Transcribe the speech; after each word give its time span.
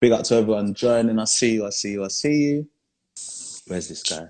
Big 0.00 0.12
up 0.12 0.22
to 0.22 0.36
everyone 0.36 0.72
joining. 0.72 1.18
I 1.18 1.24
see 1.24 1.52
you, 1.52 1.66
I 1.66 1.70
see 1.70 1.92
you, 1.92 2.04
I 2.06 2.08
see 2.08 2.34
you. 2.34 2.68
Where's 3.66 3.86
this 3.86 4.02
guy? 4.02 4.28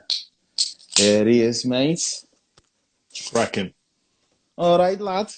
There 0.97 1.25
he 1.25 1.43
is, 1.43 1.65
mate. 1.65 2.25
Cracking. 3.31 3.73
All 4.59 4.79
right, 4.81 5.01
lad. 5.01 5.33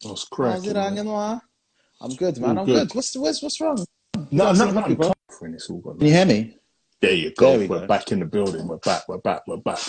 That's 0.00 0.26
How's 0.36 0.66
it 0.68 0.76
hanging, 0.76 1.06
man? 1.06 1.40
I'm 2.00 2.14
good, 2.14 2.38
man. 2.38 2.56
All 2.56 2.60
I'm 2.60 2.66
good. 2.66 2.88
good. 2.88 2.94
What's 2.94 3.16
what's 3.16 3.42
what's 3.42 3.60
wrong? 3.60 3.84
No, 4.30 4.52
no, 4.52 4.70
no, 4.70 4.94
bro. 4.94 5.12
When 5.40 5.54
it's. 5.54 5.66
Can 5.66 5.96
you 5.98 6.12
hear 6.12 6.26
me? 6.26 6.56
There 7.00 7.12
you 7.12 7.32
go. 7.36 7.50
There 7.50 7.58
we 7.58 7.66
we 7.66 7.76
are 7.76 7.80
go. 7.80 7.86
back 7.88 8.12
in 8.12 8.20
the 8.20 8.26
building. 8.26 8.68
We're 8.68 8.76
back. 8.76 9.08
We're 9.08 9.18
back. 9.18 9.42
We're 9.48 9.56
back. 9.56 9.80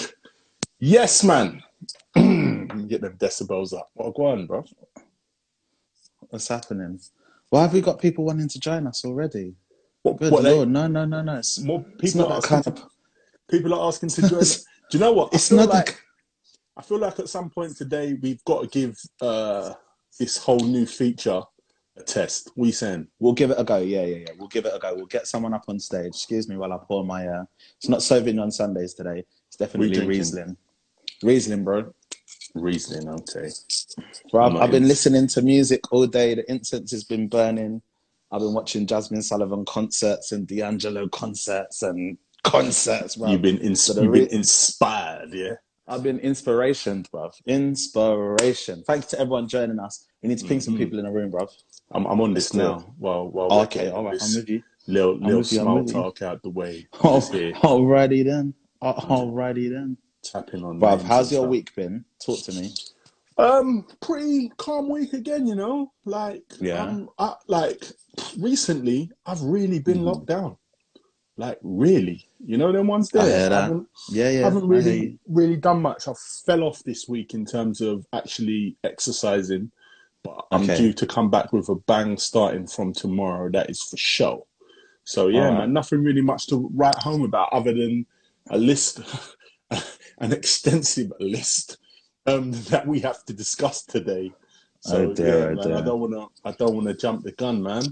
Yes, 0.80 1.24
man. 1.24 1.62
Get 2.16 3.02
them 3.02 3.18
decibels 3.20 3.78
up. 3.78 3.90
What 3.94 4.16
go 4.16 4.26
on, 4.26 4.48
bro? 4.48 4.66
What's 6.30 6.48
happening? 6.48 7.00
Why 7.52 7.62
have 7.62 7.74
we 7.74 7.82
got 7.82 8.02
people 8.02 8.26
wanting 8.26 8.50
to 8.50 8.60
join 8.60 8.88
us 8.88 9.06
already? 9.06 9.54
What, 10.06 10.18
Good 10.18 10.32
what 10.32 10.44
they- 10.44 10.54
lord, 10.54 10.70
no, 10.70 10.86
no, 10.86 11.04
no, 11.04 11.24
no. 11.24 11.38
It's, 11.38 11.58
more 11.60 11.84
it's 12.00 12.14
people 12.14 12.30
not 12.30 12.36
are 12.38 12.42
that 12.42 12.52
asking. 12.52 12.74
kind 12.74 12.86
of. 12.86 12.90
People 13.50 13.74
are 13.74 13.88
asking 13.88 14.10
to 14.16 14.22
join. 14.30 14.40
Do 14.42 14.48
you 14.92 15.00
know 15.00 15.14
what? 15.14 15.34
It's 15.34 15.52
not 15.52 15.68
like. 15.70 16.00
I 16.78 16.84
feel 16.84 17.00
like 17.00 17.18
at 17.18 17.28
some 17.28 17.50
point 17.50 17.76
today 17.76 18.16
we've 18.22 18.44
got 18.46 18.62
to 18.62 18.68
give 18.68 18.96
uh, 19.20 19.74
this 20.20 20.38
whole 20.38 20.60
new 20.60 20.86
feature 20.86 21.42
a 21.98 22.04
test. 22.04 22.52
We 22.56 22.72
saying 22.72 23.08
We'll 23.18 23.34
give 23.34 23.50
it 23.50 23.58
a 23.60 23.64
go. 23.64 23.78
Yeah, 23.78 24.06
yeah, 24.06 24.18
yeah. 24.18 24.34
We'll 24.38 24.48
give 24.50 24.66
it 24.68 24.74
a 24.76 24.80
go. 24.80 24.94
We'll 24.94 25.08
get 25.08 25.26
someone 25.26 25.56
up 25.56 25.64
on 25.70 25.80
stage. 25.80 26.08
Excuse 26.10 26.48
me 26.48 26.56
while 26.56 26.72
I 26.74 26.78
pour 26.88 27.04
my. 27.04 27.26
Uh, 27.28 27.46
it's 27.78 27.90
not 27.90 28.02
Sauvignon 28.02 28.44
on 28.44 28.52
Sundays 28.52 28.94
today. 28.94 29.24
It's 29.48 29.58
definitely? 29.58 30.06
Riesling. 30.06 30.56
Riesling, 31.24 31.64
bro. 31.64 31.92
reasoning. 32.54 33.10
Okay. 33.10 33.50
Bro, 34.32 34.46
I've, 34.46 34.56
I've 34.58 34.72
been 34.72 34.88
listening 34.88 35.28
to 35.30 35.42
music 35.42 35.92
all 35.92 36.06
day. 36.06 36.36
The 36.36 36.52
incense 36.52 36.92
has 36.92 37.04
been 37.06 37.28
burning. 37.28 37.82
I've 38.36 38.42
been 38.42 38.54
watching 38.54 38.86
Jazmine 38.86 39.24
Sullivan 39.24 39.64
concerts 39.64 40.34
and 40.34 40.46
D'Angelo 40.46 41.08
concerts 41.08 41.82
and 41.84 42.18
concerts, 42.44 43.16
bro. 43.16 43.32
You've 43.32 43.42
been 43.42 43.60
ins- 43.60 43.88
you've 43.88 44.12
been 44.12 44.28
inspired, 44.28 45.34
yeah. 45.34 45.54
I've 45.88 46.04
been 46.04 46.20
inspiration, 46.20 47.06
bro. 47.10 47.32
Inspiration. 47.46 48.84
Thanks 48.86 49.06
to 49.08 49.20
everyone 49.22 49.48
joining 49.48 49.80
us. 49.80 50.06
We 50.22 50.28
need 50.28 50.40
to 50.40 50.46
ping 50.46 50.60
some 50.60 50.74
Mhm. 50.76 50.80
people 50.80 51.00
in 51.00 51.06
the 51.06 51.12
room, 51.12 51.30
bro. 51.32 51.48
I'm, 51.92 52.06
I'm 52.08 52.20
on 52.20 52.34
this 52.34 52.54
Let's 52.54 52.84
now. 52.84 52.94
Well, 53.00 53.30
well. 53.30 53.62
Okay, 53.62 53.90
all 53.90 54.04
right. 54.04 54.22
I'm 54.22 54.36
with 54.36 54.50
you. 54.50 54.62
little 54.88 55.16
little 55.18 55.38
you, 55.38 55.44
small 55.46 55.86
talk 55.86 56.22
out 56.22 56.44
the 56.44 56.50
way. 56.50 56.88
Oh, 57.04 57.22
alrighty 57.22 58.26
then. 58.26 58.54
Alrighty 58.84 59.70
then. 59.72 59.96
tapping 60.24 60.62
on. 60.66 60.78
Bruv, 60.82 61.04
how's 61.04 61.32
your 61.32 61.44
stuff. 61.44 61.52
week 61.52 61.74
been? 61.74 62.04
Talk 62.20 62.42
to 62.44 62.52
me. 62.52 62.74
Um, 63.38 63.86
pretty 64.02 64.50
calm 64.58 64.90
week 64.90 65.14
again. 65.14 65.46
You 65.48 65.56
know, 65.56 65.92
like 66.06 66.44
Yeah. 66.60 66.84
um, 66.84 67.10
I, 67.20 67.36
like 67.48 67.86
recently 68.38 69.12
I've 69.26 69.42
really 69.42 69.80
been 69.80 70.00
Mhm. 70.00 70.06
locked 70.06 70.26
down. 70.28 70.58
Like 71.38 71.60
really, 71.62 72.30
you 72.40 72.56
know, 72.58 72.72
them 72.72 72.88
ones 72.88 73.10
there. 73.10 73.24
I 73.24 73.26
hear 73.26 73.50
that. 73.50 73.64
haven't, 73.64 73.88
Yeah, 74.10 74.30
yeah. 74.30 74.44
haven't 74.46 74.58
I 74.60 74.62
hear 74.62 74.70
really 74.70 75.00
you. 75.00 75.20
really 75.28 75.58
done 75.58 75.82
much. 75.82 76.08
I 76.08 76.14
fell 76.46 76.64
off 76.64 76.82
this 76.84 77.10
week 77.10 77.34
in 77.34 77.46
terms 77.46 77.82
of 77.82 78.06
actually 78.14 78.78
exercising, 78.86 79.70
but 80.24 80.46
I'm 80.52 80.64
Okay. 80.64 80.78
due 80.78 80.94
to 80.94 81.06
come 81.06 81.30
back 81.30 81.52
with 81.52 81.68
a 81.68 81.76
bang 81.76 82.18
starting 82.18 82.68
from 82.68 82.94
tomorrow. 82.94 83.50
That 83.52 83.70
is 83.70 83.82
for 83.82 83.98
sure. 83.98 84.46
So 85.04 85.28
yeah, 85.28 85.42
Alright. 85.48 85.58
man, 85.60 85.74
nothing 85.74 86.04
really 86.06 86.22
much 86.22 86.48
to 86.48 86.70
write 86.74 86.96
home 87.00 87.24
about 87.24 87.52
other 87.52 87.74
than 87.74 88.06
a 88.50 88.58
list, 88.58 89.02
an 90.20 90.32
extensive 90.32 91.12
list 91.20 91.78
um, 92.26 92.52
that 92.70 92.88
we 92.88 93.00
have 93.00 93.24
to 93.26 93.34
discuss 93.34 93.84
today. 93.84 94.32
So 94.82 95.10
Oh 95.10 95.14
dear, 95.14 95.54
yeah, 95.54 95.62
oh 95.62 95.70
man, 95.70 95.78
I 95.78 95.82
don't 95.82 96.00
wanna, 96.00 96.28
I 96.44 96.52
don't 96.52 96.76
wanna 96.76 96.94
jump 96.94 97.24
the 97.24 97.32
gun, 97.32 97.64
man. 97.64 97.84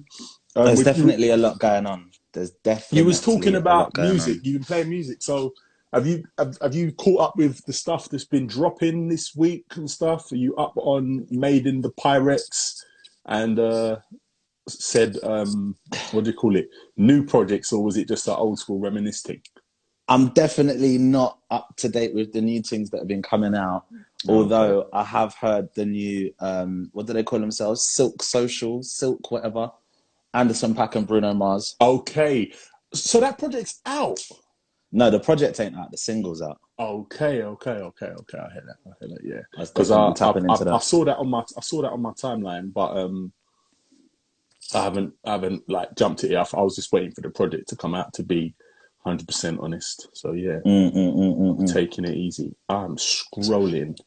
Um, 0.56 0.66
There's 0.66 0.84
definitely 0.84 1.30
a 1.30 1.38
lot 1.38 1.60
going 1.60 1.88
on. 1.88 2.12
There's 2.34 2.52
definitely. 2.64 3.00
you 3.00 3.06
was 3.06 3.22
talking 3.22 3.56
about 3.56 3.98
music. 3.98 4.38
on. 4.38 4.42
You've 4.44 4.54
been 4.62 4.64
playing 4.64 4.90
music. 4.90 5.24
So 5.24 5.54
have 5.94 6.08
you 6.08 6.24
have, 6.38 6.58
have 6.62 6.76
you 6.76 6.92
caught 6.92 7.22
up 7.22 7.38
with 7.38 7.64
the 7.66 7.74
stuff 7.74 8.10
that's 8.10 8.26
been 8.26 8.48
dropping 8.48 9.08
this 9.08 9.36
week 9.36 9.66
and 9.76 9.90
stuff? 9.90 10.32
Are 10.32 10.36
you 10.36 10.56
up 10.56 10.74
on 10.76 11.28
Made 11.30 11.68
in 11.68 11.82
the 11.82 11.92
Pyrex 11.92 12.76
and 13.26 13.60
uh, 13.60 13.98
said 14.68 15.18
um, 15.24 15.76
what 16.12 16.24
do 16.24 16.32
you 16.32 16.36
call 16.36 16.56
it? 16.56 16.70
New 16.98 17.26
projects, 17.26 17.72
or 17.72 17.84
was 17.84 17.98
it 17.98 18.08
just 18.08 18.26
that 18.26 18.38
old 18.38 18.60
school 18.60 18.80
reminiscing? 18.80 19.42
I'm 20.08 20.30
definitely 20.30 20.98
not 20.98 21.40
up 21.50 21.76
to 21.78 21.90
date 21.90 22.14
with 22.14 22.34
the 22.34 22.42
new 22.42 22.62
things 22.62 22.90
that 22.90 23.00
have 23.00 23.08
been 23.08 23.22
coming 23.22 23.56
out. 23.56 23.86
Although 24.28 24.90
I 24.94 25.04
have 25.04 25.36
heard 25.36 25.70
the 25.76 25.86
new, 25.86 26.34
um, 26.40 26.90
what 26.94 27.08
do 27.08 27.14
they 27.14 27.24
call 27.24 27.40
themselves? 27.40 27.84
Silk 27.84 28.24
Social, 28.24 28.82
Silk 28.84 29.32
whatever. 29.32 29.72
Anderson 30.34 30.74
.Paak 30.74 30.96
and 30.96 31.06
Bruno 31.08 31.34
Mars. 31.34 31.76
Okay, 31.80 32.52
so 32.94 33.20
that 33.20 33.38
project's 33.38 33.82
out. 33.86 34.20
No, 34.92 35.10
the 35.10 35.20
project 35.20 35.60
ain't 35.60 35.78
out. 35.78 35.92
The 35.92 35.98
single's 35.98 36.42
out. 36.42 36.60
Okay, 36.80 37.44
okay, 37.44 37.72
okay, 37.72 38.08
okay. 38.08 38.38
I 38.38 38.52
hear 38.54 38.64
that. 38.66 38.78
I 38.86 38.94
hear 39.00 39.10
that. 39.10 39.22
Yeah. 39.24 39.64
Because 39.66 39.92
I, 39.92 39.98
I, 39.98 40.72
I, 40.72 40.76
I 40.76 40.80
saw 40.80 41.06
that 41.06 41.18
on 41.18 41.30
my 41.30 41.44
I 41.58 41.62
saw 41.62 41.82
that 41.84 41.92
on 41.92 42.02
my 42.02 42.12
timeline, 42.12 42.74
but 42.74 42.98
um, 42.98 43.32
I 44.74 44.84
haven't 44.84 45.14
I 45.26 45.32
haven't 45.34 45.68
like 45.70 45.96
jumped 45.96 46.24
it. 46.24 46.32
yet. 46.32 46.54
I, 46.54 46.62
was 46.62 46.76
just 46.76 46.92
waiting 46.92 47.12
for 47.12 47.22
the 47.22 47.30
project 47.30 47.70
to 47.70 47.76
come 47.76 47.94
out 47.94 48.14
to 48.14 48.24
be 48.24 48.56
hundred 49.06 49.28
percent 49.28 49.60
honest. 49.62 50.08
So 50.14 50.32
yeah, 50.34 50.60
Mm, 50.66 50.94
mm, 50.94 51.16
mm, 51.16 51.38
mm, 51.38 51.60
mm. 51.60 51.74
taking 51.74 52.06
it 52.06 52.16
easy. 52.16 52.56
I'm 52.70 52.96
scrolling. 52.98 53.98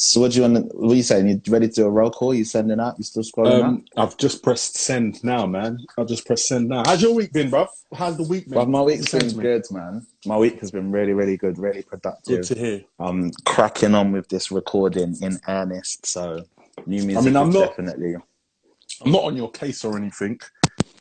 So 0.00 0.20
what 0.20 0.30
do 0.30 0.36
you 0.36 0.42
want? 0.42 0.70
To, 0.70 0.76
what 0.76 0.92
are 0.92 0.94
you 0.94 1.02
saying? 1.02 1.26
You 1.26 1.40
ready 1.48 1.66
to 1.66 1.74
do 1.74 1.84
a 1.84 1.90
roll 1.90 2.12
call? 2.12 2.32
You 2.32 2.44
sending 2.44 2.78
out? 2.78 2.94
You 2.98 3.04
still 3.04 3.24
scrolling 3.24 3.54
out? 3.60 3.64
Um, 3.64 3.84
I've 3.96 4.16
just 4.16 4.44
pressed 4.44 4.76
send 4.76 5.24
now, 5.24 5.44
man. 5.44 5.80
I've 5.98 6.06
just 6.06 6.24
pressed 6.24 6.46
send 6.46 6.68
now. 6.68 6.84
How's 6.86 7.02
your 7.02 7.12
week 7.16 7.32
been, 7.32 7.50
bruv? 7.50 7.66
How's 7.92 8.16
the 8.16 8.22
week 8.22 8.44
been? 8.44 8.54
But 8.54 8.68
my 8.68 8.80
week's 8.80 9.10
been 9.10 9.36
good, 9.36 9.64
man. 9.72 10.06
My 10.24 10.38
week 10.38 10.60
has 10.60 10.70
been 10.70 10.92
really, 10.92 11.14
really 11.14 11.36
good, 11.36 11.58
really 11.58 11.82
productive. 11.82 12.42
Good 12.42 12.54
to 12.54 12.54
hear. 12.54 12.84
I'm 13.00 13.32
cracking 13.44 13.96
on 13.96 14.12
with 14.12 14.28
this 14.28 14.52
recording 14.52 15.16
in 15.20 15.40
earnest. 15.48 16.06
So 16.06 16.44
new 16.86 17.02
music 17.02 17.24
mean, 17.24 17.36
I'm 17.36 17.50
not- 17.50 17.70
definitely. 17.70 18.14
I'm 19.04 19.10
not 19.10 19.24
on 19.24 19.36
your 19.36 19.50
case 19.50 19.84
or 19.84 19.96
anything, 19.96 20.38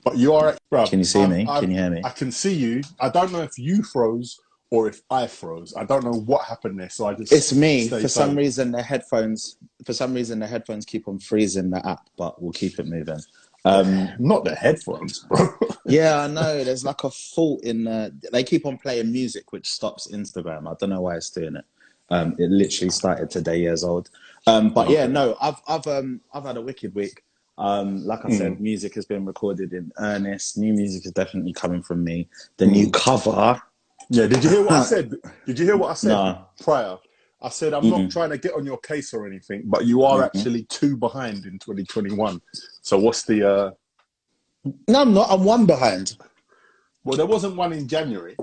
but 0.03 0.17
you 0.17 0.33
are, 0.33 0.57
bruv. 0.71 0.89
Can 0.89 0.97
you 0.97 1.05
see 1.05 1.21
I'm- 1.21 1.29
me? 1.29 1.45
I'm- 1.47 1.61
Can 1.61 1.69
you 1.69 1.77
hear 1.77 1.91
me? 1.91 2.01
I 2.03 2.09
can 2.09 2.31
see 2.31 2.55
you. 2.55 2.81
I 2.99 3.09
don't 3.09 3.31
know 3.31 3.43
if 3.43 3.59
you 3.59 3.83
froze 3.83 4.39
or 4.69 4.87
if 4.87 5.01
I 5.09 5.27
froze. 5.27 5.73
I 5.75 5.83
don't 5.85 6.03
know 6.03 6.13
what 6.19 6.45
happened 6.45 6.79
there, 6.79 6.89
so 6.89 7.05
I 7.07 7.13
just 7.13 7.31
It's 7.31 7.53
me. 7.53 7.87
For 7.87 7.99
some 8.01 8.07
silent. 8.09 8.37
reason, 8.37 8.71
the 8.71 8.81
headphones. 8.81 9.57
For 9.85 9.93
some 9.93 10.13
reason, 10.13 10.39
the 10.39 10.47
headphones 10.47 10.85
keep 10.85 11.07
on 11.07 11.19
freezing 11.19 11.69
the 11.69 11.85
app, 11.87 12.09
but 12.17 12.41
we'll 12.41 12.51
keep 12.51 12.79
it 12.79 12.87
moving. 12.87 13.19
Um, 13.65 14.09
Not 14.19 14.45
the 14.45 14.55
headphones, 14.55 15.19
bro. 15.19 15.39
yeah, 15.85 16.21
I 16.21 16.27
know. 16.27 16.63
There's 16.63 16.83
like 16.85 17.03
a 17.03 17.09
fault 17.11 17.63
in. 17.63 17.85
The, 17.85 18.13
they 18.31 18.43
keep 18.43 18.65
on 18.65 18.77
playing 18.77 19.11
music, 19.11 19.51
which 19.51 19.69
stops 19.69 20.07
Instagram. 20.11 20.69
I 20.69 20.75
don't 20.79 20.89
know 20.89 21.01
why 21.01 21.15
it's 21.15 21.29
doing 21.29 21.55
it. 21.55 21.65
Um, 22.09 22.35
it 22.39 22.49
literally 22.49 22.89
started 22.91 23.29
today, 23.29 23.59
years 23.59 23.83
old. 23.83 24.09
Um, 24.47 24.73
but 24.73 24.89
yeah, 24.89 25.07
no, 25.07 25.35
I've 25.41 25.61
I've 25.67 25.87
um 25.87 26.21
I've 26.33 26.45
had 26.45 26.57
a 26.57 26.61
wicked 26.61 26.95
week. 26.95 27.23
Um, 27.57 28.05
like 28.05 28.23
I 28.23 28.29
Mm. 28.29 28.37
said, 28.37 28.61
music 28.61 28.93
has 28.95 29.05
been 29.05 29.25
recorded 29.25 29.73
in 29.73 29.91
earnest. 29.97 30.57
New 30.57 30.73
music 30.73 31.05
is 31.05 31.11
definitely 31.11 31.53
coming 31.53 31.81
from 31.81 32.03
me. 32.03 32.29
The 32.57 32.67
new 32.67 32.89
cover. 32.91 33.61
Yeah, 34.09 34.27
did 34.27 34.43
you 34.43 34.49
hear 34.49 34.63
what 34.63 34.73
I 34.73 34.83
said? 34.83 35.13
Did 35.45 35.59
you 35.59 35.65
hear 35.65 35.77
what 35.77 35.91
I 35.91 35.93
said 35.95 36.09
Nah. 36.11 36.45
prior? 36.61 36.97
I 37.41 37.49
said 37.49 37.73
I'm 37.73 37.87
not 37.89 38.09
trying 38.09 38.31
to 38.31 38.37
get 38.37 38.53
on 38.53 38.65
your 38.65 38.77
case 38.79 39.13
or 39.13 39.27
anything, 39.27 39.63
but 39.65 39.85
you 39.85 40.03
are 40.03 40.23
actually 40.23 40.63
two 40.63 40.97
behind 40.97 41.45
in 41.45 41.59
2021. 41.59 42.41
So 42.81 42.97
what's 42.97 43.23
the? 43.23 43.47
uh 43.47 43.71
No, 44.87 45.01
I'm 45.01 45.13
not. 45.13 45.27
I'm 45.29 45.43
one 45.43 45.65
behind. 45.65 46.17
Well, 47.03 47.17
there 47.17 47.25
wasn't 47.25 47.55
one 47.55 47.73
in 47.73 47.87
January. 47.87 48.35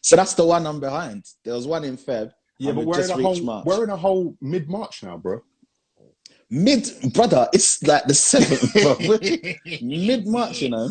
So 0.00 0.16
that's 0.16 0.34
the 0.34 0.44
one 0.44 0.66
I'm 0.66 0.80
behind. 0.80 1.24
There 1.44 1.54
was 1.54 1.66
one 1.66 1.84
in 1.84 1.96
Feb. 1.96 2.32
Yeah, 2.58 2.72
but 2.72 2.86
we're 2.86 3.02
in 3.04 3.10
a 3.10 3.14
whole 3.16 3.40
March. 3.40 3.66
we're 3.66 3.84
in 3.84 3.90
a 3.90 3.96
whole 3.96 4.36
mid 4.40 4.68
March 4.68 5.02
now, 5.02 5.16
bro. 5.16 5.42
Mid, 6.50 6.88
brother, 7.12 7.48
it's 7.52 7.82
like 7.82 8.04
the 8.04 8.14
seventh. 8.14 8.62
Mid 9.82 10.26
March, 10.26 10.60
you 10.62 10.70
know. 10.70 10.88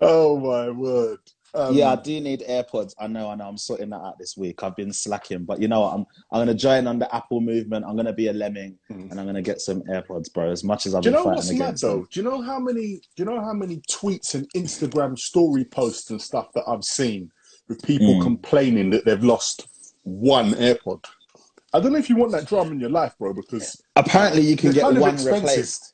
Oh 0.00 0.38
my 0.38 0.70
word. 0.70 1.18
Um, 1.56 1.74
yeah, 1.74 1.92
I 1.92 1.96
do 1.96 2.20
need 2.20 2.40
AirPods. 2.48 2.92
I 2.98 3.06
know, 3.06 3.30
I 3.30 3.34
know. 3.34 3.48
I'm 3.48 3.56
sorting 3.56 3.88
that 3.90 3.96
out 4.00 4.18
this 4.18 4.36
week. 4.36 4.62
I've 4.62 4.76
been 4.76 4.92
slacking, 4.92 5.44
but 5.44 5.60
you 5.60 5.68
know 5.68 5.80
what? 5.80 5.94
I'm 5.94 6.06
I'm 6.30 6.40
gonna 6.40 6.54
join 6.54 6.86
on 6.86 6.98
the 6.98 7.12
Apple 7.14 7.40
movement. 7.40 7.84
I'm 7.88 7.96
gonna 7.96 8.12
be 8.12 8.28
a 8.28 8.32
lemming, 8.32 8.78
Mm. 8.90 9.10
and 9.10 9.18
I'm 9.18 9.26
gonna 9.26 9.42
get 9.42 9.60
some 9.60 9.80
AirPods, 9.82 10.32
bro. 10.32 10.50
As 10.50 10.62
much 10.62 10.86
as 10.86 10.94
I've 10.94 11.02
Do 11.02 11.08
you 11.08 11.14
been 11.16 11.22
know 11.24 11.30
what's 11.30 11.46
fighting 11.46 11.58
mad 11.58 11.64
against 11.66 11.82
though? 11.82 11.96
them. 11.96 12.08
Do 12.12 12.20
you 12.20 12.24
know 12.24 12.42
how 12.42 12.58
many? 12.58 12.86
Do 12.96 13.00
you 13.16 13.24
know 13.24 13.40
how 13.40 13.52
many 13.54 13.76
tweets 13.90 14.34
and 14.34 14.46
Instagram 14.54 15.18
story 15.18 15.64
posts 15.64 16.10
and 16.10 16.20
stuff 16.20 16.52
that 16.54 16.64
I've 16.68 16.84
seen 16.84 17.30
with 17.68 17.82
people 17.82 18.14
Mm. 18.16 18.22
complaining 18.22 18.90
that 18.90 19.04
they've 19.06 19.24
lost 19.24 19.66
one 20.02 20.52
AirPod? 20.54 21.04
I 21.72 21.80
don't 21.80 21.92
know 21.92 21.98
if 21.98 22.08
you 22.10 22.16
want 22.16 22.32
that 22.32 22.46
drama 22.46 22.70
in 22.72 22.80
your 22.80 22.90
life, 22.90 23.14
bro, 23.18 23.32
because 23.34 23.80
Apparently, 23.96 24.42
you 24.42 24.56
can 24.56 24.72
get 24.72 24.84
one 24.84 25.14
expensive. 25.14 25.32
replaced. 25.42 25.92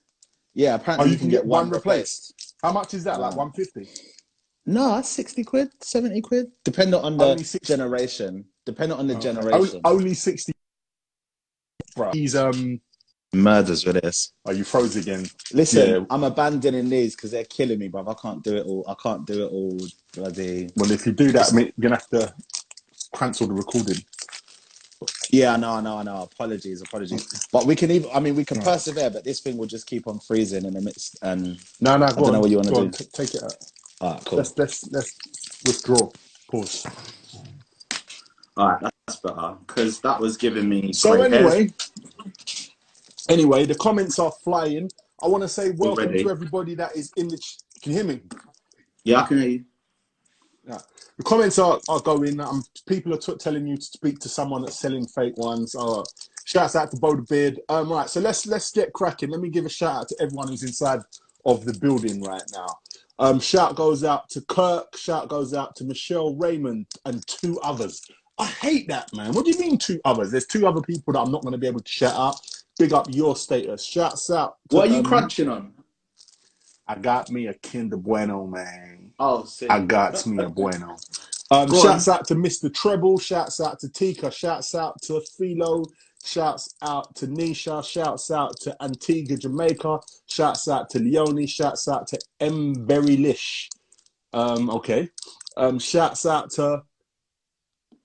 Yeah, 0.55 0.75
apparently 0.75 1.09
Oh, 1.09 1.13
you, 1.13 1.19
can, 1.19 1.29
get, 1.31 1.47
one 1.47 1.71
replaced. 1.71 2.57
how 2.63 2.73
much 2.73 2.93
is 2.95 3.05
that? 3.05 3.19
Like 3.21 3.35
one 3.37 3.53
fifty? 3.53 3.89
No, 4.65 4.95
that's 4.95 5.09
sixty 5.09 5.43
quid, 5.45 5.71
seventy 5.81 6.21
quid, 6.21 6.47
depending 6.65 7.01
on 7.01 7.17
the 7.17 7.25
Only 7.25 7.45
generation. 7.65 8.45
Depending 8.65 8.97
on 8.99 9.09
the 9.09 9.15
Only, 9.15 9.23
generation. 9.25 9.81
only 9.85 10.15
sixty. 10.15 10.53
He's 12.13 12.37
um 12.37 12.81
Murders 13.35 13.85
with 13.87 14.01
this. 14.03 14.35
Are 14.45 14.53
you 14.53 14.63
froze 14.63 14.95
again? 14.95 15.27
Listen, 15.53 15.89
Yeah. 15.89 16.07
I'm 16.11 16.23
abandoning 16.23 16.89
these 16.91 17.17
because 17.17 17.31
they're 17.31 17.45
killing 17.45 17.79
me, 17.79 17.89
bruv. 17.89 18.09
I 18.09 18.15
can't 18.21 18.45
do 18.45 18.57
it 18.57 18.67
all. 18.67 18.85
I 18.87 18.95
can't 19.03 19.27
do 19.27 19.47
it 19.47 19.51
all 19.51 19.79
bloody. 20.13 20.69
Well, 20.77 20.91
if 20.93 21.07
you 21.07 21.13
do 21.13 21.33
that, 21.33 21.51
I 21.51 21.57
mean, 21.57 21.73
you're 21.77 21.89
gonna 21.91 21.97
have 21.97 22.09
to 22.11 22.35
cancel 23.15 23.47
the 23.49 23.55
recording. 23.55 23.97
Yeah, 25.31 25.57
no, 25.57 25.81
no, 25.81 25.97
I 25.97 26.03
know, 26.05 26.13
I 26.13 26.17
know. 26.19 26.23
Apologies, 26.31 26.83
apologies. 26.83 27.47
But 27.51 27.67
we 27.67 27.75
can 27.75 27.91
even. 27.91 28.11
I 28.15 28.21
mean, 28.21 28.37
we 28.37 28.45
can 28.45 28.61
persevere, 28.61 29.11
but 29.11 29.25
this 29.25 29.41
thing 29.41 29.57
will 29.57 29.67
just 29.67 29.87
keep 29.87 30.07
on 30.07 30.21
freezing 30.21 30.65
in 30.67 30.75
the 30.75 30.81
midst. 30.83 31.17
And 31.23 31.59
No, 31.81 31.97
no, 31.97 32.07
go 32.09 32.15
don't 32.17 32.25
on. 32.27 32.33
know 32.35 32.41
what 32.41 32.51
you 32.51 32.59
wanna 32.59 32.71
do. 32.71 32.77
on, 32.77 32.91
t- 32.93 33.07
take 33.13 33.35
it 33.35 33.43
out. 33.43 33.55
All 34.03 34.15
right, 34.15 34.25
cool. 34.25 34.39
Let's 34.39 34.59
let's 34.59 34.91
let's 34.91 35.17
withdraw. 35.65 36.11
Pause. 36.51 36.87
All 38.57 38.69
right, 38.69 38.93
that's 39.07 39.21
better 39.21 39.55
because 39.65 40.01
that 40.01 40.19
was 40.19 40.37
giving 40.37 40.69
me. 40.69 40.93
So 40.93 41.17
grey 41.17 41.31
hairs. 41.31 41.55
anyway, 41.55 41.75
anyway, 43.29 43.65
the 43.65 43.77
comments 43.77 44.19
are 44.19 44.33
flying. 44.43 44.91
I 45.23 45.29
want 45.29 45.43
to 45.43 45.49
say 45.49 45.71
welcome 45.71 46.07
Already. 46.07 46.25
to 46.25 46.31
everybody 46.31 46.75
that 46.75 46.97
is 46.97 47.13
in 47.17 47.29
the. 47.29 47.39
Ch- 47.39 47.59
Can 47.81 47.93
you 47.93 47.99
hear 47.99 48.07
me? 48.07 48.21
yeah, 49.05 49.21
I 49.21 49.27
can 49.27 49.39
hear 49.39 49.49
you. 49.49 49.65
Yeah. 50.67 50.79
The 51.19 51.23
comments 51.23 51.61
are, 51.61 51.79
are 51.89 52.01
going. 52.01 52.41
Um, 52.41 52.65
people 52.87 53.15
are 53.15 53.19
t- 53.19 53.37
telling 53.37 53.69
you 53.69 53.77
to 53.77 53.83
speak 53.83 54.19
to 54.19 54.29
someone 54.29 54.63
that's 54.63 54.81
selling 54.81 55.07
fake 55.07 55.37
ones. 55.37 55.77
Uh, 55.77 56.03
shouts 56.45 56.75
out 56.75 56.91
to 56.91 56.97
Bo 56.97 57.15
the 57.15 57.23
Beard. 57.23 57.61
Um, 57.69 57.93
right, 57.93 58.11
so 58.11 58.19
let's 58.19 58.49
let's 58.49 58.73
get 58.73 58.93
cracking. 58.93 59.31
Let 59.31 59.41
me 59.41 59.49
give 59.49 59.65
a 59.65 59.69
shout 59.69 59.97
out 60.01 60.09
to 60.09 60.17
everyone 60.21 60.49
who's 60.49 60.65
inside 60.65 61.03
of 61.45 61.65
the 61.65 61.75
building 61.75 62.21
right 62.21 62.43
now. 62.53 62.67
Um, 63.19 63.41
shout 63.41 63.77
goes 63.77 64.05
out 64.05 64.29
to 64.31 64.41
Kirk. 64.43 64.97
Shout 64.97 65.29
goes 65.29 65.55
out 65.55 65.77
to 65.77 65.85
Michelle 65.85 66.35
Raymond 66.35 66.87
and 67.05 67.27
two 67.27 67.61
others. 67.61 68.03
I 68.39 68.47
hate 68.47 68.89
that, 68.89 69.15
man. 69.15 69.33
What 69.33 69.45
do 69.45 69.53
you 69.53 69.59
mean 69.59 69.79
two 69.79 70.01
others? 70.05 70.31
There's 70.31 70.47
two 70.47 70.67
other 70.67 70.81
people 70.81 71.13
that 71.13 71.21
I'm 71.21 71.31
not 71.31 71.43
going 71.43 71.53
to 71.53 71.59
be 71.59 71.67
able 71.67 71.81
to 71.81 71.93
shout 71.93 72.15
out. 72.15 72.41
Big 72.79 72.93
up 72.93 73.07
your 73.11 73.37
status. 73.37 73.85
Shouts 73.85 74.31
out. 74.31 74.57
To, 74.71 74.77
What 74.77 74.89
are 74.89 74.93
you 74.93 74.99
um, 74.99 75.05
crunching 75.05 75.49
on? 75.49 75.73
I 76.89 76.97
got 76.97 77.31
me 77.31 77.47
a 77.47 77.55
Kinder 77.55 77.97
Bueno, 77.97 78.47
man. 78.47 79.13
Oh, 79.19 79.45
sick. 79.45 79.71
I 79.71 79.81
got 79.81 80.27
me 80.27 80.43
a 80.43 80.49
bueno. 80.49 80.97
Um, 81.51 81.69
Go 81.69 81.83
shouts 81.83 82.09
out 82.09 82.27
to 82.29 82.35
Mr. 82.35 82.73
Treble. 82.73 83.19
Shouts 83.19 83.61
out 83.61 83.79
to 83.81 83.91
Tika. 83.91 84.31
Shouts 84.31 84.75
out 84.75 85.03
to 85.03 85.21
Philo. 85.37 85.85
Shouts 86.25 86.75
out 86.83 87.15
to 87.17 87.27
Nisha. 87.27 87.85
Shouts 87.85 88.31
out 88.31 88.59
to 88.61 88.77
Antigua, 88.83 89.37
Jamaica. 89.37 90.01
Shouts 90.27 90.69
out 90.69 90.89
to 90.91 91.01
Leonie. 91.01 91.47
Shouts 91.47 91.89
out 91.89 92.07
to 92.09 92.19
M. 92.41 92.75
Berry 92.87 93.17
Lish. 93.17 93.69
Um, 94.33 94.71
okay. 94.71 95.11
Um, 95.57 95.79
shouts 95.79 96.25
out 96.25 96.51
to, 96.53 96.83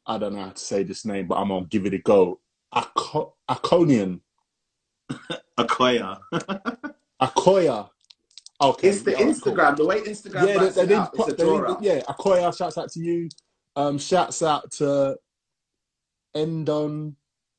I 0.05 0.17
don't 0.17 0.33
know 0.33 0.45
how 0.45 0.49
to 0.49 0.59
say 0.59 0.83
this 0.83 1.05
name, 1.05 1.27
but 1.27 1.35
I'm 1.35 1.49
going 1.49 1.63
to 1.63 1.69
give 1.69 1.85
it 1.85 1.93
a 1.93 1.99
go. 1.99 2.39
Aco- 2.73 3.35
Aconian. 3.49 4.21
Akoya. 5.57 6.19
Akoya. 7.21 7.89
Okay. 8.59 8.89
It's 8.89 9.03
the 9.03 9.11
yeah, 9.11 9.17
alright, 9.17 9.41
cool. 9.41 9.53
Instagram. 9.53 9.77
The 9.77 9.85
way 9.85 10.01
Instagram 10.01 10.47
yeah, 10.47 10.57
they, 10.57 10.81
it 10.81 10.87
they, 10.87 10.95
out, 10.95 11.13
put, 11.13 11.29
it's 11.29 11.33
a 11.33 11.35
they, 11.35 11.43
drawer. 11.43 11.77
yeah, 11.81 12.01
Akoya, 12.09 12.57
shouts 12.57 12.77
out 12.77 12.89
to 12.91 12.99
you. 12.99 13.29
Um, 13.75 13.99
shouts 13.99 14.41
out 14.41 14.71
to 14.73 15.15
Endon, 16.35 17.13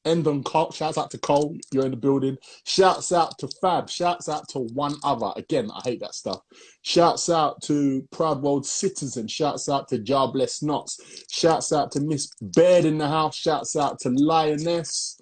Endon 0.04 0.44
Cole, 0.44 0.70
shouts 0.70 0.98
out 0.98 1.10
to 1.10 1.18
Cole, 1.18 1.56
you're 1.72 1.84
in 1.84 1.90
the 1.90 1.96
building. 1.96 2.36
Shouts 2.64 3.12
out 3.12 3.38
to 3.38 3.48
Fab, 3.60 3.90
shouts 3.90 4.28
out 4.28 4.48
to 4.50 4.60
one 4.60 4.94
other. 5.02 5.32
Again, 5.36 5.70
I 5.74 5.80
hate 5.84 6.00
that 6.00 6.14
stuff. 6.14 6.40
Shouts 6.82 7.28
out 7.28 7.60
to 7.62 8.06
Proud 8.10 8.42
World 8.42 8.66
Citizen, 8.66 9.28
shouts 9.28 9.68
out 9.68 9.88
to 9.88 9.98
Jarbless 9.98 10.62
Knots, 10.62 11.00
shouts 11.30 11.72
out 11.72 11.92
to 11.92 12.00
Miss 12.00 12.30
Baird 12.40 12.84
in 12.84 12.98
the 12.98 13.08
house, 13.08 13.36
shouts 13.36 13.76
out 13.76 13.98
to 14.00 14.10
Lioness. 14.10 15.20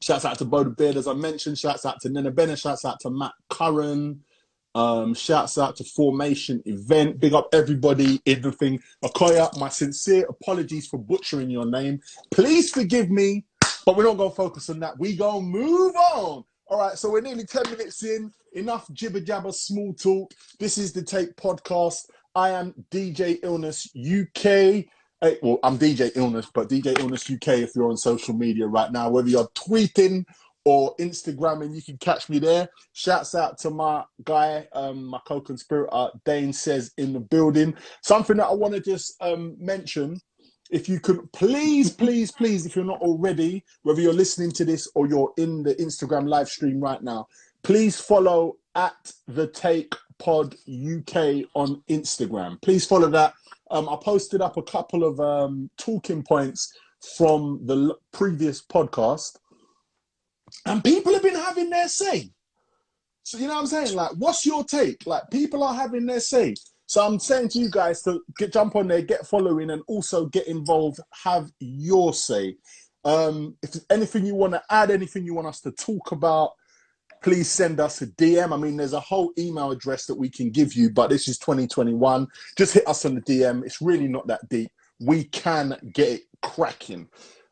Shouts 0.00 0.24
out 0.24 0.38
to 0.38 0.44
Bo 0.44 0.62
the 0.62 0.70
Beard, 0.70 0.96
as 0.96 1.08
I 1.08 1.12
mentioned. 1.12 1.58
Shouts 1.58 1.84
out 1.84 2.00
to 2.02 2.08
Nina 2.08 2.30
Bennett. 2.30 2.60
Shouts 2.60 2.84
out 2.84 3.00
to 3.00 3.10
Matt 3.10 3.32
Curran. 3.50 4.22
Um, 4.74 5.12
shouts 5.12 5.58
out 5.58 5.74
to 5.76 5.84
Formation 5.84 6.62
Event. 6.66 7.18
Big 7.18 7.34
up 7.34 7.48
everybody 7.52 8.20
in 8.24 8.42
the 8.42 8.52
thing. 8.52 8.80
Okoya, 9.02 9.58
my 9.58 9.68
sincere 9.68 10.24
apologies 10.28 10.86
for 10.86 10.98
butchering 10.98 11.50
your 11.50 11.66
name. 11.66 12.00
Please 12.30 12.70
forgive 12.70 13.10
me, 13.10 13.44
but 13.88 13.96
we're 13.96 14.04
not 14.04 14.18
going 14.18 14.28
to 14.28 14.36
focus 14.36 14.68
on 14.68 14.78
that. 14.80 14.98
We 14.98 15.16
going 15.16 15.50
to 15.50 15.58
move 15.58 15.96
on. 15.96 16.44
All 16.66 16.78
right, 16.78 16.98
so 16.98 17.10
we're 17.10 17.22
nearly 17.22 17.46
10 17.46 17.70
minutes 17.70 18.04
in. 18.04 18.30
Enough 18.52 18.86
jibber 18.92 19.18
jabber, 19.18 19.50
small 19.50 19.94
talk. 19.94 20.30
This 20.58 20.76
is 20.76 20.92
the 20.92 21.00
Take 21.00 21.34
Podcast. 21.36 22.02
I 22.34 22.50
am 22.50 22.74
DJ 22.90 23.38
Illness 23.42 23.88
UK. 23.96 24.84
Hey, 25.22 25.38
well, 25.40 25.58
I'm 25.62 25.78
DJ 25.78 26.10
Illness, 26.16 26.50
but 26.52 26.68
DJ 26.68 26.98
Illness 26.98 27.30
UK 27.30 27.60
if 27.60 27.70
you're 27.74 27.88
on 27.88 27.96
social 27.96 28.34
media 28.34 28.66
right 28.66 28.92
now, 28.92 29.08
whether 29.08 29.30
you're 29.30 29.48
tweeting 29.54 30.26
or 30.66 30.94
Instagramming, 30.96 31.74
you 31.74 31.80
can 31.80 31.96
catch 31.96 32.28
me 32.28 32.38
there. 32.38 32.68
Shouts 32.92 33.34
out 33.34 33.56
to 33.60 33.70
my 33.70 34.04
guy, 34.24 34.68
um, 34.74 35.06
my 35.06 35.20
co-conspirator, 35.26 36.10
Daine 36.26 36.54
says 36.54 36.92
in 36.98 37.14
the 37.14 37.20
building. 37.20 37.74
Something 38.02 38.36
that 38.36 38.48
I 38.48 38.52
want 38.52 38.74
to 38.74 38.80
just 38.80 39.14
um, 39.22 39.56
mention. 39.58 40.20
If 40.70 40.88
you 40.88 41.00
could 41.00 41.32
please, 41.32 41.90
please, 41.90 42.30
please, 42.30 42.66
if 42.66 42.76
you're 42.76 42.84
not 42.84 43.00
already, 43.00 43.64
whether 43.82 44.00
you're 44.00 44.12
listening 44.12 44.52
to 44.52 44.64
this 44.64 44.88
or 44.94 45.06
you're 45.06 45.32
in 45.38 45.62
the 45.62 45.74
Instagram 45.76 46.28
live 46.28 46.48
stream 46.48 46.80
right 46.80 47.02
now, 47.02 47.26
please 47.62 47.98
follow 48.00 48.56
at 48.74 49.12
the 49.26 49.46
Take 49.46 49.94
Pod 50.18 50.54
UK 50.66 51.46
on 51.54 51.82
Instagram. 51.88 52.60
Please 52.60 52.84
follow 52.84 53.08
that. 53.10 53.34
Um, 53.70 53.88
I 53.88 53.96
posted 53.96 54.40
up 54.40 54.56
a 54.56 54.62
couple 54.62 55.04
of 55.04 55.20
um, 55.20 55.70
talking 55.78 56.22
points 56.22 56.72
from 57.16 57.60
the 57.64 57.96
previous 58.12 58.62
podcast, 58.62 59.36
and 60.66 60.82
people 60.82 61.12
have 61.12 61.22
been 61.22 61.34
having 61.34 61.70
their 61.70 61.88
say. 61.88 62.30
So 63.22 63.38
you 63.38 63.46
know 63.46 63.54
what 63.54 63.60
I'm 63.60 63.66
saying? 63.66 63.94
Like, 63.94 64.12
what's 64.16 64.46
your 64.46 64.64
take? 64.64 65.06
Like, 65.06 65.30
people 65.30 65.62
are 65.62 65.74
having 65.74 66.06
their 66.06 66.20
say. 66.20 66.54
So 66.88 67.04
I'm 67.04 67.18
saying 67.18 67.50
to 67.50 67.58
you 67.58 67.70
guys 67.70 68.00
to 68.04 68.22
get 68.38 68.50
jump 68.50 68.74
on 68.74 68.88
there, 68.88 69.02
get 69.02 69.26
following, 69.26 69.70
and 69.70 69.82
also 69.88 70.24
get 70.24 70.48
involved. 70.48 71.00
Have 71.22 71.52
your 71.60 72.14
say. 72.14 72.56
Um, 73.04 73.56
if 73.62 73.72
there's 73.72 73.84
anything 73.90 74.24
you 74.24 74.34
want 74.34 74.54
to 74.54 74.62
add, 74.70 74.90
anything 74.90 75.26
you 75.26 75.34
want 75.34 75.48
us 75.48 75.60
to 75.60 75.72
talk 75.72 76.12
about, 76.12 76.52
please 77.22 77.50
send 77.50 77.78
us 77.78 78.00
a 78.00 78.06
DM. 78.06 78.54
I 78.54 78.56
mean, 78.56 78.78
there's 78.78 78.94
a 78.94 79.00
whole 79.00 79.32
email 79.38 79.70
address 79.70 80.06
that 80.06 80.14
we 80.14 80.30
can 80.30 80.50
give 80.50 80.72
you, 80.72 80.88
but 80.88 81.10
this 81.10 81.28
is 81.28 81.38
2021. 81.38 82.26
Just 82.56 82.72
hit 82.72 82.88
us 82.88 83.04
on 83.04 83.14
the 83.14 83.20
DM. 83.20 83.66
It's 83.66 83.82
really 83.82 84.08
not 84.08 84.26
that 84.28 84.48
deep. 84.48 84.70
We 84.98 85.24
can 85.24 85.78
get 85.92 86.08
it 86.08 86.22
cracking. 86.40 87.08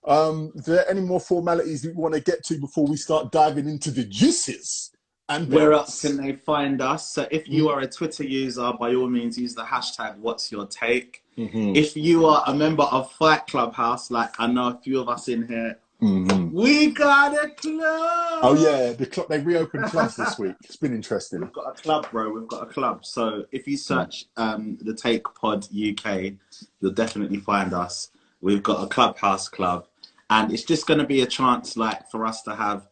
Um, 0.06 0.50
there 0.54 0.88
any 0.88 1.02
more 1.02 1.20
formalities 1.20 1.82
that 1.82 1.92
you 1.92 2.00
want 2.00 2.14
to 2.14 2.20
get 2.20 2.42
to 2.44 2.58
before 2.58 2.86
we 2.86 2.96
start 2.96 3.32
diving 3.32 3.68
into 3.68 3.90
the 3.90 4.04
juices? 4.04 4.92
And 5.28 5.52
Where 5.52 5.72
else 5.72 6.02
can 6.02 6.16
they 6.18 6.32
find 6.34 6.80
us? 6.80 7.10
So 7.10 7.26
if 7.32 7.48
you 7.48 7.68
are 7.68 7.80
a 7.80 7.86
Twitter 7.86 8.22
user, 8.22 8.72
by 8.78 8.94
all 8.94 9.08
means 9.08 9.36
use 9.36 9.54
the 9.56 9.64
hashtag 9.64 10.16
what's 10.18 10.52
your 10.52 10.66
take. 10.66 11.24
Mhm. 11.36 11.76
If 11.76 11.96
you 11.96 12.26
are 12.26 12.44
a 12.46 12.54
member 12.54 12.84
of 12.84 13.10
Fight 13.12 13.46
Clubhouse, 13.48 14.10
like 14.10 14.30
I 14.38 14.46
know 14.46 14.68
a 14.68 14.78
few 14.82 15.00
of 15.00 15.08
us 15.08 15.26
in 15.26 15.48
here, 15.48 15.78
Mhm. 16.00 16.52
we 16.52 16.92
got 16.92 17.32
a 17.34 17.48
club. 17.50 18.40
Oh 18.42 18.54
yeah, 18.56 18.92
the 18.92 19.06
club 19.06 19.28
they 19.28 19.40
reopened 19.40 19.86
clubs 19.86 20.14
this 20.14 20.38
week. 20.38 20.54
It's 20.62 20.76
been 20.76 20.94
interesting. 20.94 21.40
We've 21.40 21.52
got 21.52 21.76
a 21.76 21.82
club, 21.82 22.08
bro. 22.12 22.30
We've 22.30 22.46
got 22.46 22.62
a 22.62 22.66
club. 22.66 23.04
So 23.04 23.46
if 23.50 23.66
you 23.66 23.76
search 23.76 24.26
um, 24.36 24.78
the 24.80 24.94
Take 24.94 25.24
Pod 25.34 25.64
UK, 25.74 26.34
you'll 26.80 26.92
definitely 26.92 27.38
find 27.38 27.74
us. 27.74 28.10
We've 28.40 28.62
got 28.62 28.84
a 28.84 28.86
clubhouse 28.86 29.48
club, 29.48 29.86
and 30.30 30.52
it's 30.52 30.62
just 30.62 30.86
going 30.86 31.00
to 31.00 31.06
be 31.06 31.22
a 31.22 31.26
chance, 31.26 31.76
like, 31.76 32.08
for 32.10 32.24
us 32.26 32.42
to 32.42 32.54
have 32.54 32.86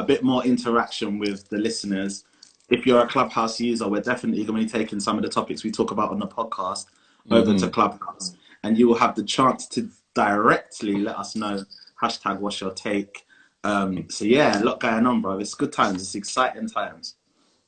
a 0.00 0.04
bit 0.04 0.22
more 0.22 0.44
interaction 0.44 1.18
with 1.18 1.48
the 1.50 1.58
listeners. 1.58 2.24
If 2.70 2.86
you're 2.86 3.00
a 3.00 3.06
clubhouse 3.08 3.60
user, 3.60 3.88
we're 3.88 4.00
definitely 4.00 4.44
going 4.44 4.60
to 4.60 4.64
be 4.66 4.70
taking 4.78 5.00
some 5.00 5.16
of 5.18 5.22
the 5.22 5.28
topics 5.28 5.62
we 5.64 5.70
talk 5.70 5.90
about 5.90 6.10
on 6.10 6.18
the 6.18 6.26
podcast 6.26 6.86
over 7.30 7.56
to 7.56 7.68
Clubhouse, 7.68 8.34
and 8.62 8.78
you 8.78 8.88
will 8.88 8.96
have 8.96 9.14
the 9.14 9.22
chance 9.24 9.66
to 9.68 9.88
directly 10.14 10.96
let 10.98 11.16
us 11.16 11.36
know. 11.36 11.62
Hashtag 12.02 12.40
What's 12.40 12.60
Your 12.60 12.72
Take. 12.72 13.26
Um, 13.62 14.08
so 14.08 14.24
yeah, 14.24 14.60
a 14.60 14.64
lot 14.64 14.80
going 14.80 15.06
on, 15.06 15.20
bro. 15.20 15.38
It's 15.38 15.54
good 15.54 15.72
times. 15.72 16.00
It's 16.02 16.14
exciting 16.14 16.68
times. 16.68 17.16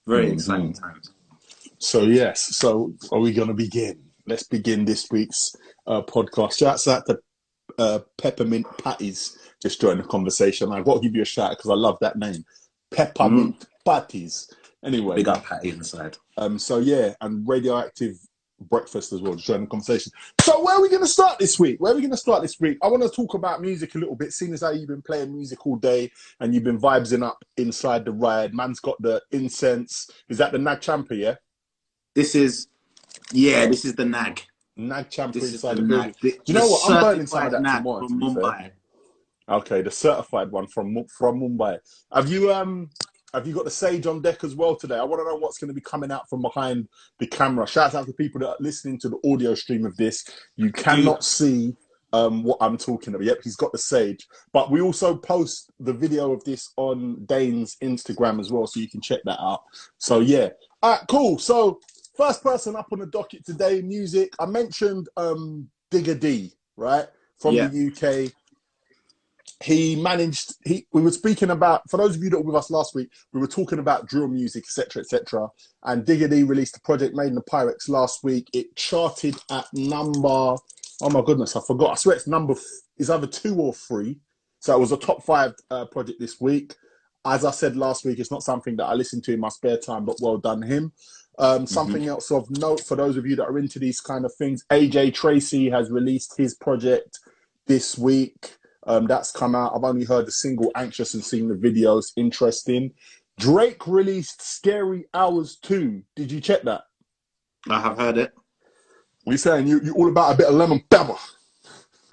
Very 0.06 0.28
Mhm. 0.28 0.32
exciting 0.32 0.72
times. 0.72 1.10
So 1.78 2.02
yes, 2.02 2.56
so 2.56 2.94
are 3.12 3.20
we 3.20 3.32
going 3.32 3.48
to 3.48 3.54
begin? 3.54 4.00
Let's 4.26 4.44
begin 4.44 4.84
this 4.84 5.08
week's 5.10 5.54
uh, 5.86 6.02
podcast. 6.02 6.58
Shouts 6.58 6.88
out 6.88 7.04
to 7.06 7.18
uh, 7.78 7.98
Peppermint 8.18 8.66
Patties. 8.78 9.36
Just 9.62 9.80
join 9.80 9.98
the 9.98 10.04
conversation. 10.04 10.72
I've 10.72 10.84
got 10.84 10.94
to 10.94 11.00
give 11.00 11.14
you 11.14 11.22
a 11.22 11.26
shout 11.26 11.52
because 11.52 11.70
I 11.70 11.74
love 11.74 11.96
that 12.00 12.18
name, 12.18 12.44
Peppermint 12.90 13.66
Patties. 13.86 14.52
Anyway, 14.84 15.16
Big 15.16 15.28
up 15.28 15.44
Patty 15.44 15.70
inside. 15.70 16.16
um, 16.36 16.58
so 16.58 16.78
yeah, 16.78 17.14
and 17.20 17.46
radioactive 17.48 18.16
breakfast 18.68 19.12
as 19.12 19.20
well. 19.20 19.34
Just 19.34 19.46
join 19.46 19.60
the 19.62 19.66
conversation. 19.68 20.10
So 20.40 20.62
where 20.64 20.76
are 20.76 20.82
we 20.82 20.88
going 20.88 21.02
to 21.02 21.08
start 21.08 21.38
this 21.38 21.58
week? 21.58 21.80
Where 21.80 21.92
are 21.92 21.94
we 21.94 22.00
going 22.00 22.10
to 22.10 22.16
start 22.16 22.42
this 22.42 22.58
week? 22.60 22.78
I 22.82 22.88
want 22.88 23.02
to 23.04 23.08
talk 23.08 23.34
about 23.34 23.60
music 23.60 23.94
a 23.94 23.98
little 23.98 24.16
bit. 24.16 24.32
Seeing 24.32 24.52
as 24.52 24.62
how 24.62 24.70
you've 24.70 24.88
been 24.88 25.02
playing 25.02 25.32
music 25.32 25.64
all 25.66 25.76
day 25.76 26.10
and 26.40 26.52
you've 26.54 26.64
been 26.64 26.80
vibesing 26.80 27.24
up 27.24 27.44
inside 27.56 28.04
the 28.04 28.12
ride. 28.12 28.54
Man's 28.54 28.80
got 28.80 29.00
the 29.00 29.22
incense. 29.30 30.10
Is 30.28 30.38
that 30.38 30.52
the 30.52 30.58
Nag 30.58 30.80
Champa? 30.80 31.14
Yeah, 31.14 31.36
This 32.14 32.34
is, 32.34 32.68
yeah, 33.32 33.66
this 33.66 33.84
is 33.84 33.94
the 33.94 34.04
nag. 34.04 34.42
Nag 34.76 35.10
Champa 35.10 35.38
inside 35.38 35.76
the 35.76 35.82
the 35.82 35.88
building. 35.88 36.14
The, 36.22 36.30
Do 36.32 36.38
you 36.46 36.54
know 36.54 36.66
what? 36.68 36.90
I'm 36.90 37.02
burning 37.02 37.26
some 37.26 37.46
of 37.46 37.52
that 37.52 37.62
nag 37.62 37.78
tomorrow, 37.78 38.08
from 38.08 38.20
to 38.20 38.40
fair. 38.40 38.72
Okay, 39.48 39.82
the 39.82 39.90
certified 39.90 40.50
one 40.50 40.66
from 40.68 40.94
from 41.16 41.40
Mumbai. 41.40 41.78
Have 42.12 42.28
you 42.30 42.52
um 42.52 42.90
have 43.34 43.46
you 43.46 43.54
got 43.54 43.64
the 43.64 43.70
Sage 43.70 44.06
on 44.06 44.20
deck 44.22 44.44
as 44.44 44.54
well 44.54 44.76
today? 44.76 44.96
I 44.98 45.04
want 45.04 45.20
to 45.20 45.24
know 45.24 45.36
what's 45.36 45.58
going 45.58 45.68
to 45.68 45.74
be 45.74 45.80
coming 45.80 46.12
out 46.12 46.28
from 46.28 46.42
behind 46.42 46.86
the 47.18 47.26
camera. 47.26 47.66
Shout 47.66 47.94
out 47.94 48.06
to 48.06 48.12
people 48.12 48.40
that 48.40 48.48
are 48.50 48.56
listening 48.60 48.98
to 49.00 49.08
the 49.08 49.18
audio 49.24 49.54
stream 49.54 49.84
of 49.86 49.96
this. 49.96 50.24
You 50.56 50.70
cannot 50.70 51.24
see 51.24 51.74
um 52.12 52.44
what 52.44 52.58
I'm 52.60 52.76
talking 52.76 53.14
about. 53.14 53.24
Yep, 53.24 53.38
he's 53.42 53.56
got 53.56 53.72
the 53.72 53.78
Sage. 53.78 54.26
But 54.52 54.70
we 54.70 54.80
also 54.80 55.16
post 55.16 55.72
the 55.80 55.92
video 55.94 56.32
of 56.32 56.44
this 56.44 56.70
on 56.76 57.24
Daine's 57.26 57.76
Instagram 57.82 58.38
as 58.38 58.52
well, 58.52 58.66
so 58.66 58.80
you 58.80 58.88
can 58.88 59.00
check 59.00 59.20
that 59.24 59.40
out. 59.40 59.62
So 59.98 60.20
yeah. 60.20 60.50
All 60.82 60.92
right, 60.92 61.04
cool. 61.08 61.38
So 61.38 61.80
first 62.16 62.42
person 62.42 62.76
up 62.76 62.88
on 62.92 63.00
the 63.00 63.06
docket 63.06 63.44
today, 63.44 63.82
music. 63.82 64.34
I 64.38 64.46
mentioned 64.46 65.08
um 65.16 65.68
Digga 65.90 66.20
D, 66.20 66.52
right? 66.76 67.06
From 67.40 67.54
Yeah. 67.56 67.68
the 67.68 67.88
UK 68.28 68.32
he 69.62 69.96
managed 69.96 70.54
he 70.64 70.86
we 70.92 71.02
were 71.02 71.10
speaking 71.10 71.50
about 71.50 71.88
for 71.90 71.96
those 71.96 72.16
of 72.16 72.22
you 72.22 72.30
that 72.30 72.38
were 72.38 72.46
with 72.52 72.56
us 72.56 72.70
last 72.70 72.94
week 72.94 73.08
we 73.32 73.40
were 73.40 73.46
talking 73.46 73.78
about 73.78 74.08
drill 74.08 74.28
music 74.28 74.64
etc 74.64 75.02
etc 75.02 75.48
and 75.84 76.04
Digga 76.04 76.30
D 76.30 76.42
released 76.42 76.76
a 76.76 76.80
project 76.80 77.14
made 77.14 77.28
in 77.28 77.34
the 77.34 77.42
pyrex 77.42 77.88
last 77.88 78.22
week. 78.22 78.48
It 78.52 78.76
charted 78.76 79.36
at 79.50 79.66
number 79.72 80.56
oh 81.04 81.10
my 81.10 81.22
goodness 81.22 81.56
i 81.56 81.60
forgot. 81.60 81.92
I 81.92 81.94
swear 81.96 82.16
it's 82.16 82.26
number 82.26 82.54
is 82.98 83.10
either 83.10 83.26
two 83.26 83.56
or 83.56 83.72
three. 83.72 84.18
So 84.60 84.76
it 84.76 84.80
was 84.80 84.92
a 84.92 84.96
top 84.96 85.24
five 85.24 85.54
uh, 85.70 85.86
project 85.86 86.20
this 86.20 86.40
week. 86.40 86.74
As 87.24 87.44
i 87.44 87.50
said 87.50 87.76
last 87.76 88.04
week 88.04 88.18
it's 88.18 88.30
not 88.30 88.42
something 88.42 88.76
that 88.76 88.86
i 88.86 88.94
listen 88.94 89.20
to 89.22 89.32
in 89.32 89.40
my 89.40 89.48
spare 89.48 89.78
time 89.78 90.04
but 90.04 90.16
well 90.20 90.38
done 90.38 90.62
him. 90.62 90.92
Um, 91.38 91.66
something 91.66 92.06
else 92.06 92.30
of 92.30 92.50
note 92.50 92.82
for 92.82 92.94
those 92.94 93.16
of 93.16 93.26
you 93.26 93.36
that 93.36 93.44
are 93.44 93.58
into 93.58 93.78
these 93.78 94.00
kind 94.00 94.24
of 94.24 94.34
things 94.34 94.64
AJ 94.70 95.14
Tracey 95.14 95.70
has 95.70 95.90
released 95.90 96.36
his 96.36 96.54
project 96.54 97.20
this 97.66 97.96
week 97.96 98.56
um, 98.84 99.06
that's 99.06 99.30
come 99.30 99.54
out. 99.54 99.72
I've 99.74 99.84
only 99.84 100.04
heard 100.04 100.26
the 100.26 100.32
single 100.32 100.70
Anxious 100.74 101.14
and 101.14 101.24
seen 101.24 101.48
the 101.48 101.54
videos. 101.54 102.12
Interesting. 102.16 102.92
Drake 103.38 103.86
released 103.86 104.42
Scary 104.42 105.06
Hours 105.14 105.56
2. 105.56 106.02
Did 106.16 106.30
you 106.30 106.40
check 106.40 106.62
that? 106.62 106.82
I 107.68 107.80
have 107.80 107.96
heard 107.96 108.18
it. 108.18 108.32
What 109.24 109.32
you 109.32 109.38
saying? 109.38 109.68
You 109.68 109.80
you 109.82 109.94
all 109.94 110.08
about 110.08 110.34
a 110.34 110.36
bit 110.36 110.48
of 110.48 110.54
lemon 110.54 110.82
pepper. 110.90 111.14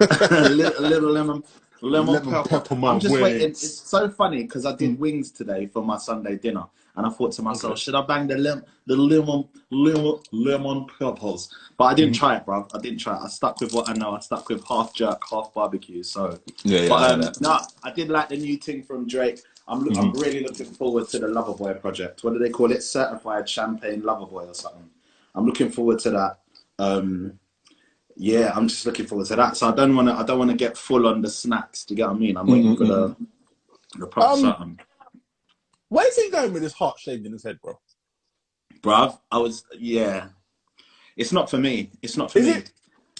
a 0.00 0.48
little, 0.48 0.82
little 0.82 1.10
lemon, 1.10 1.42
lemon, 1.82 2.14
Lemon 2.14 2.32
pepper. 2.32 2.60
pepper, 2.60 2.86
I'm 2.86 3.00
just 3.00 3.20
waiting. 3.20 3.48
It's 3.48 3.80
so 3.80 4.08
funny 4.08 4.44
because 4.44 4.64
I 4.64 4.74
did 4.76 4.98
wings 4.98 5.32
today 5.32 5.66
for 5.66 5.82
my 5.82 5.98
Sunday 5.98 6.36
dinner, 6.36 6.64
and 6.96 7.06
I 7.06 7.10
thought 7.10 7.32
to 7.32 7.42
myself, 7.42 7.72
Okay. 7.72 7.80
should 7.80 7.94
I 7.94 8.02
bang 8.02 8.26
the 8.26 8.36
lim- 8.36 8.64
the 8.86 8.96
lemon, 8.96 9.48
lemon, 9.70 10.16
lemon 10.32 10.86
peppers? 10.98 11.48
But 11.76 11.84
I 11.84 11.92
Mm. 11.92 11.96
didn't 11.96 12.14
try 12.14 12.36
it, 12.36 12.44
bro. 12.44 12.66
I 12.74 12.78
didn't 12.78 12.98
try 12.98 13.16
it. 13.16 13.20
I 13.22 13.28
stuck 13.28 13.60
with 13.60 13.72
what 13.72 13.88
I 13.88 13.92
know. 13.94 14.12
I 14.12 14.20
stuck 14.20 14.48
with 14.48 14.64
half 14.66 14.92
jerk, 14.94 15.22
half 15.30 15.52
barbecue. 15.54 16.02
So, 16.02 16.38
Yeah, 16.64 16.88
but 16.88 17.10
um, 17.24 17.32
no, 17.40 17.58
I 17.82 17.90
did 17.92 18.08
like 18.08 18.28
the 18.28 18.36
new 18.36 18.56
thing 18.56 18.82
from 18.82 19.06
Drake. 19.06 19.40
I'm, 19.68 19.80
loo- 19.84 19.98
I'm 20.00 20.12
really 20.14 20.40
looking 20.42 20.66
forward 20.66 21.08
to 21.10 21.18
the 21.20 21.28
Loverboy 21.28 21.80
project. 21.80 22.24
What 22.24 22.32
do 22.32 22.38
they 22.40 22.50
call 22.50 22.72
it? 22.72 22.82
Certified 22.82 23.48
Champagne 23.48 24.02
Loverboy 24.02 24.48
or 24.48 24.54
something. 24.54 24.90
I'm 25.34 25.46
looking 25.46 25.70
forward 25.70 26.00
to 26.00 26.10
that. 26.10 26.38
Um, 26.80 27.38
yeah, 28.16 28.52
I'm 28.54 28.66
just 28.68 28.84
looking 28.84 29.06
forward 29.06 29.28
to 29.28 29.36
that. 29.36 29.56
So 29.56 29.68
I 29.68 29.74
don't 29.74 29.94
want 29.94 30.08
to. 30.08 30.14
I 30.14 30.24
don't 30.24 30.38
want 30.38 30.50
to 30.50 30.56
get 30.56 30.76
full 30.76 31.06
on 31.06 31.22
the 31.22 31.30
snacks. 31.30 31.84
Do 31.84 31.94
you 31.94 31.96
get 31.98 32.08
what 32.08 32.16
I 32.16 32.18
mean? 32.18 32.36
I'm 32.36 32.46
waiting 32.48 32.76
for 32.76 32.84
the 32.84 33.16
the 33.96 34.06
proper 34.06 34.32
Um, 34.32 34.40
something, 34.40 34.80
Where's 35.90 36.16
he 36.16 36.30
going 36.30 36.52
with 36.54 36.62
his 36.62 36.72
heart 36.72 36.98
shaved 36.98 37.26
in 37.26 37.32
his 37.32 37.44
head, 37.44 37.58
bro? 37.62 37.78
bruv. 38.80 39.18
I 39.30 39.36
was 39.38 39.64
yeah. 39.78 40.28
It's 41.16 41.32
not 41.32 41.50
for 41.50 41.58
me. 41.58 41.90
It's 42.00 42.16
not 42.16 42.32
for 42.32 42.38
Is 42.38 42.46
me. 42.46 42.52
it? 42.52 42.72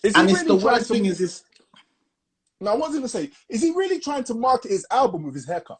Is 0.02 0.14
and 0.14 0.30
it's 0.30 0.42
really 0.42 0.58
the 0.58 0.64
worst 0.64 0.86
to- 0.88 0.94
thing 0.94 1.04
is 1.04 1.18
this. 1.18 1.44
Now, 2.62 2.72
what 2.76 2.88
was 2.88 2.90
I 2.90 2.92
going 2.98 3.02
to 3.02 3.08
say? 3.08 3.30
Is 3.48 3.62
he 3.62 3.70
really 3.70 4.00
trying 4.00 4.24
to 4.24 4.34
market 4.34 4.70
his 4.70 4.86
album 4.90 5.22
with 5.24 5.34
his 5.34 5.46
haircut? 5.46 5.78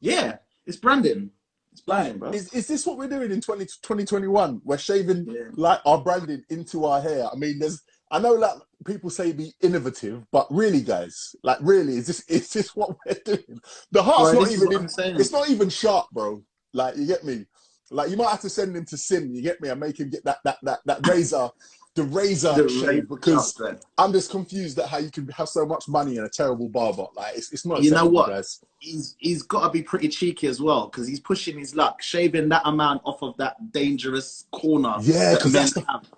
Yeah, 0.00 0.36
it's 0.66 0.76
branding. 0.76 1.30
It's 1.72 1.80
branding, 1.80 2.18
bro. 2.18 2.30
Is, 2.30 2.52
is 2.54 2.66
this 2.66 2.86
what 2.86 2.98
we're 2.98 3.08
doing 3.08 3.30
in 3.32 3.40
20, 3.40 3.64
2021? 3.64 4.60
We're 4.64 4.76
shaving 4.78 5.26
Yeah. 5.26 5.42
like 5.54 5.80
our 5.86 5.98
branding 6.02 6.44
into 6.50 6.84
our 6.84 7.00
hair. 7.00 7.26
I 7.32 7.36
mean, 7.36 7.58
there's. 7.58 7.82
I 8.10 8.18
know 8.18 8.38
that 8.40 8.56
people 8.84 9.10
say 9.10 9.32
be 9.32 9.52
innovative, 9.62 10.24
but 10.32 10.46
really, 10.50 10.82
guys, 10.82 11.34
like 11.42 11.58
really, 11.60 11.96
is 11.96 12.06
this 12.06 12.20
is 12.28 12.52
this 12.52 12.74
what 12.76 12.96
we're 13.06 13.14
doing? 13.24 13.60
The 13.92 14.02
heart's 14.02 14.32
Bro, 14.32 14.40
not 14.42 14.50
even 14.50 14.72
in. 14.72 14.88
Saying. 14.88 15.16
It's 15.16 15.32
not 15.32 15.48
even 15.48 15.68
sharp, 15.68 16.06
bro. 16.12 16.42
Like 16.72 16.96
you 16.96 17.06
get 17.06 17.24
me. 17.24 17.46
Like 17.90 18.10
you 18.10 18.16
might 18.16 18.30
have 18.30 18.40
to 18.40 18.50
send 18.50 18.76
him 18.76 18.84
to 18.86 18.96
Sim. 18.96 19.32
You 19.34 19.42
get 19.42 19.60
me, 19.60 19.68
and 19.68 19.80
make 19.80 19.98
him 20.00 20.10
get 20.10 20.24
that 20.24 20.38
that 20.44 20.58
that 20.64 20.80
that 20.86 21.06
razor, 21.06 21.48
the 21.94 22.02
razor 22.02 22.52
The 22.54 22.68
shave 22.68 23.08
because. 23.08 23.60
I'm 23.96 24.12
just 24.12 24.30
confused 24.30 24.76
at 24.80 24.88
how 24.88 24.98
you 24.98 25.10
can 25.10 25.28
have 25.28 25.48
so 25.48 25.64
much 25.64 25.86
money 25.88 26.16
and 26.16 26.26
a 26.26 26.28
terrible 26.28 26.68
barber. 26.68 27.06
Like 27.14 27.36
it's, 27.36 27.52
it's 27.52 27.64
not. 27.64 27.82
You 27.84 27.92
know 27.92 28.06
what? 28.06 28.28
guys. 28.28 28.60
he's 28.80 29.14
he's 29.18 29.42
got 29.44 29.62
to 29.62 29.70
be 29.70 29.82
pretty 29.82 30.08
cheeky 30.08 30.48
as 30.48 30.60
well 30.60 30.88
because 30.88 31.06
he's 31.06 31.20
pushing 31.20 31.58
his 31.58 31.76
luck, 31.76 32.02
shaving 32.02 32.48
that 32.48 32.62
amount 32.64 33.02
off 33.04 33.22
of 33.22 33.36
that 33.36 33.72
dangerous 33.72 34.46
corner. 34.50 34.96
Yeah, 35.00 35.32
that 35.34 35.40
'cause 35.42 35.52
men 35.52 35.62
that's 35.62 35.74
the- 35.74 35.84
have. 35.88 36.10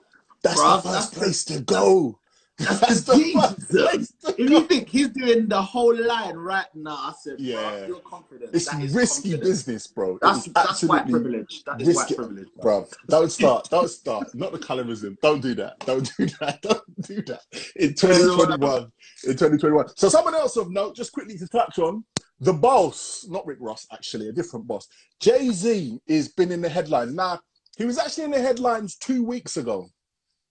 That's 0.43 0.61
Bruv, 0.61 0.83
the 0.83 0.89
first 0.89 1.13
that's- 1.13 1.15
place 1.15 1.45
to 1.47 1.61
go. 1.61 2.19
That's, 2.69 2.81
That's 2.81 3.01
the 3.03 3.13
the 3.15 3.19
thing. 3.23 3.41
first 3.41 3.69
place 3.71 4.13
to 4.25 4.43
If 4.43 4.51
you 4.51 4.61
think 4.67 4.89
he's 4.89 5.09
doing 5.11 5.47
the 5.49 5.63
whole 5.63 5.95
line 5.97 6.35
right 6.37 6.67
now, 6.75 6.91
I 6.97 7.13
said, 7.23 7.37
Yeah. 7.39 7.61
yeah, 7.61 7.87
you're 7.87 8.01
confident. 8.01 8.51
It's 8.53 8.67
That 8.69 8.83
is 8.83 8.95
risky 8.95 9.31
confidence. 9.31 9.49
business, 9.65 9.87
bro. 9.87 10.19
That's 10.21 10.47
is 10.49 10.53
that's 10.53 10.83
white 10.83 11.03
absolutely 11.03 11.31
privilege. 11.31 11.63
That 11.65 11.81
is 11.81 11.89
white 11.89 11.97
risky. 12.03 12.15
privilege, 12.17 12.49
bro. 12.61 12.81
Bro, 12.81 12.89
don't 13.09 13.31
start. 13.31 13.71
Don't 13.71 13.89
start. 13.89 14.35
Not 14.35 14.51
the 14.53 14.59
colorism. 14.59 15.17
Don't 15.23 15.41
do 15.41 15.55
that. 15.55 15.79
Don't 15.87 16.11
do 16.19 16.27
that. 16.41 16.61
Don't 16.63 17.03
do 17.03 17.23
that. 17.23 17.43
In 17.77 17.95
2021. 17.95 18.83
In 19.25 19.33
2021. 19.33 19.87
So 19.97 20.09
someone 20.09 20.35
else 20.35 20.57
of 20.57 20.71
note, 20.73 20.97
just 20.97 21.13
quickly 21.13 21.39
to 21.39 21.47
touch 21.47 21.79
on, 21.79 22.05
the 22.41 22.53
boss, 22.53 23.25
not 23.29 23.47
Rick 23.47 23.59
Ross, 23.61 23.87
actually, 23.93 24.29
a 24.29 24.33
different 24.33 24.67
boss. 24.67 24.89
Jay-Z 25.21 26.01
is 26.07 26.29
been 26.29 26.51
in 26.53 26.61
the 26.61 26.69
headlines. 26.69 27.13
Now, 27.15 27.41
he 27.77 27.85
was 27.85 27.99
actually 27.99 28.25
in 28.25 28.31
the 28.33 28.41
headlines 28.41 28.97
two 28.97 29.23
weeks 29.25 29.57
ago. 29.57 29.91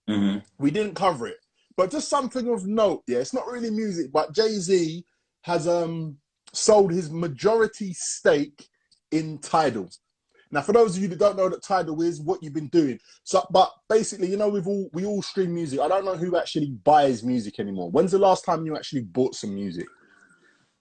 Mhm. 0.08 0.42
We 0.58 0.70
didn't 0.70 0.94
cover 0.94 1.26
it. 1.26 1.36
But 1.78 1.92
just 1.92 2.08
something 2.08 2.48
of 2.48 2.66
note, 2.66 3.04
yeah, 3.06 3.18
it's 3.18 3.32
not 3.32 3.46
really 3.46 3.70
music, 3.70 4.10
but 4.12 4.34
Jay-Z 4.34 5.04
has 5.42 5.68
um 5.68 6.16
sold 6.52 6.90
his 6.92 7.08
majority 7.08 7.92
stake 7.94 8.68
in 9.12 9.38
Tidal. 9.38 9.88
Now, 10.50 10.62
for 10.62 10.72
those 10.72 10.96
of 10.96 11.02
you 11.02 11.08
that 11.08 11.20
don't 11.20 11.36
know 11.36 11.48
that 11.48 11.62
Tidal 11.62 12.02
is, 12.02 12.20
what 12.20 12.42
you've 12.42 12.52
been 12.52 12.66
doing. 12.68 12.98
So, 13.22 13.46
but 13.52 13.70
basically, 13.88 14.28
you 14.28 14.36
know, 14.36 14.48
we've 14.48 14.66
all 14.66 14.90
we 14.92 15.06
all 15.06 15.22
stream 15.22 15.54
music. 15.54 15.78
I 15.78 15.86
don't 15.86 16.04
know 16.04 16.16
who 16.16 16.36
actually 16.36 16.70
buys 16.82 17.22
music 17.22 17.60
anymore. 17.60 17.92
When's 17.92 18.10
the 18.10 18.18
last 18.18 18.44
time 18.44 18.66
you 18.66 18.76
actually 18.76 19.02
bought 19.02 19.36
some 19.36 19.54
music? 19.54 19.86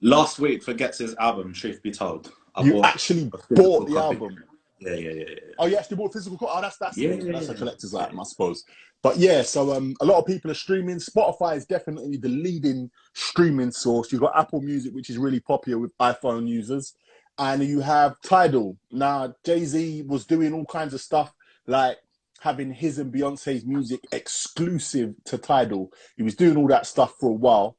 Last 0.02 0.40
week, 0.40 0.64
forgets 0.64 0.98
his 0.98 1.14
album. 1.20 1.54
Truth 1.54 1.84
be 1.84 1.92
told, 1.92 2.32
I 2.56 2.64
you 2.64 2.74
bought 2.74 2.86
actually 2.86 3.32
bought 3.52 3.88
the 3.88 3.94
copy. 3.94 4.16
album. 4.16 4.44
Yeah, 4.80 4.94
yeah, 4.94 5.12
yeah, 5.12 5.24
yeah. 5.30 5.36
Oh, 5.60 5.66
you 5.66 5.76
actually 5.78 5.98
bought 5.98 6.14
physical. 6.14 6.38
Oh, 6.42 6.62
that's 6.62 6.78
that's 6.78 6.98
Yeah, 6.98 7.14
yeah, 7.14 7.32
that's 7.32 7.50
a 7.50 7.54
yeah. 7.54 7.58
collector's 7.58 7.94
item, 7.96 8.20
I 8.20 8.24
suppose. 8.24 8.64
But 9.02 9.18
yeah, 9.18 9.42
so 9.42 9.74
um, 9.74 9.96
a 10.02 10.06
lot 10.06 10.20
of 10.20 10.26
people 10.26 10.52
are 10.52 10.56
streaming. 10.56 10.98
Spotify 10.98 11.56
is 11.56 11.66
definitely 11.66 12.18
the 12.18 12.30
leading 12.30 12.90
streaming 13.14 13.72
source. 13.72 14.12
You've 14.12 14.22
got 14.22 14.38
Apple 14.38 14.62
Music, 14.62 14.94
which 14.94 15.10
is 15.10 15.18
really 15.18 15.40
popular 15.40 15.80
with 15.80 15.98
iPhone 16.00 16.48
users, 16.48 16.94
and 17.38 17.64
you 17.64 17.80
have 17.80 18.16
Tidal. 18.24 18.78
Now, 18.92 19.34
Jay 19.46 19.66
Z 19.66 20.04
was 20.08 20.26
doing 20.26 20.54
all 20.54 20.66
kinds 20.66 20.94
of 20.94 21.02
stuff 21.02 21.34
like 21.68 21.98
having 22.40 22.72
his 22.72 23.00
and 23.00 23.12
Beyonce's 23.12 23.66
music 23.66 24.00
exclusive 24.12 25.14
to 25.26 25.38
Tidal. 25.40 25.90
He 26.18 26.24
was 26.24 26.36
doing 26.36 26.56
all 26.58 26.68
that 26.68 26.86
stuff 26.86 27.14
for 27.20 27.30
a 27.30 27.34
while, 27.34 27.78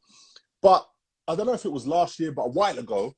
but 0.62 0.84
I 1.28 1.36
don't 1.36 1.46
know 1.46 1.52
if 1.52 1.64
it 1.64 1.72
was 1.72 1.86
last 1.86 2.18
year, 2.18 2.32
but 2.32 2.42
a 2.42 2.50
while 2.50 2.78
ago, 2.78 3.14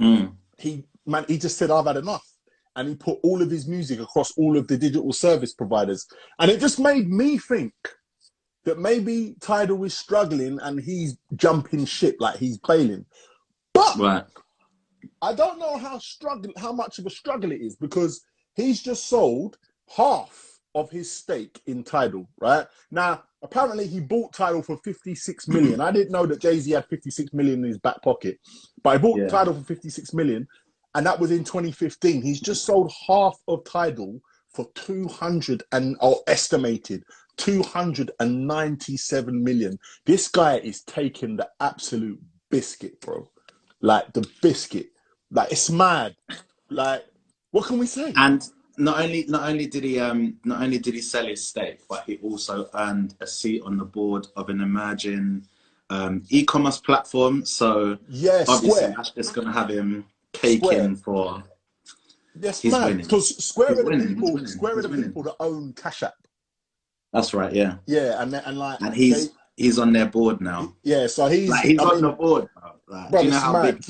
Mm. 0.00 0.34
he 0.58 0.84
man 1.06 1.24
he 1.28 1.38
just 1.38 1.56
said 1.56 1.70
I've 1.70 1.86
had 1.86 1.96
enough 1.98 2.26
and 2.76 2.88
he 2.88 2.94
put 2.94 3.18
all 3.22 3.40
of 3.42 3.50
his 3.50 3.66
music 3.68 4.00
across 4.00 4.32
all 4.36 4.56
of 4.56 4.66
the 4.68 4.76
digital 4.76 5.12
service 5.12 5.52
providers 5.54 6.06
and 6.38 6.50
it 6.50 6.60
just 6.60 6.78
made 6.80 7.08
me 7.08 7.38
think 7.38 7.72
that 8.64 8.78
maybe 8.78 9.34
Tidal 9.40 9.84
is 9.84 9.96
struggling 9.96 10.58
and 10.62 10.80
he's 10.80 11.16
jumping 11.36 11.84
ship 11.84 12.16
like 12.20 12.36
he's 12.38 12.58
bailing 12.58 13.04
but 13.72 13.96
Right. 13.98 14.24
I 15.20 15.34
don't 15.34 15.58
know 15.58 15.76
how 15.76 15.98
struggle 15.98 16.52
how 16.56 16.72
much 16.72 16.98
of 16.98 17.06
a 17.06 17.10
struggle 17.10 17.52
it 17.52 17.60
is 17.60 17.76
because 17.76 18.22
he's 18.54 18.82
just 18.82 19.06
sold 19.08 19.58
half 19.94 20.50
of 20.74 20.90
his 20.90 21.10
stake 21.12 21.60
in 21.66 21.84
Tidal, 21.84 22.26
right? 22.40 22.66
Now, 22.90 23.22
apparently 23.42 23.86
he 23.86 24.00
bought 24.00 24.32
Tidal 24.32 24.62
for 24.62 24.76
56 24.78 25.46
million. 25.46 25.80
I 25.80 25.92
didn't 25.92 26.10
know 26.10 26.26
that 26.26 26.40
Jay-Z 26.40 26.68
had 26.70 26.86
56 26.86 27.32
million 27.32 27.60
in 27.62 27.68
his 27.68 27.78
back 27.78 28.02
pocket, 28.02 28.38
but 28.82 28.90
I 28.90 28.98
bought 28.98 29.18
Yeah. 29.20 29.28
Tidal 29.28 29.54
for 29.54 29.62
56 29.62 30.12
million 30.14 30.48
and 30.94 31.06
that 31.06 31.18
was 31.18 31.30
in 31.30 31.44
2015. 31.44 32.22
He's 32.22 32.40
just 32.40 32.64
sold 32.64 32.92
half 33.06 33.38
of 33.48 33.64
Tidal 33.64 34.20
for 34.50 34.68
200 34.74 35.62
and 35.72 35.96
or 36.00 36.20
estimated 36.26 37.04
297 37.38 39.44
million. 39.44 39.78
This 40.06 40.28
guy 40.28 40.56
is 40.58 40.82
taking 40.82 41.36
the 41.36 41.48
absolute 41.60 42.20
biscuit, 42.50 43.00
bro. 43.00 43.28
Like 43.80 44.12
the 44.12 44.28
biscuit. 44.42 44.88
Like 45.30 45.52
it's 45.52 45.70
mad. 45.70 46.14
Like 46.70 47.04
what 47.50 47.66
can 47.66 47.78
we 47.78 47.86
say? 47.86 48.12
And 48.16 48.46
not 48.78 49.00
only 49.00 49.24
not 49.28 49.48
only 49.48 49.66
did 49.66 49.84
he 49.84 50.00
um 50.00 50.36
not 50.44 50.62
only 50.62 50.78
did 50.78 50.94
he 50.94 51.00
sell 51.00 51.26
his 51.26 51.48
stake, 51.48 51.80
but 51.88 52.04
he 52.06 52.16
also 52.18 52.68
earned 52.74 53.14
a 53.20 53.26
seat 53.26 53.62
on 53.64 53.76
the 53.76 53.84
board 53.84 54.26
of 54.36 54.48
an 54.48 54.60
emerging 54.60 55.46
um, 55.90 56.22
e-commerce 56.30 56.78
platform. 56.80 57.44
So 57.44 57.98
Yeah, 58.08 58.44
obviously 58.48 58.70
Square. 58.70 58.94
that's 58.96 59.10
just 59.10 59.34
gonna 59.34 59.52
have 59.52 59.68
him 59.70 60.06
caking 60.34 60.96
Square. 60.96 60.96
for. 60.96 61.42
Yes, 62.38 62.60
He's 62.60 62.72
man. 62.72 62.96
Because 62.98 63.44
Square 63.44 63.72
are 63.72 63.84
the 63.96 64.06
people. 64.14 64.46
Square 64.46 64.78
are 64.78 64.82
the 64.82 64.88
people 65.02 65.22
that 65.22 65.34
own 65.40 65.72
Cash 65.72 66.02
App. 66.02 66.14
That's 67.12 67.32
right, 67.32 67.52
yeah. 67.52 67.76
Yeah, 67.86 68.20
and 68.20 68.34
and 68.34 68.58
like 68.58 68.80
And 68.80 68.92
he's 68.94 69.28
they- 69.28 69.34
he's 69.56 69.78
on 69.78 69.92
their 69.92 70.06
board 70.06 70.40
now. 70.40 70.74
yeah. 70.82 71.06
So 71.06 71.26
he's 71.28 71.48
Like 71.48 71.64
he's 71.64 71.78
I 71.78 71.84
on 71.84 71.94
mean, 71.94 72.02
the 72.02 72.10
board. 72.12 72.48
Like, 72.88 73.10
Bro, 73.10 73.20
do 73.20 73.24
you 73.26 73.30
know 73.30 73.38
how 73.38 73.62
big? 73.62 73.82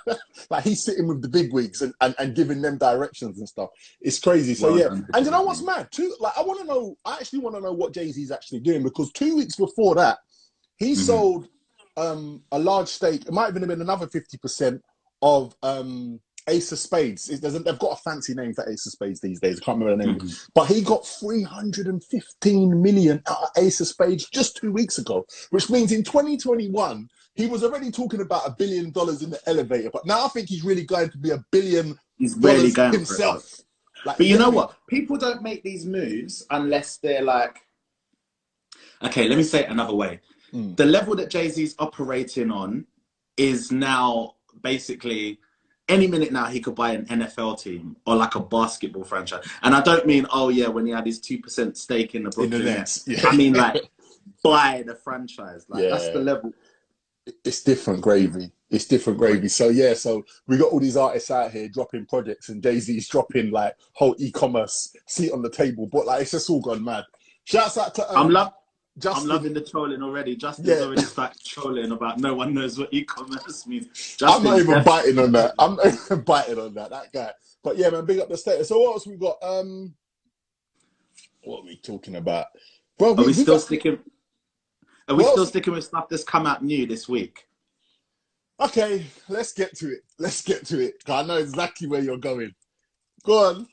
like 0.50 0.64
he's 0.64 0.84
sitting 0.84 1.08
with 1.08 1.22
the 1.22 1.28
big 1.28 1.52
wigs 1.52 1.82
and, 1.82 1.92
and, 2.02 2.14
and 2.18 2.36
giving 2.36 2.60
them 2.62 2.78
directions 2.78 3.38
and 3.38 3.48
stuff. 3.48 3.70
It's 4.00 4.18
crazy. 4.20 4.54
So 4.54 4.72
Well 4.72 4.78
yeah, 4.78 5.00
and 5.14 5.24
you 5.24 5.32
know 5.32 5.42
what's 5.42 5.62
mad? 5.62 5.88
Two 5.90 6.14
like 6.20 6.36
I 6.38 6.42
want 6.42 6.60
to 6.60 6.66
know. 6.66 6.94
I 7.06 7.14
actually 7.14 7.40
want 7.40 7.56
to 7.56 7.62
know 7.62 7.72
what 7.72 7.94
Jay 7.94 8.12
Z's 8.12 8.30
actually 8.30 8.60
doing 8.60 8.82
because 8.82 9.10
two 9.12 9.34
weeks 9.36 9.56
before 9.56 9.94
that, 9.96 10.18
he 10.76 10.92
Mhm. 10.92 10.96
sold 10.96 11.48
um 11.96 12.42
a 12.52 12.58
large 12.58 12.88
stake. 12.88 13.22
It 13.26 13.32
might 13.32 13.48
even 13.48 13.62
have 13.62 13.68
been 13.70 13.80
another 13.80 14.06
fifty 14.06 14.36
percent 14.38 14.82
of 15.22 15.54
um 15.62 16.20
Ace 16.48 16.72
of 16.72 16.78
Spades. 16.78 17.28
It 17.28 17.42
doesn't. 17.42 17.64
They've 17.64 17.78
got 17.78 17.98
a 17.98 18.02
fancy 18.02 18.34
name 18.34 18.54
for 18.54 18.68
Ace 18.68 18.86
of 18.86 18.92
Spades 18.92 19.20
these 19.20 19.40
days. 19.40 19.60
I 19.60 19.64
can't 19.64 19.78
remember 19.78 20.02
the 20.02 20.12
name. 20.12 20.20
Mhm. 20.20 20.48
But 20.54 20.68
he 20.68 20.80
got 20.80 21.06
315 21.06 22.82
million 22.82 23.22
out 23.28 23.42
of 23.42 23.48
Ace 23.58 23.80
of 23.80 23.88
Spades 23.88 24.28
just 24.30 24.56
two 24.56 24.72
weeks 24.72 24.98
ago, 24.98 25.26
which 25.50 25.68
means 25.68 25.92
in 25.92 26.02
2021, 26.02 27.08
he 27.34 27.46
was 27.46 27.62
already 27.62 27.90
talking 27.90 28.20
about 28.20 28.46
a 28.46 28.50
billion 28.50 28.90
dollars 28.90 29.22
in 29.22 29.30
the 29.30 29.40
elevator. 29.46 29.90
But 29.92 30.06
now 30.06 30.24
I 30.24 30.28
think 30.28 30.48
he's 30.48 30.64
really 30.64 30.84
going 30.84 31.10
to 31.10 31.18
be 31.18 31.30
a 31.30 31.44
billion 31.52 31.98
He's 32.16 32.36
really 32.36 32.72
going 32.72 32.92
himself. 32.92 33.60
Like, 34.04 34.18
But 34.18 34.26
you 34.26 34.38
know 34.38 34.50
what? 34.50 34.74
People 34.88 35.16
don't 35.16 35.42
make 35.42 35.62
these 35.62 35.86
moves 35.86 36.46
unless 36.50 36.98
they're 36.98 37.22
like, 37.22 37.60
okay, 39.02 39.28
let 39.28 39.36
me 39.38 39.44
say 39.44 39.60
it 39.60 39.70
another 39.70 39.94
way. 39.94 40.20
Mm. 40.52 40.76
The 40.76 40.86
level 40.86 41.14
that 41.16 41.30
Jay 41.30 41.48
Z's 41.48 41.74
operating 41.78 42.50
on 42.50 42.86
is 43.36 43.70
now 43.70 44.34
basically 44.62 45.38
any 45.88 46.06
minute 46.06 46.32
now 46.32 46.46
he 46.46 46.60
could 46.60 46.74
buy 46.74 46.92
an 46.92 47.06
NFL 47.06 47.62
team 47.62 47.96
or 48.06 48.16
like 48.16 48.34
a 48.34 48.40
basketball 48.40 49.04
franchise. 49.04 49.44
And 49.62 49.74
I 49.74 49.80
don't 49.80 50.06
mean, 50.06 50.26
oh 50.32 50.50
yeah, 50.50 50.68
when 50.68 50.86
he 50.86 50.92
had 50.92 51.06
his 51.06 51.20
2% 51.20 51.76
stake 51.76 52.14
in 52.14 52.24
the 52.24 52.30
Brooklyn 52.30 52.64
Nets. 52.64 53.04
Yeah. 53.06 53.26
I 53.26 53.36
mean 53.36 53.54
like 53.54 53.90
buy 54.44 54.84
the 54.86 54.94
franchise. 54.94 55.66
Like 55.68 55.88
that's 55.88 56.10
the 56.10 56.20
level. 56.20 56.52
it's 57.44 57.62
different 57.62 58.02
gravy. 58.02 58.52
It's 58.70 58.84
different 58.84 59.18
gravy. 59.18 59.48
So 59.48 59.68
yeah, 59.68 59.94
so 59.94 60.24
we 60.46 60.58
got 60.58 60.72
all 60.72 60.80
these 60.80 60.96
artists 60.96 61.30
out 61.30 61.52
here 61.52 61.68
dropping 61.68 62.04
projects, 62.04 62.50
and 62.50 62.62
Jay 62.62 62.78
Z's 62.78 63.08
dropping 63.08 63.50
like 63.50 63.74
whole 63.94 64.14
e-commerce 64.18 64.94
seat 65.06 65.32
on 65.32 65.40
the 65.40 65.50
table. 65.50 65.86
But 65.86 66.04
like 66.04 66.22
it's 66.22 66.32
just 66.32 66.50
all 66.50 66.60
gone 66.60 66.84
mad. 66.84 67.04
Shouts 67.44 67.78
out 67.78 67.94
to 67.94 68.10
um, 68.10 68.26
I'm 68.26 68.30
love 68.30 68.52
Justin. 68.98 69.22
I'm 69.22 69.28
loving 69.28 69.54
the 69.54 69.60
trolling 69.60 70.02
already. 70.02 70.34
Justin's 70.36 70.68
Yeah. 70.68 70.80
already 70.80 71.02
started 71.02 71.42
trolling 71.44 71.92
about 71.92 72.18
no 72.18 72.34
one 72.34 72.52
knows 72.54 72.78
what 72.78 72.92
e-commerce 72.92 73.66
means. 73.66 74.16
I'm 74.22 74.42
not 74.42 74.58
even 74.58 74.82
biting 74.82 75.18
on 75.18 75.32
that. 75.32 75.54
I'm 75.58 75.76
not 75.76 75.86
even 75.86 76.20
biting 76.26 76.58
on 76.58 76.74
that. 76.74 76.90
That 76.90 77.12
guy. 77.12 77.32
But 77.62 77.76
yeah, 77.76 77.90
man, 77.90 78.04
big 78.04 78.18
up 78.20 78.28
the 78.28 78.36
status. 78.36 78.68
So 78.68 78.78
what 78.78 78.92
else 78.92 79.06
we 79.06 79.16
got? 79.16 79.36
Um, 79.42 79.94
what 81.44 81.60
are 81.60 81.66
we 81.66 81.76
talking 81.76 82.16
about, 82.16 82.46
bro? 82.98 83.10
Are 83.10 83.14
we 83.14 83.26
we 83.26 83.32
still 83.32 83.54
got- 83.56 83.62
sticking? 83.62 83.98
Are 85.08 85.14
we 85.14 85.22
What 85.22 85.30
still 85.32 85.42
else? 85.44 85.48
sticking 85.50 85.72
with 85.72 85.84
stuff 85.84 86.08
that's 86.08 86.24
come 86.24 86.44
out 86.46 86.62
new 86.62 86.86
this 86.86 87.08
week? 87.08 87.46
Okay, 88.60 89.06
let's 89.28 89.52
get 89.52 89.74
to 89.76 89.88
it. 89.92 90.00
Let's 90.18 90.42
get 90.42 90.66
to 90.66 90.80
it. 90.80 91.02
I 91.06 91.22
know 91.22 91.36
exactly 91.36 91.86
where 91.86 92.02
you're 92.02 92.18
going. 92.18 92.54
Go 93.24 93.48
on. 93.48 93.68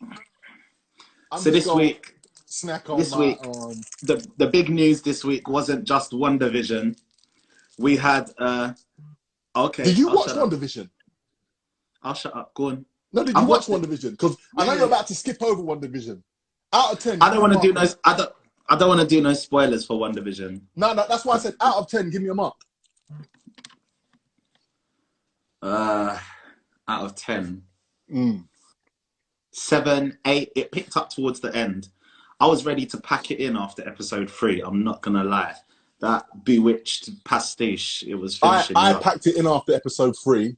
I'm 1.32 1.42
so 1.42 1.50
this 1.52 1.66
gonna 1.66 1.80
week, 1.80 2.15
snack 2.56 2.90
on 2.90 2.98
this 2.98 3.12
my, 3.12 3.18
week- 3.20 3.46
um, 3.46 3.74
the 4.04 4.26
the 4.38 4.48
big 4.48 4.70
news 4.70 5.02
this 5.02 5.24
week 5.24 5.48
wasn't 5.50 5.84
just 5.86 6.12
WandaVision. 6.12 6.98
We 7.78 7.98
had 7.98 8.32
uh 8.40 8.74
okay. 9.56 9.84
Did 9.84 9.98
you 9.98 10.10
I'll 10.10 10.16
watch 10.16 10.28
shut 10.30 10.38
One. 10.38 10.50
Division? 10.50 10.90
I'll 12.04 12.14
shut 12.14 12.36
up. 12.36 12.54
Go 12.54 12.68
on. 12.70 12.86
No, 13.12 13.24
did 13.24 13.34
you 13.36 13.42
I've 13.42 13.48
watch 13.48 13.60
watched 13.60 13.70
One 13.70 13.80
it. 13.80 13.84
Division? 13.84 14.12
Because 14.12 14.38
I 14.58 14.66
know 14.66 14.72
Yeah. 14.74 14.78
you're 14.80 14.88
about 14.88 15.08
to 15.08 15.16
skip 15.16 15.42
over 15.44 15.62
WandaVision. 15.62 16.22
Out 16.74 16.94
of 16.94 17.00
ten, 17.00 17.22
I 17.22 17.30
don't 17.30 17.42
want 17.42 17.54
to 17.54 17.60
do 17.60 17.74
no. 17.74 17.86
I 18.04 18.16
don't. 18.18 18.32
I 18.68 18.76
don't 18.78 18.90
want 18.90 19.02
to 19.02 19.08
do 19.08 19.22
no 19.22 19.34
spoilers 19.34 19.86
for 19.86 20.00
WandaVision. 20.00 20.60
No, 20.76 20.94
no, 20.94 21.06
that's 21.08 21.24
why 21.26 21.36
I 21.36 21.38
said 21.40 21.56
out 21.62 21.76
of 21.76 21.88
ten. 21.90 22.10
Give 22.10 22.22
me 22.22 22.30
a 22.30 22.34
mark. 22.34 22.56
Uh, 25.62 26.18
out 26.88 27.04
of 27.06 27.16
ten, 27.16 27.64
Mm. 28.12 28.46
seven, 29.52 30.18
eight. 30.26 30.52
It 30.56 30.72
picked 30.72 30.96
up 30.98 31.10
towards 31.10 31.40
the 31.40 31.56
end. 31.56 31.90
I 32.40 32.48
was 32.48 32.66
ready 32.66 32.86
to 32.88 32.98
pack 32.98 33.32
it 33.32 33.40
in 33.40 33.56
after 33.56 33.88
episode 33.88 34.30
three. 34.30 34.62
I'm 34.62 34.84
not 34.84 35.02
gonna 35.02 35.24
lie. 35.24 35.54
That 36.02 36.26
bewitched 36.44 37.24
pastiche. 37.24 38.04
It 38.06 38.16
was 38.16 38.38
I, 38.42 38.52
finishing. 38.58 38.78
I 38.78 38.92
up. 38.94 39.02
packed 39.02 39.28
it 39.28 39.38
in 39.38 39.48
after 39.48 39.74
episode 39.74 40.16
three, 40.22 40.58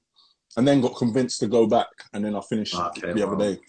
and 0.57 0.67
then 0.67 0.81
got 0.81 0.95
convinced 0.95 1.39
to 1.41 1.47
go 1.47 1.67
back, 1.67 1.87
and 2.13 2.25
then 2.25 2.35
I 2.35 2.41
finished 2.41 2.75
Okay, 2.75 3.13
the 3.13 3.27
other 3.27 3.37
day. 3.37 3.59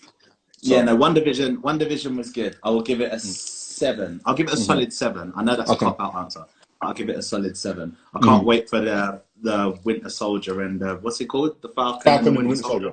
So- 0.62 0.74
Yeah, 0.74 0.82
no, 0.82 0.96
One 0.96 1.14
Division. 1.14 1.58
WandaVision 1.62 2.16
was 2.16 2.32
good. 2.32 2.56
I 2.64 2.70
will 2.70 2.82
give 2.82 3.00
it 3.00 3.12
a 3.12 3.20
seven. 3.20 4.20
I'll 4.24 4.34
give 4.34 4.48
it 4.48 4.54
a 4.54 4.56
Mhm. 4.56 4.66
solid 4.66 4.92
seven. 4.92 5.32
I 5.36 5.44
know 5.44 5.54
that's 5.54 5.70
Okay. 5.70 5.86
a 5.86 5.90
cop 5.90 6.00
out 6.00 6.14
answer. 6.16 6.44
I'll 6.80 6.94
give 6.94 7.10
it 7.10 7.16
a 7.16 7.22
solid 7.22 7.56
seven. 7.56 7.96
I 8.14 8.20
can't 8.20 8.42
Mhm. 8.42 8.46
wait 8.46 8.68
for 8.70 8.80
the 8.80 9.22
the 9.40 9.78
Winter 9.84 10.08
Soldier 10.10 10.62
and 10.62 10.82
uh, 10.82 10.96
what's 10.96 11.20
it 11.20 11.26
called? 11.26 11.62
The 11.62 11.68
Falcon, 11.68 12.02
Falcon 12.02 12.26
and 12.38 12.48
Winter 12.48 12.56
Soldier. 12.60 12.92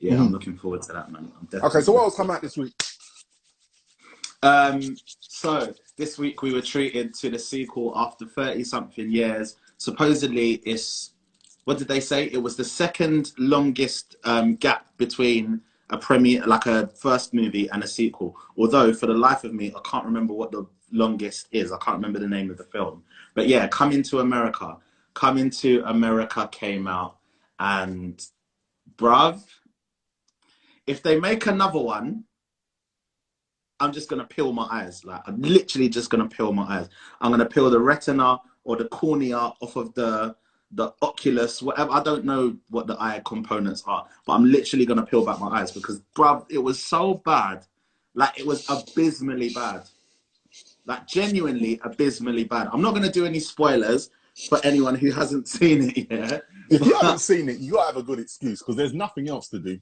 Yeah, 0.00 0.14
Mhm. 0.14 0.20
I'm 0.20 0.32
looking 0.32 0.56
forward 0.56 0.80
to 0.82 0.92
that, 0.94 1.12
man. 1.12 1.30
I'm 1.38 1.44
definitely 1.50 1.68
Okay, 1.68 1.80
so 1.84 1.92
what 1.92 2.04
else 2.04 2.16
come 2.16 2.30
out 2.30 2.40
this 2.40 2.56
week? 2.56 2.72
Um, 4.42 4.96
so 5.20 5.74
this 5.96 6.18
week 6.18 6.42
we 6.42 6.52
were 6.52 6.62
treated 6.62 7.14
to 7.14 7.30
the 7.30 7.38
sequel 7.38 7.92
after 7.96 8.26
30 8.26 8.64
something 8.64 9.10
years. 9.10 9.56
Supposedly, 9.78 10.54
it's 10.64 11.12
what 11.64 11.78
did 11.78 11.88
they 11.88 12.00
say? 12.00 12.26
It 12.26 12.38
was 12.38 12.56
the 12.56 12.64
second 12.64 13.32
longest 13.38 14.16
um, 14.24 14.54
gap 14.54 14.86
between 14.98 15.60
a 15.90 15.98
premiere, 15.98 16.46
like 16.46 16.66
a 16.66 16.86
first 16.86 17.34
movie, 17.34 17.68
and 17.70 17.82
a 17.82 17.88
sequel. 17.88 18.36
Although, 18.56 18.92
for 18.92 19.06
the 19.06 19.14
life 19.14 19.42
of 19.42 19.52
me, 19.52 19.72
I 19.74 19.80
can't 19.88 20.04
remember 20.04 20.32
what 20.32 20.52
the 20.52 20.66
longest 20.92 21.48
is. 21.50 21.72
I 21.72 21.78
can't 21.78 21.96
remember 21.96 22.20
the 22.20 22.28
name 22.28 22.50
of 22.50 22.56
the 22.56 22.64
film. 22.64 23.02
But 23.34 23.48
yeah, 23.48 23.66
Coming 23.68 24.02
to 24.04 24.20
America. 24.20 24.76
Coming 25.14 25.50
to 25.50 25.82
America 25.86 26.48
came 26.52 26.86
out, 26.86 27.16
and 27.58 28.24
bruv, 28.96 29.42
if 30.86 31.02
they 31.02 31.18
make 31.18 31.46
another 31.46 31.80
one, 31.80 32.24
I'm 33.80 33.92
just 33.92 34.08
gonna 34.08 34.24
peel 34.24 34.52
my 34.52 34.66
eyes. 34.70 35.04
Like 35.04 35.22
I'm 35.26 35.40
literally 35.40 35.88
just 35.88 36.10
gonna 36.10 36.28
peel 36.28 36.52
my 36.52 36.64
eyes. 36.78 36.88
I'm 37.20 37.30
gonna 37.30 37.46
peel 37.46 37.68
the 37.70 37.80
retina 37.80 38.38
or 38.64 38.76
the 38.76 38.86
cornea 38.86 39.36
off 39.36 39.76
of 39.76 39.94
the 39.94 40.36
the 40.72 40.92
oculus, 41.02 41.62
whatever. 41.62 41.92
I 41.92 42.02
don't 42.02 42.24
know 42.24 42.56
what 42.70 42.86
the 42.86 42.96
eye 43.00 43.22
components 43.24 43.82
are, 43.86 44.06
but 44.26 44.32
I'm 44.34 44.44
literally 44.44 44.86
gonna 44.86 45.06
peel 45.06 45.24
back 45.24 45.38
my 45.40 45.48
eyes 45.48 45.70
because, 45.70 46.00
bruv, 46.16 46.46
it 46.50 46.58
was 46.58 46.82
so 46.82 47.14
bad. 47.24 47.66
Like 48.14 48.38
it 48.38 48.46
was 48.46 48.68
abysmally 48.68 49.50
bad. 49.50 49.82
Like 50.86 51.06
genuinely 51.06 51.80
abysmally 51.84 52.44
bad. 52.44 52.68
I'm 52.72 52.82
not 52.82 52.94
gonna 52.94 53.12
do 53.12 53.26
any 53.26 53.40
spoilers 53.40 54.10
for 54.48 54.58
anyone 54.64 54.94
who 54.94 55.10
hasn't 55.10 55.48
seen 55.56 55.90
it 55.90 56.10
yet. 56.10 56.44
If 56.70 56.84
you 56.84 56.94
haven't 57.00 57.20
seen 57.20 57.48
it, 57.48 57.58
you 57.58 57.72
gotta 57.72 57.88
have 57.88 57.96
a 57.96 58.02
good 58.02 58.18
excuse 58.18 58.60
because 58.60 58.76
there's 58.76 58.94
nothing 58.94 59.28
else 59.28 59.48
to 59.48 59.58
do. 59.58 59.78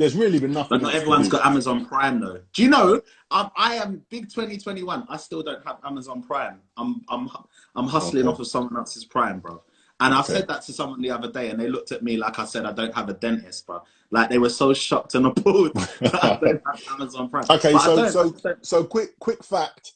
There's 0.00 0.16
really 0.16 0.38
been 0.38 0.52
nothing. 0.52 0.78
But 0.78 0.82
not 0.84 0.94
everyone's 0.94 1.28
got 1.28 1.44
Amazon 1.44 1.84
Prime 1.84 2.20
though. 2.20 2.40
Do 2.54 2.62
you 2.62 2.70
know? 2.70 3.02
Um, 3.30 3.50
I 3.54 3.74
am 3.74 4.00
big 4.08 4.30
2021. 4.30 5.06
I 5.10 5.16
still 5.18 5.42
don't 5.42 5.62
have 5.66 5.76
Amazon 5.84 6.22
Prime. 6.22 6.58
I'm 6.78 7.02
I'm 7.10 7.28
I'm 7.76 7.86
hustling 7.86 8.22
Okay. 8.26 8.32
off 8.32 8.40
of 8.40 8.46
someone 8.46 8.78
else's 8.78 9.04
Prime, 9.04 9.40
bro. 9.40 9.62
And 10.00 10.14
I 10.14 10.22
said 10.22 10.48
that 10.48 10.62
to 10.62 10.72
someone 10.72 11.02
the 11.02 11.10
other 11.10 11.30
day, 11.30 11.50
and 11.50 11.60
they 11.60 11.68
looked 11.68 11.92
at 11.92 12.02
me 12.02 12.16
like 12.16 12.38
I 12.38 12.46
said 12.46 12.64
I 12.64 12.72
don't 12.72 12.94
have 12.94 13.10
a 13.10 13.12
dentist, 13.12 13.66
bro. 13.66 13.82
Like 14.10 14.30
they 14.30 14.38
were 14.38 14.48
so 14.48 14.72
shocked 14.72 15.14
and 15.16 15.26
appalled 15.26 15.74
that 16.00 16.14
I 16.24 16.38
don't 16.40 16.62
have 16.66 16.82
Amazon 16.92 17.28
Prime. 17.28 17.44
Okay, 17.50 17.74
But 17.74 17.82
so 17.82 18.08
so 18.08 18.54
so 18.62 18.84
quick 18.84 19.18
quick 19.18 19.44
fact. 19.44 19.92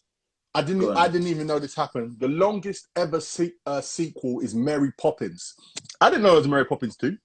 I 0.54 0.60
didn't 0.60 0.98
I 0.98 1.08
didn't 1.08 1.28
even 1.28 1.46
know 1.46 1.58
this 1.58 1.74
happened. 1.74 2.20
The 2.20 2.28
longest 2.28 2.88
ever 2.94 3.20
se- 3.20 3.54
uh, 3.64 3.80
sequel 3.80 4.40
is 4.40 4.54
Mary 4.54 4.92
Poppins. 5.00 5.54
I 5.98 6.10
didn't 6.10 6.24
know 6.24 6.32
there 6.32 6.38
was 6.40 6.48
Mary 6.48 6.66
Poppins 6.66 6.94
too. 6.94 7.16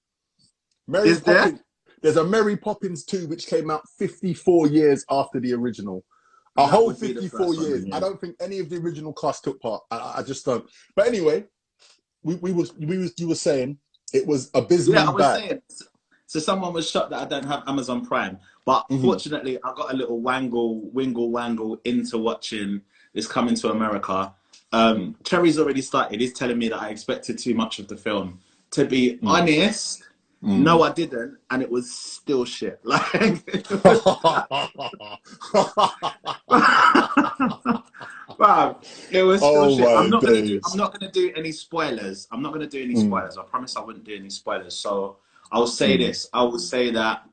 Mary 0.87 1.09
Is 1.09 1.21
there? 1.23 1.59
There's 2.01 2.17
a 2.17 2.23
Mary 2.23 2.55
Poppins 2.57 3.03
2 3.05 3.27
which 3.27 3.47
came 3.47 3.69
out 3.69 3.81
54 3.97 4.67
years 4.67 5.05
after 5.09 5.39
the 5.39 5.53
original. 5.53 6.03
A 6.57 6.63
That 6.63 6.69
whole 6.71 6.87
would 6.87 6.99
be 6.99 7.13
the 7.13 7.21
54 7.21 7.39
first 7.39 7.57
one, 7.59 7.67
years. 7.67 7.85
yeah. 7.87 7.97
I 7.97 7.99
don't 7.99 8.19
think 8.19 8.35
any 8.41 8.59
of 8.59 8.69
the 8.69 8.77
original 8.77 9.13
cast 9.13 9.43
took 9.43 9.61
part. 9.61 9.83
I, 9.91 10.15
I 10.17 10.23
just 10.23 10.45
don't. 10.45 10.65
But 10.95 11.07
anyway, 11.07 11.45
we, 12.23 12.35
we 12.35 12.51
was 12.51 12.73
we 12.77 12.97
was 12.97 13.13
you 13.17 13.27
were 13.29 13.35
saying 13.35 13.77
it 14.13 14.25
was 14.25 14.49
abysmally 14.53 14.99
yeah, 14.99 15.07
I 15.09 15.11
was 15.11 15.23
bad. 15.23 15.35
saying. 15.39 15.61
So 16.25 16.39
someone 16.39 16.73
was 16.73 16.89
shocked 16.89 17.09
that 17.11 17.21
I 17.21 17.25
don't 17.25 17.45
have 17.45 17.63
Amazon 17.67 18.05
Prime, 18.05 18.37
but 18.65 18.85
Mhm. 18.89 19.01
fortunately, 19.01 19.57
I 19.63 19.73
got 19.73 19.93
a 19.93 19.97
little 19.97 20.19
wangle, 20.21 20.81
wingle, 20.91 21.31
wangle 21.31 21.79
into 21.85 22.17
watching 22.17 22.81
this 23.13 23.27
coming 23.27 23.55
to 23.55 23.71
America. 23.71 24.33
Um, 24.71 25.15
Cherry's 25.23 25.57
already 25.57 25.81
started. 25.81 26.19
He's 26.21 26.33
telling 26.33 26.59
me 26.59 26.69
that 26.69 26.79
I 26.81 26.89
expected 26.89 27.39
too 27.39 27.55
much 27.55 27.79
of 27.79 27.87
the 27.87 27.97
film. 27.97 28.39
To 28.71 28.85
be 28.85 29.17
Mm. 29.23 29.27
honest, 29.27 30.03
Mm. 30.43 30.59
no, 30.59 30.83
I 30.83 30.91
didn't, 30.93 31.37
and 31.49 31.61
it 31.61 31.69
was 31.69 31.91
still 31.91 32.45
shit. 32.45 32.79
Like, 32.85 33.43
Wow, 38.37 38.79
it 39.11 39.23
was. 39.23 39.41
Oh 39.43 39.75
shit. 39.77 39.87
I'm 39.87 40.09
not 40.09 40.23
gonna. 40.23 40.41
Do. 40.41 40.61
I'm 40.71 40.77
not 40.77 40.93
gonna 40.97 41.11
do 41.11 41.31
any 41.35 41.51
spoilers. 41.51 42.27
I'm 42.31 42.41
not 42.41 42.53
gonna 42.53 42.67
do 42.67 42.81
any 42.81 42.93
Mm. 42.93 43.07
spoilers. 43.07 43.37
I 43.37 43.43
promise 43.43 43.75
I 43.75 43.81
wouldn't 43.81 44.05
do 44.05 44.15
any 44.15 44.29
spoilers. 44.29 44.75
So 44.75 45.17
I'll 45.51 45.67
say 45.67 45.95
Mm. 45.97 45.99
this. 45.99 46.29
I 46.33 46.43
will 46.43 46.59
say 46.59 46.91
that 46.91 47.23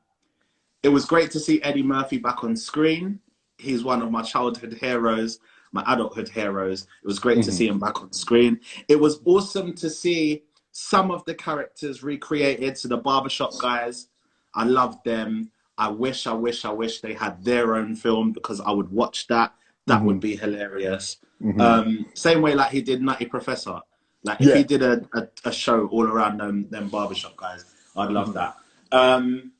it 0.83 0.89
was 0.89 1.05
great 1.05 1.31
to 1.31 1.39
see 1.39 1.61
Eddie 1.61 1.83
Murphy 1.83 2.17
back 2.17 2.43
on 2.43 2.55
screen. 2.55 3.19
He's 3.57 3.83
one 3.83 4.01
of 4.01 4.11
my 4.11 4.21
childhood 4.21 4.73
heroes, 4.79 5.39
my 5.71 5.83
adulthood 5.87 6.29
heroes. 6.29 6.83
It 7.03 7.07
was 7.07 7.19
great 7.19 7.43
to 7.43 7.51
Mhm. 7.51 7.53
see 7.53 7.67
him 7.67 7.79
back 7.79 8.01
on 8.01 8.11
screen. 8.13 8.59
It 8.87 8.99
was 8.99 9.19
awesome 9.25 9.73
to 9.75 9.89
see 9.89 10.43
some 10.79 11.09
of 11.09 11.25
the 11.25 11.33
characters 11.33 12.03
recreated. 12.03 12.77
So 12.77 12.87
the 12.87 12.97
barbershop 12.97 13.51
guys, 13.59 14.09
I 14.53 14.63
love 14.63 15.01
them. 15.03 15.49
I 15.75 15.89
wish, 15.89 16.27
I 16.27 16.33
wish, 16.33 16.65
I 16.65 16.69
wish 16.71 17.01
they 17.01 17.13
had 17.15 17.43
their 17.43 17.75
own 17.75 17.95
film 17.95 18.31
because 18.31 18.61
I 18.61 18.69
would 18.69 18.91
watch 18.91 19.25
that. 19.27 19.55
That 19.87 20.03
would 20.03 20.19
be 20.19 20.35
hilarious. 20.35 21.17
Mhm. 21.41 21.59
Um, 21.59 22.05
same 22.13 22.43
way 22.43 22.53
like 22.53 22.69
he 22.71 22.81
did 22.83 23.01
Nutty 23.01 23.25
Professor. 23.25 23.81
Like 24.23 24.39
if 24.39 24.47
Yeah. 24.49 24.57
he 24.57 24.63
did 24.63 24.83
a, 24.83 25.03
a, 25.15 25.27
a 25.45 25.51
show 25.51 25.87
all 25.87 26.05
around 26.05 26.39
them 26.39 26.67
them 26.69 26.89
barbershop 26.89 27.35
guys, 27.37 27.65
I'd 27.95 28.11
love 28.11 28.29
Mhm. 28.29 28.33
that. 28.35 28.57
Um, 28.91 29.51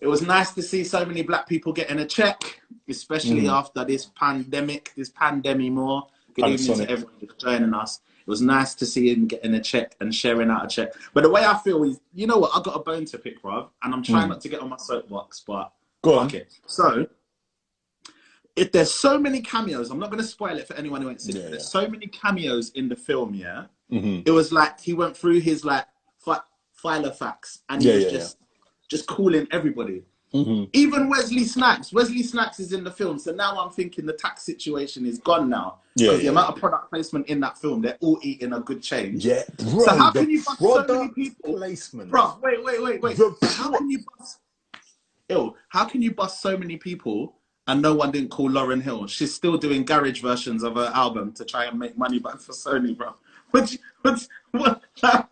it 0.00 0.08
was 0.08 0.22
nice 0.22 0.52
to 0.54 0.62
see 0.62 0.82
so 0.82 1.04
many 1.04 1.22
black 1.22 1.48
people 1.48 1.72
getting 1.72 2.00
a 2.00 2.06
check, 2.06 2.62
especially 2.88 3.42
Mhm. 3.42 3.52
after 3.52 3.84
this 3.84 4.06
pandemic, 4.06 4.92
this 4.96 5.08
pandemic 5.10 5.70
more. 5.70 6.08
Good 6.34 6.48
evening 6.48 6.78
to 6.78 6.90
everyone 6.90 7.14
joining 7.38 7.74
us. 7.74 8.00
It 8.28 8.30
was 8.30 8.42
nice 8.42 8.74
to 8.74 8.84
see 8.84 9.10
him 9.10 9.26
getting 9.26 9.54
a 9.54 9.60
check 9.60 9.96
and 10.00 10.14
sharing 10.14 10.50
out 10.50 10.62
a 10.62 10.68
check. 10.68 10.92
But 11.14 11.22
the 11.22 11.30
way 11.30 11.46
I 11.46 11.56
feel 11.60 11.82
is, 11.84 11.98
you 12.12 12.26
know 12.26 12.36
what, 12.36 12.50
I 12.54 12.60
got 12.60 12.76
a 12.76 12.80
bone 12.80 13.06
to 13.06 13.16
pick, 13.16 13.40
bruv, 13.42 13.70
and 13.82 13.94
I'm 13.94 14.02
trying 14.02 14.26
Mm. 14.26 14.32
not 14.32 14.42
to 14.42 14.50
get 14.50 14.60
on 14.60 14.68
my 14.68 14.76
soapbox, 14.76 15.42
but 15.46 15.72
Go 16.02 16.18
on. 16.18 16.26
fuck 16.28 16.34
it. 16.34 16.52
So, 16.66 17.06
if 18.54 18.70
there's 18.70 18.92
so 18.92 19.18
many 19.18 19.40
cameos, 19.40 19.90
I'm 19.90 19.98
not 19.98 20.10
going 20.10 20.20
to 20.22 20.28
spoil 20.28 20.58
it 20.58 20.68
for 20.68 20.74
anyone 20.74 21.00
who 21.00 21.08
ain't 21.08 21.22
seen 21.22 21.36
Yeah, 21.36 21.42
it. 21.44 21.50
There's 21.52 21.62
yeah. 21.62 21.80
so 21.84 21.88
many 21.88 22.06
cameos 22.08 22.68
in 22.72 22.90
the 22.90 22.96
film, 22.96 23.32
yeah. 23.32 23.64
Mhm. 23.90 24.28
It 24.28 24.30
was 24.32 24.52
like 24.52 24.78
he 24.78 24.92
went 24.92 25.16
through 25.16 25.40
his 25.40 25.64
like 25.64 25.86
fi- 26.18 26.42
Filofax 26.84 27.60
and 27.70 27.80
he 27.82 27.88
Yeah, 27.88 27.94
was 27.94 28.04
just 28.12 28.36
just 28.90 29.06
calling 29.06 29.48
everybody. 29.52 30.02
Mhm. 30.34 30.70
Even 30.74 31.08
Wesley 31.08 31.44
Snipes. 31.44 31.92
Wesley 31.92 32.22
Snipes 32.22 32.60
is 32.60 32.72
in 32.72 32.84
the 32.84 32.90
film, 32.90 33.18
so 33.18 33.32
now 33.32 33.58
I'm 33.58 33.70
thinking 33.70 34.06
the 34.06 34.12
tax 34.12 34.42
situation 34.42 35.06
is 35.06 35.18
gone 35.18 35.48
now. 35.48 35.80
Yeah, 35.96 36.08
Because 36.08 36.20
the 36.20 36.24
yeah, 36.26 36.30
amount 36.30 36.48
of 36.50 36.56
product 36.60 36.90
placement 36.90 37.26
in 37.28 37.40
that 37.40 37.58
film, 37.58 37.82
they're 37.82 37.98
all 38.00 38.18
eating 38.22 38.52
a 38.52 38.60
good 38.60 38.82
change. 38.82 39.24
Yeah, 39.24 39.42
bro. 39.58 39.80
So 39.80 39.94
how 39.96 40.10
can 40.12 40.30
you 40.30 40.42
bust 40.44 40.60
so 40.60 40.86
many 40.86 41.08
people? 41.10 41.54
placement, 41.58 42.10
Bro, 42.10 42.38
wait, 42.42 42.64
wait, 42.64 42.82
wait, 42.82 43.02
wait. 43.02 43.16
The 43.16 43.36
how 43.56 43.70
can 43.76 43.90
you 43.90 44.00
bust? 44.18 44.38
Yo, 45.28 45.56
how 45.70 45.84
can 45.86 46.02
you 46.02 46.12
bust 46.14 46.40
so 46.42 46.56
many 46.56 46.76
people 46.76 47.36
and 47.66 47.82
no 47.82 47.94
one 47.94 48.12
didn't 48.12 48.30
call 48.30 48.48
Lauryn 48.50 48.82
Hill? 48.82 49.06
She's 49.08 49.34
still 49.34 49.58
doing 49.58 49.84
garage 49.84 50.22
versions 50.22 50.62
of 50.62 50.76
her 50.76 50.90
album 50.94 51.32
to 51.34 51.44
try 51.44 51.66
and 51.66 51.78
make 51.78 51.98
money 51.98 52.18
back 52.20 52.40
for 52.40 52.52
Sony, 52.52 52.96
bro. 52.96 53.14
What? 53.50 53.76
What's 54.02 54.28
what? 54.52 54.82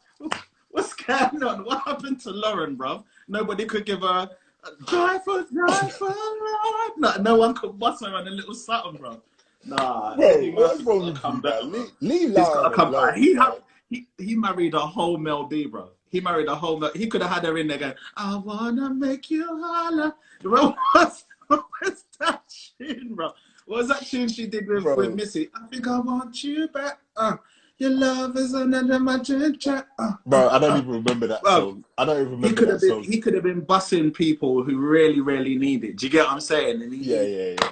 What's 0.70 0.94
going 0.94 1.42
on? 1.42 1.64
What 1.64 1.82
happened 1.84 2.20
to 2.22 2.30
Lauryn, 2.30 2.76
bro? 2.76 3.04
Nobody 3.28 3.64
could 3.66 3.86
give 3.86 4.02
her 4.02 4.30
a 4.66 4.84
drive 4.84 5.24
for 5.24 5.44
drive 5.52 5.92
for 5.94 6.08
Lauryn. 6.08 6.96
No, 6.98 7.16
no 7.20 7.36
one 7.36 7.54
could 7.54 7.78
bust 7.78 8.04
her 8.04 8.14
on 8.14 8.26
a 8.26 8.30
little 8.30 8.54
something, 8.54 9.00
bro. 9.00 9.20
Nah, 9.64 10.16
Bro, 10.16 10.50
what's 10.52 10.82
wrong 10.82 11.06
with 11.06 11.20
come 11.20 11.36
you, 11.36 11.42
back. 11.42 11.62
Leave, 11.64 11.90
leave 12.00 12.20
He's 12.28 12.36
got 12.36 12.56
Lauryn 12.56 12.70
to 12.70 12.76
come 12.76 12.92
back. 12.92 13.16
He, 13.16 13.34
had, 13.34 13.52
he 13.90 14.06
he 14.18 14.36
married 14.36 14.74
a 14.74 14.80
whole 14.80 15.18
Mel 15.18 15.44
B, 15.44 15.66
bro. 15.66 15.90
He 16.08 16.20
married 16.20 16.48
a 16.48 16.54
whole. 16.54 16.78
Mel, 16.78 16.92
he 16.94 17.08
could 17.08 17.22
have 17.22 17.30
had 17.30 17.44
her 17.44 17.58
in 17.58 17.66
there 17.66 17.78
going, 17.78 17.94
"I 18.16 18.36
wanna 18.36 18.94
make 18.94 19.30
you 19.30 19.46
holler." 19.46 20.14
Bro, 20.42 20.74
what's, 20.92 21.24
what's 21.48 22.04
that 22.20 22.42
tune, 22.78 23.14
bro? 23.14 23.32
What 23.66 23.78
was 23.78 23.88
that 23.88 24.06
tune 24.06 24.28
she 24.28 24.46
did 24.46 24.68
with, 24.68 24.84
Bro. 24.84 24.96
with 24.96 25.14
Missy? 25.14 25.50
I 25.54 25.66
think 25.66 25.88
I 25.88 25.98
want 25.98 26.42
you 26.44 26.68
back. 26.68 27.00
Uh, 27.16 27.36
your 27.78 27.90
love 27.90 28.36
is 28.36 28.54
another 28.54 29.18
ginger. 29.18 29.86
Uh, 29.98 30.12
Bro, 30.24 30.48
I 30.48 30.58
don't 30.58 30.72
uh, 30.72 30.78
even 30.78 30.90
remember 30.90 31.26
that 31.26 31.42
Bro, 31.42 31.58
song. 31.58 31.84
I 31.98 32.04
don't 32.04 32.16
even 32.20 32.26
He 32.28 32.34
remember 32.36 32.56
could 32.56 32.68
that 32.68 32.72
have 32.72 32.80
been. 32.80 32.90
song. 32.90 33.02
He 33.04 33.20
could 33.20 33.34
have 33.34 33.42
been 33.42 33.62
bussing 33.62 34.14
people 34.14 34.62
who 34.62 34.78
really, 34.78 35.20
really 35.20 35.56
need 35.56 35.84
it. 35.84 35.96
Do 35.98 36.06
you 36.06 36.10
get 36.12 36.24
what 36.24 36.32
I'm 36.32 36.40
saying? 36.40 36.90
He, 36.90 36.96
Yeah, 36.96 37.22
yeah, 37.22 37.54
yeah. 37.60 37.70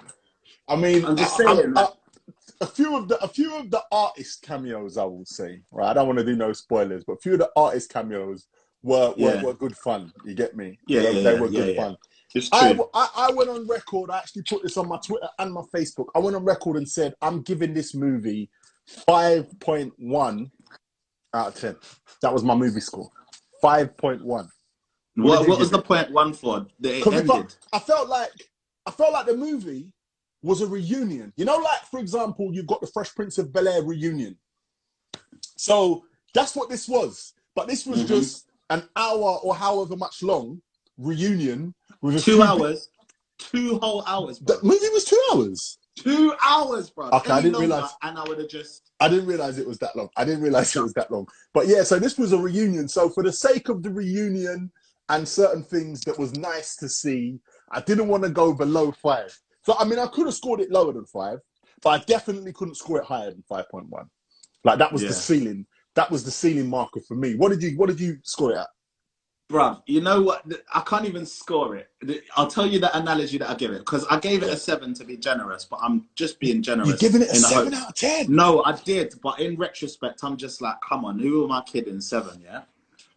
I 0.69 0.77
mean, 0.77 1.05
I'm 1.05 1.17
just 1.17 1.41
I- 1.41 1.45
I- 1.45 1.55
saying, 1.57 1.73
I- 1.77 1.81
like- 1.83 1.91
a 2.61 2.67
few 2.67 2.97
of 2.97 3.09
the 3.09 3.23
a 3.23 3.29
few 3.29 3.55
of 3.57 3.71
the 3.71 3.83
artist 3.91 4.43
cameos, 4.43 4.97
I 4.97 5.05
will 5.05 5.25
say. 5.27 5.61
Right, 5.73 5.91
I 5.91 5.95
don't 5.95 6.07
want 6.07 6.19
to 6.21 6.25
do 6.25 6.37
no 6.37 6.53
spoilers, 6.53 7.05
but 7.05 7.15
a 7.15 7.19
few 7.19 7.33
of 7.35 7.41
the 7.41 7.51
artist 7.57 7.93
cameos 7.93 8.47
were 8.83 9.11
were, 9.11 9.15
Yeah. 9.17 9.43
were 9.43 9.55
good 9.55 9.77
fun. 9.77 10.13
You 10.25 10.35
get 10.35 10.57
me? 10.57 10.79
Yeah, 10.87 11.01
they, 11.03 11.13
yeah, 11.17 11.23
they 11.33 11.41
were 11.41 11.49
yeah, 11.49 11.61
good 11.61 11.77
fun. 11.77 11.97
It's 12.35 12.49
I, 12.53 12.73
true. 12.75 12.89
I 12.95 13.09
I 13.17 13.33
went 13.33 13.51
on 13.51 13.67
record. 13.67 14.11
I 14.11 14.19
actually 14.19 14.43
put 14.43 14.63
this 14.63 14.77
on 14.77 14.89
my 14.89 14.99
Twitter 14.99 15.29
and 15.39 15.53
my 15.53 15.63
Facebook. 15.75 16.07
I 16.15 16.21
went 16.21 16.37
on 16.37 16.45
record 16.45 16.77
and 16.77 16.89
said 16.89 17.15
I'm 17.21 17.43
giving 17.43 17.75
this 17.75 17.93
movie 17.95 18.49
five 18.87 19.47
point 19.61 19.93
one 19.99 20.51
out 21.35 21.49
of 21.49 21.55
ten. 21.61 21.77
That 22.23 22.33
was 22.33 22.43
my 22.43 22.55
movie 22.55 22.81
score. 22.81 23.11
Five 23.61 23.97
point 23.97 24.25
one. 24.25 24.49
What 25.17 25.41
what 25.41 25.49
what 25.51 25.59
was 25.59 25.71
the 25.71 25.81
point 25.83 26.11
one 26.11 26.33
for? 26.33 26.67
It 26.83 27.07
ended. 27.07 27.55
I 27.73 27.79
felt 27.79 28.09
like 28.09 28.31
I 28.87 28.91
felt 28.91 29.13
like 29.13 29.27
the 29.27 29.37
movie 29.37 29.93
was 30.43 30.61
a 30.61 30.67
reunion. 30.67 31.33
You 31.37 31.45
know, 31.45 31.57
like 31.57 31.83
for 31.91 32.01
example, 32.01 32.51
you've 32.53 32.67
got 32.67 32.81
the 32.81 32.87
Fresh 32.89 33.15
Prince 33.15 33.39
of 33.39 33.53
Bel 33.53 33.69
Air 33.69 33.83
reunion. 33.83 34.37
So 35.57 36.05
that's 36.35 36.55
what 36.57 36.69
this 36.69 36.89
was. 36.89 37.33
But 37.55 37.69
this 37.69 37.87
was 37.87 38.03
Mhm. 38.03 38.09
just 38.09 38.47
an 38.71 38.89
hour 38.97 39.39
or 39.43 39.55
however 39.55 39.97
much 39.97 40.23
long 40.23 40.61
reunion 40.99 41.75
with 42.03 42.17
a 42.17 42.21
Two 42.21 42.35
few- 42.35 42.43
hours. 42.43 42.89
Two 43.39 43.79
whole 43.79 44.03
hours, 44.07 44.39
bro. 44.39 44.57
The 44.57 44.65
movie 44.65 44.89
was 44.91 45.05
two 45.05 45.21
hours. 45.33 45.79
Two 45.97 46.35
hours, 46.45 46.91
bro. 46.91 47.09
Okay, 47.11 47.31
I 47.31 47.41
didn't 47.41 47.61
realise- 47.61 47.93
And 48.03 48.19
I 48.19 48.25
would 48.25 48.39
have 48.39 48.49
just. 48.49 48.91
I 49.01 49.09
didn't 49.09 49.27
realize 49.27 49.59
it 49.59 49.67
was 49.67 49.79
that 49.79 49.95
long. 49.97 50.09
I 50.17 50.25
didn't 50.25 50.43
realize 50.43 50.75
it 50.75 50.83
was 50.83 50.93
that 50.95 51.11
long. 51.11 51.29
But 51.53 51.69
yeah, 51.69 51.83
so 51.85 51.99
this 51.99 52.19
was 52.19 52.33
a 52.33 52.39
reunion. 52.39 52.89
So 52.89 53.09
for 53.11 53.23
the 53.23 53.33
sake 53.33 53.69
of 53.69 53.83
the 53.83 53.91
reunion 53.91 54.73
and 55.09 55.29
certain 55.29 55.63
things 55.63 56.01
that 56.03 56.19
was 56.19 56.35
nice 56.35 56.77
to 56.77 56.89
see, 56.89 57.39
I 57.71 57.81
didn't 57.81 58.09
want 58.09 58.23
to 58.25 58.31
go 58.31 58.53
below 58.53 58.93
five. 58.93 59.39
So 59.63 59.77
I 59.79 59.85
mean, 59.85 59.99
I 59.99 60.07
could 60.09 60.27
have 60.27 60.35
scored 60.35 60.61
it 60.61 60.71
lower 60.71 60.93
than 60.93 61.07
five, 61.07 61.39
but 61.83 61.91
I 61.91 62.05
definitely 62.05 62.53
couldn't 62.53 62.77
score 62.77 62.99
it 62.99 63.05
higher 63.05 63.31
than 63.31 63.45
five 63.49 63.69
point 63.71 63.89
one. 63.89 64.11
Like 64.65 64.79
that 64.79 64.93
was 64.93 65.03
Yeah. 65.03 65.09
the 65.09 65.15
ceiling. 65.15 65.67
That 65.95 66.11
was 66.11 66.25
the 66.25 66.31
ceiling 66.31 66.69
marker 66.69 67.01
for 67.07 67.15
me. 67.15 67.35
What 67.37 67.51
did 67.51 67.63
you 67.63 67.77
What 67.79 67.89
did 67.89 68.01
you 68.01 68.19
score 68.25 68.53
it 68.53 68.59
at? 68.59 68.69
Bruv, 69.51 69.83
you 69.87 70.01
know 70.01 70.23
what? 70.23 70.43
I 70.73 70.81
can't 70.81 71.05
even 71.05 71.27
score 71.27 71.77
it. 71.77 71.91
I'll 72.35 72.47
tell 72.47 72.67
you 72.67 72.79
the 72.79 72.97
analogy 72.97 73.37
that 73.39 73.51
I 73.51 73.55
give 73.55 73.73
it 73.73 73.81
because 73.81 74.07
I 74.07 74.19
gave 74.19 74.43
it 74.43 74.49
a 74.51 74.57
seven 74.57 74.95
to 74.95 75.05
be 75.05 75.19
generous, 75.19 75.67
but 75.67 75.81
I'm 75.83 76.07
just 76.15 76.41
being 76.41 76.63
generous. 76.63 76.89
You're 76.89 76.97
giving 76.97 77.21
it 77.21 77.29
a 77.31 77.37
seven 77.37 77.75
hope- 77.75 77.83
out 77.83 77.89
of 77.91 77.95
ten. 77.95 78.35
No, 78.35 78.65
I 78.65 78.73
did, 78.73 79.15
but 79.23 79.41
in 79.41 79.57
retrospect, 79.57 80.21
I'm 80.25 80.39
just 80.39 80.63
like, 80.63 80.77
come 80.81 81.05
on, 81.05 81.19
who 81.19 81.45
am 81.45 81.53
I 81.53 81.61
kidding? 81.63 82.01
Seven, 82.01 82.41
yeah. 82.43 82.63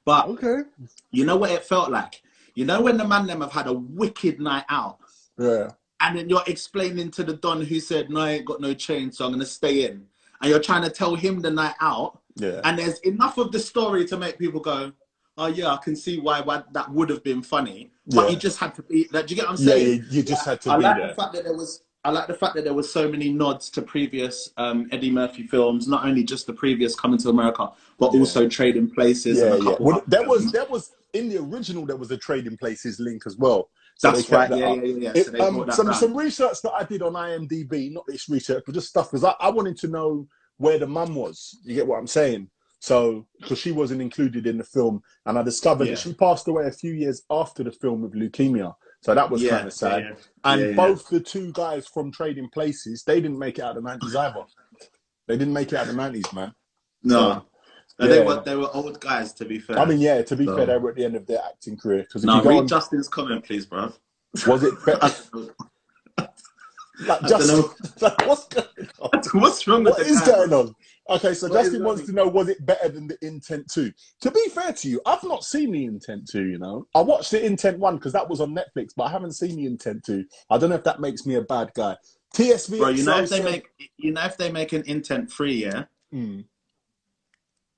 But 0.03 0.27
Okay. 0.27 0.63
you 1.11 1.25
know 1.25 1.37
what 1.37 1.51
it 1.51 1.63
felt 1.63 1.91
like? 1.91 2.21
You 2.55 2.65
know 2.65 2.81
when 2.81 2.97
the 2.97 3.07
man 3.07 3.25
them 3.25 3.39
have 3.41 3.53
had 3.53 3.67
a 3.67 3.73
wicked 3.73 4.41
night 4.41 4.65
out, 4.67 4.97
Yeah. 5.39 5.71
and 6.01 6.17
then 6.17 6.27
you're 6.29 6.43
explaining 6.45 7.09
to 7.11 7.23
the 7.23 7.33
don 7.33 7.61
who 7.61 7.79
said, 7.79 8.09
"No, 8.09 8.19
I 8.19 8.31
ain't 8.31 8.45
got 8.45 8.59
no 8.59 8.73
change, 8.73 9.13
so 9.13 9.25
I'm 9.25 9.31
gonna 9.31 9.45
stay 9.45 9.85
in," 9.85 10.07
and 10.41 10.49
you're 10.49 10.59
trying 10.59 10.83
to 10.83 10.89
tell 10.89 11.15
him 11.15 11.39
the 11.41 11.51
night 11.51 11.75
out, 11.79 12.19
Yeah. 12.35 12.59
and 12.65 12.77
there's 12.77 12.99
enough 12.99 13.37
of 13.37 13.53
the 13.53 13.59
story 13.59 14.05
to 14.07 14.17
make 14.17 14.37
people 14.37 14.59
go, 14.59 14.91
"Oh 15.37 15.47
yeah, 15.47 15.69
I 15.73 15.77
can 15.77 15.95
see 15.95 16.19
why, 16.19 16.41
why 16.41 16.63
that 16.73 16.91
would 16.91 17.09
have 17.09 17.23
been 17.23 17.43
funny," 17.43 17.91
but 18.07 18.25
Yeah. 18.25 18.31
you 18.31 18.37
just 18.37 18.59
had 18.59 18.75
to 18.75 18.83
be. 18.83 19.07
That 19.11 19.27
do 19.27 19.35
you 19.35 19.41
get 19.41 19.49
what 19.49 19.59
I'm 19.59 19.65
Yeah, 19.65 19.75
saying? 19.75 19.97
you, 19.97 20.03
you 20.11 20.23
just 20.23 20.45
had 20.45 20.61
to 20.61 20.71
I 20.71 20.77
be 20.77 20.83
like 20.83 20.97
there. 20.97 21.07
the 21.09 21.13
fact 21.15 21.33
that 21.33 21.43
there 21.45 21.55
was. 21.57 21.81
I 22.05 22.11
like 22.11 22.27
the 22.27 22.35
fact 22.35 22.55
that 22.55 22.63
there 22.63 22.73
was 22.73 22.91
so 22.91 23.09
many 23.11 23.31
nods 23.33 23.69
to 23.71 23.81
previous 23.81 24.51
um, 24.57 24.87
Eddie 24.91 25.11
Murphy 25.11 25.45
films, 25.47 25.87
not 25.89 26.05
only 26.05 26.23
just 26.23 26.47
the 26.47 26.53
previous 26.53 26.95
Coming 26.95 27.19
to 27.19 27.29
America, 27.29 27.69
but 27.99 28.13
Yeah. 28.13 28.19
also 28.21 28.47
Trading 28.47 28.89
Places 28.89 29.39
Yeah, 29.39 29.55
yeah. 29.57 29.77
Well, 29.79 30.03
there 30.07 30.27
was 30.27 30.51
there 30.51 30.65
was 30.65 30.91
in 31.13 31.29
the 31.29 31.37
original 31.39 31.85
there 31.85 31.97
was 31.97 32.11
a 32.11 32.17
trading 32.17 32.57
places 32.57 32.99
link 32.99 33.23
as 33.25 33.37
well. 33.37 33.69
So 33.97 34.11
That's 34.11 34.29
right. 34.31 34.49
that 34.49 34.59
Yeah, 34.59 34.73
yeah, 34.75 34.97
yeah. 34.99 35.11
It- 35.15 35.25
So 35.27 35.31
um, 35.41 35.71
some 35.71 35.87
down. 35.87 35.93
some 35.95 36.15
research 36.17 36.61
that 36.63 36.73
I 36.73 36.83
did 36.83 37.01
on 37.01 37.13
IMDb, 37.13 37.91
not 37.91 38.05
this 38.07 38.29
research, 38.29 38.63
but 38.65 38.75
just 38.75 38.89
stuff 38.89 39.11
because 39.11 39.23
I, 39.23 39.33
I 39.39 39.49
wanted 39.49 39.77
to 39.79 39.87
know 39.87 40.27
where 40.57 40.79
the 40.79 40.87
mum 40.87 41.15
was. 41.15 41.57
You 41.63 41.75
get 41.75 41.87
what 41.87 41.99
I'm 41.99 42.07
saying? 42.07 42.49
So 42.79 43.25
because 43.39 43.57
she 43.59 43.71
wasn't 43.71 44.01
included 44.01 44.45
in 44.45 44.57
the 44.57 44.63
film, 44.63 45.01
and 45.25 45.37
I 45.37 45.43
discovered 45.43 45.85
Yeah. 45.85 45.95
that 45.95 45.99
she 45.99 46.13
passed 46.13 46.47
away 46.47 46.67
a 46.67 46.71
few 46.71 46.93
years 46.93 47.23
after 47.29 47.63
the 47.63 47.71
film 47.71 48.01
with 48.01 48.13
leukemia. 48.13 48.75
So 49.01 49.13
that 49.15 49.29
was 49.29 49.41
Yeah, 49.41 49.49
kind 49.51 49.67
of 49.67 49.73
sad. 49.73 50.03
yeah, 50.03 50.15
And 50.43 50.75
both 50.75 51.07
the 51.09 51.19
two 51.19 51.51
guys 51.53 51.87
from 51.87 52.11
Trading 52.11 52.49
Places, 52.49 53.03
they 53.03 53.19
didn't 53.21 53.39
make 53.39 53.57
it 53.59 53.63
out 53.63 53.77
of 53.77 53.83
the 53.83 53.89
nineties 53.89 54.15
either. 54.15 54.43
They 55.27 55.37
didn't 55.37 55.53
make 55.53 55.71
it 55.71 55.75
out 55.75 55.83
of 55.83 55.87
the 55.89 55.93
nineties, 55.95 56.31
man. 56.33 56.53
No, 57.03 57.45
So, 57.99 58.07
they 58.07 58.19
yeah. 58.19 58.23
were 58.25 58.41
they 58.43 58.55
were 58.55 58.69
old 58.75 58.99
guys. 58.99 59.33
To 59.33 59.45
be 59.45 59.59
fair, 59.59 59.79
I 59.79 59.85
mean, 59.85 59.99
yeah. 59.99 60.21
To 60.21 60.35
be 60.35 60.45
So- 60.45 60.55
fair, 60.55 60.65
they 60.67 60.77
were 60.77 60.89
at 60.89 60.95
the 60.95 61.05
end 61.05 61.15
of 61.15 61.25
their 61.25 61.41
acting 61.43 61.77
career. 61.77 62.03
Because 62.03 62.23
no. 62.23 62.41
Read 62.43 62.57
on, 62.57 62.67
Justin's 62.67 63.07
comment, 63.07 63.43
please, 63.43 63.65
bro. 63.65 63.91
was 64.45 64.63
it? 64.63 64.73
Like 66.99 67.23
I 67.23 67.37
know. 67.45 67.73
like, 68.01 68.25
what's 68.25 68.47
going 68.47 68.67
on? 68.99 69.09
What's 69.33 69.67
wrong 69.67 69.83
with 69.83 69.97
What 69.97 70.07
is 70.07 70.21
going 70.21 70.53
on? 70.53 70.75
Okay, 71.09 71.33
so 71.33 71.47
What 71.47 71.61
Justin 71.63 71.83
wants 71.83 72.05
to 72.05 72.11
know 72.11 72.27
was 72.27 72.49
it 72.49 72.65
better 72.65 72.89
than 72.89 73.07
the 73.07 73.17
Intent 73.21 73.69
2? 73.71 73.91
To 74.21 74.31
be 74.31 74.49
fair 74.49 74.73
to 74.73 74.89
you, 74.89 75.01
I've 75.05 75.23
not 75.23 75.43
seen 75.43 75.71
the 75.71 75.85
Intent 75.85 76.27
2, 76.29 76.45
you 76.45 76.57
know. 76.57 76.87
I 76.95 77.01
watched 77.01 77.31
the 77.31 77.45
Intent 77.45 77.79
1 77.79 77.95
because 77.97 78.13
that 78.13 78.27
was 78.27 78.41
on 78.41 78.53
Netflix, 78.55 78.89
but 78.95 79.03
I 79.03 79.11
haven't 79.11 79.33
seen 79.33 79.55
the 79.55 79.65
Intent 79.65 80.03
2. 80.05 80.25
I 80.49 80.57
don't 80.57 80.69
know 80.69 80.75
if 80.75 80.83
that 80.83 80.99
makes 80.99 81.25
me 81.25 81.35
a 81.35 81.41
bad 81.41 81.71
guy. 81.75 81.95
TSV. 82.35 82.77
Bro, 82.79 82.89
you 82.89 83.03
know 83.05 83.19
if 83.19 83.29
they 83.29 83.41
make 83.41 83.67
you 83.97 84.11
know 84.11 84.23
if 84.25 84.37
they 84.37 84.51
make 84.51 84.73
an 84.73 84.83
intent 84.85 85.31
free, 85.31 85.63
yeah, 85.63 85.85
Mm. 86.13 86.45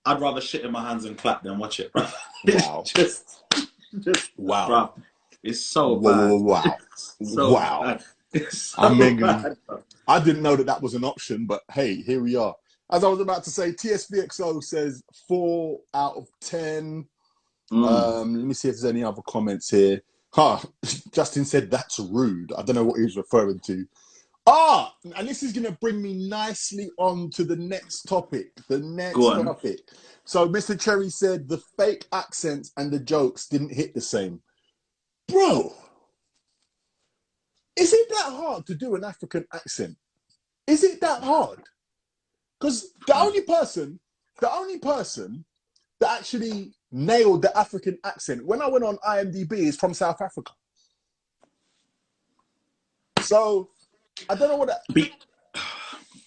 I'd 0.05 0.19
rather 0.21 0.41
shit 0.41 0.65
in 0.65 0.71
my 0.71 0.82
hands 0.88 1.05
and 1.05 1.17
clap 1.17 1.43
than 1.43 1.60
watch 1.60 1.79
it, 1.79 1.91
bro. 1.93 2.05
Wow. 2.45 2.84
Just, 2.86 3.43
just, 3.99 4.32
Wow. 4.38 4.67
bro. 4.67 4.93
It's 5.43 5.62
so 5.62 5.93
Wow, 5.93 6.38
bad. 6.38 6.41
wow. 6.41 6.77
So 7.23 7.51
Wow. 7.53 7.82
bad. 7.84 8.03
So 8.51 8.81
I 8.81 8.93
mean, 8.93 9.19
bad. 9.19 9.57
I 10.07 10.19
didn't 10.19 10.43
know 10.43 10.55
that 10.55 10.67
that 10.67 10.81
was 10.81 10.93
an 10.93 11.03
option, 11.03 11.47
but 11.47 11.61
hey, 11.71 11.95
here 11.95 12.21
we 12.21 12.35
are. 12.35 12.55
As 12.91 13.03
I 13.03 13.07
was 13.07 13.19
about 13.21 13.43
to 13.45 13.49
say, 13.51 13.71
TSVXO 13.71 14.63
says 14.63 15.03
four 15.27 15.79
out 15.93 16.15
of 16.15 16.27
ten. 16.39 17.07
Mm. 17.71 17.87
Um, 17.87 18.35
let 18.35 18.45
me 18.45 18.53
see 18.53 18.69
if 18.69 18.75
there's 18.75 18.85
any 18.85 19.03
other 19.03 19.21
comments 19.27 19.69
here. 19.69 20.01
Huh, 20.31 20.59
Justin 21.11 21.45
said 21.45 21.71
that's 21.71 21.99
rude. 21.99 22.53
I 22.53 22.61
don't 22.61 22.75
know 22.75 22.83
what 22.83 22.97
he 22.97 23.03
was 23.03 23.17
referring 23.17 23.59
to. 23.61 23.85
Ah, 24.47 24.95
and 25.15 25.27
this 25.27 25.43
is 25.43 25.53
going 25.53 25.65
to 25.65 25.77
bring 25.79 26.01
me 26.01 26.27
nicely 26.27 26.89
on 26.97 27.29
to 27.31 27.43
the 27.43 27.55
next 27.55 28.03
topic. 28.03 28.51
The 28.67 28.79
next 28.79 29.19
topic. 29.19 29.79
So, 30.25 30.49
Mr. 30.49 30.79
Cherry 30.79 31.09
said 31.09 31.47
the 31.47 31.61
fake 31.77 32.07
accents 32.13 32.71
and 32.77 32.91
the 32.91 32.99
jokes 32.99 33.47
didn't 33.47 33.73
hit 33.73 33.93
the 33.93 34.01
same. 34.01 34.41
Bro, 35.27 35.73
is 37.79 37.93
it 37.93 38.09
that 38.09 38.33
hard 38.33 38.65
to 38.67 38.75
do 38.75 38.95
an 38.95 39.03
African 39.03 39.45
accent? 39.53 39.95
Is 40.67 40.83
it 40.83 41.01
that 41.01 41.23
hard? 41.23 41.61
Because 42.59 42.93
the 43.07 43.13
mm. 43.13 43.25
only 43.25 43.41
person, 43.41 43.99
the 44.41 44.51
only 44.51 44.79
person 44.79 45.45
that 45.99 46.19
actually 46.19 46.73
nailed 46.91 47.41
the 47.41 47.57
African 47.57 47.97
accent 48.03 48.45
when 48.45 48.61
I 48.61 48.67
went 48.67 48.83
on 48.83 48.97
IMDb 49.07 49.53
is 49.53 49.77
from 49.77 49.93
South 49.93 50.21
Africa. 50.21 50.51
So 53.21 53.69
I 54.29 54.35
don't 54.35 54.49
know 54.49 54.57
what 54.57 54.67
that. 54.67 54.81
Be- 54.93 55.13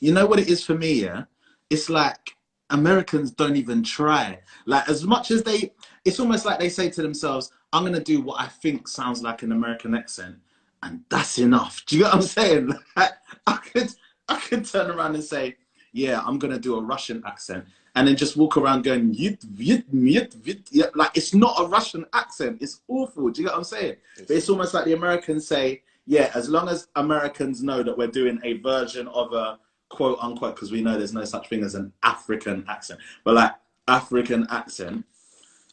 you 0.00 0.12
know 0.12 0.26
what 0.26 0.40
it 0.40 0.48
is 0.48 0.64
for 0.64 0.74
me, 0.74 1.02
yeah? 1.02 1.24
It's 1.70 1.88
like 1.88 2.36
Americans 2.70 3.30
don't 3.30 3.56
even 3.56 3.82
try. 3.82 4.38
Like 4.66 4.88
as 4.88 5.04
much 5.04 5.30
as 5.30 5.42
they 5.42 5.72
it's 6.04 6.18
almost 6.18 6.44
like 6.44 6.58
they 6.58 6.68
say 6.68 6.90
to 6.90 7.02
themselves, 7.02 7.52
I'm 7.72 7.84
gonna 7.84 8.00
do 8.00 8.20
what 8.20 8.40
I 8.40 8.48
think 8.48 8.88
sounds 8.88 9.22
like 9.22 9.42
an 9.42 9.52
American 9.52 9.94
accent, 9.94 10.36
and 10.82 11.02
that's 11.08 11.38
enough. 11.38 11.84
Do 11.86 11.96
you 11.96 12.02
get 12.02 12.08
what 12.08 12.16
I'm 12.16 12.22
saying? 12.22 12.72
Like, 12.96 13.12
I 13.46 13.56
could 13.56 13.88
I 14.28 14.38
could 14.38 14.64
turn 14.64 14.90
around 14.90 15.14
and 15.14 15.24
say, 15.24 15.56
Yeah, 15.92 16.20
I'm 16.24 16.38
gonna 16.38 16.58
do 16.58 16.76
a 16.76 16.82
Russian 16.82 17.22
accent. 17.26 17.64
And 17.94 18.08
then 18.08 18.16
just 18.16 18.38
walk 18.38 18.56
around 18.56 18.84
going, 18.84 19.12
yit, 19.12 19.44
yit, 19.54 19.84
yit, 19.92 20.34
yit, 20.42 20.62
yit. 20.70 20.96
like 20.96 21.14
it's 21.14 21.34
not 21.34 21.60
a 21.60 21.66
Russian 21.66 22.06
accent. 22.14 22.62
It's 22.62 22.80
awful. 22.88 23.28
Do 23.28 23.42
you 23.42 23.46
get 23.46 23.52
what 23.52 23.58
I'm 23.58 23.64
saying? 23.64 23.96
But 24.16 24.30
it's 24.30 24.48
almost 24.48 24.72
like 24.72 24.86
the 24.86 24.94
Americans 24.94 25.46
say, 25.46 25.82
yeah, 26.06 26.30
as 26.34 26.48
long 26.48 26.70
as 26.70 26.88
Americans 26.96 27.62
know 27.62 27.82
that 27.82 27.96
we're 27.96 28.06
doing 28.06 28.40
a 28.44 28.54
version 28.54 29.08
of 29.08 29.34
a 29.34 29.58
quote 29.90 30.18
unquote, 30.22 30.54
because 30.54 30.72
we 30.72 30.80
know 30.80 30.96
there's 30.96 31.12
no 31.12 31.24
such 31.24 31.48
thing 31.48 31.62
as 31.62 31.74
an 31.74 31.92
African 32.02 32.64
accent, 32.66 32.98
but 33.24 33.34
like 33.34 33.52
African 33.88 34.46
accent, 34.48 35.04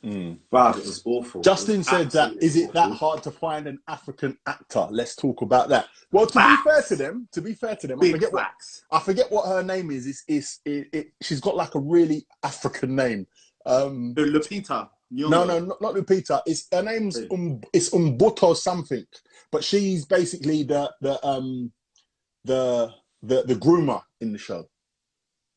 wow, 0.03 0.71
it 0.71 0.77
was 0.77 1.01
awful. 1.05 1.41
Justin 1.41 1.83
said 1.83 2.09
that 2.11 2.33
is 2.37 2.55
is 2.55 2.63
it 2.63 2.73
that 2.73 2.91
hard 2.91 3.21
to 3.23 3.31
find 3.31 3.67
an 3.67 3.79
African 3.87 4.37
actor? 4.47 4.87
Let's 4.89 5.15
talk 5.15 5.41
about 5.41 5.69
that. 5.69 5.87
Well, 6.11 6.25
to 6.25 6.39
be 6.39 6.69
fair 6.69 6.81
to 6.83 6.95
them, 6.95 7.27
to 7.33 7.41
be 7.41 7.53
fair 7.53 7.75
to 7.75 7.87
them, 7.87 7.99
I 7.99 8.01
Big 8.01 8.11
forget 8.13 8.33
what. 8.33 8.51
I 8.91 8.99
forget 8.99 9.31
what 9.31 9.47
her 9.47 9.61
name 9.61 9.91
is. 9.91 10.07
It's, 10.07 10.23
it's 10.27 10.59
it, 10.65 10.87
it, 10.93 11.07
she's 11.21 11.41
got 11.41 11.55
like 11.55 11.75
a 11.75 11.79
really 11.79 12.25
African 12.43 12.95
name. 12.95 13.27
Um, 13.65 14.13
Lupita. 14.15 14.89
Nyong'o. 15.11 15.29
No, 15.29 15.43
no, 15.43 15.59
not, 15.59 15.81
not 15.81 15.95
Lupita. 15.95 16.41
It's 16.45 16.67
her 16.71 16.83
name's 16.83 17.19
um, 17.31 17.61
it's 17.73 17.89
Umbuto 17.89 18.55
something, 18.55 19.05
but 19.51 19.63
she's 19.63 20.05
basically 20.05 20.63
the 20.63 20.91
the 21.01 21.25
um 21.25 21.71
the 22.45 22.93
the 23.23 23.43
the 23.43 23.55
groomer 23.55 24.01
in 24.21 24.31
the 24.31 24.37
show. 24.37 24.67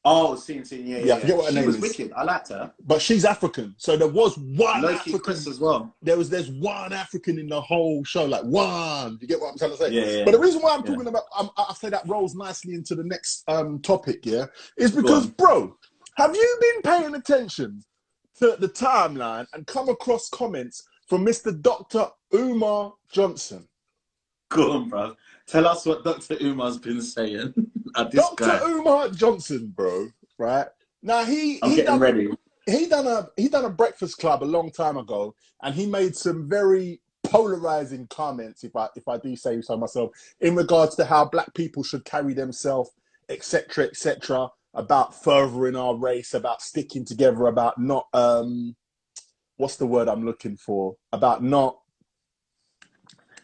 Oh, 0.05 0.35
seen, 0.35 0.65
yeah, 0.69 0.99
Yeah, 0.99 1.05
yeah. 1.05 1.15
I 1.15 1.21
forget 1.21 1.37
what 1.37 1.45
her 1.47 1.51
she 1.53 1.57
name 1.59 1.67
was 1.67 1.77
is. 1.77 1.83
wicked. 1.83 2.13
I 2.13 2.25
liked 2.25 2.49
her. 2.49 2.73
But 2.85 3.01
she's 3.01 3.25
African, 3.25 3.75
so 3.79 3.97
there 3.97 4.09
was 4.09 4.37
one 4.37 4.83
Loki 4.83 4.95
African. 4.97 5.21
Chris 5.21 5.47
as 5.47 5.61
well. 5.61 5.95
There 6.03 6.17
was 6.17 6.29
there's 6.29 6.51
one 6.51 6.93
African 6.93 7.39
in 7.39 7.49
the 7.49 7.61
whole 7.61 8.03
show, 8.03 8.25
like 8.25 8.43
one. 8.43 9.19
You 9.21 9.29
get 9.29 9.41
what 9.41 9.53
I'm 9.53 9.59
trying 9.59 9.71
to 9.71 9.77
say? 9.77 9.93
Yeah, 9.93 10.19
yeah. 10.19 10.25
But 10.25 10.33
the 10.33 10.41
reason 10.41 10.61
why 10.61 10.75
I'm 10.75 10.81
Yeah. 10.85 10.91
talking 10.91 11.07
about, 11.07 11.23
um, 11.39 11.51
I 11.57 11.73
say 11.75 11.89
that 11.91 12.07
rolls 12.09 12.35
nicely 12.35 12.75
into 12.75 12.97
the 12.97 13.05
next 13.05 13.45
um, 13.49 13.79
topic, 13.81 14.27
yeah, 14.27 14.47
is 14.77 14.91
because, 14.91 15.27
bro, 15.29 15.77
have 16.17 16.35
you 16.35 16.59
been 16.61 16.83
paying 16.83 17.15
attention 17.15 17.85
to 18.39 18.57
the 18.59 18.69
timeline 18.69 19.47
and 19.53 19.67
come 19.69 19.89
across 19.89 20.29
comments 20.31 20.83
from 21.07 21.25
Mr. 21.25 21.61
Dr. 21.63 22.09
Umar 22.35 22.95
Johnson? 23.13 23.69
Go 24.51 24.73
on, 24.73 24.89
bro. 24.89 25.15
Tell 25.47 25.67
us 25.67 25.85
what 25.85 26.05
Dr. 26.05 26.37
Umar's 26.41 26.79
been 26.79 27.03
saying. 27.03 27.55
Dr. 27.95 28.35
guy. 28.37 28.61
Umar 28.65 29.11
Johnson, 29.11 29.73
bro, 29.75 30.09
right? 30.39 30.67
Now 31.03 31.25
he 31.25 31.59
I'm 31.63 31.71
he 31.71 31.77
getting 31.77 31.93
done, 31.93 32.01
ready. 32.01 32.29
he 32.67 32.87
done 32.87 33.07
a 33.07 33.29
he 33.37 33.49
done 33.49 33.65
a 33.65 33.71
breakfast 33.71 34.19
club 34.19 34.43
a 34.43 34.47
long 34.47 34.71
time 34.71 34.97
ago, 34.97 35.35
and 35.63 35.75
he 35.75 35.87
made 35.87 36.17
some 36.17 36.49
very 36.49 37.01
polarizing 37.25 38.07
comments, 38.09 38.65
if 38.65 38.75
I 38.77 38.89
if 38.97 39.09
I 39.09 39.19
do 39.19 39.37
say 39.37 39.61
so 39.61 39.77
myself, 39.77 40.11
in 40.41 40.55
regards 40.55 40.95
to 40.97 41.05
how 41.05 41.25
black 41.25 41.53
people 41.55 41.83
should 41.83 42.05
carry 42.05 42.35
themselves, 42.35 42.91
etc., 43.29 43.85
etc., 43.87 44.49
about 44.75 45.23
furthering 45.23 45.77
our 45.77 45.97
race, 45.97 46.35
about 46.35 46.63
sticking 46.63 47.05
together, 47.05 47.47
about 47.47 47.79
not 47.79 48.07
um, 48.15 48.75
what's 49.57 49.77
the 49.77 49.87
word 49.87 50.09
I'm 50.09 50.25
looking 50.25 50.57
for, 50.57 50.97
about 51.13 51.43
not 51.43 51.79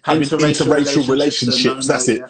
having 0.05 0.31
interracial, 0.31 1.09
relationships. 1.09 1.45
so 1.45 1.57
no, 1.59 1.83
that's 1.83 2.09
it 2.09 2.23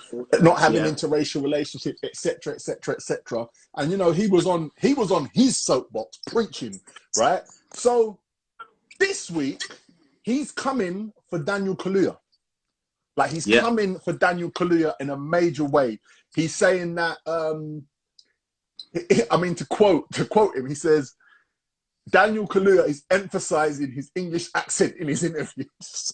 not 0.43 0.59
having 0.61 0.85
Yeah. 0.85 0.91
interracial 0.91 1.43
relationships, 1.43 2.01
etc., 2.05 2.55
etc., 2.55 2.95
etc. 2.97 3.47
And 3.77 3.91
you 3.91 3.97
know, 3.97 4.13
he 4.13 4.27
was 4.29 4.47
on 4.47 4.71
he 4.79 4.95
was 4.95 5.13
on 5.13 5.31
his 5.35 5.59
soapbox 5.59 6.21
preaching, 6.27 6.81
right? 7.17 7.43
So 7.73 8.21
this 9.01 9.31
week 9.31 9.63
he's 10.23 10.53
coming 10.53 11.13
for 11.31 11.39
Daniel 11.39 11.77
Kaluuya. 11.77 12.19
Like 13.17 13.33
he's 13.33 13.47
Yeah. 13.47 13.61
coming 13.61 13.99
for 14.01 14.13
Daniel 14.13 14.51
Kaluuya 14.51 14.95
in 15.01 15.11
a 15.11 15.17
major 15.19 15.65
way. 15.65 16.01
He's 16.35 16.55
saying 16.55 16.97
that 16.97 17.19
um 17.27 17.87
I 19.31 19.37
mean 19.39 19.55
to 19.57 19.67
quote 19.67 20.11
to 20.13 20.25
quote 20.27 20.57
him, 20.57 20.69
he 20.69 20.75
says 20.75 21.15
Daniel 22.11 22.49
Kaluuya 22.49 22.89
is 22.89 23.05
emphasizing 23.11 23.93
his 23.93 24.11
English 24.15 24.51
accent 24.55 24.97
in 24.99 25.09
his 25.09 25.25
interviews. 25.29 26.13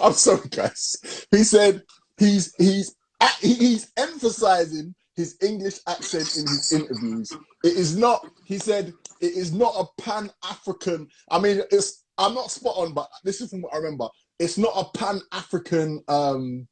I'm 0.00 0.12
sorry, 0.14 0.48
guys. 0.50 0.96
He 1.30 1.44
said 1.44 1.82
he's 2.18 2.54
he's 2.58 2.96
he's 3.40 3.92
emphasizing 3.96 4.94
his 5.16 5.36
English 5.42 5.78
accent 5.88 6.32
in 6.36 6.48
his 6.48 6.66
interviews. 6.70 7.38
It 7.64 7.74
is 7.76 7.96
not. 7.96 8.26
He 8.44 8.58
said 8.58 8.94
it 9.20 9.32
is 9.34 9.52
not 9.52 9.74
a 9.78 10.02
pan 10.02 10.30
African. 10.44 11.08
I 11.30 11.40
mean, 11.40 11.62
it's. 11.72 12.04
I'm 12.18 12.34
not 12.34 12.50
spot 12.50 12.76
on, 12.78 12.94
but 12.94 13.08
this 13.24 13.40
is 13.40 13.50
from 13.50 13.62
what 13.62 13.74
I 13.74 13.78
remember. 13.78 14.08
It's 14.38 14.58
not 14.58 14.72
a 14.76 14.98
pan 14.98 15.20
African 15.32 16.02
um, 16.08 16.68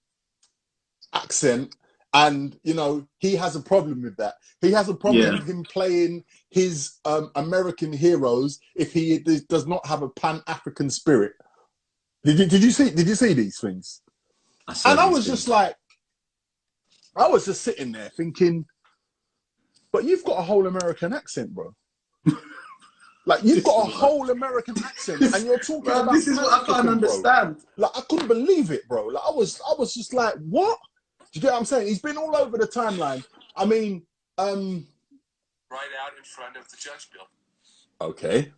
accent, 1.14 1.72
and 2.14 2.58
you 2.64 2.74
know 2.74 3.06
he 3.18 3.36
has 3.36 3.56
a 3.56 3.62
problem 3.62 4.02
with 4.02 4.16
that. 4.18 4.34
He 4.62 4.72
has 4.72 4.88
a 4.88 4.94
problem 4.94 5.30
Yeah. 5.30 5.32
with 5.32 5.48
him 5.48 5.66
playing 5.66 6.24
his 6.50 6.94
um, 7.06 7.30
American 7.36 7.92
heroes 7.92 8.60
if 8.76 8.92
he 8.92 9.18
does 9.48 9.66
not 9.66 9.86
have 9.86 10.02
a 10.02 10.10
pan 10.10 10.42
African 10.48 10.90
spirit. 10.90 11.32
Did 12.26 12.40
you 12.40 12.46
did 12.46 12.64
you 12.64 12.72
see 12.72 12.90
did 12.90 13.06
you 13.06 13.14
see 13.14 13.34
these 13.34 13.60
things? 13.60 14.02
I 14.66 14.72
saw 14.72 14.90
And 14.90 14.98
I 14.98 15.06
was 15.06 15.26
things. 15.26 15.38
just 15.38 15.48
like, 15.48 15.76
I 17.14 17.28
was 17.28 17.44
just 17.44 17.62
sitting 17.62 17.92
there 17.92 18.08
thinking, 18.16 18.64
but 19.92 20.02
you've 20.02 20.24
got 20.24 20.40
a 20.40 20.42
whole 20.42 20.66
American 20.66 21.12
accent, 21.12 21.54
bro. 21.54 21.72
like 23.26 23.44
you've 23.44 23.62
got 23.62 23.86
a 23.86 23.90
whole 23.90 24.28
American 24.30 24.74
accent, 24.84 25.22
and 25.22 25.44
you're 25.46 25.60
talking 25.60 25.84
Bro, 25.84 26.02
about 26.02 26.12
this 26.14 26.26
is 26.26 26.36
what 26.36 26.52
I 26.52 26.56
can't 26.66 26.66
Pan-African, 26.66 26.98
bro. 26.98 27.08
understand. 27.10 27.56
Like 27.76 27.90
I 27.94 28.00
couldn't 28.10 28.26
believe 28.26 28.72
it, 28.72 28.88
bro. 28.88 29.06
Like 29.06 29.22
I 29.24 29.30
was, 29.30 29.60
I 29.70 29.74
was 29.78 29.94
just 29.94 30.12
like, 30.12 30.34
what? 30.50 30.76
Do 31.20 31.26
you 31.34 31.40
get 31.42 31.52
what 31.52 31.58
I'm 31.60 31.64
saying? 31.64 31.86
He's 31.86 32.00
been 32.02 32.16
all 32.16 32.34
over 32.34 32.58
the 32.58 32.66
timeline. 32.66 33.24
I 33.56 33.64
mean, 33.66 34.02
um, 34.36 34.84
right 35.70 35.92
out 36.04 36.18
in 36.18 36.24
front 36.24 36.56
of 36.56 36.68
the 36.70 36.76
judge 36.76 37.08
bill. 37.12 37.28
okay. 38.00 38.52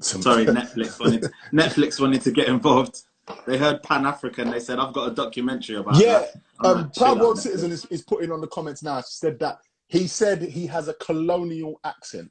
Some- 0.00 0.20
Sorry, 0.20 0.44
Netflix 0.44 1.00
wanted 1.00 1.24
Netflix 1.54 2.00
wanted 2.00 2.20
to 2.22 2.32
get 2.32 2.48
involved. 2.48 3.00
They 3.46 3.56
heard 3.56 3.82
Pan 3.82 4.06
African. 4.06 4.50
They 4.50 4.60
said, 4.60 4.78
"I've 4.78 4.92
got 4.92 5.10
a 5.10 5.14
documentary 5.14 5.76
about 5.76 5.96
it. 5.96 6.06
Yeah, 6.06 6.26
that." 6.62 6.68
Um, 6.68 6.82
like, 6.82 6.94
Proud 6.94 7.20
World 7.20 7.38
Citizen 7.38 7.70
is, 7.70 7.84
is 7.86 8.02
putting 8.02 8.30
on 8.30 8.40
the 8.40 8.46
comments 8.48 8.82
now. 8.82 9.00
She 9.00 9.06
said 9.08 9.38
that 9.38 9.60
he 9.88 10.06
said 10.06 10.42
he 10.42 10.66
has 10.66 10.88
a 10.88 10.94
colonial 10.94 11.80
accent. 11.84 12.30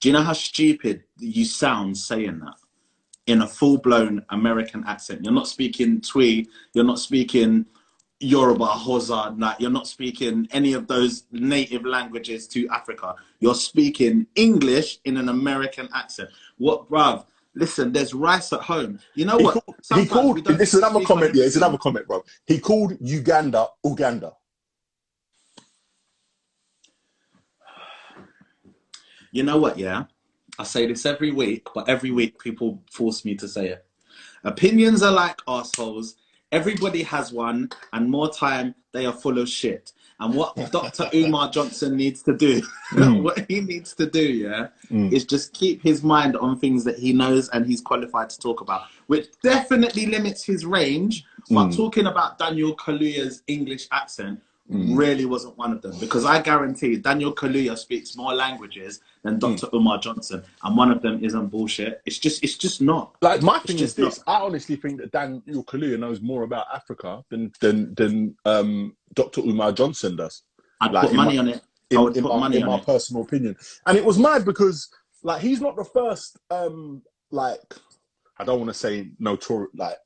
Do 0.00 0.08
you 0.08 0.12
know 0.12 0.22
how 0.22 0.32
stupid 0.32 1.04
you 1.18 1.44
sound 1.44 1.96
saying 1.96 2.40
that 2.40 2.56
in 3.26 3.42
a 3.42 3.46
full 3.46 3.78
blown 3.78 4.24
American 4.30 4.84
accent? 4.86 5.24
You're 5.24 5.32
not 5.32 5.48
speaking 5.48 6.00
Twi, 6.00 6.46
you're 6.72 6.84
not 6.84 6.98
speaking 6.98 7.66
Yoruba, 8.20 8.66
Hosa, 8.66 9.38
like 9.38 9.60
you're 9.60 9.70
not 9.70 9.86
speaking 9.86 10.46
any 10.50 10.72
of 10.72 10.86
those 10.86 11.24
native 11.32 11.84
languages 11.84 12.46
to 12.48 12.68
Africa. 12.68 13.16
You're 13.40 13.54
speaking 13.54 14.26
English 14.34 14.98
in 15.04 15.16
an 15.16 15.28
American 15.28 15.88
accent. 15.94 16.30
What, 16.58 16.88
bruv? 16.88 17.24
Listen, 17.54 17.92
there's 17.92 18.14
rice 18.14 18.52
at 18.52 18.60
home. 18.60 18.98
You 19.14 19.26
know 19.26 19.38
he 19.38 19.44
what? 19.44 19.54
Called, 19.54 19.76
he 19.94 20.06
called. 20.06 20.44
This 20.44 20.74
is 20.74 20.80
another 20.80 21.04
comment. 21.04 21.34
Yeah, 21.34 21.44
it's 21.44 21.56
another 21.56 21.78
comment, 21.78 22.06
bro. 22.06 22.24
He 22.46 22.58
called 22.58 22.96
Uganda 23.00 23.68
Uganda. 23.84 24.32
You 29.30 29.42
know 29.42 29.58
what? 29.58 29.78
Yeah, 29.78 30.04
I 30.58 30.64
say 30.64 30.86
this 30.86 31.06
every 31.06 31.30
week, 31.30 31.68
but 31.74 31.88
every 31.88 32.10
week 32.10 32.38
people 32.38 32.82
force 32.90 33.24
me 33.24 33.34
to 33.36 33.48
say 33.48 33.68
it. 33.68 33.84
Opinions 34.44 35.02
are 35.02 35.12
like 35.12 35.40
assholes. 35.48 36.16
Everybody 36.52 37.02
has 37.02 37.32
one, 37.32 37.70
and 37.92 38.08
more 38.08 38.32
time 38.32 38.74
they 38.92 39.06
are 39.06 39.12
full 39.12 39.38
of 39.38 39.48
shit. 39.48 39.92
And 40.20 40.34
what 40.34 40.56
Dr. 40.72 41.08
Umar 41.12 41.50
Johnson 41.50 41.96
needs 41.96 42.22
to 42.22 42.36
do, 42.36 42.62
mm. 42.92 43.22
what 43.22 43.44
he 43.48 43.60
needs 43.60 43.94
to 43.94 44.06
do, 44.06 44.22
yeah, 44.22 44.68
mm. 44.90 45.12
is 45.12 45.24
just 45.24 45.52
keep 45.52 45.82
his 45.82 46.02
mind 46.02 46.36
on 46.36 46.58
things 46.58 46.84
that 46.84 46.98
he 46.98 47.12
knows 47.12 47.48
and 47.50 47.66
he's 47.66 47.80
qualified 47.80 48.30
to 48.30 48.38
talk 48.38 48.60
about, 48.60 48.82
which 49.06 49.28
definitely 49.42 50.06
limits 50.06 50.44
his 50.44 50.64
range. 50.64 51.24
But 51.50 51.68
mm. 51.68 51.76
talking 51.76 52.06
about 52.06 52.38
Daniel 52.38 52.74
Kaluuya's 52.76 53.42
English 53.46 53.88
accent 53.92 54.40
really 54.68 55.26
wasn't 55.26 55.56
one 55.58 55.72
of 55.72 55.82
them 55.82 55.94
because 56.00 56.24
I 56.24 56.40
guarantee 56.40 56.96
Daniel 56.96 57.34
Kaluuya 57.34 57.76
speaks 57.76 58.16
more 58.16 58.32
languages 58.34 59.00
than 59.22 59.38
Dr. 59.38 59.68
Umar 59.74 59.98
Johnson, 59.98 60.42
and 60.62 60.76
one 60.76 60.90
of 60.90 61.02
them 61.02 61.22
isn't 61.22 61.48
bullshit. 61.48 62.00
It's 62.06 62.18
just, 62.18 62.42
it's 62.42 62.56
just 62.56 62.80
not. 62.80 63.14
Like 63.20 63.42
my 63.42 63.58
thing 63.60 63.78
is 63.78 63.94
this: 63.94 64.20
I 64.26 64.36
honestly 64.40 64.76
think 64.76 65.00
that 65.00 65.12
Daniel 65.12 65.64
Kaluuya 65.64 65.98
knows 65.98 66.20
more 66.22 66.42
about 66.44 66.66
Africa 66.74 67.22
than 67.28 67.52
than 67.60 67.94
than 67.94 68.36
um, 68.46 68.96
Dr. 69.14 69.42
Umar 69.42 69.72
Johnson 69.72 70.16
does. 70.16 70.42
I'd 70.80 70.92
Like, 70.92 71.08
put 71.08 71.16
money 71.16 71.34
my- 71.36 71.40
on 71.42 71.48
it. 71.48 71.62
in, 71.90 71.98
I 71.98 72.00
would 72.00 72.16
in 72.16 72.22
put 72.22 72.32
my, 72.32 72.40
money 72.40 72.56
in 72.56 72.62
on 72.64 72.68
my 72.70 72.78
it. 72.78 72.86
personal 72.86 73.22
opinion. 73.22 73.56
And 73.86 73.98
it 73.98 74.04
was 74.04 74.18
mad 74.18 74.44
because 74.44 74.88
like 75.22 75.40
he's 75.42 75.60
not 75.60 75.76
the 75.76 75.84
first 75.84 76.38
um 76.50 77.02
like 77.30 77.74
I 78.38 78.44
don't 78.44 78.58
want 78.58 78.70
to 78.70 78.74
say 78.74 79.10
notorious 79.18 79.70
like 79.76 79.96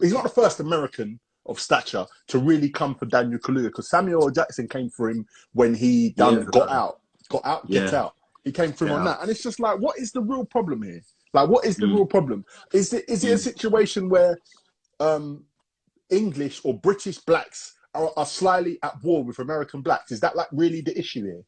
he's 0.00 0.12
not 0.12 0.22
the 0.24 0.28
first 0.28 0.60
American 0.60 1.18
of 1.46 1.58
stature 1.60 2.06
to 2.28 2.38
really 2.38 2.68
come 2.70 2.94
for 2.94 3.06
Daniel 3.06 3.38
Kaluuya 3.40 3.64
because 3.64 3.90
Samuel 3.90 4.30
Jackson 4.30 4.68
came 4.68 4.88
for 4.90 5.10
him 5.10 5.26
when 5.52 5.74
he 5.74 6.10
done 6.10 6.36
Yeah. 6.36 6.44
got 6.44 6.70
out, 6.70 7.00
got 7.28 7.44
out, 7.44 7.70
get 7.70 7.92
out. 7.92 8.14
He 8.44 8.52
came 8.52 8.72
for 8.72 8.86
him 8.86 8.92
on 8.92 9.04
that, 9.04 9.20
and 9.20 9.30
it's 9.30 9.42
just 9.42 9.60
like, 9.60 9.78
what 9.78 9.98
is 9.98 10.12
the 10.12 10.20
real 10.20 10.44
problem 10.44 10.82
here? 10.82 11.00
Like, 11.32 11.48
what 11.48 11.64
is 11.64 11.76
the 11.76 11.86
Mm. 11.86 11.94
real 11.94 12.06
problem? 12.06 12.44
Is 12.72 12.92
it 12.92 13.04
is 13.08 13.24
it 13.24 13.30
a 13.32 13.36
Mm. 13.36 13.38
situation 13.38 14.08
where 14.08 14.38
um 15.00 15.44
English 16.10 16.60
or 16.64 16.78
British 16.78 17.18
blacks 17.18 17.74
are, 17.94 18.12
are 18.16 18.26
slightly 18.26 18.78
at 18.82 19.02
war 19.02 19.24
with 19.24 19.38
American 19.38 19.80
blacks? 19.80 20.12
Is 20.12 20.20
that 20.20 20.36
like 20.36 20.48
really 20.52 20.80
the 20.80 20.96
issue 20.98 21.24
here? 21.24 21.42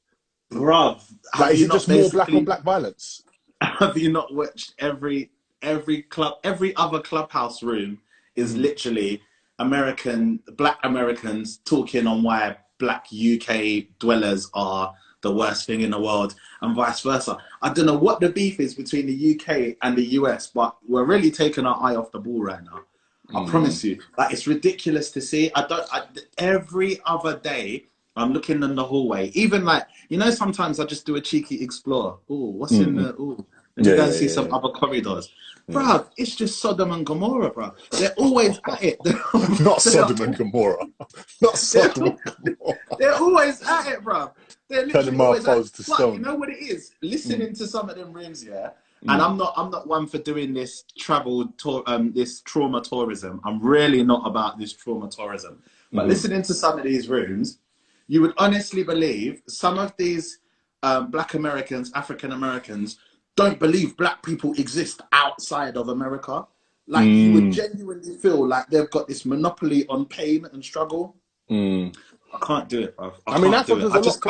Bruv, 0.52 1.02
Like, 1.38 1.54
is 1.54 1.62
it 1.62 1.72
just 1.72 1.88
more 1.88 2.09
black 2.11 2.28
on 2.28 2.44
black 2.44 2.62
violence? 2.62 3.22
have 3.61 3.96
you 3.96 4.11
not 4.12 4.33
watched 4.35 4.74
every 4.78 5.30
every 5.62 6.02
club 6.02 6.35
every 6.44 6.74
other 6.76 7.00
clubhouse 7.00 7.62
room 7.62 7.98
is 8.37 8.54
Mm. 8.54 8.62
literally 8.62 9.22
american 9.58 10.40
black 10.56 10.78
americans 10.82 11.58
talking 11.58 12.06
on 12.06 12.22
why 12.22 12.56
black 12.78 13.06
uk 13.12 13.56
dwellers 13.98 14.50
are 14.54 14.92
the 15.20 15.32
worst 15.32 15.66
thing 15.66 15.80
in 15.80 15.90
the 15.90 15.98
world 16.00 16.34
and 16.60 16.76
vice 16.76 17.00
versa. 17.00 17.38
I 17.62 17.72
don't 17.72 17.86
know 17.86 17.96
what 17.96 18.20
the 18.20 18.28
beef 18.28 18.60
is 18.60 18.74
between 18.74 19.06
the 19.06 19.34
uk 19.34 19.48
and 19.80 19.96
the 19.96 20.04
us 20.04 20.48
but 20.48 20.76
we're 20.86 21.04
really 21.04 21.30
taking 21.30 21.64
our 21.64 21.78
eye 21.82 21.96
off 21.96 22.12
the 22.12 22.18
ball 22.18 22.42
right 22.42 22.62
now. 22.62 22.80
I 23.34 23.40
Mm. 23.40 23.48
promise 23.48 23.82
you. 23.82 23.98
Like 24.18 24.32
it's 24.34 24.46
ridiculous 24.46 25.10
to 25.12 25.22
see. 25.22 25.50
I 25.54 25.66
don't 25.66 25.86
I, 25.90 26.02
every 26.36 27.00
other 27.06 27.38
day 27.38 27.86
i'm 28.16 28.32
looking 28.34 28.62
in 28.62 28.74
the 28.74 28.84
hallway. 28.84 29.30
Even 29.30 29.64
like 29.64 29.86
you 30.10 30.18
know 30.18 30.30
sometimes 30.30 30.78
i 30.78 30.84
just 30.84 31.06
do 31.06 31.16
a 31.16 31.20
cheeky 31.22 31.62
explore. 31.62 32.18
Oh 32.28 32.50
what's 32.50 32.72
in 32.72 32.94
the 32.96 33.16
oh 33.18 33.46
and 33.76 33.87
you 33.87 33.92
Yeah, 33.92 33.96
go 33.96 34.04
and 34.04 34.12
yeah, 34.12 34.18
see 34.18 34.28
some 34.28 34.52
other 34.52 34.68
corridors 34.68 35.30
Bruv, 35.70 36.08
it's 36.16 36.37
just 36.37 36.60
Sodom 36.60 36.92
and 36.92 37.06
Gomorrah, 37.06 37.50
bro. 37.50 37.72
They're 37.90 38.12
always 38.18 38.60
at 38.68 38.82
it. 38.82 38.98
Not 39.60 39.80
Sodom 39.80 40.20
and 40.20 40.37
Gomorrah. 40.37 40.87
Not 41.40 41.56
Sodom 41.56 42.18
and 42.26 42.58
Gomorrah. 42.58 42.78
They're 42.98 43.14
always 43.14 43.62
at 43.62 43.88
it, 43.88 44.04
bro. 44.04 44.30
They're 44.68 44.87
literally 44.87 45.18
always 45.18 45.46
at 45.46 45.54
to 45.54 45.60
it. 45.60 45.72
But 45.88 45.96
stone. 45.96 46.14
You 46.16 46.20
know 46.20 46.34
what 46.34 46.50
it 46.50 46.58
is? 46.58 46.92
Listening 47.00 47.54
to 47.54 47.66
some 47.66 47.88
of 47.88 47.96
them 47.96 48.12
rooms, 48.12 48.44
yeah. 48.44 48.70
Mm. 49.04 49.12
And 49.14 49.22
I'm 49.22 49.37
not, 49.38 49.54
I'm 49.56 49.70
not 49.70 49.87
one 49.87 50.06
for 50.06 50.18
doing 50.18 50.52
this 50.52 50.84
travel 50.98 51.46
tour, 51.56 51.82
um, 51.87 52.12
this 52.12 52.42
trauma 52.42 52.82
tourism. 52.82 53.40
I'm 53.44 53.60
really 53.62 54.02
not 54.02 54.26
about 54.26 54.58
this 54.58 54.72
trauma 54.72 55.08
tourism. 55.08 55.62
But 55.92 56.06
Mhm. 56.06 56.08
listening 56.08 56.42
to 56.42 56.54
some 56.54 56.78
of 56.78 56.84
these 56.84 57.08
rooms, 57.08 57.58
you 58.06 58.20
would 58.20 58.34
honestly 58.37 58.82
believe 58.82 59.42
some 59.48 59.78
of 59.78 59.96
these 59.96 60.38
um, 60.82 61.10
Black 61.10 61.32
Americans, 61.32 61.90
African 61.94 62.32
Americans, 62.32 62.98
don't 63.37 63.59
believe 63.59 63.97
Black 63.97 64.23
people 64.23 64.53
exist 64.55 65.01
outside 65.12 65.77
of 65.77 65.88
America. 65.88 66.47
Like 66.87 67.07
you 67.07 67.33
would 67.33 67.44
Mm. 67.44 67.53
genuinely 67.53 68.16
feel 68.16 68.47
like 68.47 68.68
they've 68.68 68.90
got 68.90 69.09
this 69.09 69.25
monopoly 69.25 69.87
on 69.88 70.05
pain 70.07 70.47
and 70.53 70.62
struggle. 70.64 71.16
Mm. 71.51 71.97
I 72.33 72.38
can't 72.44 72.68
do 72.68 72.83
it. 72.83 72.94
I, 72.99 73.11
I 73.27 73.38
mean, 73.38 73.55
Africa's 73.55 73.85
it. 73.85 73.87
a 73.87 73.90
I 73.90 73.97
lot 73.97 74.03
just 74.05 74.20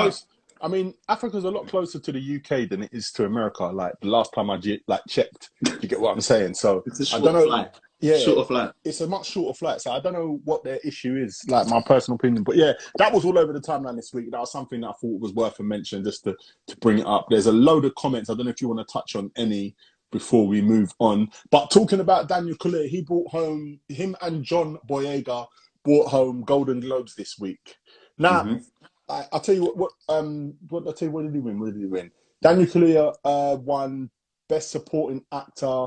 I 0.61 0.69
mean, 0.69 0.95
Africa's 1.09 1.45
a 1.45 1.51
lot 1.51 1.69
closer 1.69 1.99
to 1.99 2.12
the 2.12 2.37
UK 2.37 2.69
than 2.69 2.83
it 2.85 2.90
is 2.93 3.11
to 3.12 3.25
America. 3.27 3.64
Like 3.64 3.95
the 4.01 4.09
last 4.09 4.33
time 4.33 4.49
I 4.51 4.57
like 4.87 5.03
checked, 5.09 5.51
you 5.61 5.88
get 5.88 6.01
what 6.01 6.12
I'm 6.12 6.21
saying. 6.21 6.55
So 6.55 6.83
It's 6.87 7.01
a 7.01 7.03
I 7.03 7.07
short 7.07 7.25
don't 7.25 7.35
know. 7.35 7.47
flight. 7.47 7.71
Yeah, 8.00 8.18
Short 8.18 8.46
flight. 8.48 8.72
it's 8.85 9.00
a 9.00 9.07
much 9.07 9.26
shorter 9.30 9.57
flight, 9.57 9.80
so 9.80 9.92
I 9.92 10.00
don't 10.00 10.12
know 10.12 10.40
what 10.44 10.62
their 10.64 10.78
issue 10.85 11.16
is. 11.16 11.40
Like 11.48 11.68
my 11.68 11.80
personal 11.80 12.16
opinion, 12.16 12.42
but 12.42 12.57
yeah, 12.57 12.72
that 12.98 13.12
was 13.12 13.24
all 13.24 13.38
over 13.38 13.52
the 13.52 13.61
timeline 13.61 13.96
this 13.96 14.12
week. 14.12 14.30
That 14.30 14.40
was 14.40 14.52
something 14.52 14.80
that 14.83 14.88
I 14.88 14.92
thought 14.92 15.20
was 15.20 15.33
worth 15.33 15.59
a 15.61 15.62
mention, 15.62 16.04
just 16.04 16.24
to 16.24 16.37
to 16.66 16.76
bring 16.78 16.98
it 16.98 17.07
up. 17.07 17.26
There's 17.30 17.46
a 17.46 17.52
load 17.52 17.85
of 17.85 17.94
comments. 17.94 18.28
I 18.28 18.35
don't 18.35 18.44
know 18.44 18.50
if 18.50 18.61
you 18.61 18.68
want 18.68 18.87
to 18.87 18.92
touch 18.92 19.16
on 19.16 19.30
any 19.37 19.74
before 20.12 20.46
we 20.46 20.61
move 20.61 20.92
on. 20.98 21.28
But 21.50 21.70
talking 21.70 22.00
about 22.00 22.28
Daniel 22.28 22.57
Kaluuya, 22.57 22.88
he 22.88 23.02
brought 23.02 23.28
home 23.30 23.80
him 23.88 24.14
and 24.22 24.44
John 24.44 24.78
Boyega 24.88 25.46
brought 25.85 26.09
home 26.09 26.42
Golden 26.42 26.80
Globes 26.80 27.14
this 27.14 27.38
week. 27.38 27.76
Now, 28.18 28.42
Mhm. 28.44 28.64
I, 29.09 29.26
I'll 29.33 29.40
tell 29.40 29.54
you 29.54 29.62
what. 29.64 29.76
What 29.76 29.92
um, 30.09 30.54
what 30.68 30.87
I 30.88 30.92
tell 30.92 31.09
you, 31.09 31.12
what 31.12 31.22
did 31.24 31.35
he 31.35 31.40
win? 31.40 31.59
What 31.59 31.72
did 31.72 31.80
he 31.80 31.87
win? 31.87 32.11
Daniel 32.42 32.66
Kaluuya 32.66 33.14
uh, 33.24 33.57
won 33.57 34.11
Best 34.48 34.70
Supporting 34.72 35.24
Actor 35.33 35.87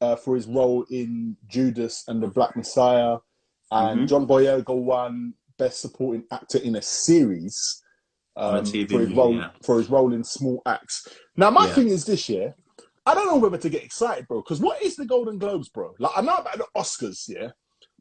uh, 0.00 0.16
for 0.16 0.34
his 0.34 0.46
role 0.46 0.84
in 0.90 1.36
Judas 1.48 2.04
and 2.08 2.22
the 2.22 2.28
Black 2.28 2.56
Messiah, 2.56 3.18
and 3.70 4.00
Mhm. 4.00 4.08
John 4.08 4.26
Boyega 4.26 4.74
won 4.74 5.34
Best 5.58 5.80
Supporting 5.80 6.24
Actor 6.30 6.58
in 6.58 6.76
a 6.76 6.82
Series 6.82 7.82
On 8.36 8.56
a 8.56 8.58
um, 8.58 8.64
TV 8.64 8.90
for 8.90 9.00
his 9.00 9.12
role 9.14 9.34
yeah. 9.34 9.50
for 9.62 9.78
his 9.78 9.88
role 9.88 10.12
in 10.12 10.22
Small 10.22 10.60
Axe. 10.66 11.08
Now, 11.36 11.50
my 11.50 11.66
Yeah. 11.66 11.74
thing 11.74 11.88
is 11.88 12.04
this 12.04 12.28
year. 12.28 12.54
I 13.06 13.14
don't 13.14 13.26
know 13.28 13.36
whether 13.36 13.56
to 13.56 13.68
get 13.70 13.82
excited, 13.84 14.26
bro. 14.28 14.42
Because 14.42 14.60
what 14.60 14.82
is 14.82 14.96
the 14.96 15.06
Golden 15.06 15.38
Globes, 15.38 15.68
bro? 15.70 15.94
Like 15.98 16.12
I 16.16 16.20
know 16.20 16.36
about 16.36 16.58
the 16.58 16.66
Oscars, 16.76 17.28
yeah, 17.28 17.50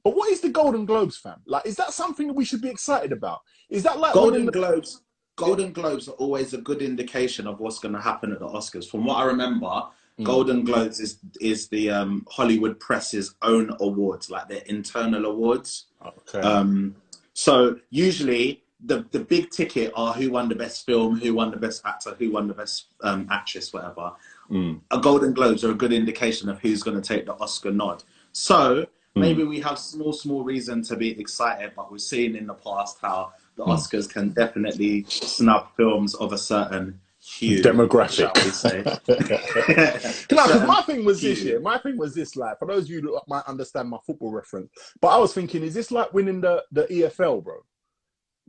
but 0.04 0.16
what 0.16 0.30
is 0.32 0.42
the 0.42 0.50
Golden 0.50 0.86
Globes, 0.86 1.16
fam? 1.18 1.42
Like, 1.46 1.66
is 1.66 1.76
that 1.78 1.94
something 1.94 2.28
that 2.28 2.34
we 2.34 2.44
should 2.44 2.62
be 2.62 2.70
excited 2.70 3.12
about? 3.14 3.40
Is 3.70 3.84
that 3.84 4.00
like 4.00 4.14
Golden 4.14 4.46
the- 4.46 4.52
Globes. 4.52 5.02
Golden 5.38 5.74
Globes 5.74 6.08
are 6.08 6.14
always 6.14 6.54
a 6.54 6.58
good 6.60 6.82
indication 6.82 7.46
of 7.46 7.60
what's 7.60 7.78
going 7.80 7.94
to 7.94 8.00
happen 8.00 8.32
at 8.32 8.40
the 8.40 8.48
Oscars. 8.48 8.90
From 8.90 9.04
what 9.06 9.16
I 9.18 9.26
remember, 9.26 9.84
Mm. 10.20 10.24
Golden 10.24 10.64
Globes 10.64 11.00
is 11.00 11.20
is 11.42 11.68
the 11.68 11.90
um, 11.90 12.26
Hollywood 12.30 12.80
press's 12.80 13.36
own 13.42 13.76
awards, 13.80 14.30
like 14.30 14.48
their 14.48 14.64
internal 14.68 15.26
awards. 15.26 15.88
Okay. 16.06 16.40
Um, 16.40 16.96
so 17.34 17.78
usually 17.90 18.64
the 18.86 19.06
the 19.12 19.20
big 19.20 19.50
ticket 19.50 19.92
are 19.96 20.14
who 20.14 20.32
won 20.32 20.48
the 20.48 20.56
best 20.56 20.86
film, 20.86 21.20
who 21.20 21.34
won 21.34 21.52
the 21.52 21.58
best 21.58 21.82
actor, 21.86 22.16
who 22.18 22.32
won 22.32 22.48
the 22.48 22.54
best 22.54 22.86
um, 23.02 23.28
actress, 23.30 23.74
whatever. 23.74 24.14
Mm. 24.50 24.80
A 24.92 25.00
Golden 25.00 25.34
Globes 25.34 25.64
are 25.66 25.72
a 25.72 25.76
good 25.76 25.92
indication 25.92 26.48
of 26.50 26.60
who's 26.62 26.82
going 26.82 27.00
to 27.02 27.06
take 27.06 27.26
the 27.26 27.34
Oscar 27.34 27.72
nod. 27.72 28.04
So 28.32 28.86
maybe 29.16 29.44
we 29.44 29.60
have 29.62 29.80
small, 29.80 30.14
small 30.14 30.44
reason 30.44 30.82
to 30.84 30.96
be 30.96 31.20
excited, 31.20 31.72
but 31.76 31.92
we've 31.92 32.02
seen 32.02 32.36
in 32.36 32.48
the 32.48 32.54
past 32.54 32.98
how 33.02 33.34
the 33.56 33.64
Oscars 33.64 34.10
can 34.10 34.30
definitely 34.30 35.06
snub 35.08 35.70
films 35.78 36.14
of 36.16 36.34
a 36.34 36.38
certain 36.38 37.00
hue, 37.26 37.62
Demographic. 37.62 38.12
shall 38.12 38.32
we 38.36 38.52
say? 38.52 38.84
No, 40.36 40.46
because 40.48 40.68
my 40.68 40.82
thing 40.84 41.06
was 41.06 41.22
this 41.22 41.42
year. 41.42 41.60
My 41.60 41.78
thing 41.78 41.98
was 41.98 42.14
this, 42.14 42.36
like, 42.36 42.60
for 42.60 42.68
those 42.68 42.84
of 42.86 42.90
you 42.90 43.02
that 43.02 43.22
might 43.28 43.44
understand 43.48 43.90
my 43.90 43.98
football 44.06 44.32
reference, 44.32 44.70
but 45.02 45.10
I 45.10 45.18
was 45.18 45.34
thinking, 45.34 45.64
is 45.64 45.74
this 45.74 45.92
like 45.92 46.14
winning 46.14 46.42
the, 46.42 46.64
the 46.72 46.84
EFL, 46.84 47.44
bro? 47.44 47.58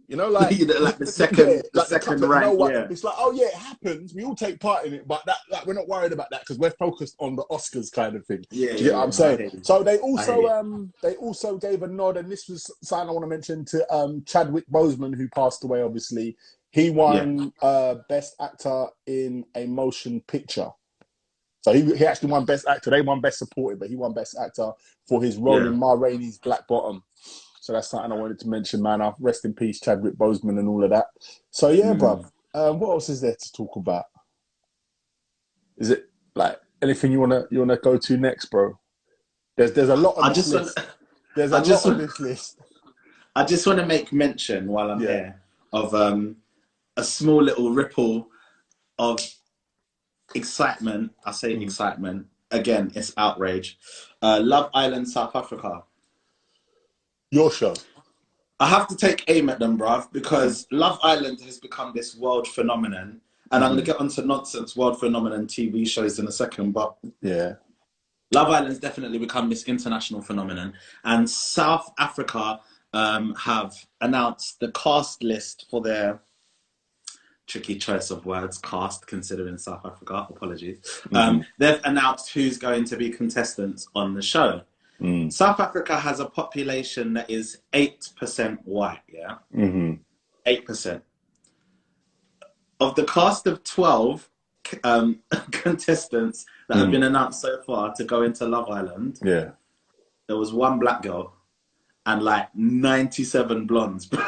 You 0.08 0.16
know, 0.16 0.28
like, 0.28 0.56
like 0.80 0.98
the 0.98 1.06
second- 1.06 1.64
the 1.72 1.80
cup 1.80 1.86
second 1.88 2.20
no 2.20 2.28
rank, 2.28 2.58
one- 2.58 2.72
yeah. 2.72 2.86
It's 2.88 3.02
like, 3.02 3.14
oh 3.18 3.32
yeah, 3.32 3.46
it 3.46 3.54
happens. 3.54 4.14
We 4.14 4.24
all 4.24 4.36
take 4.36 4.60
part 4.60 4.86
in 4.86 4.94
it, 4.94 5.08
but 5.08 5.24
that, 5.26 5.38
like, 5.50 5.66
we're 5.66 5.72
not 5.74 5.88
worried 5.88 6.12
about 6.12 6.30
that 6.30 6.40
because 6.42 6.58
we're 6.58 6.70
focused 6.70 7.16
on 7.18 7.34
the 7.34 7.44
Oscars 7.50 7.90
kind 7.90 8.14
of 8.14 8.24
thing. 8.26 8.44
Yeah, 8.50 8.70
you 8.72 8.76
get 8.76 8.80
yeah, 8.82 8.92
what 8.96 9.04
I'm 9.04 9.12
saying? 9.12 9.60
So 9.64 9.82
they 9.82 9.98
also 9.98 10.46
um 10.46 10.92
they 11.02 11.16
also 11.16 11.58
gave 11.58 11.82
a 11.82 11.88
nod, 11.88 12.16
and 12.18 12.30
this 12.30 12.48
was 12.48 12.70
something 12.82 13.08
I 13.08 13.12
want 13.12 13.24
to 13.24 13.28
mention 13.28 13.64
to 13.66 13.92
um 13.92 14.22
Chadwick 14.26 14.68
Boseman, 14.70 15.16
who 15.16 15.28
passed 15.28 15.64
away. 15.64 15.82
Obviously, 15.82 16.36
he 16.76 16.90
won 16.90 17.52
uh 17.62 17.94
best 18.06 18.36
actor 18.38 18.86
in 19.06 19.46
a 19.54 19.64
motion 19.66 20.20
picture. 20.28 20.68
So 21.62 21.72
he, 21.72 21.96
he 21.96 22.04
actually 22.04 22.30
won 22.30 22.44
best 22.44 22.68
actor. 22.68 22.90
They 22.90 23.00
won 23.00 23.22
best 23.22 23.38
supporting, 23.38 23.78
but 23.78 23.88
he 23.88 23.96
won 23.96 24.12
best 24.12 24.36
actor 24.38 24.72
for 25.08 25.22
his 25.22 25.38
role 25.38 25.56
Yeah. 25.62 25.68
in 25.68 25.78
Ma 25.78 25.92
Rainey's 25.94 26.36
Black 26.38 26.68
Bottom. 26.68 27.02
So 27.62 27.72
that's 27.72 27.88
something 27.88 28.12
I 28.12 28.14
wanted 28.14 28.38
to 28.40 28.48
mention, 28.48 28.82
man. 28.82 29.00
Uh, 29.00 29.12
Rest 29.18 29.46
in 29.46 29.54
peace, 29.54 29.80
Chadwick 29.80 30.16
Boseman, 30.16 30.58
and 30.58 30.68
all 30.68 30.84
of 30.84 30.90
that. 30.90 31.06
So 31.50 31.70
yeah, 31.70 31.94
Mm. 31.94 31.98
bruv. 31.98 32.30
Um, 32.54 32.78
what 32.78 32.90
else 32.90 33.08
is 33.08 33.22
there 33.22 33.34
to 33.34 33.52
talk 33.52 33.74
about? 33.76 34.04
Is 35.78 35.88
it 35.90 36.10
like 36.34 36.60
anything 36.82 37.10
you 37.10 37.20
wanna 37.20 37.46
you 37.50 37.58
wanna 37.60 37.78
go 37.78 37.96
to 37.96 38.16
next, 38.18 38.46
bro? 38.46 38.78
There's 39.56 39.72
there's 39.72 39.88
a 39.88 39.96
lot 39.96 40.18
on 40.18 40.24
I 40.24 40.28
this 40.28 40.36
just 40.36 40.52
list. 40.52 40.78
There's 41.34 41.52
I 41.58 41.60
a 41.60 41.64
just 41.64 41.86
lot 41.86 41.92
on 41.92 41.98
this 41.98 42.20
list. 42.20 42.60
I 43.34 43.44
just 43.44 43.66
want 43.66 43.78
to 43.78 43.86
make 43.86 44.12
mention 44.12 44.66
while 44.66 44.90
I'm 44.90 45.00
Yeah. 45.00 45.08
here 45.08 45.42
of 45.72 45.94
um, 45.94 46.36
a 46.96 47.04
small 47.04 47.42
little 47.42 47.70
ripple 47.70 48.28
of 48.98 49.20
excitement. 50.34 51.12
I 51.24 51.32
say 51.32 51.54
Mm. 51.54 51.62
excitement 51.62 52.26
again. 52.50 52.92
It's 52.94 53.12
outrage. 53.16 53.78
Uh, 54.22 54.40
Love 54.42 54.70
Island, 54.74 55.08
South 55.08 55.34
Africa. 55.36 55.84
Your 57.30 57.50
show. 57.50 57.74
I 58.58 58.68
have 58.68 58.86
to 58.88 58.96
take 58.96 59.24
aim 59.28 59.50
at 59.50 59.58
them, 59.58 59.76
bruv, 59.78 60.10
because 60.12 60.66
Love 60.70 60.98
Island 61.02 61.40
has 61.42 61.58
become 61.58 61.92
this 61.94 62.16
world 62.16 62.48
phenomenon. 62.48 63.20
And 63.52 63.62
I'm 63.62 63.72
going 63.72 63.84
to 63.84 63.86
get 63.86 64.00
onto 64.00 64.22
nonsense 64.22 64.74
world 64.74 64.98
phenomenon 64.98 65.46
TV 65.46 65.86
shows 65.86 66.18
in 66.18 66.26
a 66.26 66.32
second, 66.32 66.72
but 66.72 66.96
Yeah. 67.20 67.54
Love 68.32 68.48
Island's 68.48 68.80
definitely 68.80 69.18
become 69.18 69.48
this 69.48 69.64
international 69.64 70.20
phenomenon. 70.20 70.74
And 71.04 71.28
South 71.30 71.92
Africa 71.98 72.60
um, 72.92 73.34
have 73.34 73.74
announced 74.00 74.58
the 74.58 74.72
cast 74.72 75.22
list 75.22 75.66
for 75.70 75.80
their 75.80 76.20
tricky 77.46 77.76
choice 77.76 78.10
of 78.10 78.26
words, 78.26 78.58
cast, 78.58 79.06
considering 79.06 79.56
South 79.58 79.84
Africa. 79.84 80.26
Apologies. 80.28 81.02
Um, 81.12 81.44
they've 81.58 81.80
announced 81.84 82.32
who's 82.32 82.58
going 82.58 82.84
to 82.84 82.96
be 82.96 83.10
contestants 83.10 83.88
on 83.94 84.14
the 84.14 84.22
show. 84.22 84.62
Mm. 85.00 85.32
South 85.32 85.60
Africa 85.60 85.98
has 86.00 86.20
a 86.20 86.26
population 86.26 87.12
that 87.14 87.30
is 87.30 87.58
8% 87.72 88.58
white, 88.64 89.00
yeah? 89.08 89.36
hmm 89.52 89.94
8%. 90.46 91.02
Of 92.80 92.94
the 92.94 93.04
cast 93.04 93.46
of 93.46 93.62
12 93.64 94.28
um, 94.84 95.20
contestants 95.52 96.46
that 96.68 96.78
have 96.78 96.88
Mm. 96.88 96.92
been 96.92 97.02
announced 97.04 97.40
so 97.40 97.60
far 97.62 97.94
to 97.94 98.04
go 98.04 98.22
into 98.22 98.46
Love 98.46 98.68
Island, 98.70 99.20
Yeah. 99.24 99.50
there 100.28 100.36
was 100.36 100.52
one 100.52 100.78
black 100.78 101.02
girl 101.02 101.34
and 102.06 102.22
like 102.22 102.48
97 102.54 103.66
blondes. 103.66 104.08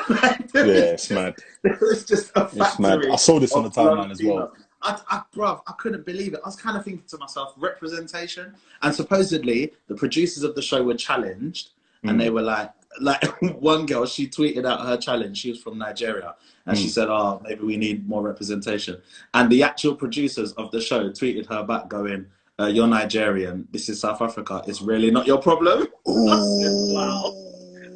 Yeah, 0.55 0.65
it's 0.65 1.11
mad. 1.11 1.37
There 1.63 1.79
was 1.81 2.05
just 2.05 2.33
a 2.37 2.45
It's 2.47 2.79
mad. 2.79 2.95
factory. 2.97 3.11
I 3.13 3.17
saw 3.17 3.39
this 3.39 3.53
on 3.53 3.63
the 3.65 3.71
timeline 3.71 4.11
as 4.11 4.23
well. 4.23 4.53
I, 4.83 4.99
I, 5.09 5.23
bruv, 5.35 5.61
I 5.67 5.73
couldn't 5.73 6.05
believe 6.07 6.33
it. 6.35 6.41
I 6.45 6.49
was 6.49 6.57
kind 6.57 6.77
of 6.77 6.85
thinking 6.85 7.05
to 7.09 7.19
myself, 7.19 7.55
representation. 7.59 8.55
And 8.83 8.95
supposedly, 8.95 9.73
the 9.89 9.95
producers 9.95 10.43
of 10.43 10.55
the 10.55 10.63
show 10.63 10.83
were 10.83 10.95
challenged, 10.95 11.71
Mm. 12.05 12.11
and 12.11 12.21
they 12.21 12.31
were 12.31 12.43
like, 12.43 12.71
like 13.01 13.23
one 13.61 13.85
girl, 13.85 14.07
she 14.07 14.29
tweeted 14.29 14.65
out 14.65 14.87
her 14.87 14.97
challenge. 14.97 15.37
She 15.39 15.51
was 15.51 15.61
from 15.61 15.79
Nigeria, 15.79 16.37
and 16.67 16.79
she 16.79 16.87
Mm. 16.87 16.91
said, 16.91 17.09
"Oh, 17.09 17.41
maybe 17.45 17.63
we 17.65 17.77
need 17.77 18.09
more 18.09 18.23
representation." 18.23 19.03
And 19.35 19.51
the 19.51 19.65
actual 19.65 19.97
producers 19.97 20.53
of 20.53 20.71
the 20.71 20.81
show 20.81 21.11
tweeted 21.11 21.47
her 21.47 21.65
back, 21.65 21.89
going, 21.89 22.27
uh, 22.61 22.67
"You're 22.67 22.87
Nigerian. 22.87 23.67
This 23.73 23.89
is 23.89 23.99
South 24.01 24.23
Africa. 24.23 24.63
It's 24.69 24.81
really 24.81 25.11
not 25.11 25.27
your 25.27 25.39
problem." 25.43 25.89
wow. 26.07 27.35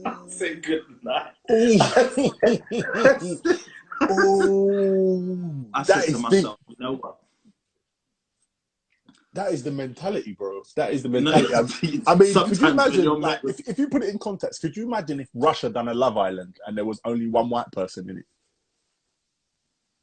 I 0.04 0.16
said 0.28 0.62
good 0.62 0.82
night. 1.02 1.32
Ooh. 4.10 5.66
I 5.74 5.82
said 5.82 5.94
to 5.94 5.98
is 6.00 6.06
deep. 6.14 6.18
myself, 6.22 6.58
you 6.68 6.76
know 6.78 6.96
what? 6.96 7.18
That 9.34 9.52
is 9.52 9.62
the 9.62 9.70
mentality, 9.70 10.32
bro. 10.32 10.62
That 10.76 10.92
is 10.92 11.02
the 11.02 11.08
No, 11.08 11.30
mentality. 11.30 12.02
I 12.06 12.14
mean, 12.14 12.34
could 12.34 12.60
you 12.60 12.68
imagine, 12.68 13.20
like, 13.20 13.42
with- 13.42 13.60
if, 13.60 13.68
if 13.70 13.78
you 13.78 13.88
put 13.88 14.02
it 14.02 14.10
in 14.10 14.18
context, 14.18 14.60
could 14.60 14.76
you 14.76 14.84
imagine 14.84 15.20
if 15.20 15.28
Russia 15.34 15.70
done 15.70 15.88
a 15.88 15.94
Love 15.94 16.18
Island 16.18 16.58
and 16.66 16.76
there 16.76 16.84
was 16.84 17.00
only 17.04 17.28
one 17.28 17.48
white 17.48 17.70
person 17.72 18.10
in 18.10 18.18
it? 18.18 18.26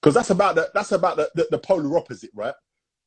Because 0.01 0.15
that's 0.15 0.29
about 0.29 0.55
the 0.55 0.69
that's 0.73 0.93
about 0.93 1.17
the, 1.17 1.29
the, 1.35 1.47
the 1.51 1.59
polar 1.59 1.97
opposite, 1.97 2.31
right? 2.33 2.53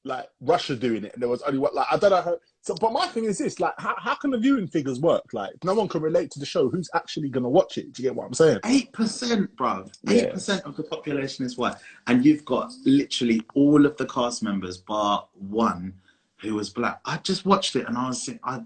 Like 0.05 0.27
Russia 0.41 0.75
doing 0.75 1.05
it, 1.05 1.13
and 1.15 1.23
there 1.23 1.29
was 1.29 1.43
only 1.43 1.61
what 1.61 1.75
like 1.77 1.87
I 1.91 1.97
don't 1.97 2.11
know 2.11 2.23
how. 2.23 2.37
So, 2.63 2.75
but 2.81 2.93
my 2.93 3.07
thing 3.07 3.25
is 3.25 3.39
this: 3.39 3.61
like, 3.61 3.75
how, 3.79 3.95
how 3.99 4.17
can 4.17 4.31
the 4.33 4.39
viewing 4.39 4.67
figures 4.67 4.99
work? 4.99 5.23
Like, 5.33 5.53
no 5.63 5.75
one 5.75 5.87
can 5.87 6.03
relate 6.03 6.33
to 6.33 6.41
the 6.41 6.47
show. 6.47 6.69
Who's 6.69 6.91
actually 6.93 7.29
going 7.29 7.45
to 7.45 7.49
watch 7.49 7.79
it? 7.79 7.93
Do 7.93 8.03
you 8.03 8.09
get 8.09 8.17
what 8.17 8.27
I'm 8.27 8.35
saying? 8.35 8.59
Eight 8.65 8.93
percent, 8.93 9.55
bruv. 9.57 9.93
Yeah. 10.03 10.13
Eight 10.13 10.33
percent 10.33 10.65
of 10.65 10.77
the 10.77 10.83
population 10.83 11.45
is 11.45 11.57
white, 11.57 11.77
and 12.09 12.25
you've 12.25 12.45
got 12.45 12.73
literally 12.85 13.43
all 13.55 13.87
of 13.87 13.97
the 13.97 14.07
cast 14.07 14.43
members 14.43 14.79
bar 14.79 15.27
one 15.35 15.95
who 16.39 16.57
was 16.57 16.69
black. 16.69 17.01
I 17.05 17.19
just 17.19 17.47
watched 17.47 17.77
it 17.77 17.87
and 17.87 17.97
I 17.97 18.09
was, 18.09 18.29
I, 18.43 18.61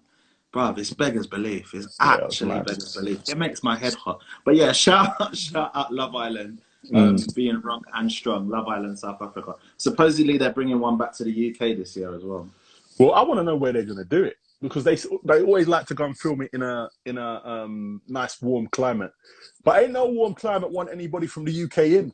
bruv, 0.54 0.78
it's 0.78 0.94
beggars 0.94 1.26
belief. 1.26 1.74
It's 1.74 1.98
Yeah, 2.00 2.14
actually 2.24 2.52
mad. 2.52 2.64
beggars 2.64 2.96
belief. 2.96 3.28
It 3.28 3.36
makes 3.36 3.62
my 3.62 3.76
head 3.76 3.92
hot. 3.92 4.22
But 4.46 4.56
yeah, 4.56 4.72
shout 4.84 5.20
out, 5.20 5.36
shout 5.36 5.70
out 5.74 5.92
Love 5.92 6.14
Island. 6.16 6.62
Um, 6.94 7.16
Mm. 7.16 7.34
Being 7.34 7.60
rock 7.62 7.82
and 7.94 8.10
strong, 8.10 8.48
Love 8.48 8.68
Island, 8.68 8.98
South 8.98 9.20
Africa. 9.20 9.54
Supposedly 9.76 10.38
they're 10.38 10.52
bringing 10.52 10.78
one 10.78 10.96
back 10.96 11.12
to 11.16 11.24
the 11.24 11.50
UK 11.50 11.76
this 11.76 11.96
year 11.96 12.14
as 12.14 12.22
well. 12.22 12.48
Well, 12.98 13.12
I 13.12 13.22
want 13.22 13.40
to 13.40 13.44
know 13.44 13.56
where 13.56 13.72
they're 13.72 13.82
going 13.82 13.98
to 13.98 14.04
do 14.04 14.24
it 14.24 14.36
because 14.62 14.84
they 14.84 14.96
they 15.24 15.42
always 15.42 15.68
like 15.68 15.86
to 15.86 15.94
go 15.94 16.04
and 16.04 16.16
film 16.16 16.42
it 16.42 16.50
in 16.52 16.62
a 16.62 16.88
in 17.04 17.18
a 17.18 17.42
um, 17.44 18.00
nice 18.08 18.40
warm 18.40 18.68
climate. 18.68 19.12
But 19.64 19.82
ain't 19.82 19.92
no 19.92 20.06
warm 20.06 20.34
climate 20.34 20.70
want 20.70 20.90
anybody 20.90 21.26
from 21.26 21.44
the 21.44 21.64
UK 21.64 21.78
in. 21.78 22.12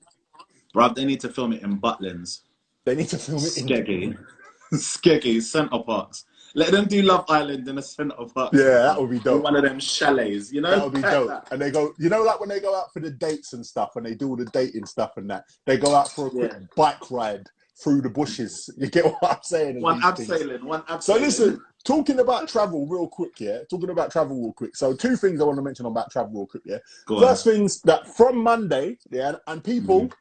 Bruv, 0.74 0.94
they 0.94 1.04
need 1.04 1.20
to 1.20 1.28
film 1.28 1.52
it 1.52 1.62
in 1.62 1.78
Butlins. 1.78 2.40
They 2.84 2.94
need 2.94 3.08
to 3.08 3.18
film 3.18 3.38
it 3.38 3.58
in. 3.58 3.66
Skeggy. 3.66 4.18
Skeggy, 4.72 5.42
Center 5.42 5.78
Parcs. 5.80 6.24
Let 6.54 6.70
them 6.72 6.86
do 6.86 7.02
Love 7.02 7.24
Island 7.28 7.66
in 7.68 7.76
the 7.76 7.82
Centre 7.82 8.14
Park. 8.34 8.52
Yeah, 8.52 8.62
that 8.64 9.00
would 9.00 9.10
be 9.10 9.16
In 9.16 9.22
dope. 9.22 9.42
one 9.42 9.56
of 9.56 9.62
them 9.62 9.78
chalets, 9.80 10.52
you 10.52 10.60
know? 10.60 10.70
That 10.70 10.84
would 10.84 10.94
be 10.94 11.00
dope. 11.02 11.48
And 11.50 11.60
they 11.60 11.70
go, 11.70 11.92
you 11.98 12.08
know, 12.08 12.22
like 12.22 12.40
when 12.40 12.48
they 12.48 12.60
go 12.60 12.76
out 12.76 12.92
for 12.92 13.00
the 13.00 13.10
dates 13.10 13.52
and 13.52 13.64
stuff, 13.64 13.96
and 13.96 14.04
they 14.04 14.14
do 14.14 14.28
all 14.28 14.36
the 14.36 14.44
dating 14.46 14.86
stuff 14.86 15.12
and 15.16 15.28
that. 15.30 15.44
They 15.66 15.76
go 15.78 15.94
out 15.94 16.10
for 16.10 16.26
a 16.26 16.30
quick 16.30 16.52
Yeah. 16.52 16.58
bike 16.76 17.10
ride 17.10 17.46
through 17.82 18.02
the 18.02 18.10
bushes. 18.10 18.68
You 18.76 18.88
get 18.88 19.04
what 19.04 19.18
I'm 19.22 19.38
saying? 19.42 19.80
One 19.80 20.00
abseiling, 20.02 20.62
one 20.64 20.82
abseiling. 20.82 21.02
So 21.02 21.16
listen, 21.16 21.60
talking 21.84 22.20
about 22.20 22.48
travel 22.48 22.86
real 22.86 23.08
quick, 23.08 23.40
yeah. 23.40 23.60
Talking 23.70 23.90
about 23.90 24.12
travel 24.12 24.40
real 24.40 24.52
quick. 24.52 24.76
So 24.76 24.94
two 24.94 25.16
things 25.16 25.40
I 25.40 25.44
want 25.44 25.56
to 25.56 25.62
mention 25.62 25.86
about 25.86 26.10
travel 26.10 26.32
real 26.32 26.46
quick, 26.46 26.62
yeah. 26.66 26.78
Go 27.06 27.16
on. 27.16 27.22
First 27.22 27.44
things 27.44 27.80
that 27.82 28.06
from 28.16 28.36
Monday, 28.38 28.98
yeah, 29.10 29.36
and 29.46 29.64
people 29.64 30.02
Mm-hmm. 30.02 30.18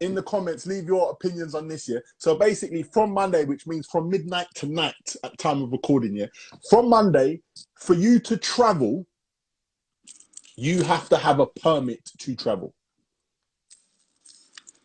In 0.00 0.14
the 0.14 0.22
comments 0.22 0.66
leave 0.66 0.84
your 0.84 1.10
opinions 1.10 1.54
on 1.54 1.68
this, 1.68 1.88
year. 1.88 2.02
So 2.18 2.34
basically, 2.34 2.82
from 2.82 3.12
Monday, 3.12 3.44
which 3.44 3.66
means 3.66 3.86
from 3.86 4.08
midnight 4.08 4.48
tonight 4.54 5.16
at 5.22 5.38
time 5.38 5.62
of 5.62 5.72
recording, 5.72 6.16
yeah. 6.16 6.26
From 6.68 6.88
Monday, 6.88 7.40
for 7.80 7.94
you 7.94 8.18
to 8.20 8.36
travel, 8.36 9.06
you 10.56 10.82
have 10.82 11.08
to 11.08 11.16
have 11.16 11.40
a 11.40 11.46
permit 11.46 12.10
to 12.18 12.36
travel. 12.36 12.74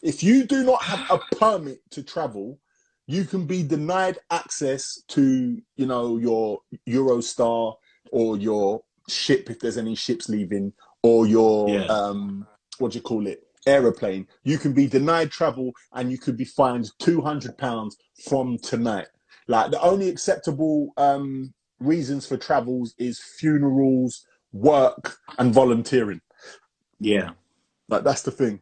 If 0.02 0.24
you 0.24 0.46
do 0.46 0.64
not 0.64 0.82
have 0.84 1.06
a 1.10 1.20
permit 1.36 1.82
to 1.92 2.04
travel, 2.04 2.60
you 3.08 3.26
can 3.26 3.46
be 3.46 3.64
denied 3.64 4.20
access 4.32 5.02
to, 5.10 5.60
you 5.76 5.86
know, 5.86 6.18
your 6.18 6.60
Eurostar 6.88 7.76
or 8.12 8.38
your 8.38 8.82
ship 9.08 9.50
if 9.50 9.60
there's 9.60 9.78
any 9.78 9.96
ships 9.96 10.30
leaving, 10.30 10.72
or 11.02 11.26
your 11.28 11.70
Yeah. 11.70 11.86
um, 11.86 12.48
what 12.78 12.92
do 12.92 12.98
you 12.98 13.02
call 13.02 13.28
it, 13.28 13.49
aeroplane. 13.68 14.28
You 14.44 14.58
can 14.58 14.74
be 14.74 14.88
denied 14.88 15.32
travel, 15.32 15.72
and 15.94 16.12
you 16.12 16.18
could 16.18 16.38
be 16.38 16.46
fined 16.46 16.90
two 17.00 17.22
hundred 17.22 17.58
pounds 17.58 17.98
from 18.28 18.58
tonight. 18.60 19.08
Like 19.48 19.72
the 19.72 19.82
only 19.82 20.10
acceptable 20.10 20.94
um, 20.98 21.54
reasons 21.80 22.26
for 22.26 22.38
travels 22.38 22.94
is 22.98 23.20
funerals, 23.20 24.26
work, 24.54 25.18
and 25.38 25.54
volunteering. 25.54 26.22
Yeah. 27.00 27.32
Like 27.88 28.04
that's 28.04 28.22
the 28.22 28.32
thing. 28.32 28.62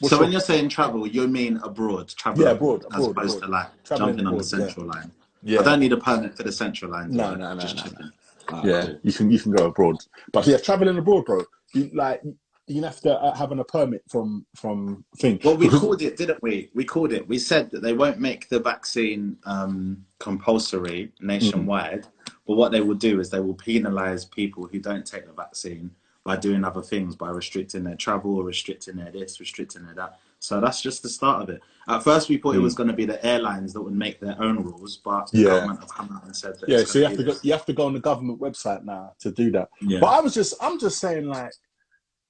What's 0.00 0.10
so 0.10 0.16
your- 0.16 0.24
when 0.24 0.32
you're 0.32 0.40
saying 0.40 0.68
travel, 0.70 1.06
you 1.06 1.26
mean 1.28 1.58
abroad, 1.62 2.08
travel 2.08 2.44
Yeah, 2.44 2.50
abroad, 2.52 2.84
as 2.92 3.06
opposed 3.06 3.36
abroad. 3.38 3.40
to 3.42 3.46
like 3.48 3.84
Traveling 3.84 4.08
jumping 4.16 4.26
on 4.26 4.32
the 4.38 4.38
abroad, 4.44 4.58
yeah. 4.60 4.66
central 4.66 4.86
line. 4.86 5.12
yeah, 5.42 5.60
I 5.60 5.62
don't 5.62 5.80
need 5.80 5.92
a 5.92 5.96
permit 5.96 6.36
for 6.36 6.42
the 6.42 6.52
central 6.52 6.90
line. 6.90 7.10
No, 7.10 7.34
no, 7.34 7.54
no, 7.54 7.60
Just 7.60 7.76
no, 7.76 7.82
checking. 7.82 8.10
Ah, 8.48 8.62
yeah, 8.64 8.82
cool. 8.86 8.98
you 9.02 9.12
can 9.12 9.30
you 9.30 9.38
can 9.40 9.52
go 9.52 9.66
abroad, 9.66 9.96
but 10.32 10.46
yeah, 10.46 10.56
traveling 10.58 10.96
abroad, 10.98 11.24
bro. 11.24 11.42
You 11.74 11.90
like 11.94 12.22
you 12.66 12.82
have 12.82 13.00
to 13.00 13.14
uh, 13.14 13.34
having 13.34 13.58
a 13.60 13.64
permit 13.64 14.02
from 14.08 14.44
from 14.54 15.04
thing. 15.18 15.40
Well, 15.44 15.56
we 15.56 15.68
called 15.68 16.02
it, 16.02 16.16
didn't 16.16 16.42
we? 16.42 16.70
We 16.74 16.84
called 16.84 17.12
it. 17.12 17.26
We 17.28 17.38
said 17.38 17.70
that 17.70 17.82
they 17.82 17.92
won't 17.92 18.18
make 18.18 18.48
the 18.48 18.58
vaccine 18.58 19.38
um, 19.44 20.04
compulsory 20.18 21.12
nationwide, 21.20 22.06
but 22.46 22.56
what 22.56 22.72
they 22.72 22.80
will 22.80 22.94
do 22.94 23.20
is 23.20 23.30
they 23.30 23.40
will 23.40 23.54
penalise 23.54 24.30
people 24.30 24.66
who 24.66 24.78
don't 24.78 25.06
take 25.06 25.26
the 25.26 25.32
vaccine 25.32 25.90
by 26.24 26.36
doing 26.36 26.64
other 26.64 26.82
things, 26.82 27.14
by 27.14 27.30
restricting 27.30 27.84
their 27.84 27.94
travel 27.94 28.36
or 28.36 28.44
restricting 28.44 28.96
their 28.96 29.12
this, 29.12 29.38
restricting 29.38 29.84
their 29.84 29.94
that. 29.94 30.18
So 30.40 30.60
that's 30.60 30.82
just 30.82 31.02
the 31.02 31.08
start 31.08 31.42
of 31.42 31.48
it. 31.48 31.62
At 31.88 32.02
first, 32.02 32.28
we 32.28 32.36
thought 32.36 32.56
it 32.56 32.60
was 32.60 32.74
going 32.74 32.88
to 32.88 32.94
be 32.94 33.06
the 33.06 33.24
airlines 33.24 33.72
that 33.72 33.80
would 33.80 33.94
make 33.94 34.20
their 34.20 34.40
own 34.42 34.62
rules, 34.62 34.96
but 34.96 35.30
the 35.30 35.44
government 35.44 35.80
have 35.80 35.88
come 35.88 36.10
out 36.14 36.24
and 36.24 36.36
said 36.36 36.58
that. 36.60 36.68
yeah, 36.68 36.84
so 36.84 36.98
you 36.98 37.04
have 37.06 37.16
to 37.16 37.24
go 37.24 37.34
you 37.42 37.52
have 37.52 37.64
to 37.66 37.72
go 37.72 37.86
on 37.86 37.92
the 37.92 38.00
government 38.00 38.40
website 38.40 38.84
now 38.84 39.12
to 39.20 39.30
do 39.30 39.52
that. 39.52 39.70
Yeah. 39.80 40.00
But 40.00 40.08
I 40.08 40.20
was 40.20 40.34
just 40.34 40.54
I'm 40.60 40.80
just 40.80 40.98
saying 40.98 41.26
like 41.26 41.52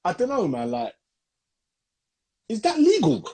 I 0.06 0.12
don't 0.12 0.28
know, 0.28 0.46
man. 0.46 0.70
Like, 0.70 0.94
is 2.48 2.60
that 2.62 2.78
legal? 2.78 3.28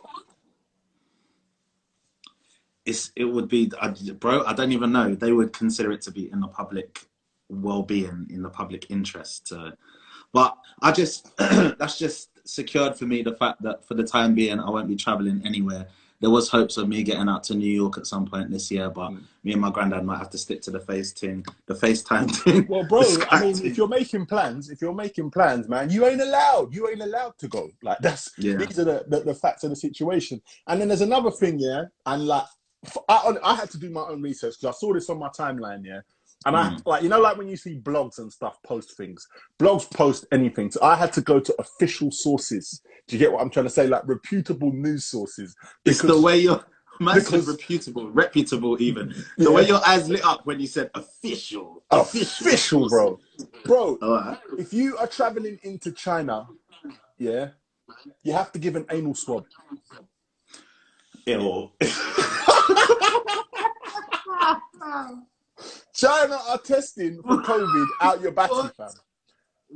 it's 2.85 3.13
it 3.15 3.25
would 3.25 3.49
be 3.49 3.71
I, 3.81 3.95
bro 4.19 4.45
i 4.45 4.53
don't 4.53 4.73
even 4.73 4.93
know 4.93 5.15
they 5.15 5.33
would 5.33 5.53
consider 5.53 5.93
it 5.93 6.03
to 6.03 6.11
be 6.11 6.31
in 6.31 6.41
the 6.41 6.49
public 6.49 7.07
well-being 7.49 8.27
in 8.31 8.43
the 8.43 8.51
public 8.51 8.91
interest 8.91 9.49
so. 9.49 9.73
but 10.33 10.57
i 10.83 10.91
just 10.91 11.31
that's 11.39 11.99
just 11.99 12.31
secured 12.45 12.97
for 12.97 13.05
me 13.05 13.23
the 13.23 13.35
fact 13.35 13.63
that 13.63 13.87
for 13.87 13.95
the 13.95 14.03
time 14.03 14.35
being 14.35 14.59
i 14.59 14.69
won't 14.69 14.89
be 14.89 14.97
traveling 14.97 15.41
anywhere 15.45 15.87
there 16.23 16.31
was 16.31 16.49
hopes 16.49 16.79
of 16.79 16.89
me 16.89 17.03
getting 17.03 17.29
out 17.29 17.45
to 17.45 17.55
new 17.55 17.71
york 17.71 17.99
at 17.99 18.07
some 18.07 18.27
point 18.27 18.51
this 18.51 18.71
year 18.71 18.89
but 18.91 19.11
Mm. 19.11 19.23
me 19.45 19.53
and 19.53 19.61
my 19.61 19.71
granddad 19.71 20.05
might 20.05 20.19
have 20.19 20.31
to 20.31 20.39
stick 20.39 20.63
to 20.63 20.71
the 20.71 20.81
face 20.81 21.13
thing 21.13 21.45
the 21.67 21.75
facetime 21.75 22.31
thing 22.45 22.67
Well, 22.69 22.85
bro, 22.85 23.03
I 23.31 23.37
mean, 23.41 23.55
Skype 23.55 23.65
if 23.67 23.77
you're 23.77 23.89
making 23.89 24.27
plans, 24.27 24.71
if 24.71 24.81
you're 24.81 24.95
making 24.95 25.31
plans, 25.33 25.69
man, 25.69 25.91
you 25.91 26.07
ain't 26.07 26.21
allowed. 26.23 26.75
You 26.75 26.89
ain't 26.89 27.03
allowed 27.03 27.37
to 27.39 27.49
go. 27.49 27.71
Like 27.83 27.99
that's 28.01 28.31
Yeah. 28.39 28.57
these 28.59 28.79
are 28.79 28.85
the, 28.85 29.05
the, 29.09 29.21
the 29.21 29.35
facts 29.35 29.65
of 29.65 29.71
the 29.71 29.77
situation. 29.77 30.41
And 30.69 30.81
then 30.81 30.89
there's 30.89 31.01
another 31.03 31.31
thing, 31.31 31.59
yeah, 31.59 31.85
and 32.07 32.27
like 32.27 32.45
I, 33.09 33.35
I 33.45 33.55
had 33.57 33.71
to 33.73 33.79
do 33.79 33.91
my 33.91 34.03
own 34.03 34.23
research 34.23 34.55
because 34.61 34.77
I 34.77 34.79
saw 34.79 34.93
this 34.95 35.11
on 35.11 35.19
my 35.19 35.29
timeline, 35.31 35.85
yeah. 35.85 36.01
And 36.47 36.57
I 36.57 36.71
Mm. 36.71 36.83
like 36.87 37.03
you 37.03 37.09
know 37.09 37.21
like 37.21 37.37
when 37.37 37.49
you 37.49 37.57
see 37.57 37.79
blogs 37.79 38.19
and 38.19 38.33
stuff 38.33 38.63
post 38.65 38.97
things, 38.97 39.27
blogs 39.61 39.91
post 39.93 40.27
anything. 40.33 40.71
So 40.71 40.83
I 40.83 40.97
had 40.97 41.13
to 41.15 41.21
go 41.21 41.41
to 41.41 41.55
official 41.59 42.11
sources. 42.11 42.81
Do 43.09 43.17
you 43.17 43.19
get 43.19 43.33
what 43.33 43.43
I'm 43.43 43.51
trying 43.51 43.65
to 43.67 43.71
say? 43.71 43.87
Like 43.87 44.03
reputable 44.07 44.73
news 44.73 45.05
sources. 45.05 45.55
It's 45.85 46.01
the 46.01 46.09
Because- 46.09 46.23
way 46.23 46.39
your 46.39 46.65
man 47.01 47.21
said 47.21 47.25
because- 47.41 47.49
reputable, 47.49 48.11
reputable 48.11 48.81
even. 48.81 49.09
The 49.37 49.45
Yeah. 49.45 49.51
way 49.51 49.67
your 49.67 49.81
eyes 49.87 50.09
lit 50.09 50.25
up 50.25 50.47
when 50.47 50.61
you 50.61 50.67
said 50.67 50.91
official. 50.95 51.83
official, 51.91 52.89
bro. 52.89 53.19
Bro, 53.65 53.99
All 54.03 54.15
right. 54.15 54.39
if 54.59 54.73
you 54.73 54.97
are 54.99 55.07
traveling 55.07 55.59
into 55.63 55.93
China, 55.93 56.47
yeah, 57.19 57.51
you 58.23 58.33
have 58.33 58.53
to 58.53 58.59
give 58.59 58.77
an 58.77 58.87
anal 58.91 59.15
swab. 59.15 59.45
China 65.95 66.39
are 66.49 66.59
testing 66.59 67.23
for 67.23 67.37
COVID 67.43 67.87
out 68.01 68.21
your 68.21 68.33
What? 68.33 68.77
fam. 68.77 68.91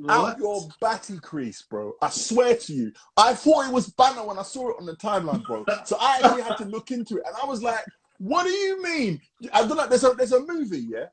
Out 0.08 0.38
your 0.38 0.68
batty 0.80 1.18
crease, 1.20 1.62
bro. 1.62 1.92
I 2.02 2.10
swear 2.10 2.56
to 2.56 2.72
you. 2.72 2.92
I 3.16 3.34
thought 3.34 3.66
it 3.68 3.72
was 3.72 3.88
banner 3.90 4.24
when 4.24 4.38
I 4.38 4.42
saw 4.42 4.70
it 4.70 4.76
on 4.78 4.86
the 4.86 4.96
timeline, 4.96 5.46
bro. 5.46 5.66
So 5.84 5.96
I 6.00 6.18
actually 6.20 6.42
had 6.42 6.56
to 6.58 6.64
look 6.66 6.90
into 6.90 7.16
it. 7.18 7.24
And 7.26 7.36
I 7.42 7.46
was 7.46 7.62
like, 7.62 7.84
what 8.18 8.44
do 8.44 8.50
you 8.50 8.82
mean? 8.82 9.20
I 9.52 9.66
don't 9.66 9.76
know. 9.76 9.86
There's 9.86 10.04
a 10.04 10.10
there's 10.10 10.32
a 10.32 10.40
movie, 10.40 10.86
yeah? 10.88 11.06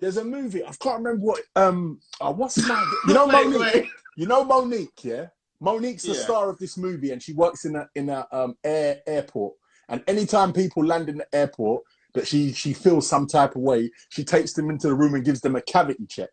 There's 0.00 0.16
a 0.18 0.24
movie. 0.24 0.64
I 0.64 0.72
can't 0.80 0.98
remember 1.02 1.24
what 1.24 1.42
um 1.56 2.00
uh, 2.20 2.32
what's 2.32 2.62
my 2.66 2.84
you 3.02 3.14
know 3.14 3.26
Wait, 3.32 3.46
Mo'Nique. 3.46 3.74
wait. 3.74 3.86
You 4.16 4.26
know 4.26 4.44
Mo'Nique, 4.44 5.04
yeah? 5.04 5.26
Mo'Nique's 5.60 6.06
the 6.06 6.14
Yeah. 6.14 6.22
star 6.22 6.50
of 6.50 6.58
this 6.58 6.76
movie 6.78 7.10
and 7.12 7.22
she 7.22 7.32
works 7.32 7.64
in 7.64 7.76
a 7.76 7.88
in 7.94 8.08
a 8.10 8.26
um 8.32 8.54
air 8.64 9.00
airport. 9.06 9.54
And 9.88 10.02
anytime 10.06 10.52
people 10.52 10.84
land 10.84 11.08
in 11.08 11.18
the 11.18 11.34
airport 11.34 11.82
that 12.14 12.26
she 12.26 12.52
she 12.52 12.72
feels 12.72 13.08
some 13.08 13.26
type 13.26 13.56
of 13.56 13.62
way, 13.62 13.90
she 14.10 14.24
takes 14.24 14.52
them 14.52 14.70
into 14.70 14.88
the 14.88 14.94
room 14.94 15.14
and 15.14 15.24
gives 15.24 15.40
them 15.40 15.56
a 15.56 15.62
cavity 15.62 16.06
check. 16.06 16.30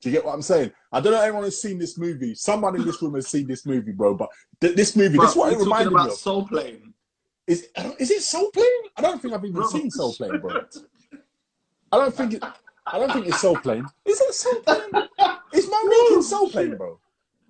Do 0.00 0.10
you 0.10 0.14
get 0.16 0.24
what 0.24 0.34
I'm 0.34 0.42
saying? 0.42 0.72
I 0.92 1.00
don't 1.00 1.12
know 1.12 1.18
if 1.18 1.24
anyone 1.24 1.44
has 1.44 1.60
seen 1.60 1.78
this 1.78 1.98
movie. 1.98 2.34
Someone 2.34 2.76
in 2.76 2.84
this 2.84 3.00
room 3.00 3.14
has 3.14 3.28
seen 3.28 3.46
this 3.46 3.64
movie, 3.64 3.92
bro. 3.92 4.14
But 4.14 4.28
th- 4.60 4.76
this 4.76 4.94
movie, 4.94 5.16
Bro, 5.16 5.24
this 5.26 5.32
is 5.32 5.36
what 5.36 5.52
it 5.52 5.58
reminded 5.58 5.92
me 5.92 6.00
of. 6.02 6.12
Soul 6.12 6.46
Plane. 6.46 6.92
Is 7.46 7.68
is 7.98 8.10
it 8.10 8.22
Soul 8.22 8.50
Plane? 8.50 8.66
I 8.96 9.02
don't 9.02 9.20
think 9.20 9.34
I've 9.34 9.44
even 9.44 9.54
Bro. 9.54 9.68
seen 9.68 9.90
Soul 9.90 10.12
Plane, 10.14 10.38
bro. 10.40 10.60
I 11.92 11.98
don't 11.98 12.14
think 12.14 12.34
it. 12.34 12.44
I 12.86 12.98
don't 12.98 13.12
think 13.12 13.26
it's 13.26 13.40
Soul 13.40 13.56
Plane. 13.56 13.86
Is 14.04 14.20
it 14.20 14.34
Soul 14.34 14.60
Plane? 14.60 15.08
Is 15.52 15.68
my 15.68 16.08
in 16.12 16.22
Soul 16.22 16.50
Plane, 16.50 16.76
bro? 16.76 17.00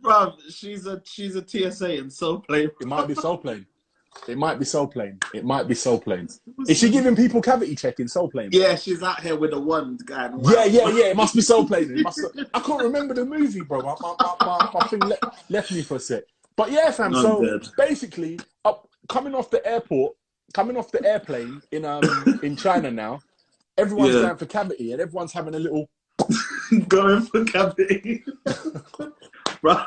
Bro, 0.01 0.35
she's 0.51 0.87
a 0.87 1.03
she's 1.05 1.35
a 1.37 1.47
TSA 1.47 1.97
in 1.99 2.11
Soul 2.11 2.41
Plane. 2.41 2.71
It 2.81 2.87
might 2.87 3.09
be 3.09 3.15
Soul 3.15 3.39
Plane. 3.39 3.67
It 4.29 4.37
might 4.37 4.59
be 4.59 4.65
Soul 4.65 4.89
Plane. 4.89 5.19
It 5.35 5.45
might 5.45 5.69
be 5.69 5.75
Soul 5.75 6.01
Plane. 6.01 6.29
Is 6.69 6.79
she 6.79 6.91
giving 6.91 7.15
people 7.15 7.41
cavity 7.41 7.75
check 7.77 8.01
in 8.01 8.09
Soul 8.09 8.29
Plane? 8.31 8.49
Yeah, 8.53 8.75
she's 8.75 9.03
out 9.03 9.21
here 9.21 9.37
with 9.37 9.53
a 9.53 9.61
wand 9.61 10.03
guy. 10.05 10.31
Yeah, 10.43 10.65
yeah, 10.65 10.89
yeah. 10.89 11.05
It 11.07 11.17
must 11.17 11.35
be 11.35 11.41
Soul 11.41 11.67
Plane. 11.67 11.91
It 11.99 12.03
must. 12.03 12.21
I 12.55 12.61
can't 12.61 12.83
remember 12.83 13.15
the 13.15 13.25
movie, 13.25 13.61
bro. 13.61 13.83
My, 13.83 13.95
my, 14.01 14.15
my, 14.21 14.37
my, 14.41 14.71
my 14.75 14.87
thing 14.89 15.01
le- 15.01 15.19
left 15.49 15.71
me 15.73 15.83
for 15.83 15.97
a 15.97 16.01
sec. 16.01 16.25
But 16.57 16.73
yeah, 16.73 16.91
fam. 16.91 17.15
I'm 17.15 17.23
so 17.23 17.45
dead. 17.45 17.69
basically, 17.77 18.41
up 18.65 18.89
coming 19.09 19.35
off 19.35 19.51
the 19.51 19.65
airport, 19.67 20.17
coming 20.55 20.77
off 20.77 20.91
the 20.91 21.05
airplane 21.05 21.63
in 21.71 21.85
um 21.85 22.41
in 22.43 22.57
China 22.57 22.91
now, 22.91 23.21
everyone's 23.79 24.15
Yeah. 24.15 24.23
going 24.23 24.37
for 24.39 24.47
cavity 24.47 24.93
and 24.93 25.01
everyone's 25.01 25.33
having 25.33 25.55
a 25.55 25.59
little. 25.59 25.89
Going 26.89 27.21
for 27.23 27.45
cavity. 27.45 28.25
Bro, 29.63 29.85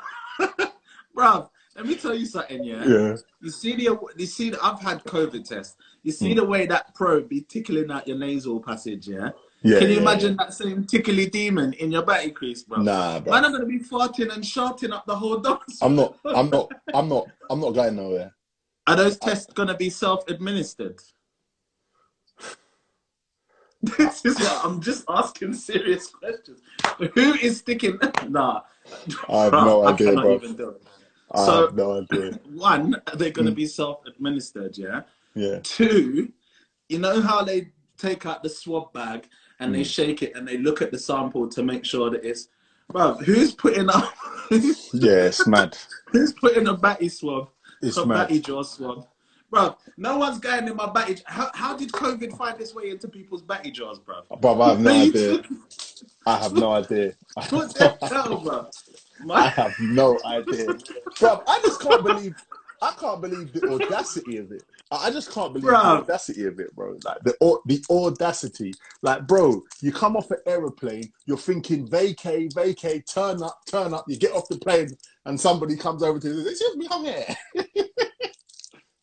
bro, 1.13 1.49
let 1.79 1.87
me 1.87 1.95
tell 1.95 2.13
you 2.13 2.25
something, 2.25 2.61
yeah? 2.61 2.85
Yeah. 2.85 3.15
You 3.41 3.49
see 3.49 3.73
the 3.75 3.97
you 4.17 4.25
see 4.25 4.49
the, 4.49 4.61
I've 4.61 4.81
had 4.81 5.01
COVID 5.05 5.47
test. 5.47 5.77
You 6.03 6.11
see 6.11 6.31
Hmm. 6.33 6.39
the 6.39 6.45
way 6.45 6.65
that 6.65 6.93
probe 6.93 7.29
be 7.29 7.41
tickling 7.41 7.89
out 7.89 8.05
your 8.05 8.17
nasal 8.17 8.59
passage, 8.59 9.07
yeah? 9.07 9.29
Yeah. 9.61 9.79
Can 9.79 9.87
you 9.89 9.95
yeah, 9.95 10.01
imagine 10.01 10.35
that 10.37 10.53
same 10.53 10.85
tickly 10.85 11.27
demon 11.29 11.71
in 11.73 11.89
your 11.91 12.01
batty 12.03 12.31
crease, 12.31 12.63
bro? 12.63 12.79
yeah. 12.79 12.83
Nah, 12.83 13.19
bro. 13.21 13.31
Man, 13.33 13.45
I'm 13.45 13.51
not 13.53 13.57
gonna 13.59 13.69
be 13.71 13.79
farting 13.79 14.33
and 14.33 14.45
shouting 14.45 14.91
up 14.91 15.05
the 15.05 15.15
whole 15.15 15.37
dance. 15.37 15.81
I'm 15.81 15.95
not. 15.95 16.17
I'm 16.25 16.49
not. 16.49 16.69
I'm 16.93 17.07
not. 17.07 17.27
I'm 17.49 17.61
not 17.61 17.71
going 17.71 17.95
nowhere. 17.95 18.35
Are 18.87 18.97
those 18.97 19.17
tests 19.17 19.53
gonna 19.53 19.75
be 19.77 19.89
self-administered? 19.89 20.99
This 23.97 24.25
is 24.25 24.37
what 24.37 24.65
I'm 24.65 24.81
just 24.81 25.05
asking 25.07 25.53
serious 25.53 26.07
questions. 26.07 26.59
Who 26.97 27.33
is 27.35 27.59
sticking? 27.59 27.97
Nah, 28.27 28.63
I 29.29 29.43
have 29.45 29.53
no 29.53 29.85
I 29.85 29.93
idea, 29.93 30.07
cannot 30.09 30.57
bro. 30.57 30.75
Even 31.33 31.35
do 31.35 31.41
it. 31.41 31.43
I 31.43 31.45
So- 31.45 31.65
have 31.67 31.75
no 31.75 32.01
idea. 32.01 32.39
One, 32.53 33.01
they're 33.15 33.29
Hmm. 33.29 33.33
gonna 33.33 33.51
be 33.51 33.65
self-administered, 33.65 34.77
yeah. 34.77 35.01
Yeah. 35.35 35.59
Two, 35.63 36.31
you 36.87 36.99
know 36.99 37.21
how 37.21 37.43
they 37.43 37.71
take 37.97 38.25
out 38.25 38.43
the 38.43 38.49
swab 38.49 38.91
bag 38.93 39.27
and 39.59 39.69
Hmm. 39.69 39.77
they 39.77 39.83
shake 39.83 40.23
it 40.23 40.35
and 40.35 40.47
they 40.47 40.57
look 40.57 40.81
at 40.81 40.91
the 40.91 40.97
sample 40.99 41.47
to 41.49 41.63
make 41.63 41.85
sure 41.85 42.09
that 42.09 42.23
it's. 42.23 42.47
Bro, 42.91 43.15
who's 43.15 43.53
putting 43.53 43.89
up? 43.89 44.13
Yeah, 44.93 45.25
it's 45.29 45.45
mad. 45.45 45.77
who's 46.11 46.33
putting 46.33 46.67
a 46.67 46.73
batty 46.75 47.07
swab? 47.09 47.49
It's 47.83 47.97
a 47.97 48.05
mad. 48.05 48.15
batty 48.29 48.39
jaw 48.39 48.63
swab. 48.63 49.05
Bro, 49.51 49.77
no 49.97 50.17
one's 50.17 50.39
going 50.39 50.67
in 50.67 50.75
my 50.75 50.87
batty. 50.91 51.17
How, 51.25 51.51
how 51.53 51.75
did 51.77 51.91
COVID 51.91 52.35
find 52.35 52.59
its 52.59 52.73
way 52.73 52.89
into 52.89 53.07
people's 53.07 53.43
batty 53.43 53.69
jaws, 53.69 53.99
bro? 53.99 54.21
Bro, 54.41 54.61
I 54.61 54.69
have 54.69 54.79
no 54.79 54.91
idea. 55.07 55.43
I 56.25 56.37
have 56.37 56.53
no 56.53 56.71
idea. 56.71 57.13
What 57.49 57.75
the 57.75 57.95
hell, 58.01 58.41
bro? 58.41 58.69
I 59.29 59.47
have 59.49 59.73
no 59.79 60.19
idea, 60.25 60.67
bro. 61.19 61.43
I 61.47 61.59
just 61.63 61.81
can't 61.81 62.03
believe. 62.05 62.35
I 62.81 62.93
can't 62.97 63.21
believe 63.21 63.51
the 63.51 63.67
audacity 63.69 64.37
of 64.37 64.51
it. 64.53 64.63
I 64.89 65.11
just 65.11 65.31
can't 65.31 65.53
believe 65.53 65.65
the 65.69 65.73
Bruv. 65.73 66.01
audacity 66.03 66.45
of 66.45 66.59
it, 66.59 66.73
bro. 66.75 66.97
Like 67.03 67.19
the 67.23 67.35
the 67.65 67.83
audacity. 67.89 68.73
Like, 69.01 69.27
bro, 69.27 69.61
you 69.81 69.91
come 69.91 70.15
off 70.15 70.31
an 70.31 70.37
aeroplane, 70.45 71.11
you're 71.25 71.37
thinking 71.37 71.87
vacay, 71.87 72.51
vacay, 72.53 73.05
turn 73.05 73.43
up, 73.43 73.59
turn 73.69 73.93
up. 73.93 74.05
You 74.07 74.17
get 74.17 74.31
off 74.31 74.47
the 74.47 74.57
plane, 74.57 74.89
and 75.25 75.39
somebody 75.39 75.75
comes 75.75 76.03
over 76.03 76.19
to 76.19 76.27
you. 76.27 76.47
Excuse 76.47 76.77
me, 76.77 76.87
I'm 76.89 77.03
here. 77.03 77.25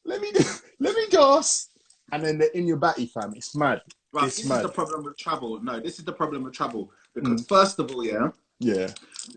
let 0.07 0.21
me 0.21 0.33
let 0.81 0.95
me 0.95 1.07
just. 1.11 1.71
And 2.13 2.25
then 2.25 2.39
they're 2.39 2.51
in 2.51 2.67
your 2.67 2.77
batty, 2.79 3.07
fam. 3.07 3.35
It's 3.37 3.55
mad. 3.55 3.83
bro, 4.13 4.25
It's 4.25 4.37
this 4.39 4.47
mad. 4.49 4.57
is 4.59 4.63
the 4.63 4.69
problem 4.73 5.05
with 5.05 5.17
travel. 5.19 5.61
No, 5.63 5.81
this 5.81 5.99
is 5.99 6.05
the 6.05 6.13
problem 6.13 6.45
with 6.45 6.55
travel. 6.55 6.91
Because 7.15 7.43
mm. 7.43 7.49
first 7.49 7.79
of 7.79 7.91
all, 7.93 8.05
yeah, 8.05 8.29
Yeah. 8.61 8.89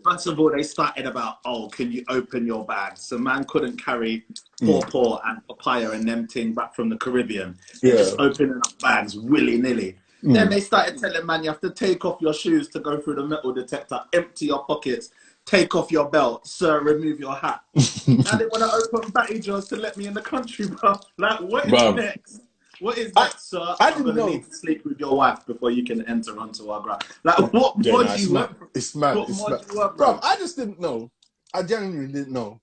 First 0.04 0.26
of 0.26 0.38
all, 0.38 0.50
they 0.50 0.62
started 0.62 1.06
about, 1.06 1.38
oh, 1.44 1.68
can 1.68 1.92
you 1.92 2.04
open 2.08 2.46
your 2.46 2.64
bag? 2.64 2.96
So 2.96 3.18
man 3.18 3.44
couldn't 3.44 3.82
carry 3.82 4.24
hmm. 4.60 4.66
pawpaw 4.66 5.20
and 5.24 5.46
papaya 5.46 5.90
and 5.90 6.08
them 6.08 6.26
thing 6.26 6.54
back 6.54 6.74
from 6.74 6.88
the 6.88 6.96
Caribbean. 6.96 7.58
Yeah. 7.82 7.96
Just 7.96 8.16
opening 8.18 8.56
up 8.56 8.78
bags 8.80 9.16
willy 9.18 9.58
nilly. 9.58 9.96
Hmm. 10.22 10.32
Then 10.32 10.50
they 10.50 10.60
started 10.60 10.98
telling 10.98 11.24
man 11.24 11.42
you 11.42 11.50
have 11.50 11.60
to 11.60 11.70
take 11.70 12.04
off 12.04 12.20
your 12.20 12.34
shoes 12.34 12.68
to 12.68 12.80
go 12.80 13.00
through 13.00 13.16
the 13.16 13.26
metal 13.26 13.52
detector, 13.52 14.00
empty 14.12 14.46
your 14.46 14.64
pockets, 14.64 15.10
take 15.46 15.74
off 15.74 15.90
your 15.90 16.08
belt, 16.08 16.46
sir, 16.46 16.80
remove 16.80 17.18
your 17.18 17.34
hat. 17.34 17.62
now 17.74 18.36
they 18.36 18.46
want 18.46 18.62
to 18.62 18.98
open 18.98 19.10
batty 19.10 19.40
jaws 19.40 19.68
to 19.68 19.76
let 19.76 19.96
me 19.96 20.06
in 20.06 20.14
the 20.14 20.20
country, 20.20 20.66
bro. 20.66 20.94
Like, 21.16 21.40
what 21.40 21.66
is 21.66 21.94
next? 21.94 22.40
What 22.80 22.98
is 22.98 23.12
I- 23.16 23.30
sir? 23.38 23.60
I 23.60 23.88
I'm 23.88 23.92
didn't 23.92 24.06
gonna 24.06 24.20
know. 24.20 24.26
need 24.28 24.44
to 24.44 24.54
sleep 24.54 24.84
with 24.84 24.98
your 24.98 25.16
wife 25.16 25.44
before 25.46 25.70
you 25.70 25.84
can 25.84 26.04
enter 26.06 26.38
onto 26.38 26.70
our 26.70 26.80
ground. 26.80 27.02
Like, 27.24 27.38
oh, 27.38 27.46
what 27.46 27.74
Yeah, 27.84 27.92
more 27.92 28.04
nah, 28.04 28.16
do 28.16 28.22
you 28.22 28.32
mad. 28.32 28.60
want? 28.60 28.70
It's 28.74 28.94
mad. 28.96 29.16
What 29.16 29.28
It's 29.28 29.38
mad. 29.48 29.60
do 29.60 29.72
you 29.74 29.78
want, 29.80 29.96
Bro, 29.96 30.12
bro? 30.12 30.20
I 30.22 30.36
just 30.36 30.56
didn't 30.56 30.80
know. 30.80 31.10
I 31.52 31.62
genuinely 31.62 32.12
didn't 32.12 32.32
know 32.32 32.60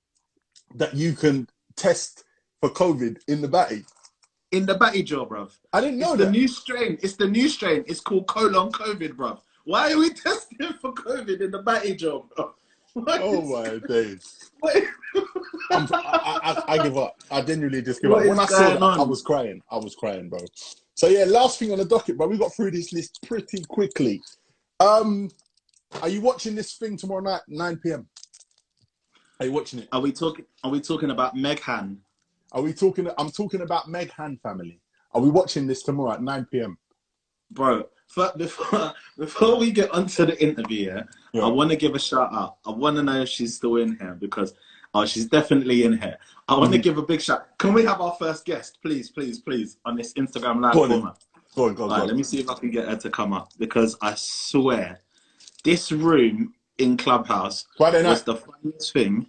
that 0.76 0.96
you 0.96 1.14
can 1.14 1.48
test 1.76 2.24
for 2.62 2.70
COVID 2.70 3.18
in 3.28 3.42
the 3.42 3.48
batty. 3.48 3.86
in 4.54 4.66
the 4.66 4.76
batty 4.76 5.04
jaw, 5.04 5.26
bruv. 5.26 5.52
I 5.74 5.82
didn't 5.82 6.00
know 6.00 6.14
It's 6.14 6.24
the 6.24 6.32
new 6.32 6.48
strain. 6.48 6.98
It's 7.04 7.16
the 7.18 7.28
new 7.28 7.50
strain. 7.50 7.84
It's 7.86 8.00
called 8.00 8.28
colon 8.28 8.72
COVID, 8.72 9.14
bruv. 9.18 9.42
Why 9.66 9.92
are 9.92 9.98
we 9.98 10.10
testing 10.26 10.72
for 10.82 10.94
COVID 10.94 11.42
in 11.42 11.52
the 11.52 11.62
batty 11.62 11.96
jaw, 11.96 12.24
bro? 12.34 12.56
What 13.04 13.22
oh 13.22 13.42
is- 13.66 13.82
my 13.82 13.88
days. 13.88 14.52
I'm, 15.72 15.88
I, 15.94 16.64
I, 16.68 16.74
I 16.76 16.84
give 16.84 16.98
up. 16.98 17.16
I 17.30 17.42
genuinely 17.42 17.82
just 17.82 18.02
give 18.02 18.12
What 18.12 18.24
up. 18.24 18.30
When 18.30 18.40
I 18.40 18.46
saw 18.46 18.70
that, 18.70 18.82
on? 18.82 19.00
I 19.00 19.04
was 19.04 19.22
crying. 19.22 19.62
I 19.70 19.78
was 19.78 19.96
crying, 19.96 20.30
bro. 20.30 20.40
So 20.96 21.08
yeah, 21.08 21.26
last 21.26 21.60
thing 21.60 21.72
on 21.72 21.78
the 21.78 21.86
docket, 21.86 22.18
bro. 22.18 22.28
We 22.28 22.38
got 22.38 22.54
through 22.56 22.72
this 22.72 22.92
list 22.94 23.20
pretty 23.28 23.64
quickly. 23.68 24.22
Um, 24.80 25.30
are 26.02 26.10
you 26.10 26.22
watching 26.22 26.56
this 26.56 26.74
thing 26.76 26.98
tomorrow 26.98 27.22
night, 27.22 27.42
9 27.48 27.78
p.m.? 27.78 28.08
Are 29.40 29.46
you 29.46 29.52
watching 29.52 29.80
it? 29.80 29.90
Are 29.92 30.02
we 30.02 30.12
talking? 30.12 30.46
Are 30.64 30.72
we 30.72 30.82
talking 30.82 31.12
about 31.12 31.36
Meghan? 31.36 31.98
Are 32.52 32.62
we 32.62 32.74
talking? 32.74 33.08
I'm 33.18 33.30
talking 33.30 33.62
about 33.62 33.88
Meghan 33.88 34.42
family. 34.42 34.80
Are 35.14 35.22
we 35.22 35.30
watching 35.30 35.68
this 35.68 35.84
tomorrow 35.84 36.14
at 36.14 36.22
9 36.24 36.48
p.m.? 36.52 36.78
Bro, 37.52 37.80
fir- 37.80 37.88
before 38.16 38.94
before 39.18 39.58
we 39.58 39.72
get 39.72 39.92
onto 39.92 40.26
the 40.26 40.42
interview, 40.42 41.02
yeah. 41.34 41.42
I 41.44 41.48
want 41.48 41.70
to 41.72 41.76
give 41.76 41.96
a 41.96 42.00
shout 42.00 42.34
out. 42.34 42.58
I 42.66 42.72
want 42.72 42.96
to 42.98 43.04
know 43.04 43.22
if 43.22 43.30
she's 43.30 43.56
still 43.56 43.78
in 43.78 43.98
here 43.98 44.16
because 44.20 44.54
oh, 44.94 45.06
she's 45.06 45.26
definitely 45.26 45.84
in 45.84 45.98
here. 46.00 46.18
I 46.48 46.54
want 46.54 46.66
Mm-hmm. 46.66 46.72
to 46.74 46.80
give 46.80 46.98
a 46.98 47.02
big 47.04 47.22
shout. 47.22 47.58
Can 47.58 47.74
we 47.74 47.84
have 47.84 48.00
our 48.02 48.16
first 48.20 48.46
guest, 48.46 48.80
please, 48.82 49.10
please, 49.10 49.40
please, 49.40 49.78
on 49.86 49.96
this 49.98 50.14
Instagram 50.14 50.62
live 50.62 50.74
Go 50.74 50.88
format? 50.88 51.18
Go 51.56 51.66
on, 51.68 51.74
go 51.76 51.84
on, 51.84 51.90
All 51.92 51.96
go 51.98 52.02
on. 52.04 52.08
let 52.08 52.16
me 52.16 52.24
see 52.24 52.40
if 52.40 52.50
I 52.50 52.54
can 52.56 52.72
get 52.72 52.88
her 52.88 52.96
to 52.96 53.10
come 53.10 53.34
up 53.34 53.52
because 53.58 53.98
I 54.02 54.14
swear 54.16 55.02
this 55.64 55.92
room 55.92 56.54
in 56.78 56.96
Clubhouse 56.98 57.66
Friday 57.78 58.04
was 58.04 58.20
night. 58.20 58.26
the 58.26 58.36
funniest 58.36 58.94
thing 58.94 59.28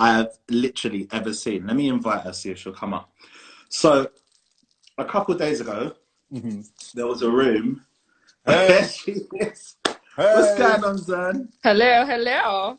I 0.00 0.12
have 0.14 0.30
literally 0.48 1.06
ever 1.12 1.32
seen. 1.32 1.66
Let 1.66 1.76
me 1.76 1.88
invite 1.88 2.22
her, 2.22 2.32
see 2.32 2.50
if 2.50 2.58
she'll 2.58 2.72
come 2.72 2.92
up. 2.94 3.12
So, 3.68 4.08
a 4.98 5.04
couple 5.04 5.32
of 5.32 5.38
days 5.40 5.60
ago, 5.60 5.94
Mhm. 6.32 6.68
there 6.94 7.06
was 7.06 7.22
a 7.22 7.30
room. 7.30 7.84
Hey. 8.44 8.66
There 8.68 8.88
she 8.88 9.12
is. 9.12 9.76
What's 10.16 10.58
going 10.58 10.84
on, 10.84 10.96
Zern? 10.98 11.48
Hello, 11.62 12.04
hello. 12.04 12.78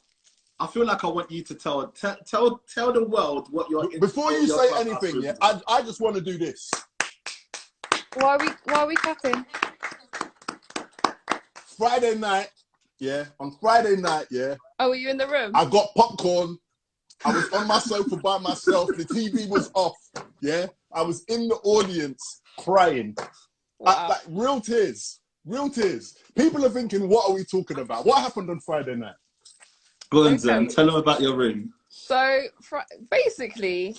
I 0.59 0.67
feel 0.67 0.85
like 0.85 1.03
I 1.03 1.07
want 1.07 1.31
you 1.31 1.41
to 1.43 1.55
tell 1.55 1.87
tell 1.87 2.17
tell, 2.27 2.61
tell 2.73 2.91
the 2.93 3.05
world 3.05 3.47
what 3.51 3.69
your 3.69 3.89
Before 3.99 4.31
you 4.33 4.47
say 4.47 4.69
anything, 4.75 5.21
yeah. 5.21 5.33
I, 5.41 5.59
I 5.67 5.81
just 5.81 6.01
want 6.01 6.15
to 6.15 6.21
do 6.21 6.37
this. 6.37 6.69
Why 8.15 8.35
are 8.35 8.39
we 8.39 8.49
why 8.65 8.73
are 8.79 8.87
we 8.87 8.95
clapping? 8.95 9.45
Friday 11.77 12.15
night, 12.15 12.49
yeah, 12.99 13.25
on 13.39 13.51
Friday 13.59 13.95
night, 13.95 14.27
yeah, 14.29 14.55
Oh, 14.79 14.89
were 14.89 14.95
you 14.95 15.09
in 15.09 15.17
the 15.17 15.27
room? 15.27 15.51
I 15.55 15.65
got 15.65 15.87
popcorn. 15.95 16.57
I 17.25 17.31
was 17.31 17.49
on 17.53 17.67
my 17.67 17.79
sofa 17.79 18.17
by 18.17 18.37
myself. 18.37 18.89
The 18.95 19.05
TV 19.05 19.47
was 19.47 19.71
off. 19.73 19.95
Yeah, 20.41 20.67
I 20.93 21.01
was 21.01 21.23
in 21.29 21.47
the 21.47 21.55
audience 21.63 22.41
crying, 22.59 23.15
I- 23.17 23.23
Wow. 23.79 24.07
like 24.09 24.21
real 24.27 24.61
tears, 24.61 25.19
real 25.45 25.69
tears. 25.69 26.17
People 26.37 26.65
are 26.65 26.69
thinking, 26.69 27.09
"What 27.09 27.29
are 27.29 27.33
we 27.33 27.43
talking 27.45 27.79
about? 27.79 28.05
What 28.05 28.19
happened 28.21 28.49
on 28.49 28.59
Friday 28.59 28.95
night?" 28.95 29.15
Go 30.11 30.27
on, 30.27 30.33
Okay. 30.33 30.37
Zern. 30.37 30.73
Tell 30.73 30.85
them 30.85 30.95
about 30.95 31.21
your 31.21 31.35
room. 31.35 31.73
So 31.89 32.43
fr- 32.61 32.77
basically, 33.11 33.97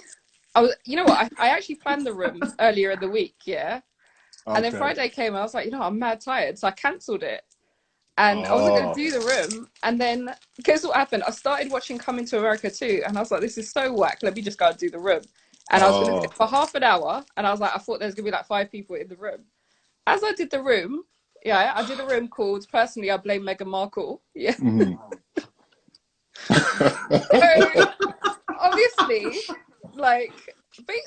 I 0.55 0.63
was 0.63 0.75
you 0.85 0.97
know 0.97 1.05
what? 1.05 1.31
I, 1.39 1.47
I 1.47 1.49
actually 1.51 1.77
planned 1.77 2.07
the 2.07 2.15
room 2.15 2.43
earlier 2.61 2.93
in 2.93 3.01
the 3.01 3.09
week, 3.11 3.37
yeah. 3.45 3.81
And 4.47 4.65
then 4.65 4.73
Friday 4.73 5.09
came 5.09 5.35
I 5.37 5.43
was 5.43 5.55
like, 5.55 5.67
you 5.67 5.73
know, 5.73 5.83
I'm 5.83 5.99
mad 5.99 6.21
tired, 6.21 6.59
so 6.59 6.69
I 6.69 6.73
cancelled 6.73 7.23
it. 7.23 7.43
And 8.17 8.47
I 8.47 8.55
wasn't 8.55 8.77
Oh. 8.77 8.81
gonna 8.83 8.95
do 8.95 9.11
the 9.11 9.21
room. 9.21 9.69
And 9.83 10.01
then 10.01 10.35
guess 10.63 10.85
what 10.85 10.97
happened? 10.97 11.25
I 11.27 11.31
started 11.33 11.71
watching 11.73 11.99
Coming 11.99 12.25
to 12.27 12.39
America 12.39 12.71
too, 12.71 13.03
and 13.07 13.17
I 13.17 13.21
was 13.21 13.31
like, 13.31 13.41
this 13.41 13.59
is 13.59 13.71
so 13.73 13.93
whack. 13.93 14.19
Let 14.23 14.37
me 14.37 14.43
just 14.43 14.59
go 14.59 14.69
and 14.69 14.79
do 14.79 14.91
the 14.91 14.99
room. 15.01 15.23
And 15.71 15.83
I 15.83 15.89
was 15.89 15.99
gonna 15.99 16.15
Oh. 16.15 16.21
sit 16.21 16.35
for 16.35 16.47
half 16.47 16.75
an 16.75 16.85
hour, 16.85 17.25
and 17.37 17.47
I 17.47 17.51
was 17.51 17.61
like, 17.61 17.75
I 17.75 17.79
thought 17.79 18.01
there's 18.01 18.15
gonna 18.15 18.27
be 18.27 18.33
like 18.33 18.47
five 18.47 18.71
people 18.71 18.97
in 18.97 19.09
the 19.09 19.17
room. 19.17 19.45
As 20.07 20.23
I 20.25 20.33
did 20.33 20.51
the 20.51 20.63
room, 20.63 21.05
yeah, 21.45 21.73
I 21.75 21.85
did 21.87 22.01
a 22.01 22.07
room 22.07 22.29
called 22.29 22.67
personally 22.71 23.11
I 23.11 23.17
blame 23.19 23.43
Meghan 23.43 23.67
Markle. 23.67 24.23
Yeah. 24.35 24.55
Mhm. 24.55 24.99
So 26.49 27.87
obviously, 28.59 29.41
like 29.95 30.33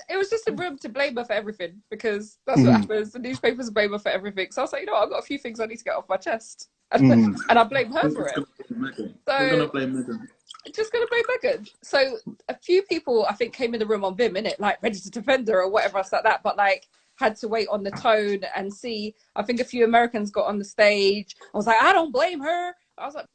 it 0.10 0.18
was 0.18 0.30
just 0.30 0.48
a 0.48 0.54
room 0.54 0.78
to 0.80 0.90
blame 0.90 1.16
her 1.18 1.26
for 1.26 1.34
everything 1.34 1.82
because 1.90 2.38
that's 2.48 2.62
what 2.62 2.70
Mhm. 2.70 2.82
happens. 2.82 3.12
The 3.12 3.20
newspapers 3.20 3.70
blame 3.70 3.92
her 3.92 4.00
for 4.00 4.10
everything. 4.10 4.52
So 4.52 4.62
I 4.62 4.64
was 4.64 4.72
like, 4.74 4.82
you 4.82 4.86
know, 4.88 4.94
what? 4.94 5.04
I've 5.04 5.10
got 5.10 5.20
a 5.20 5.24
few 5.26 5.38
things 5.38 5.60
I 5.60 5.66
need 5.66 5.78
to 5.78 5.84
get 5.84 5.96
off 5.96 6.08
my 6.08 6.16
chest, 6.18 6.70
Mhm. 6.94 7.36
and 7.50 7.60
I 7.60 7.64
blame 7.64 7.92
her 7.92 8.10
for 8.10 8.28
it. 8.28 8.38
Megan. 8.70 9.20
So- 9.28 9.38
We're 9.40 9.50
gonna 9.52 9.68
blame 9.68 9.96
Megan. 10.00 10.30
Just 10.74 10.92
gonna 10.94 11.08
blame 11.08 11.24
Megan. 11.44 11.68
So 11.84 12.18
a 12.48 12.58
few 12.58 12.82
people 12.84 13.26
I 13.30 13.34
think 13.34 13.54
came 13.54 13.74
in 13.74 13.80
the 13.80 13.86
room 13.86 14.04
on 14.06 14.16
Vim, 14.16 14.36
innit, 14.36 14.60
like 14.60 14.82
ready 14.82 15.00
to 15.00 15.10
defend 15.12 15.48
her 15.50 15.62
or 15.62 15.70
whatever 15.70 15.98
else 15.98 16.12
like 16.14 16.24
that, 16.24 16.44
but 16.44 16.56
like 16.58 16.88
had 17.18 17.36
to 17.38 17.48
wait 17.48 17.68
on 17.70 17.84
the 17.84 17.92
tone 17.92 18.42
and 18.56 18.74
see. 18.74 19.16
I 19.36 19.44
think 19.44 19.60
a 19.60 19.66
few 19.66 19.84
Americans 19.86 20.32
got 20.32 20.46
on 20.48 20.58
the 20.58 20.66
stage. 20.66 21.36
I 21.54 21.58
was 21.58 21.68
like, 21.68 21.82
I 21.82 21.92
don't 21.92 22.12
blame 22.12 22.40
her. 22.40 22.74
I 22.98 23.06
was 23.06 23.16
like, 23.16 23.26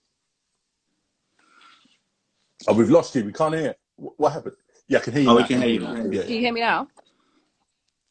Oh, 2.69 2.75
we've 2.75 2.91
lost 2.91 3.15
you. 3.17 3.25
We 3.25 3.33
can't 3.33 3.55
hear. 3.55 3.75
Wh- 3.97 4.19
What 4.21 4.33
happened? 4.33 4.55
Yeah, 4.87 4.99
I 4.99 5.01
can 5.03 5.13
hear 5.15 5.23
you. 5.23 5.31
Oh, 5.31 5.37
we 5.37 5.45
can 5.45 5.61
hear 5.61 5.69
you 5.69 5.81
now. 5.81 5.97
Yeah. 5.97 6.23
can 6.23 6.31
you 6.33 6.41
hear 6.41 6.53
me 6.53 6.61
now? 6.61 6.89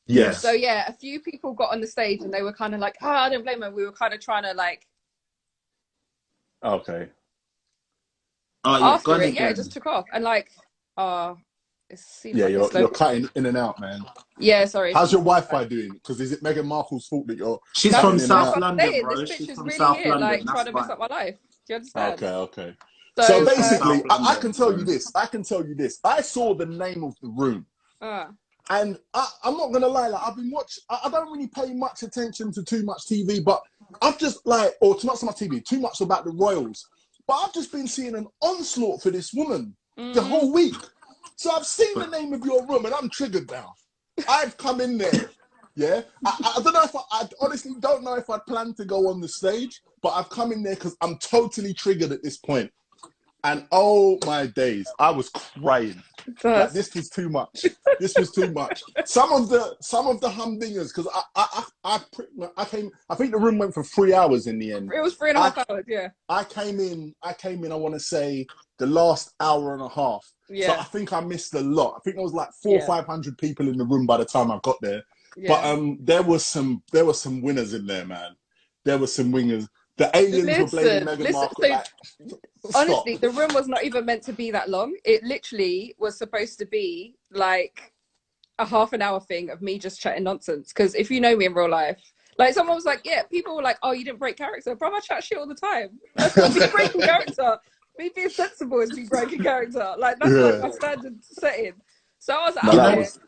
Yes. 0.08 0.42
So 0.42 0.52
yeah, 0.52 0.86
a 0.88 0.94
few 0.94 1.22
people 1.22 1.54
got 1.54 1.72
on 1.72 1.80
the 1.80 1.88
stage 1.88 2.22
and 2.22 2.34
they 2.34 2.42
were 2.42 2.52
kind 2.52 2.74
of 2.76 2.82
like, 2.82 2.98
"Oh, 3.02 3.08
I 3.08 3.30
don't 3.30 3.44
blame 3.44 3.62
her." 3.62 3.72
We 3.72 3.86
were 3.86 3.94
kind 3.94 4.14
of 4.14 4.20
trying 4.20 4.44
to 4.44 4.54
like 4.54 4.86
Okay. 6.64 7.10
Oh, 8.64 8.78
yeah, 8.78 8.86
after 8.86 9.06
gone 9.06 9.22
it, 9.22 9.34
yeah, 9.34 9.50
it 9.50 9.56
just 9.56 9.72
took 9.72 9.88
off. 9.88 10.06
And 10.14 10.24
like, 10.24 10.52
uh, 10.98 11.34
it 11.92 12.00
seems 12.00 12.38
Yeah, 12.38 12.46
like 12.46 12.52
you're 12.54 12.66
it's 12.68 12.76
you're 12.76 12.90
cutting 12.90 13.30
in 13.36 13.46
and 13.46 13.58
out, 13.58 13.80
man. 13.80 14.02
yeah, 14.40 14.66
sorry. 14.66 14.94
How's 14.94 15.12
your 15.12 15.22
Wi-Fi 15.22 15.66
doing? 15.66 15.92
Because 15.94 16.22
is 16.22 16.32
it 16.32 16.42
Meghan 16.42 16.66
Markle's 16.66 17.06
fault 17.08 17.28
that 17.28 17.38
you're? 17.38 17.60
She's 17.74 17.98
from 17.98 18.18
South 18.18 18.58
London, 18.58 18.90
saying. 18.90 19.04
bro. 19.04 19.16
This 19.18 19.32
She's 19.32 19.50
is 19.50 19.56
from 19.56 19.66
really 19.66 19.78
South 19.78 19.98
here, 19.98 20.10
London. 20.12 20.30
like 20.30 20.46
trying 20.46 20.66
to 20.66 20.72
That's 20.72 20.88
mess 20.88 20.90
up 20.92 21.00
my 21.00 21.08
life. 21.08 21.36
Do 21.36 21.74
you 21.74 21.76
understand? 21.76 22.14
Okay, 22.14 22.34
okay. 22.34 22.76
So, 23.18 23.24
So 23.24 23.42
uh, 23.42 23.46
basically, 23.46 23.78
South 23.78 24.06
I, 24.10 24.32
I 24.32 24.36
can 24.36 24.52
tell 24.54 24.78
you 24.78 24.86
this. 24.86 25.12
I 25.16 25.26
can 25.26 25.44
tell 25.44 25.66
you 25.68 25.76
this. 25.76 26.00
I 26.04 26.22
saw 26.22 26.54
the 26.54 26.66
name 26.66 27.04
of 27.04 27.14
the 27.22 27.28
room, 27.28 27.66
uh, 28.02 28.28
and 28.70 28.98
I, 29.14 29.28
I'm 29.44 29.58
not 29.58 29.74
gonna 29.74 29.88
lie. 29.88 30.08
Like 30.08 30.22
I've 30.26 30.38
been 30.38 30.50
watching. 30.50 30.84
I, 30.90 31.02
I 31.06 31.10
don't 31.10 31.30
really 31.32 31.48
pay 31.48 31.74
much 31.74 32.04
attention 32.04 32.54
to 32.54 32.64
too 32.64 32.84
much 32.84 33.02
TV, 33.12 33.44
but 33.44 33.62
I've 34.02 34.18
just 34.18 34.46
like, 34.48 34.76
or 34.80 34.98
too 34.98 35.08
much 35.08 35.20
to 35.20 35.26
my 35.26 35.34
TV, 35.34 35.64
too 35.66 35.82
much 35.82 36.00
about 36.00 36.24
the 36.24 36.32
royals. 36.32 36.88
But 37.28 37.34
I've 37.34 37.54
just 37.54 37.72
been 37.74 37.88
seeing 37.88 38.16
an 38.16 38.28
onslaught 38.42 39.02
for 39.04 39.12
this 39.12 39.34
woman 39.34 39.76
the 39.98 40.22
mm, 40.22 40.28
whole 40.30 40.52
week. 40.54 40.76
So 41.36 41.52
I've 41.56 41.66
seen 41.66 41.98
the 42.00 42.08
name 42.08 42.34
of 42.34 42.46
your 42.46 42.66
room, 42.68 42.86
and 42.86 42.94
I'm 42.94 43.10
triggered 43.10 43.50
now. 43.50 43.74
I've 44.28 44.58
come 44.58 44.82
in 44.82 44.98
there. 44.98 45.30
Yeah, 45.76 46.02
I, 46.26 46.54
I 46.58 46.62
don't 46.62 46.74
know 46.74 46.84
if 46.84 46.96
I, 46.96 47.00
I 47.12 47.30
honestly 47.40 47.74
don't 47.80 48.04
know 48.04 48.16
if 48.16 48.30
I 48.30 48.38
plan 48.48 48.74
to 48.76 48.86
go 48.86 49.10
on 49.10 49.22
the 49.22 49.28
stage, 49.28 49.82
but 50.02 50.10
I've 50.10 50.30
come 50.30 50.52
in 50.52 50.64
there 50.64 50.76
because 50.76 50.98
I'm 51.02 51.18
totally 51.18 51.74
triggered 51.74 52.12
at 52.12 52.22
this 52.24 52.38
point. 52.38 52.70
And 53.44 53.66
oh 53.72 54.20
my 54.26 54.48
days, 54.48 54.92
I 55.00 55.10
was 55.12 55.30
crying. 55.30 56.04
Like, 56.44 56.74
this 56.74 56.94
was 56.94 57.10
too 57.10 57.30
much. 57.30 57.66
This 58.00 58.16
was 58.18 58.32
too 58.32 58.52
much. 58.52 58.84
Some 59.06 59.32
of 59.32 59.50
the 59.50 59.76
some 59.82 60.08
of 60.08 60.22
the 60.22 60.30
humdingers 60.30 60.90
because 60.94 61.08
I 61.14 61.24
I 61.36 61.66
I 61.84 62.00
I, 62.42 62.48
I 62.58 62.66
came. 62.66 62.92
I 63.10 63.16
think 63.16 63.32
the 63.32 63.38
room 63.38 63.58
went 63.58 63.74
for 63.74 63.84
three 63.84 64.14
hours 64.14 64.48
in 64.48 64.60
the 64.60 64.74
end. 64.74 64.92
it 64.94 65.02
was 65.02 65.16
three 65.16 65.30
and 65.30 65.38
a 65.38 65.42
half 65.42 65.66
hours. 65.70 65.86
Yeah, 65.88 66.10
I 66.30 66.44
came 66.44 66.80
in. 66.80 67.14
I 67.24 67.34
came 67.34 67.64
in. 67.64 67.72
I 67.72 67.76
want 67.76 67.96
to 67.96 68.00
say 68.00 68.46
the 68.78 68.86
last 68.86 69.34
hour 69.40 69.74
and 69.74 69.82
a 69.82 69.90
half. 69.90 70.26
So 70.60 70.74
I 70.74 70.84
think 70.84 71.14
I 71.14 71.20
missed 71.22 71.54
a 71.54 71.62
lot. 71.62 71.96
I 71.98 72.00
think 72.02 72.16
there 72.16 72.24
was 72.24 72.34
like 72.34 72.50
four 72.62 72.74
Yeah. 72.78 72.84
or 72.84 72.88
five 72.88 73.06
hundred 73.06 73.38
people 73.38 73.68
in 73.68 73.78
the 73.78 73.86
room 73.86 74.06
by 74.06 74.18
the 74.18 74.26
time 74.26 74.52
I 74.52 74.60
got 74.64 74.78
there. 74.82 75.04
yeah. 75.38 75.48
But 75.50 75.66
um, 75.66 75.98
there 76.02 76.24
was 76.24 76.46
some 76.46 76.84
there 76.92 77.06
were 77.06 77.14
some 77.14 77.42
winners 77.42 77.74
in 77.74 77.86
there, 77.86 78.06
man. 78.06 78.36
There 78.84 78.98
were 78.98 79.08
some 79.08 79.32
wingers. 79.32 79.68
The 79.98 80.10
aliens 80.16 80.58
were 80.58 80.66
blaming 80.66 81.06
Listen, 81.06 81.08
Meghan 81.08 81.20
listen, 81.20 81.34
Markle. 81.34 81.64
so 81.64 81.70
like, 81.70 82.76
honestly, 82.76 83.18
the 83.18 83.30
room 83.30 83.54
was 83.54 83.68
not 83.68 83.84
even 83.84 84.06
meant 84.06 84.24
to 84.24 84.34
be 84.34 84.50
that 84.52 84.70
long. 84.70 84.96
It 85.06 85.24
literally 85.24 85.96
was 86.00 86.18
supposed 86.18 86.58
to 86.60 86.66
be 86.66 87.16
like 87.32 87.94
a 88.58 88.66
half 88.66 88.94
an 88.94 89.02
hour 89.02 89.20
thing 89.20 89.50
of 89.50 89.62
me 89.62 89.78
just 89.78 90.00
chatting 90.00 90.24
nonsense. 90.24 90.70
Because 90.70 90.96
if 90.96 91.12
you 91.12 91.22
know 91.22 91.36
me 91.36 91.46
in 91.46 91.54
real 91.54 91.70
life, 91.70 92.02
like 92.38 92.54
someone 92.54 92.76
was 92.76 92.86
like, 92.86 93.02
"Yeah," 93.04 93.24
people 93.24 93.56
were 93.56 93.62
like, 93.62 93.78
"Oh, 93.84 93.92
you 93.92 94.04
didn't 94.06 94.20
break 94.20 94.38
character." 94.38 94.76
Bro, 94.76 94.96
I 94.96 95.00
chat 95.02 95.24
shit 95.24 95.38
all 95.38 95.48
the 95.48 95.56
time. 95.56 96.00
That's 96.16 96.36
not 96.36 96.72
breaking 96.72 97.02
character. 97.02 97.58
Me 98.02 98.10
being 98.16 98.30
sensible 98.30 98.80
is 98.82 98.92
me 98.94 99.06
breaking 99.08 99.44
character. 99.50 99.94
Like 100.00 100.18
that's 100.20 100.32
Yeah. 100.32 100.42
like 100.42 100.62
my 100.64 100.72
standard 100.72 101.24
setting. 101.24 101.74
So 102.18 102.34
I 102.34 102.46
was 102.48 102.56
No, 102.56 102.62
out 102.72 102.76
that 102.76 102.88
there 102.90 102.98
was- 102.98 103.20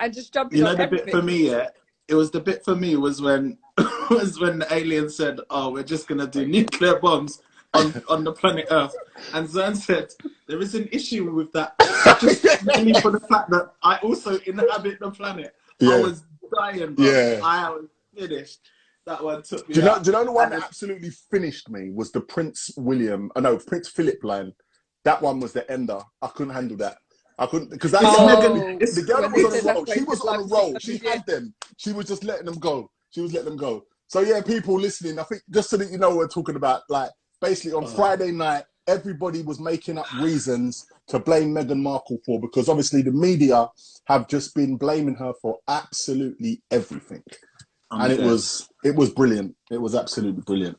and 0.00 0.12
just 0.12 0.34
jumping 0.34 0.58
You 0.58 0.64
know 0.64 0.74
the 0.74 0.82
everything. 0.82 1.06
bit 1.06 1.14
for 1.14 1.22
me, 1.22 1.50
yeah. 1.50 1.68
It 2.08 2.14
was 2.16 2.30
the 2.32 2.40
bit 2.40 2.64
for 2.64 2.74
me 2.74 2.96
was 2.96 3.22
when 3.22 3.56
was 4.10 4.40
when 4.40 4.58
the 4.58 4.66
alien 4.74 5.08
said, 5.10 5.38
"Oh, 5.48 5.70
we're 5.70 5.84
just 5.84 6.08
gonna 6.08 6.26
do 6.26 6.44
nuclear 6.46 6.98
bombs 6.98 7.40
on 7.72 8.02
on 8.08 8.24
the 8.24 8.32
planet 8.32 8.66
Earth," 8.70 8.94
and 9.32 9.48
Zern 9.48 9.76
said, 9.76 10.08
"There 10.48 10.60
is 10.60 10.74
an 10.74 10.88
issue 10.92 11.30
with 11.32 11.52
that, 11.52 11.74
just 12.20 12.44
mainly 12.64 12.94
for 13.00 13.10
the 13.12 13.20
fact 13.20 13.50
that 13.50 13.70
I 13.82 13.98
also 13.98 14.38
inhabit 14.40 14.98
the 15.00 15.10
planet." 15.12 15.54
I 15.80 16.00
was 16.00 16.24
dying, 16.54 16.94
bro. 16.94 17.04
Yeah. 17.06 17.40
I 17.44 17.70
was 17.70 17.86
finished. 18.16 18.58
That 19.06 19.22
one 19.22 19.42
took 19.42 19.68
me. 19.68 19.74
Do 19.74 19.80
you 19.80 19.86
know? 19.86 19.92
out. 19.94 20.02
Do 20.04 20.10
you 20.10 20.16
know 20.16 20.24
the 20.24 20.32
one 20.32 20.50
that 20.50 20.62
absolutely 20.64 21.10
finished 21.30 21.70
me 21.70 21.90
was 21.90 22.10
the 22.12 22.20
Prince 22.20 22.70
William? 22.76 23.30
Oh 23.36 23.40
no, 23.40 23.56
Prince 23.58 23.88
Philip 23.88 24.22
line. 24.24 24.52
That 25.04 25.22
one 25.22 25.38
was 25.40 25.52
the 25.52 25.70
ender. 25.70 26.00
I 26.20 26.26
couldn't 26.28 26.54
handle 26.54 26.76
that. 26.78 26.98
I 27.38 27.46
couldn't 27.46 27.70
because 27.70 27.92
that 27.92 28.02
It's 28.02 28.16
girl, 28.16 28.28
Meghan- 28.28 28.94
the 28.94 29.02
girl 29.02 29.22
that 29.22 29.32
was 29.32 29.64
on 29.66 29.70
a 29.70 29.74
roll, 29.74 29.84
she 29.86 30.02
was 30.02 30.20
on 30.22 30.36
a 30.36 30.40
life 30.42 30.50
roll. 30.50 30.78
She 30.80 30.98
had 30.98 31.24
them. 31.26 31.54
She 31.76 31.92
was 31.92 32.06
just 32.06 32.24
letting 32.24 32.46
them 32.46 32.58
go. 32.58 32.90
She 33.10 33.20
was 33.20 33.32
letting 33.32 33.50
them 33.50 33.56
go. 33.58 33.84
So 34.08 34.20
yeah, 34.20 34.40
people 34.40 34.74
listening, 34.78 35.18
I 35.18 35.22
think 35.24 35.42
just 35.50 35.70
so 35.70 35.76
that 35.76 35.90
you 35.90 35.98
know 35.98 36.08
what 36.10 36.18
we're 36.18 36.28
talking 36.28 36.56
about, 36.56 36.82
like 36.88 37.10
basically 37.40 37.72
on 37.74 37.84
Oh. 37.84 37.88
Friday 37.88 38.32
night, 38.32 38.64
everybody 38.88 39.42
was 39.42 39.60
making 39.60 39.98
up 39.98 40.12
reasons 40.20 40.86
to 41.08 41.18
blame 41.18 41.54
Meghan 41.54 41.80
Markle 41.80 42.18
for 42.24 42.40
because 42.40 42.68
obviously 42.68 43.02
the 43.02 43.12
media 43.12 43.68
have 44.06 44.26
just 44.28 44.54
been 44.54 44.76
blaming 44.76 45.14
her 45.16 45.32
for 45.40 45.58
absolutely 45.68 46.62
everything. 46.70 47.22
I'm 47.96 48.10
and 48.10 48.20
it 48.20 48.24
was 48.24 48.68
it 48.84 48.94
was 48.94 49.10
brilliant. 49.10 49.56
It 49.70 49.80
was 49.80 49.94
absolutely 49.94 50.42
brilliant. 50.42 50.78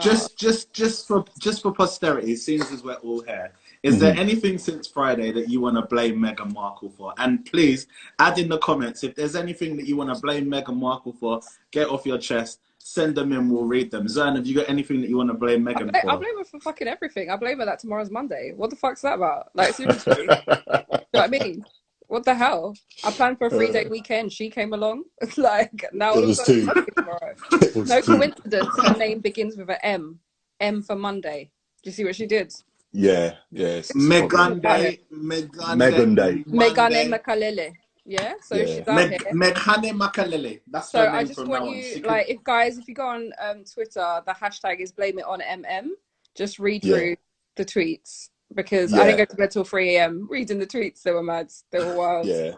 just 0.00 0.36
just 0.38 0.72
just 0.72 1.08
for 1.08 1.24
just 1.38 1.62
for 1.62 1.72
posterity, 1.72 2.36
seeing 2.36 2.62
as 2.62 2.82
we're 2.82 2.94
all 2.94 3.22
here, 3.22 3.52
is 3.82 3.98
there 3.98 4.14
mhm. 4.14 4.18
anything 4.18 4.58
since 4.58 4.86
Friday 4.86 5.32
that 5.32 5.48
you 5.48 5.60
want 5.60 5.76
to 5.76 5.82
blame 5.82 6.16
Meghan 6.16 6.52
Markle 6.52 6.90
for? 6.90 7.12
And 7.18 7.44
please 7.44 7.86
add 8.18 8.38
in 8.38 8.48
the 8.48 8.58
comments 8.58 9.02
if 9.02 9.14
there's 9.14 9.34
anything 9.34 9.76
that 9.76 9.86
you 9.86 9.96
want 9.96 10.14
to 10.14 10.20
blame 10.20 10.46
Meghan 10.46 10.76
Markle 10.76 11.12
for. 11.12 11.40
Get 11.70 11.88
off 11.88 12.06
your 12.06 12.18
chest. 12.18 12.60
Send 12.78 13.14
them 13.14 13.32
in. 13.32 13.48
We'll 13.48 13.64
read 13.64 13.90
them. 13.90 14.08
Zan, 14.08 14.34
have 14.36 14.46
you 14.46 14.56
got 14.56 14.68
anything 14.68 15.00
that 15.00 15.08
you 15.08 15.16
want 15.16 15.30
to 15.30 15.34
blame 15.34 15.66
I, 15.66 15.72
Meghan 15.72 15.90
blame, 15.90 16.02
for? 16.02 16.10
I 16.10 16.16
blame 16.16 16.38
her 16.38 16.44
for 16.44 16.60
fucking 16.60 16.88
everything. 16.88 17.30
I 17.30 17.36
blame 17.36 17.58
her 17.60 17.64
that 17.64 17.78
tomorrow's 17.78 18.10
Monday. 18.10 18.52
What 18.56 18.70
the 18.70 18.76
fuck's 18.76 19.02
that 19.02 19.14
about? 19.14 19.50
Like 19.54 19.74
seriously, 19.74 20.14
you 20.20 20.26
know 20.26 20.36
what 21.10 21.24
I 21.24 21.28
mean? 21.28 21.64
What 22.12 22.26
the 22.26 22.34
hell? 22.34 22.74
I 23.04 23.10
planned 23.10 23.38
for 23.38 23.46
a 23.46 23.50
three 23.50 23.72
day 23.72 23.86
weekend. 23.86 24.34
She 24.34 24.50
came 24.50 24.74
along. 24.74 25.04
like 25.38 25.86
now 25.94 26.12
It 26.12 26.16
all 26.16 26.18
of 26.18 26.24
a 26.24 26.26
was 26.26 26.42
two. 26.44 26.68
It 27.62 27.74
was 27.74 27.88
No 27.88 28.00
too- 28.02 28.16
coincidence. 28.18 28.68
Her 28.82 28.96
name 28.98 29.20
begins 29.20 29.56
with 29.56 29.70
a 29.70 29.82
M. 29.82 30.18
M 30.60 30.82
for 30.82 30.94
Monday. 30.94 31.50
Do 31.82 31.88
you 31.88 31.94
see 31.94 32.04
what 32.04 32.14
she 32.14 32.26
did? 32.26 32.52
Yeah, 32.92 33.36
yeah. 33.50 33.66
it's- 33.80 33.88
it's 33.88 33.94
Megan 33.94 34.60
Day. 34.60 35.00
Megan 35.10 35.78
Megan 35.78 36.14
Day. 36.14 36.44
Megane 36.46 37.08
Makalele. 37.14 37.72
Yeah, 38.04 38.34
so 38.42 38.56
Yeah. 38.56 38.66
she's 38.66 38.88
out 38.88 38.94
Meg, 38.94 39.10
here. 39.22 39.32
Meghane 39.32 39.90
Makalele. 40.02 40.60
That's 40.70 40.90
So 40.90 40.98
her 40.98 41.08
I 41.10 41.24
just 41.24 41.40
from 41.40 41.48
want 41.48 41.70
you, 41.74 41.82
She 41.82 42.02
like, 42.02 42.26
could- 42.26 42.34
if 42.36 42.44
guys, 42.44 42.76
if 42.76 42.86
you 42.88 42.94
go 42.94 43.06
on 43.06 43.32
um, 43.40 43.64
Twitter, 43.64 44.22
the 44.26 44.32
hashtag 44.32 44.80
is 44.80 44.92
blame 44.92 45.18
it 45.18 45.24
on 45.24 45.40
MM. 45.40 45.86
Just 46.36 46.58
read 46.58 46.84
Yeah. 46.84 46.94
through 46.96 47.16
the 47.56 47.64
tweets 47.64 48.28
because 48.54 48.92
I 48.92 49.04
didn't 49.06 49.18
go 49.18 49.24
to 49.24 49.36
bed 49.36 49.50
till 49.50 49.64
3 49.64 49.96
a.m. 49.96 50.26
reading 50.30 50.58
the 50.58 50.66
tweets. 50.66 51.02
They 51.02 51.12
were 51.12 51.22
mad. 51.22 51.50
They 51.70 51.78
were 51.80 51.94
wild. 51.96 52.26
Yeah. 52.26 52.52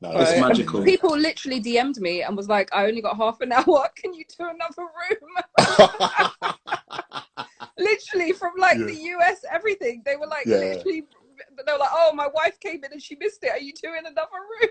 No, 0.00 0.10
It's 0.20 0.38
magical. 0.40 0.82
People 0.84 1.16
literally 1.16 1.60
DM'd 1.62 2.00
me 2.00 2.22
and 2.22 2.36
was 2.36 2.48
like, 2.48 2.68
I 2.74 2.86
only 2.86 3.00
got 3.00 3.16
half 3.16 3.40
an 3.40 3.52
hour. 3.58 3.88
Can 3.96 4.12
you 4.14 4.24
do 4.38 4.48
another 4.48 4.82
room? 4.82 6.52
literally 7.78 8.32
from 8.32 8.52
like 8.58 8.78
Yeah. 8.78 8.86
the 8.86 8.94
US, 9.16 9.44
everything. 9.50 10.02
They 10.04 10.16
were 10.16 10.26
like, 10.26 10.46
Yeah. 10.46 10.56
literally, 10.58 11.04
they 11.66 11.72
were 11.72 11.78
like, 11.78 11.88
oh, 11.92 12.12
my 12.14 12.28
wife 12.34 12.58
came 12.60 12.84
in 12.84 12.92
and 12.92 13.02
she 13.02 13.16
missed 13.16 13.42
it. 13.44 13.50
Are 13.50 13.58
you 13.58 13.72
doing 13.80 14.00
another 14.00 14.28
room? 14.60 14.70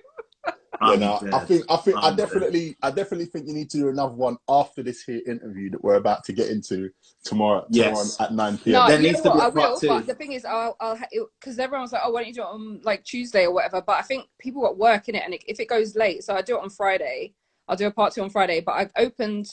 Yeah, 0.81 0.95
I'm 0.95 0.99
no, 0.99 1.19
I 1.31 1.39
think 1.39 1.65
I 1.69 1.77
think 1.77 1.97
I 1.97 2.07
I'm 2.09 2.15
dead. 2.17 2.25
definitely 2.25 2.77
I 2.83 2.91
definitely 2.91 3.25
think 3.27 3.47
you 3.47 3.53
need 3.53 3.69
to 3.71 3.77
do 3.77 3.89
another 3.89 4.13
one 4.15 4.37
after 4.49 4.83
this 4.83 5.01
here 5.03 5.21
interview 5.25 5.69
that 5.69 5.83
we're 5.83 5.95
about 5.95 6.25
to 6.25 6.33
get 6.33 6.49
into 6.49 6.89
tomorrow, 7.23 7.65
Yes. 7.69 8.17
tomorrow 8.17 8.27
at 8.29 8.33
nine 8.35 8.57
p.m. 8.57 8.73
No, 8.81 8.87
There 8.87 8.99
needs 8.99 9.21
to 9.21 9.29
be 9.31 9.37
what? 9.37 9.45
I 9.45 9.47
a 9.47 9.51
part 9.51 9.71
will. 9.71 9.79
two. 9.79 9.87
But 9.87 10.07
the 10.07 10.13
thing 10.15 10.33
is, 10.33 10.43
I'll, 10.45 10.75
I'll, 10.81 10.99
because 11.39 11.57
everyone 11.57 11.83
was 11.83 11.93
like, 11.93 12.01
"Oh, 12.03 12.11
why 12.11 12.21
don't 12.21 12.27
you 12.27 12.33
do 12.33 12.41
it 12.41 12.45
on 12.47 12.81
like 12.83 13.03
Tuesday 13.05 13.45
or 13.45 13.53
whatever?" 13.53 13.81
But 13.81 13.99
I 13.99 14.01
think 14.01 14.25
people 14.39 14.61
got 14.61 14.77
work 14.77 15.07
in 15.07 15.15
it, 15.15 15.23
and 15.23 15.33
it, 15.33 15.43
if 15.47 15.59
it 15.61 15.69
goes 15.69 15.95
late, 15.95 16.23
so 16.25 16.35
I 16.35 16.41
do 16.41 16.57
it 16.57 16.63
on 16.63 16.69
Friday. 16.69 17.33
I'll 17.69 17.77
do 17.77 17.87
a 17.87 17.91
part 17.91 18.13
two 18.13 18.21
on 18.23 18.29
Friday. 18.29 18.59
But 18.59 18.73
I've 18.73 18.91
opened 18.97 19.47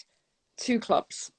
two 0.57 0.81
clubs, 0.81 1.31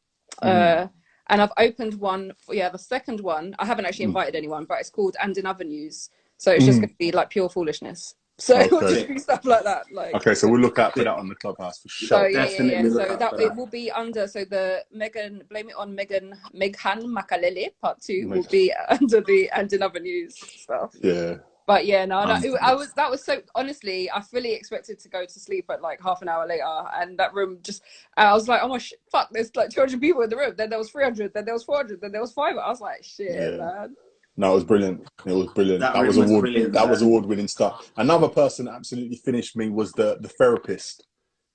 uh, 0.42 0.88
and 1.28 1.42
I've 1.42 1.52
opened 1.58 1.96
one. 1.96 2.32
For, 2.46 2.56
Yeah, 2.56 2.70
the 2.70 2.78
second 2.80 3.20
one 3.20 3.56
I 3.60 3.66
haven't 3.66 3.86
actually 3.86 4.06
Mm. 4.06 4.10
invited 4.10 4.36
anyone, 4.36 4.64
but 4.66 4.80
it's 4.80 4.90
called 4.90 5.18
And 5.22 5.38
in 5.38 5.46
Other 5.46 5.66
News. 5.66 6.10
So 6.38 6.52
it's 6.54 6.66
just 6.66 6.78
Mm. 6.78 6.82
going 6.84 6.90
to 6.92 6.96
be 6.98 7.12
like 7.12 7.30
pure 7.30 7.50
foolishness. 7.50 8.16
So 8.42 8.60
it'll 8.60 8.80
Okay. 8.80 8.96
just 8.96 9.08
be 9.08 9.20
stuff 9.20 9.46
like 9.46 9.64
that. 9.64 9.86
Like 9.94 10.16
Okay, 10.16 10.34
so 10.36 10.48
we'll 10.48 10.62
look 10.62 10.80
out 10.80 10.94
for 10.94 11.04
that 11.04 11.16
on 11.18 11.28
the 11.30 11.36
clubhouse 11.36 11.80
for 11.80 11.90
sure. 11.90 12.20
yeah, 12.20 12.28
yeah, 12.28 12.46
Definitely 12.46 12.72
yeah. 12.84 12.90
look 12.90 13.08
So 13.08 13.16
that 13.18 13.40
it 13.40 13.56
will 13.56 13.68
be 13.68 13.92
under. 13.92 14.28
So 14.28 14.46
the 14.46 14.84
Megan, 14.92 15.44
blame 15.50 15.70
it 15.70 15.76
on 15.78 15.94
Megan, 15.96 16.36
Meghan 16.56 17.04
Makalele 17.06 17.70
part 17.82 18.02
two 18.02 18.28
will 18.30 18.48
be 18.52 18.74
under 18.90 19.22
the 19.22 19.50
and 19.52 19.72
in 19.72 19.84
other 19.84 20.00
news 20.00 20.38
stuff. 20.38 20.96
Yeah. 21.02 21.36
But 21.68 21.86
yeah, 21.86 22.06
no, 22.06 22.26
no 22.26 22.36
it, 22.36 22.54
I 22.62 22.74
was 22.74 22.94
that 22.94 23.10
was 23.10 23.24
so 23.24 23.42
honestly, 23.56 24.10
I 24.12 24.22
fully 24.22 24.54
expected 24.54 25.00
to 25.00 25.10
go 25.10 25.26
to 25.26 25.40
sleep 25.40 25.66
at 25.70 25.82
like 25.82 26.02
half 26.02 26.22
an 26.22 26.28
hour 26.30 26.46
later, 26.48 26.66
and 26.96 27.18
that 27.20 27.34
room 27.34 27.60
just. 27.64 27.84
I 28.18 28.34
was 28.34 28.48
like, 28.50 28.62
oh 28.64 28.68
my 28.68 28.80
sh- 28.80 28.94
fuck, 29.12 29.30
there's 29.32 29.56
like 29.56 29.70
200 29.70 30.02
people 30.02 30.22
in 30.24 30.30
the 30.30 30.38
room. 30.38 30.56
Then 30.58 30.70
there 30.72 30.80
was 30.80 30.90
300. 30.92 31.34
Then 31.34 31.46
there 31.46 31.54
was 31.54 31.64
400. 31.64 32.02
Then 32.02 32.12
there 32.12 32.22
was 32.22 32.34
five. 32.34 32.58
I 32.58 32.70
was 32.70 32.82
like, 32.82 33.04
shit, 33.04 33.36
Yeah. 33.36 33.58
man. 33.58 33.96
No, 34.38 34.52
it 34.52 34.56
was 34.56 34.64
brilliant. 34.64 35.08
It 35.26 35.34
was 35.34 35.48
brilliant. 35.48 35.82
That 35.82 35.94
That, 35.94 36.08
was 36.08 36.18
was 36.18 36.30
award. 36.30 36.42
brilliant, 36.44 36.74
that 36.74 36.90
was 36.90 37.02
man. 37.02 37.08
award 37.10 37.26
winning 37.26 37.48
stuff. 37.48 37.92
Another 37.98 38.28
person 38.30 38.66
that 38.66 38.76
absolutely 38.76 39.18
finished 39.18 39.56
me 39.56 39.70
was 39.70 39.92
the 39.92 40.18
the 40.22 40.30
therapist. 40.30 41.06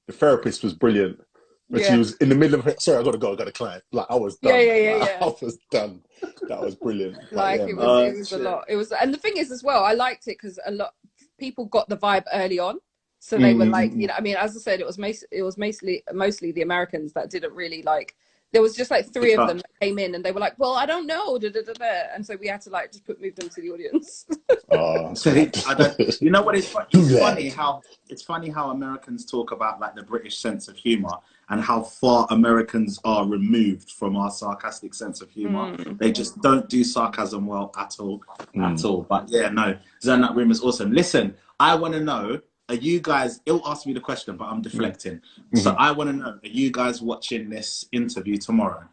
The 0.06 0.12
therapist 0.12 0.62
was 0.62 0.74
brilliant. 0.74 1.20
When 1.68 1.82
Yeah. 1.82 1.92
she 1.92 1.98
was 1.98 2.14
in 2.16 2.28
the 2.28 2.34
middle 2.36 2.60
of 2.60 2.66
it, 2.68 2.80
sorry, 2.80 2.98
I 2.98 3.02
gotta 3.02 3.18
go, 3.18 3.32
I 3.32 3.36
got 3.36 3.48
a 3.48 3.52
client. 3.52 3.82
Like 3.92 4.06
I 4.08 4.14
was 4.14 4.36
done. 4.36 4.52
Yeah, 4.52 4.60
yeah, 4.60 4.76
yeah, 4.76 4.96
Like, 4.98 5.10
yeah. 5.10 5.18
I 5.22 5.24
was 5.42 5.58
done. 5.70 6.02
That 6.48 6.62
was 6.62 6.74
brilliant. 6.76 7.16
Like, 7.32 7.32
Like 7.32 7.60
yeah, 7.60 7.66
it 7.66 7.76
was, 7.76 8.14
it 8.14 8.18
was 8.18 8.32
a 8.32 8.38
lot. 8.38 8.64
It 8.68 8.76
was, 8.76 8.92
and 8.92 9.12
the 9.12 9.18
thing 9.18 9.36
is 9.36 9.50
as 9.50 9.64
well, 9.64 9.82
I 9.82 9.94
liked 9.94 10.28
it 10.28 10.36
because 10.40 10.60
a 10.64 10.70
lot 10.70 10.94
people 11.38 11.64
got 11.64 11.88
the 11.88 11.96
vibe 11.96 12.24
early 12.32 12.58
on, 12.58 12.78
so 13.18 13.36
they 13.38 13.54
were 13.54 13.64
Mm, 13.64 13.70
like, 13.72 13.90
mm, 13.92 14.00
you 14.02 14.06
know, 14.06 14.14
I 14.16 14.20
mean, 14.20 14.36
as 14.36 14.56
I 14.56 14.60
said, 14.60 14.80
it 14.80 14.86
was 14.86 14.98
mas- 14.98 15.24
it 15.32 15.42
was 15.42 15.58
mostly 15.58 16.04
mostly 16.12 16.52
the 16.52 16.62
Americans 16.62 17.12
that 17.14 17.30
didn't 17.30 17.52
really 17.54 17.82
like. 17.82 18.14
There 18.52 18.62
was 18.62 18.74
just 18.76 18.90
like 18.90 19.12
three 19.12 19.34
of 19.34 19.48
them 19.48 19.58
that 19.58 19.70
came 19.80 19.98
in, 19.98 20.14
and 20.14 20.24
they 20.24 20.32
were 20.32 20.40
like, 20.40 20.54
"Well, 20.58 20.74
I 20.74 20.86
don't 20.86 21.06
know," 21.06 21.36
da, 21.38 21.50
da, 21.50 21.62
da, 21.62 21.72
da. 21.72 22.02
and 22.14 22.24
so 22.24 22.36
we 22.40 22.46
had 22.46 22.60
to 22.62 22.70
like 22.70 22.92
just 22.92 23.04
put 23.04 23.20
move 23.20 23.34
them 23.34 23.48
to 23.50 23.60
the 23.60 23.70
audience. 23.70 24.26
Oh, 24.68 25.14
So 25.14 25.30
he- 25.32 25.50
I 25.68 25.74
don't, 25.74 26.20
you 26.20 26.30
know 26.30 26.42
what? 26.42 26.56
It's, 26.56 26.66
fu- 26.68 26.80
it's 26.92 27.18
funny 27.20 27.48
how 27.48 27.82
it's 28.08 28.22
funny 28.22 28.48
how 28.48 28.70
Americans 28.70 29.24
talk 29.24 29.52
about 29.52 29.78
like 29.80 29.94
the 29.94 30.02
British 30.02 30.38
sense 30.38 30.66
of 30.66 30.76
humor 30.76 31.12
and 31.50 31.60
how 31.60 31.82
far 31.82 32.26
Americans 32.30 32.98
are 33.04 33.24
removed 33.26 33.92
from 33.92 34.16
our 34.16 34.30
sarcastic 34.30 34.92
sense 34.92 35.20
of 35.20 35.30
humor. 35.30 35.76
Mm. 35.76 35.98
They 35.98 36.10
just 36.10 36.40
don't 36.40 36.68
do 36.68 36.82
sarcasm 36.82 37.46
well 37.46 37.72
at 37.78 37.94
all, 38.00 38.22
Mm. 38.56 38.74
at 38.74 38.84
all. 38.84 39.02
But 39.08 39.28
yeah, 39.28 39.48
no, 39.50 39.76
Zone 40.02 40.20
that 40.22 40.34
room 40.34 40.50
is 40.50 40.60
awesome. 40.62 40.90
Listen, 40.92 41.36
I 41.60 41.74
want 41.76 41.94
to 41.94 42.00
know. 42.00 42.40
Are 42.68 42.74
you 42.74 43.00
guys? 43.00 43.40
It'll 43.46 43.66
ask 43.66 43.86
me 43.86 43.92
the 43.92 44.00
question, 44.00 44.36
but 44.36 44.46
I'm 44.46 44.60
deflecting. 44.62 45.20
So 45.54 45.74
I 45.78 45.92
want 45.92 46.10
to 46.10 46.16
know: 46.16 46.30
Are 46.30 46.40
you 46.42 46.72
guys 46.72 47.00
watching 47.00 47.48
this 47.48 47.86
interview 47.92 48.36
tomorrow? 48.38 48.84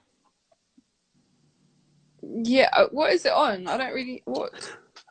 Yeah, 2.22 2.70
uh, 2.74 2.86
what 2.92 3.12
is 3.14 3.26
it 3.26 3.32
on? 3.34 3.68
I 3.68 3.78
don't 3.78 3.94
really 3.94 4.22
what. 4.26 4.54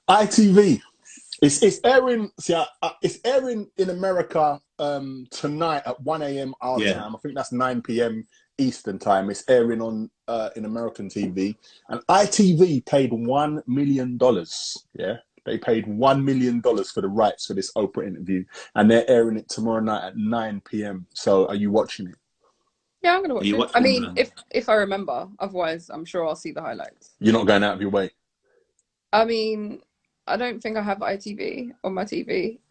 ITV. 0.09 0.81
It's 1.43 1.63
it's 1.63 1.81
airing. 1.85 2.31
See, 2.39 2.55
I, 2.55 2.67
I, 2.83 2.93
it's 3.03 3.19
airing 3.25 3.69
in 3.77 3.91
America 3.91 4.61
um, 4.79 5.27
tonight 5.31 5.83
at 5.87 6.01
one 6.01 6.23
a.m. 6.23 6.55
our 6.61 6.81
Yeah. 6.81 6.95
time. 6.95 7.17
I 7.17 7.19
think 7.19 7.35
that's 7.35 7.53
nine 7.53 7.83
p.m. 7.83 8.27
Eastern 8.59 8.99
time. 8.99 9.29
It's 9.29 9.45
airing 9.49 9.83
on 9.83 10.11
uh, 10.29 10.51
in 10.57 10.65
American 10.67 11.09
TV, 11.09 11.57
and 11.89 12.01
ITV 12.07 12.87
paid 12.87 13.13
one 13.13 13.63
million 13.67 14.17
dollars. 14.19 14.77
Yeah, 14.95 15.17
they 15.45 15.59
paid 15.59 15.87
one 15.87 16.25
million 16.25 16.61
dollars 16.61 16.91
for 16.91 17.01
the 17.01 17.09
rights 17.09 17.47
for 17.47 17.55
this 17.55 17.73
Oprah 17.75 18.07
interview, 18.07 18.45
and 18.75 18.91
they're 18.91 19.09
airing 19.09 19.37
it 19.37 19.49
tomorrow 19.49 19.81
night 19.81 20.05
at 20.05 20.17
nine 20.17 20.61
p.m. 20.69 21.07
So, 21.15 21.47
are 21.49 21.55
you 21.55 21.71
watching 21.71 22.09
it? 22.09 22.17
Yeah, 23.03 23.17
I'm 23.17 23.23
gonna 23.23 23.35
watch 23.35 23.47
it. 23.47 23.59
watching 23.59 23.77
I 23.77 23.81
mean, 23.81 24.03
them? 24.03 24.15
if 24.17 24.31
if 24.51 24.69
I 24.69 24.75
remember, 24.75 25.29
otherwise, 25.39 25.91
I'm 25.91 26.05
sure 26.05 26.27
I'll 26.27 26.37
see 26.37 26.53
the 26.53 26.63
highlights. 26.63 27.11
You're 27.19 27.33
not 27.33 27.47
going 27.47 27.65
out 27.65 27.75
of 27.75 27.81
your 27.81 27.91
way. 27.91 28.11
I 29.13 29.25
mean, 29.25 29.83
I 30.27 30.37
don't 30.37 30.63
think 30.63 30.77
I 30.77 30.83
have 30.83 30.99
ITV 30.99 31.73
on 31.85 31.95
my 31.95 32.05
TV. 32.05 32.59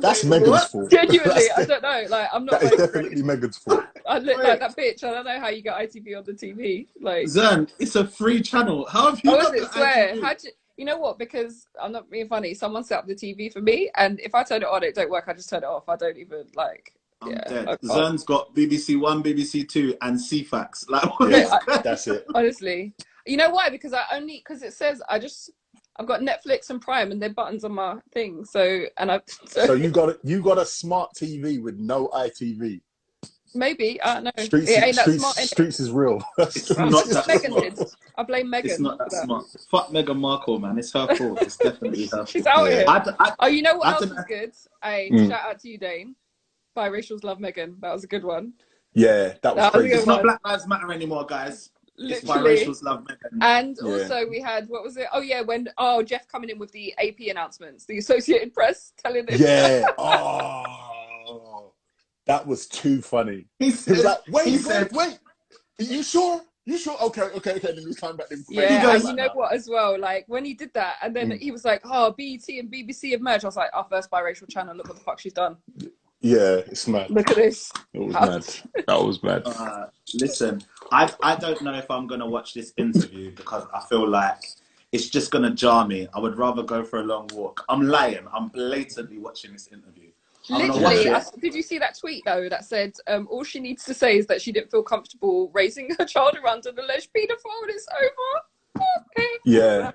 That's 0.00 0.24
Megan's 0.24 0.64
fault. 0.64 0.90
Genuinely, 0.90 1.44
I 1.56 1.64
don't 1.64 1.82
know. 1.82 2.04
Like, 2.08 2.28
I'm 2.32 2.44
not 2.44 2.60
that 2.60 2.62
is 2.64 2.70
like, 2.70 2.92
definitely 2.92 3.22
Megan's 3.22 3.58
fault. 3.58 3.84
I 4.08 4.18
look 4.18 4.38
Wait. 4.38 4.48
like 4.48 4.60
that 4.60 4.76
bitch. 4.76 5.04
I 5.04 5.10
don't 5.12 5.24
know 5.24 5.40
how 5.40 5.48
you 5.48 5.62
got 5.62 5.80
ITV 5.80 6.16
on 6.16 6.24
the 6.24 6.32
TV. 6.32 6.86
Like, 7.00 7.26
Zern, 7.26 7.68
it's 7.78 7.96
a 7.96 8.06
free 8.06 8.40
channel. 8.40 8.86
How 8.90 9.10
have 9.10 9.20
you 9.22 9.32
oh, 9.32 9.38
is 9.38 9.44
got 9.44 9.54
it? 9.56 9.72
Swear. 9.72 10.14
ITV? 10.14 10.22
How'd 10.22 10.44
you? 10.44 10.50
You 10.76 10.84
know 10.84 10.98
what? 10.98 11.18
Because 11.18 11.66
I'm 11.80 11.90
not 11.90 12.08
being 12.08 12.28
funny. 12.28 12.54
Someone 12.54 12.84
set 12.84 12.98
up 13.00 13.06
the 13.06 13.14
TV 13.14 13.52
for 13.52 13.60
me, 13.60 13.90
and 13.96 14.20
if 14.20 14.34
I 14.34 14.44
turn 14.44 14.62
it 14.62 14.68
on, 14.68 14.84
it 14.84 14.94
don't 14.94 15.10
work. 15.10 15.24
I 15.26 15.34
just 15.34 15.50
turn 15.50 15.64
it 15.64 15.66
off. 15.66 15.88
I 15.88 15.96
don't 15.96 16.16
even 16.16 16.44
like. 16.54 16.92
I'm 17.20 17.32
Yeah, 17.32 17.44
dead. 17.48 17.66
Zern's 17.82 18.22
got 18.22 18.54
BBC 18.54 18.98
One, 18.98 19.22
BBC 19.22 19.68
Two, 19.68 19.96
and 20.02 20.16
Ceefax. 20.16 20.88
Like, 20.88 21.04
Yeah, 21.28 21.58
I- 21.68 21.78
that's 21.78 22.06
it. 22.06 22.24
Honestly, 22.32 22.94
you 23.26 23.36
know 23.36 23.50
why? 23.50 23.70
Because 23.70 23.92
I 23.92 24.04
only 24.12 24.38
because 24.38 24.62
it 24.62 24.72
says 24.72 25.02
I 25.08 25.18
just 25.18 25.50
I've 25.98 26.06
got 26.06 26.20
Netflix 26.20 26.70
and 26.70 26.80
Prime, 26.80 27.10
and 27.10 27.20
they're 27.20 27.30
buttons 27.30 27.64
on 27.64 27.72
my 27.74 27.96
thing. 28.12 28.44
So 28.44 28.84
and 28.98 29.10
I 29.10 29.20
so, 29.46 29.66
So 29.66 29.72
you 29.74 29.90
got 29.90 30.10
a, 30.10 30.18
you 30.22 30.42
got 30.42 30.58
a 30.58 30.64
smart 30.64 31.10
TV 31.14 31.60
with 31.62 31.76
no 31.78 32.08
ITV. 32.08 32.80
maybe 33.54 34.00
I 34.02 34.14
don't 34.14 34.24
know. 34.24 34.44
Streets, 34.44 34.70
it 34.70 34.82
ain't 34.84 34.96
that 34.96 35.02
streets, 35.02 35.20
smart. 35.22 35.36
streets 35.36 35.80
is 35.80 35.90
real. 35.90 36.22
It's 36.38 36.70
not 36.76 37.06
that 37.06 37.24
Megan 37.26 37.50
smart. 37.52 37.76
did. 37.76 37.86
I 38.16 38.22
blame 38.22 38.50
Megan. 38.50 38.70
It's 38.70 38.80
not 38.80 38.98
that 38.98 39.10
that. 39.10 39.24
smart. 39.24 39.44
Fuck 39.70 39.88
Meghan 39.88 40.18
Markle, 40.18 40.58
man. 40.60 40.78
It's 40.78 40.92
her 40.92 41.06
fault. 41.16 41.42
It's 41.42 41.56
definitely 41.56 42.06
her 42.12 42.26
She's 42.26 42.44
fault. 42.44 42.56
out 42.68 42.70
here. 42.70 42.84
I, 42.86 42.98
d- 43.00 43.10
I- 43.18 43.34
Oh, 43.40 43.46
you 43.46 43.62
know 43.62 43.76
what 43.78 43.88
I 43.88 43.92
else 43.94 44.06
know. 44.06 44.24
good? 44.28 44.52
Hey, 44.82 45.10
Mm. 45.12 45.28
shout 45.28 45.40
out 45.50 45.58
to 45.60 45.68
you, 45.68 45.78
Daine. 45.78 46.14
Biracials 46.76 47.24
love 47.24 47.40
Megan. 47.40 47.76
That 47.80 47.92
was 47.92 48.04
a 48.04 48.06
good 48.06 48.22
one. 48.24 48.52
yeah, 48.94 49.34
that 49.42 49.56
was 49.56 49.56
That 49.56 49.56
was 49.56 49.66
a 49.66 49.70
crazy. 49.72 49.88
good 49.88 49.98
it's 49.98 50.06
not. 50.06 50.22
Black 50.22 50.40
Lives 50.44 50.66
Matter 50.68 50.92
anymore, 50.92 51.26
guys. 51.26 51.70
It's 52.00 52.24
Literally. 52.24 52.56
biracials 52.56 52.82
love 52.82 53.04
Meghan. 53.04 53.38
And 53.40 53.76
Yeah. 53.82 53.88
also 53.92 54.26
we 54.28 54.40
had 54.40 54.68
what 54.68 54.82
was 54.84 54.96
it? 54.96 55.06
Oh 55.12 55.20
yeah, 55.20 55.40
when 55.40 55.68
oh 55.78 56.02
Jeff 56.02 56.28
coming 56.28 56.48
in 56.50 56.58
with 56.58 56.70
the 56.72 56.94
AP 56.98 57.28
announcements, 57.30 57.84
the 57.86 57.98
Associated 57.98 58.54
Press 58.54 58.92
telling 59.02 59.26
him. 59.26 59.40
Yeah. 59.40 59.84
Oh, 61.30 61.72
that 62.26 62.46
was 62.46 62.66
too 62.66 63.02
funny. 63.02 63.46
He 63.58 63.66
He 63.66 63.70
said, 63.72 64.04
like, 64.04 64.18
"Wait, 64.28 64.46
he 64.46 64.52
wait, 64.52 64.60
said- 64.60 64.92
wait. 64.92 65.18
Are 65.80 65.84
you 65.84 66.02
sure? 66.02 66.40
You 66.64 66.78
sure? 66.78 66.96
Okay, 67.02 67.22
okay, 67.22 67.52
okay." 67.56 67.58
Then 67.68 67.78
he 67.78 67.86
was 67.86 67.98
coming 67.98 68.16
back. 68.16 68.28
Then 68.28 68.44
Yeah, 68.48 68.82
goes 68.82 69.00
and 69.02 69.10
you 69.10 69.16
know 69.16 69.24
that. 69.24 69.36
what 69.36 69.52
as 69.52 69.68
well? 69.68 69.98
Like 69.98 70.24
when 70.26 70.44
he 70.44 70.54
did 70.54 70.72
that, 70.74 70.96
and 71.02 71.14
then 71.14 71.30
Mm. 71.30 71.38
he 71.38 71.50
was 71.50 71.64
like, 71.64 71.82
"Oh, 71.84 72.12
BET 72.16 72.48
and 72.48 72.70
BBC 72.70 73.10
have 73.12 73.20
merged." 73.20 73.44
I 73.44 73.48
was 73.48 73.56
like, 73.56 73.70
"Our 73.74 73.84
first 73.90 74.10
biracial 74.10 74.48
channel. 74.48 74.74
Look 74.76 74.88
what 74.88 74.96
the 74.98 75.02
fuck 75.04 75.18
she's 75.20 75.32
done. 75.34 75.56
Yeah, 76.20 76.56
it's 76.66 76.88
mad. 76.88 77.10
Look 77.10 77.30
at 77.30 77.36
this." 77.36 77.72
It 77.92 78.00
was 78.00 78.14
mad. 78.14 78.44
That 78.86 79.02
was 79.02 79.22
mad. 79.22 79.42
Uh, 79.44 79.86
listen, 80.14 80.62
I 80.92 81.12
I 81.22 81.36
don't 81.36 81.62
know 81.62 81.74
if 81.74 81.90
I'm 81.90 82.06
gonna 82.06 82.28
watch 82.28 82.54
this 82.54 82.72
interview 82.76 83.30
because 83.32 83.66
I 83.72 83.80
feel 83.88 84.08
like 84.08 84.42
it's 84.92 85.08
just 85.08 85.30
gonna 85.30 85.50
jar 85.50 85.86
me. 85.86 86.08
I 86.14 86.18
would 86.18 86.36
rather 86.36 86.62
go 86.62 86.84
for 86.84 87.00
a 87.00 87.04
long 87.04 87.28
walk. 87.32 87.64
I'm 87.68 87.82
lying. 87.82 88.26
I'm 88.32 88.48
blatantly 88.48 89.18
watching 89.18 89.52
this 89.52 89.68
interview. 89.68 90.10
I'm 90.50 90.68
Literally. 90.68 91.10
I- 91.10 91.24
did 91.40 91.54
you 91.54 91.62
see 91.62 91.78
that 91.78 91.98
tweet 91.98 92.24
though 92.24 92.48
that 92.48 92.64
said 92.64 92.94
um, 93.06 93.28
all 93.30 93.44
she 93.44 93.60
needs 93.60 93.84
to 93.84 93.94
say 93.94 94.16
is 94.16 94.26
that 94.26 94.40
she 94.40 94.50
didn't 94.52 94.70
feel 94.70 94.82
comfortable 94.82 95.50
raising 95.52 95.90
her 95.98 96.04
child 96.06 96.36
around 96.42 96.66
an 96.66 96.78
alleged 96.78 97.10
paedophile 97.16 97.62
and 97.62 97.70
it's 97.70 97.86
over? 98.00 98.82
Okay, 99.16 99.28
Yeah, 99.44 99.92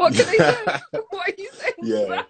what 0.00 0.14
can 0.14 0.26
they 0.26 0.36
do? 0.92 1.02
what 1.10 1.28
are 1.28 1.34
you 1.38 1.50
saying? 1.52 1.74
yeah. 1.82 2.22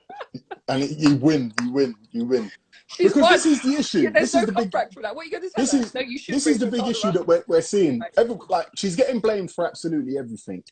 And 0.68 0.82
it, 0.84 0.98
you 0.98 1.14
win, 1.16 1.52
you 1.62 1.72
win, 1.72 1.94
you 2.12 2.24
win. 2.24 2.50
She's 2.88 3.08
Because 3.12 3.22
won. 3.22 3.32
this 3.32 3.46
is 3.46 3.62
the 3.62 3.74
issue. 3.74 3.98
Yeah, 4.00 4.10
this 4.10 4.34
no 4.34 4.40
is 4.40 4.46
the 4.46 4.52
big. 4.52 4.72
for 4.92 5.02
that. 5.02 5.14
What 5.14 5.22
are 5.22 5.24
you 5.26 5.30
going 5.30 5.42
to 5.44 5.50
tell 5.50 5.62
This 5.64 5.74
is- 5.74 5.94
no, 5.94 6.00
you 6.00 6.18
should. 6.18 6.34
This 6.34 6.46
is 6.48 6.58
the 6.58 6.66
big 6.66 6.86
issue 6.86 7.06
around- 7.06 7.14
that 7.16 7.26
we're, 7.26 7.44
we're 7.46 7.60
seeing. 7.62 8.00
Every, 8.16 8.36
like 8.48 8.66
she's 8.76 8.96
getting 8.96 9.20
blamed 9.20 9.52
for 9.52 9.66
absolutely 9.66 10.18
everything. 10.18 10.62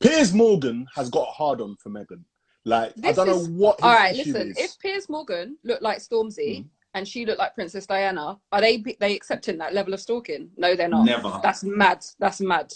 Piers 0.00 0.32
Morgan 0.32 0.86
has 0.94 1.10
got 1.10 1.28
a 1.28 1.32
hard 1.32 1.60
on 1.60 1.76
for 1.76 1.90
Megan. 1.90 2.24
Like 2.64 2.92
I 3.04 3.12
don't 3.12 3.28
is- 3.28 3.48
know 3.48 3.54
what 3.54 3.76
his 3.78 3.84
All 3.84 3.92
right, 3.94 4.14
issue 4.16 4.32
listen. 4.32 4.50
is. 4.50 4.56
If 4.58 4.78
Piers 4.78 5.08
Morgan 5.08 5.56
looked 5.64 5.82
like 5.82 5.98
Stormzy 5.98 6.60
Mm. 6.60 6.66
and 6.94 7.06
she 7.06 7.24
looked 7.26 7.38
like 7.38 7.54
Princess 7.54 7.86
Diana, 7.86 8.38
are 8.52 8.60
they 8.60 8.82
they 8.98 9.14
accepting 9.14 9.58
that 9.58 9.74
level 9.74 9.92
of 9.94 10.00
stalking? 10.00 10.50
No, 10.56 10.74
they're 10.74 10.88
not. 10.88 11.04
Never. 11.04 11.38
That's 11.42 11.62
mad. 11.62 12.04
That's 12.18 12.40
mad. 12.40 12.72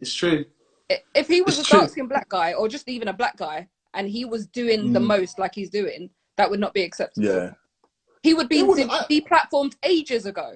It's 0.00 0.14
true. 0.14 0.44
I- 0.90 1.02
If 1.14 1.28
he 1.28 1.42
was 1.42 1.58
It's 1.58 1.68
a 1.68 1.72
dark 1.72 1.90
skinned 1.90 2.08
black 2.08 2.28
guy, 2.28 2.52
or 2.54 2.68
just 2.68 2.88
even 2.88 3.08
a 3.08 3.12
black 3.12 3.36
guy, 3.36 3.68
and 3.94 4.08
he 4.08 4.24
was 4.24 4.46
doing 4.46 4.92
the 4.92 5.00
Mm. 5.00 5.06
most 5.06 5.38
like 5.38 5.54
he's 5.54 5.70
doing, 5.70 6.10
that 6.36 6.50
would 6.50 6.60
not 6.60 6.74
be 6.74 6.82
acceptable. 6.82 7.26
yeah, 7.26 7.52
He 8.22 8.34
would 8.34 8.48
be 8.48 8.58
It 8.60 8.66
wouldn't- 8.66 8.90
de- 8.90 8.94
I- 8.94 9.06
ages 9.84 10.26
ago. 10.26 10.52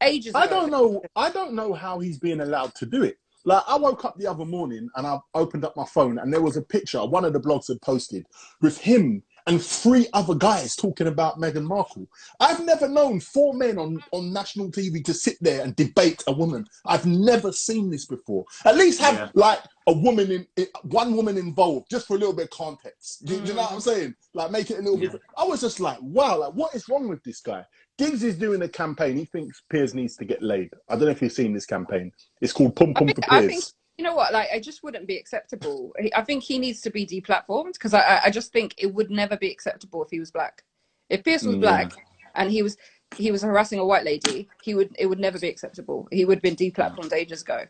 Ages 0.00 0.30
ago. 0.30 0.38
I 0.38 0.46
don't 0.46 0.70
know. 0.70 1.02
I 1.16 1.30
don't 1.30 1.52
know 1.54 1.72
how 1.74 1.98
he's 1.98 2.18
being 2.18 2.40
allowed 2.40 2.74
to 2.76 2.86
do 2.86 3.02
it. 3.04 3.18
Like 3.44 3.62
I 3.68 3.76
woke 3.76 4.04
up 4.06 4.16
the 4.18 4.26
other 4.26 4.44
morning 4.46 4.88
and 4.96 5.06
I 5.06 5.18
opened 5.34 5.64
up 5.66 5.76
my 5.76 5.84
phone 5.84 6.18
and 6.18 6.32
there 6.32 6.40
was 6.40 6.56
a 6.56 6.62
picture 6.62 7.04
one 7.04 7.24
of 7.26 7.32
the 7.34 7.40
blogs 7.40 7.68
had 7.68 7.80
posted 7.82 8.26
with 8.62 8.78
him 8.78 9.22
and 9.46 9.62
three 9.62 10.06
other 10.12 10.34
guys 10.34 10.74
talking 10.74 11.06
about 11.06 11.38
Meghan 11.38 11.64
Markle. 11.64 12.06
I've 12.40 12.64
never 12.64 12.88
known 12.88 13.20
four 13.20 13.54
men 13.54 13.78
on, 13.78 14.02
on 14.12 14.32
national 14.32 14.70
TV 14.70 15.04
to 15.04 15.14
sit 15.14 15.36
there 15.40 15.62
and 15.62 15.76
debate 15.76 16.22
a 16.26 16.32
woman. 16.32 16.66
I've 16.86 17.06
never 17.06 17.52
seen 17.52 17.90
this 17.90 18.06
before. 18.06 18.44
At 18.64 18.76
least 18.76 19.00
have 19.00 19.14
Yeah. 19.14 19.30
like 19.34 19.60
a 19.86 19.92
woman 19.92 20.30
in, 20.32 20.46
in 20.56 20.66
one 20.84 21.14
woman 21.14 21.36
involved, 21.36 21.90
just 21.90 22.06
for 22.06 22.16
a 22.16 22.18
little 22.18 22.34
bit 22.34 22.44
of 22.44 22.50
context. 22.50 23.24
Do, 23.26 23.34
do 23.34 23.34
you 23.34 23.40
know 23.40 23.48
mm-hmm. 23.48 23.58
what 23.58 23.72
I'm 23.72 23.80
saying? 23.80 24.14
Like 24.32 24.50
make 24.50 24.70
it 24.70 24.78
a 24.78 24.82
little 24.82 24.96
bit. 24.96 25.20
I 25.36 25.44
was 25.44 25.60
just 25.60 25.78
like, 25.78 25.98
wow, 26.00 26.38
like 26.38 26.52
what 26.52 26.74
is 26.74 26.88
wrong 26.88 27.08
with 27.08 27.22
this 27.22 27.40
guy? 27.40 27.64
Giggs 27.98 28.24
is 28.24 28.36
doing 28.36 28.62
a 28.62 28.68
campaign. 28.68 29.16
He 29.16 29.26
thinks 29.26 29.62
Piers 29.70 29.94
needs 29.94 30.16
to 30.16 30.24
get 30.24 30.42
laid. 30.42 30.70
I 30.88 30.94
don't 30.94 31.04
know 31.04 31.10
if 31.10 31.22
you've 31.22 31.32
seen 31.32 31.52
this 31.52 31.66
campaign. 31.66 32.12
It's 32.40 32.52
called 32.52 32.74
Pum 32.74 32.90
I 32.90 32.98
Pum 32.98 33.06
think, 33.08 33.24
for 33.24 33.32
I 33.32 33.46
Piers. 33.46 33.74
Think 33.96 34.06
you 34.06 34.10
know 34.10 34.16
what? 34.16 34.32
Like, 34.32 34.48
I 34.52 34.58
just 34.58 34.82
wouldn't 34.82 35.06
be 35.06 35.16
acceptable. 35.16 35.92
I 36.16 36.22
think 36.22 36.42
he 36.42 36.58
needs 36.58 36.80
to 36.82 36.90
be 36.90 37.06
deplatformed 37.06 37.74
because 37.74 37.94
I, 37.94 38.00
I- 38.00 38.20
I 38.24 38.30
just 38.30 38.52
think 38.52 38.74
it 38.78 38.92
would 38.92 39.10
never 39.10 39.36
be 39.36 39.50
acceptable 39.50 40.02
if 40.02 40.10
he 40.10 40.18
was 40.18 40.30
black. 40.32 40.64
If 41.08 41.22
Piers 41.22 41.44
was 41.44 41.56
Mm. 41.56 41.60
black 41.60 41.92
and 42.34 42.50
he 42.50 42.62
was 42.62 42.76
he 43.16 43.30
was 43.30 43.42
harassing 43.42 43.78
a 43.78 43.84
white 43.84 44.04
lady, 44.04 44.48
he 44.64 44.74
would 44.74 44.90
it 44.98 45.06
would 45.06 45.20
never 45.20 45.38
be 45.38 45.48
acceptable. 45.48 46.08
He 46.10 46.24
would 46.24 46.38
have 46.38 46.42
been 46.42 46.56
deplatformed 46.56 47.12
ages 47.12 47.42
ago. 47.42 47.66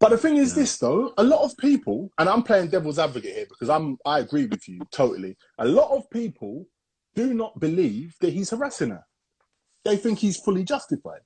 But 0.00 0.10
the 0.10 0.18
thing 0.18 0.36
is 0.36 0.54
this 0.54 0.76
though, 0.76 1.14
a 1.16 1.24
lot 1.24 1.42
of 1.42 1.56
people, 1.56 2.10
and 2.18 2.28
I'm 2.28 2.42
playing 2.42 2.68
devil's 2.68 2.98
advocate 2.98 3.34
here 3.34 3.46
because 3.48 3.70
I'm 3.70 3.96
I 4.04 4.18
agree 4.18 4.44
with 4.46 4.68
you 4.68 4.80
totally. 4.90 5.36
A 5.58 5.64
lot 5.64 5.96
of 5.96 6.10
people 6.10 6.66
do 7.14 7.32
not 7.32 7.58
believe 7.58 8.16
that 8.20 8.34
he's 8.34 8.50
harassing 8.50 8.90
her. 8.90 9.04
They 9.84 9.96
think 9.96 10.18
he's 10.18 10.36
fully 10.38 10.64
justified. 10.64 11.22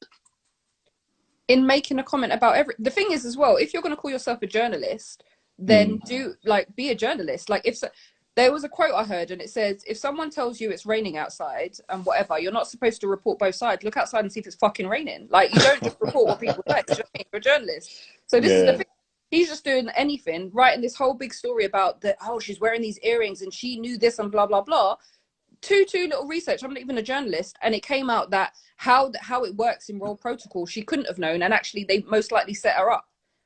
In 1.49 1.67
making 1.67 1.99
a 1.99 2.03
comment 2.03 2.33
about 2.33 2.57
every 2.57 2.75
the 2.79 2.91
thing 2.91 3.11
is 3.11 3.25
as 3.25 3.37
well 3.37 3.57
if 3.57 3.73
you're 3.73 3.83
going 3.83 3.95
to 3.95 4.01
call 4.01 4.11
yourself 4.11 4.41
a 4.43 4.47
journalist 4.47 5.25
then 5.59 5.99
mm. 5.99 6.05
do 6.05 6.35
like 6.45 6.75
be 6.77 6.91
a 6.91 6.95
journalist. 6.95 7.51
Like 7.51 7.63
if 7.65 7.77
so, 7.77 7.89
there 8.37 8.53
was 8.53 8.63
a 8.63 8.69
quote 8.69 8.95
i 8.95 9.03
heard 9.03 9.33
and 9.33 9.43
it 9.43 9.51
says 9.51 9.83
if 9.85 9.97
someone 9.97 10.31
tells 10.31 10.61
you 10.61 10.71
it's 10.71 10.87
raining 10.87 11.17
outside 11.17 11.77
and 11.89 12.07
whatever 12.07 12.39
you're 12.39 12.53
not 12.53 12.69
supposed 12.69 13.01
to 13.01 13.09
report 13.09 13.39
both 13.39 13.57
sides. 13.57 13.83
Look 13.83 13.97
outside 13.97 14.21
and 14.21 14.33
see 14.33 14.41
if 14.41 14.47
it's 14.47 14.57
fucking 14.57 14.87
raining. 14.89 15.27
Like 15.31 15.53
you 15.53 15.61
don't 15.61 15.83
just 15.83 15.97
report 16.01 16.27
what 16.27 16.41
people 16.41 16.63
say. 16.69 16.81
It's 16.81 16.97
just 16.97 17.11
you're 17.15 17.39
a 17.39 17.41
journalist. 17.41 17.93
So 18.27 18.41
this 18.41 18.53
is 18.53 18.67
the 18.67 18.73
thing. 18.79 18.87
He's 19.31 19.49
just 19.49 19.65
doing 19.65 19.89
anything 19.95 20.51
writing 20.55 20.81
this 20.81 20.97
whole 20.97 21.13
big 21.13 21.35
story 21.35 21.65
about 21.65 22.01
that 22.01 22.17
oh 22.23 22.39
she's 22.39 22.61
wearing 22.61 22.81
these 22.81 22.99
earrings 23.01 23.43
and 23.43 23.53
she 23.53 23.79
knew 23.79 23.99
this 23.99 24.19
and 24.19 24.33
blah 24.33 24.47
blah 24.47 24.63
blah 24.63 24.97
two 25.63 25.85
two 25.89 26.07
little 26.07 26.27
research 26.27 26.63
i'm 26.63 26.73
not 26.73 26.81
even 26.81 26.99
a 26.99 27.03
journalist 27.03 27.57
and 27.63 27.75
it 27.75 27.83
came 27.83 28.09
out 28.11 28.31
that 28.31 28.53
how 28.77 29.11
how 29.21 29.45
it 29.45 29.55
works 29.57 29.89
in 29.89 29.99
royal 29.99 30.17
protocol 30.17 30.67
she 30.67 30.83
couldn't 30.83 31.07
have 31.07 31.19
known 31.19 31.43
and 31.43 31.53
actually 31.53 31.85
they 31.85 32.01
most 32.03 32.31
likely 32.33 32.55
set 32.55 32.77
her 32.77 32.91
up 32.91 33.05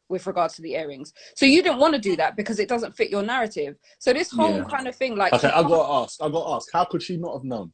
with 0.08 0.26
regards 0.26 0.54
to 0.54 0.62
the 0.62 0.74
earrings 0.74 1.12
so 1.34 1.46
you 1.46 1.62
didn't 1.62 1.78
want 1.78 1.94
to 1.94 2.00
do 2.00 2.14
that 2.16 2.36
because 2.36 2.58
it 2.58 2.68
doesn't 2.68 2.94
fit 2.94 3.08
your 3.10 3.22
narrative 3.22 3.76
so 3.98 4.12
this 4.12 4.30
whole 4.30 4.58
Yeah. 4.58 4.64
kind 4.64 4.86
of 4.86 4.94
thing 4.94 5.16
like 5.16 5.32
Okay, 5.32 5.48
I 5.48 5.62
got 5.62 5.86
to 5.86 5.92
ask. 6.04 6.22
I 6.22 6.28
got 6.28 6.44
to 6.44 6.50
ask. 6.54 6.68
How 6.72 6.84
could 6.84 7.02
she 7.02 7.16
not 7.16 7.32
have 7.32 7.44
known? 7.44 7.72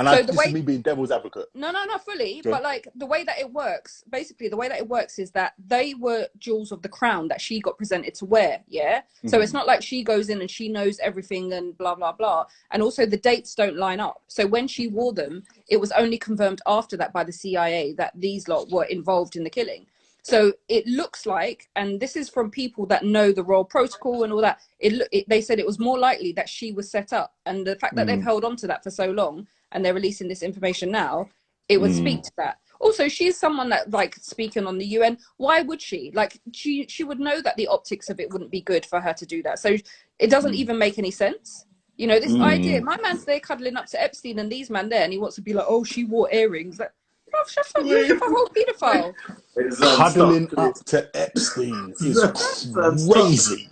And 0.00 0.08
So 0.08 0.14
I, 0.14 0.20
the 0.22 0.26
this 0.28 0.36
way- 0.36 0.44
is 0.46 0.52
me 0.54 0.62
being 0.62 0.80
devil's 0.80 1.10
advocate. 1.10 1.46
No, 1.54 1.70
no, 1.70 1.84
not 1.84 2.04
fully. 2.04 2.36
Yeah. 2.42 2.50
But 2.52 2.62
like 2.62 2.88
the 2.94 3.04
way 3.06 3.22
that 3.24 3.38
it 3.38 3.52
works, 3.52 4.02
basically, 4.10 4.48
the 4.48 4.56
way 4.56 4.66
that 4.68 4.78
it 4.78 4.88
works 4.88 5.18
is 5.18 5.30
that 5.32 5.52
they 5.66 5.92
were 5.94 6.26
jewels 6.38 6.72
of 6.72 6.80
the 6.80 6.88
crown 6.88 7.28
that 7.28 7.40
she 7.40 7.60
got 7.60 7.76
presented 7.76 8.14
to 8.14 8.24
wear. 8.24 8.62
Yeah. 8.66 9.02
So 9.26 9.36
Mm-hmm. 9.36 9.42
it's 9.42 9.52
not 9.52 9.66
like 9.66 9.82
she 9.82 10.02
goes 10.02 10.30
in 10.30 10.40
and 10.40 10.50
she 10.50 10.68
knows 10.70 10.98
everything 11.00 11.52
and 11.52 11.76
blah 11.76 11.94
blah 11.94 12.12
blah. 12.12 12.46
And 12.70 12.82
also 12.82 13.04
the 13.04 13.18
dates 13.18 13.54
don't 13.54 13.76
line 13.76 14.00
up. 14.00 14.22
So 14.26 14.46
when 14.46 14.66
she 14.66 14.88
wore 14.88 15.12
them, 15.12 15.42
it 15.68 15.76
was 15.78 15.92
only 15.92 16.16
confirmed 16.18 16.62
after 16.66 16.96
that 16.96 17.12
by 17.12 17.22
the 17.24 17.32
CIA 17.32 17.92
that 17.98 18.12
these 18.14 18.48
lot 18.48 18.70
were 18.70 18.84
involved 18.84 19.36
in 19.36 19.44
the 19.44 19.50
killing. 19.50 19.86
So 20.22 20.52
it 20.68 20.86
looks 20.86 21.24
like, 21.24 21.70
and 21.76 21.98
this 21.98 22.14
is 22.14 22.28
from 22.28 22.50
people 22.50 22.84
that 22.86 23.04
know 23.04 23.32
the 23.32 23.42
royal 23.42 23.64
protocol 23.64 24.22
and 24.22 24.32
all 24.34 24.42
that. 24.42 24.60
It, 24.78 25.06
it 25.12 25.28
they 25.28 25.40
said 25.40 25.58
it 25.58 25.66
was 25.66 25.78
more 25.78 25.98
likely 25.98 26.32
that 26.32 26.48
she 26.48 26.72
was 26.72 26.90
set 26.90 27.12
up, 27.12 27.34
and 27.46 27.66
the 27.66 27.76
fact 27.76 27.94
that 27.96 28.06
they've 28.06 28.18
Mm. 28.18 28.22
held 28.30 28.44
on 28.44 28.56
to 28.56 28.66
that 28.66 28.82
for 28.84 28.90
so 28.90 29.10
long 29.10 29.46
and 29.72 29.84
they're 29.84 29.94
releasing 29.94 30.28
this 30.28 30.42
information 30.42 30.90
now, 30.90 31.28
it 31.68 31.80
would 31.80 31.92
Mm. 31.92 31.96
speak 31.96 32.22
to 32.22 32.32
that. 32.36 32.58
Also, 32.80 33.08
she's 33.08 33.38
someone 33.38 33.68
that 33.68 33.90
like 33.90 34.16
speaking 34.16 34.66
on 34.66 34.78
the 34.78 34.86
UN. 34.86 35.18
Why 35.36 35.62
would 35.62 35.82
she? 35.82 36.10
Like 36.14 36.40
she 36.52 36.86
she 36.88 37.04
would 37.04 37.20
know 37.20 37.40
that 37.42 37.56
the 37.56 37.66
optics 37.66 38.08
of 38.08 38.18
it 38.20 38.30
wouldn't 38.32 38.50
be 38.50 38.62
good 38.62 38.86
for 38.86 39.00
her 39.00 39.12
to 39.12 39.26
do 39.26 39.42
that. 39.42 39.58
So 39.58 39.76
it 40.18 40.30
doesn't 40.30 40.54
even 40.54 40.78
make 40.78 40.98
any 40.98 41.10
sense. 41.10 41.66
You 41.96 42.06
know, 42.06 42.18
this 42.18 42.32
Mm. 42.32 42.40
idea, 42.42 42.80
my 42.80 42.96
man's 43.02 43.24
there 43.26 43.40
cuddling 43.40 43.76
up 43.76 43.86
to 43.86 44.02
Epstein 44.02 44.38
and 44.38 44.50
these 44.50 44.70
man 44.70 44.88
there, 44.88 45.02
and 45.04 45.12
he 45.12 45.18
wants 45.18 45.36
to 45.36 45.42
be 45.42 45.52
like, 45.52 45.66
oh, 45.68 45.84
she 45.84 46.04
wore 46.04 46.32
earrings. 46.32 46.78
Like, 46.78 46.92
bro, 47.30 47.40
shut 47.46 47.66
up, 47.76 47.84
you're 47.84 48.16
a 48.16 48.20
whole 48.20 48.48
pedophile. 48.56 49.14
It's, 49.56 49.78
Cuddling 49.78 50.48
up 50.56 50.76
to 50.86 51.10
Epstein 51.14 51.92
is 52.00 52.18
Stop. 52.34 53.12
crazy. 53.12 53.68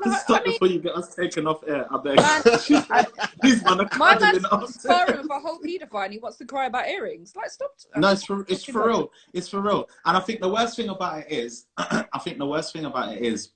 Stop, 0.00 0.20
stop 0.20 0.40
I 0.40 0.44
mean- 0.44 0.52
before 0.52 0.68
you 0.68 0.78
get 0.80 0.96
us 0.96 1.14
taken 1.14 1.46
off 1.46 1.62
air. 1.66 1.86
I 1.92 1.98
beg. 1.98 2.16
Man, 2.16 3.06
These 3.42 3.64
man 3.64 3.80
are 3.80 3.88
My 3.96 4.18
man's 4.18 4.74
sparring 4.74 5.18
with 5.18 5.30
a 5.30 5.38
whole 5.38 5.58
pedophile 5.60 6.04
and 6.04 6.12
he 6.12 6.18
wants 6.18 6.38
to 6.38 6.44
cry 6.44 6.66
about 6.66 6.88
earrings. 6.88 7.34
Like, 7.36 7.50
stop. 7.50 7.72
Uh, 7.94 8.00
no, 8.00 8.12
it's 8.12 8.24
for 8.24 8.44
it's 8.48 8.64
for 8.64 8.86
real. 8.86 9.12
It's 9.32 9.48
for 9.48 9.60
real. 9.60 9.88
And 10.04 10.16
I 10.16 10.20
think 10.20 10.40
the 10.40 10.48
worst 10.48 10.76
thing 10.76 10.88
about 10.88 11.20
it 11.20 11.30
is, 11.30 11.66
I 11.76 12.18
think 12.22 12.38
the 12.38 12.46
worst 12.46 12.72
thing 12.72 12.84
about 12.84 13.14
it 13.14 13.22
is, 13.22 13.50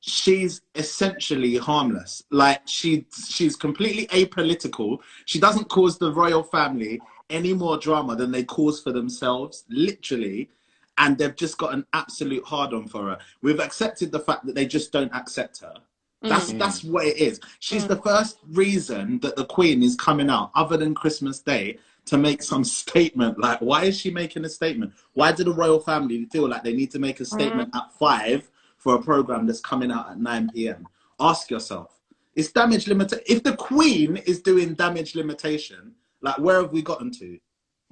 she's 0.00 0.60
essentially 0.74 1.56
harmless. 1.56 2.22
Like 2.30 2.62
she 2.66 3.06
she's 3.28 3.56
completely 3.56 4.06
apolitical. 4.08 4.98
She 5.26 5.38
doesn't 5.38 5.68
cause 5.68 5.98
the 5.98 6.12
royal 6.12 6.42
family 6.42 7.00
any 7.30 7.54
more 7.54 7.78
drama 7.78 8.14
than 8.16 8.30
they 8.30 8.44
cause 8.44 8.82
for 8.82 8.92
themselves, 8.92 9.64
literally. 9.68 10.50
And 10.98 11.18
they've 11.18 11.34
just 11.34 11.58
got 11.58 11.74
an 11.74 11.84
absolute 11.92 12.44
hard 12.44 12.72
on 12.72 12.86
for 12.86 13.02
her. 13.08 13.18
We've 13.42 13.60
accepted 13.60 14.12
the 14.12 14.20
fact 14.20 14.46
that 14.46 14.54
they 14.54 14.66
just 14.66 14.92
don't 14.92 15.12
accept 15.12 15.60
her. 15.60 15.74
That's 16.22 16.52
Mm. 16.52 16.58
that's 16.58 16.82
what 16.84 17.04
it 17.04 17.18
is. 17.18 17.40
She's 17.58 17.84
Mm. 17.84 17.88
the 17.88 17.96
first 17.96 18.38
reason 18.48 19.18
that 19.20 19.36
the 19.36 19.44
Queen 19.44 19.82
is 19.82 19.94
coming 19.96 20.30
out, 20.30 20.50
other 20.54 20.76
than 20.76 20.94
Christmas 20.94 21.40
Day, 21.40 21.78
to 22.06 22.16
make 22.16 22.42
some 22.42 22.64
statement. 22.82 23.38
Like, 23.38 23.60
why 23.60 23.84
is 23.84 23.98
she 23.98 24.10
making 24.10 24.44
a 24.44 24.48
statement? 24.48 24.92
Why 25.14 25.32
do 25.32 25.44
the 25.44 25.52
royal 25.52 25.80
family 25.80 26.24
feel 26.26 26.48
like 26.48 26.62
they 26.62 26.72
need 26.72 26.90
to 26.92 26.98
make 26.98 27.20
a 27.20 27.24
statement 27.24 27.70
at 27.74 27.92
five 27.98 28.50
for 28.78 28.94
a 28.94 29.02
program 29.02 29.46
that's 29.46 29.60
coming 29.60 29.90
out 29.90 30.10
at 30.10 30.18
nine 30.18 30.48
p.m.? 30.54 30.86
Ask 31.20 31.50
yourself. 31.50 32.00
It's 32.34 32.50
damage 32.52 32.88
limit. 32.88 33.12
If 33.26 33.42
the 33.42 33.56
Queen 33.56 34.16
is 34.18 34.40
doing 34.40 34.74
damage 34.74 35.14
limitation, 35.14 35.94
like 36.22 36.38
where 36.38 36.60
have 36.62 36.72
we 36.72 36.82
gotten 36.82 37.10
to? 37.12 37.38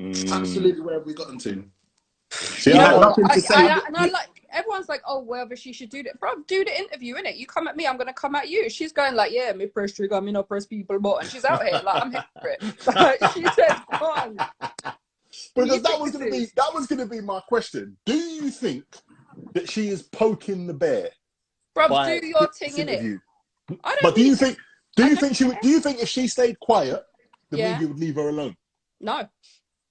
Mm. 0.01 0.33
Absolutely, 0.33 0.81
where 0.81 0.95
have 0.95 1.07
we 1.07 1.15
gotten 1.15 1.39
to? 1.39 1.65
See, 2.33 2.73
You 2.73 2.79
I 2.81 2.83
had 2.83 2.91
don't- 2.93 3.01
nothing 3.01 3.25
I, 3.27 3.35
to 3.35 3.41
say. 3.41 3.55
I, 3.55 3.81
and 3.87 3.97
I 3.97 4.07
like 4.07 4.29
everyone's 4.51 4.89
like, 4.89 5.03
oh, 5.07 5.21
whether 5.21 5.57
she 5.57 5.73
should 5.73 5.91
do 5.91 6.03
that, 6.03 6.19
bro. 6.21 6.31
Do 6.47 6.65
the 6.65 6.79
interview 6.79 7.17
in 7.17 7.27
it. 7.27 7.37
You 7.37 7.47
come 7.47 7.69
at 7.69 7.77
me, 7.77 7.87
I'm 7.87 7.97
gonna 7.97 8.13
come 8.13 8.35
at 8.35 8.49
you. 8.49 8.69
She's 8.71 8.93
going 8.93 9.15
like, 9.15 9.33
yeah, 9.33 9.53
me 9.53 9.67
press 9.67 9.93
trigger, 9.93 10.21
me 10.21 10.33
not 10.33 10.49
press 10.49 10.67
people 10.67 10.99
but, 10.99 11.23
and 11.23 11.31
she's 11.31 11.45
out 11.45 11.63
here 11.63 11.81
like 11.85 12.03
I'm 12.03 12.13
hypocrite. 12.13 12.63
Like, 12.87 13.33
she 13.33 13.45
said, 13.55 13.77
come 13.93 14.03
on. 14.03 14.37
because 15.55 15.83
that 15.83 16.01
was 16.01 16.13
going 16.13 16.25
to 16.27 16.31
be 16.31 16.47
that 16.57 16.71
was 16.75 16.87
going 16.87 16.99
to 17.01 17.07
be 17.07 17.21
my 17.21 17.41
question. 17.49 17.97
Do 18.07 18.15
you 18.15 18.51
think 18.51 18.85
that 19.55 19.71
she 19.71 19.89
is 19.89 20.03
poking 20.03 20.67
the 20.67 20.75
bear? 20.75 21.11
Bro, 21.75 21.89
do 21.89 22.27
your 22.27 22.49
thing 22.53 22.77
in 22.79 22.89
it. 22.89 23.21
I 23.83 23.91
don't 23.91 23.99
But 24.03 24.15
do 24.15 24.23
you 24.25 24.37
think 24.37 24.59
do 24.97 25.07
you 25.07 25.17
think 25.17 25.37
she 25.37 25.45
would? 25.45 25.59
Do 25.63 25.69
you 25.69 25.81
think 25.81 26.01
if 26.03 26.09
she 26.09 26.29
stayed 26.29 26.59
quiet, 26.61 27.03
the 27.51 27.59
Yeah. 27.59 27.73
media 27.73 27.89
would 27.89 27.99
leave 27.99 28.17
her 28.17 28.29
alone? 28.29 28.55
No, 29.01 29.27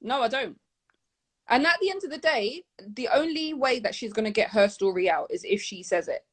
no, 0.01 0.21
I 0.21 0.27
don't. 0.27 0.57
And 1.52 1.68
at 1.68 1.80
the 1.82 1.91
end 1.91 2.04
of 2.06 2.10
the 2.10 2.18
day, 2.18 2.64
the 2.95 3.10
only 3.14 3.54
way 3.54 3.80
that 3.80 3.93
she's 3.93 4.14
going 4.14 4.26
to 4.26 4.32
get 4.32 4.52
her 4.52 4.70
story 4.70 5.10
out 5.10 5.28
is 5.30 5.43
if 5.43 5.62
she 5.62 5.84
says 5.84 6.08
it. 6.08 6.26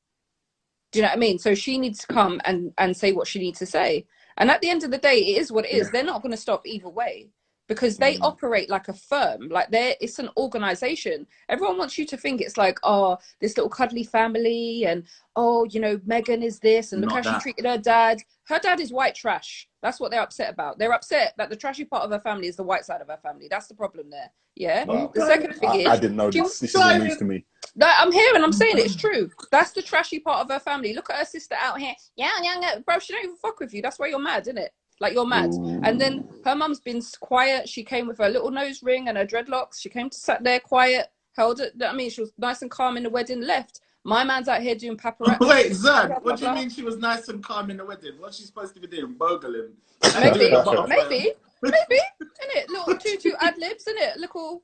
Do 0.92 1.00
you 1.00 1.02
know 1.02 1.08
what 1.08 1.16
I 1.16 1.20
mean? 1.20 1.38
So 1.38 1.54
she 1.54 1.76
needs 1.76 1.98
to 2.00 2.06
come 2.06 2.40
and, 2.44 2.72
and 2.78 2.96
say 2.96 3.12
what 3.12 3.26
she 3.26 3.40
needs 3.40 3.58
to 3.58 3.66
say. 3.66 4.06
And 4.38 4.50
at 4.50 4.62
the 4.62 4.70
end 4.70 4.84
of 4.84 4.90
the 4.90 4.98
day, 4.98 5.18
it 5.18 5.38
is 5.38 5.52
what 5.52 5.66
it 5.66 5.72
is. 5.72 5.90
They're 5.90 6.04
not 6.04 6.22
going 6.22 6.32
to 6.32 6.38
stop 6.40 6.66
either 6.66 6.88
way 6.88 7.28
because 7.68 7.98
they 7.98 8.14
Mm. 8.14 8.22
operate 8.22 8.70
like 8.70 8.88
a 8.88 8.94
firm. 8.94 9.48
Like 9.50 9.70
they're 9.70 9.94
it's 10.00 10.18
an 10.18 10.30
organization. 10.38 11.26
Everyone 11.50 11.76
wants 11.78 11.98
you 11.98 12.06
to 12.06 12.16
think 12.16 12.40
it's 12.40 12.56
like, 12.56 12.78
oh, 12.82 13.18
this 13.40 13.56
little 13.56 13.68
cuddly 13.68 14.04
family, 14.04 14.84
and 14.86 15.04
oh, 15.36 15.64
you 15.64 15.80
know, 15.80 16.00
Megan 16.06 16.42
is 16.42 16.60
this, 16.60 16.92
and 16.92 17.02
look 17.02 17.10
how 17.12 17.20
that. 17.22 17.34
she 17.34 17.40
treated 17.42 17.66
her 17.66 17.76
dad. 17.78 18.22
Her 18.44 18.58
dad 18.58 18.80
is 18.80 18.92
white 18.92 19.14
trash. 19.14 19.67
That's 19.82 20.00
what 20.00 20.10
they're 20.10 20.22
upset 20.22 20.52
about. 20.52 20.78
They're 20.78 20.92
upset 20.92 21.34
that 21.38 21.50
the 21.50 21.56
trashy 21.56 21.84
part 21.84 22.02
of 22.02 22.10
her 22.10 22.18
family 22.18 22.48
is 22.48 22.56
the 22.56 22.64
white 22.64 22.84
side 22.84 23.00
of 23.00 23.08
her 23.08 23.18
family. 23.22 23.46
That's 23.48 23.68
the 23.68 23.74
problem 23.74 24.10
there. 24.10 24.30
Yeah. 24.56 24.84
Wow. 24.84 25.12
The 25.14 25.26
second 25.26 25.54
thing 25.54 25.68
I, 25.68 25.76
is 25.76 25.86
I 25.86 25.96
didn't 25.96 26.16
know 26.16 26.30
this. 26.30 26.58
This 26.58 26.74
is 26.74 26.76
all 26.76 26.98
news 26.98 27.16
to 27.18 27.24
me. 27.24 27.44
No, 27.76 27.86
I'm 27.96 28.10
here 28.10 28.34
and 28.34 28.44
I'm 28.44 28.52
saying 28.52 28.78
it, 28.78 28.86
it's 28.86 28.96
true. 28.96 29.30
That's 29.52 29.70
the 29.70 29.82
trashy 29.82 30.18
part 30.18 30.40
of 30.40 30.50
her 30.50 30.58
family. 30.58 30.94
Look 30.94 31.10
at 31.10 31.16
her 31.16 31.24
sister 31.24 31.54
out 31.60 31.78
here. 31.78 31.94
Yeah, 32.16 32.30
yeah, 32.42 32.56
yeah. 32.60 32.78
Bro, 32.84 32.98
she 32.98 33.12
don't 33.12 33.22
even 33.24 33.36
fuck 33.36 33.60
with 33.60 33.72
you. 33.72 33.82
That's 33.82 34.00
why 34.00 34.08
you're 34.08 34.18
mad, 34.18 34.42
isn't 34.42 34.58
it? 34.58 34.72
Like 35.00 35.12
you're 35.12 35.26
mad. 35.26 35.52
And 35.84 36.00
then 36.00 36.28
her 36.44 36.56
mum's 36.56 36.80
been 36.80 37.00
quiet. 37.20 37.68
She 37.68 37.84
came 37.84 38.08
with 38.08 38.18
her 38.18 38.28
little 38.28 38.50
nose 38.50 38.82
ring 38.82 39.06
and 39.08 39.16
her 39.16 39.24
dreadlocks. 39.24 39.80
She 39.80 39.88
came 39.88 40.10
to 40.10 40.18
sat 40.18 40.42
there 40.42 40.58
quiet, 40.58 41.06
held 41.36 41.60
it. 41.60 41.74
I 41.80 41.92
mean, 41.92 42.10
she 42.10 42.20
was 42.20 42.32
nice 42.36 42.62
and 42.62 42.70
calm 42.70 42.96
in 42.96 43.04
the 43.04 43.10
wedding, 43.10 43.42
left. 43.42 43.80
My 44.08 44.24
man's 44.24 44.48
out 44.48 44.62
here 44.62 44.74
doing 44.74 44.96
paparazzi. 44.96 45.38
Wait, 45.46 45.72
Zern, 45.72 46.22
what 46.22 46.38
do 46.38 46.46
you 46.46 46.54
mean 46.54 46.70
she 46.70 46.82
was 46.82 46.96
nice 46.96 47.28
and 47.28 47.44
calm 47.44 47.70
in 47.70 47.76
the 47.76 47.84
wedding? 47.84 48.14
What's 48.18 48.38
she 48.38 48.44
supposed 48.44 48.72
to 48.74 48.80
be 48.80 48.86
doing? 48.86 49.14
Bogling? 49.14 49.72
Maybe, 50.02 50.50
Butterfly. 50.50 50.86
maybe, 50.86 51.32
maybe, 51.62 52.00
innit? 52.22 52.68
Little 52.70 52.96
tutu 52.98 53.32
ad 53.38 53.58
libs, 53.58 53.84
innit? 53.84 54.16
Little, 54.16 54.62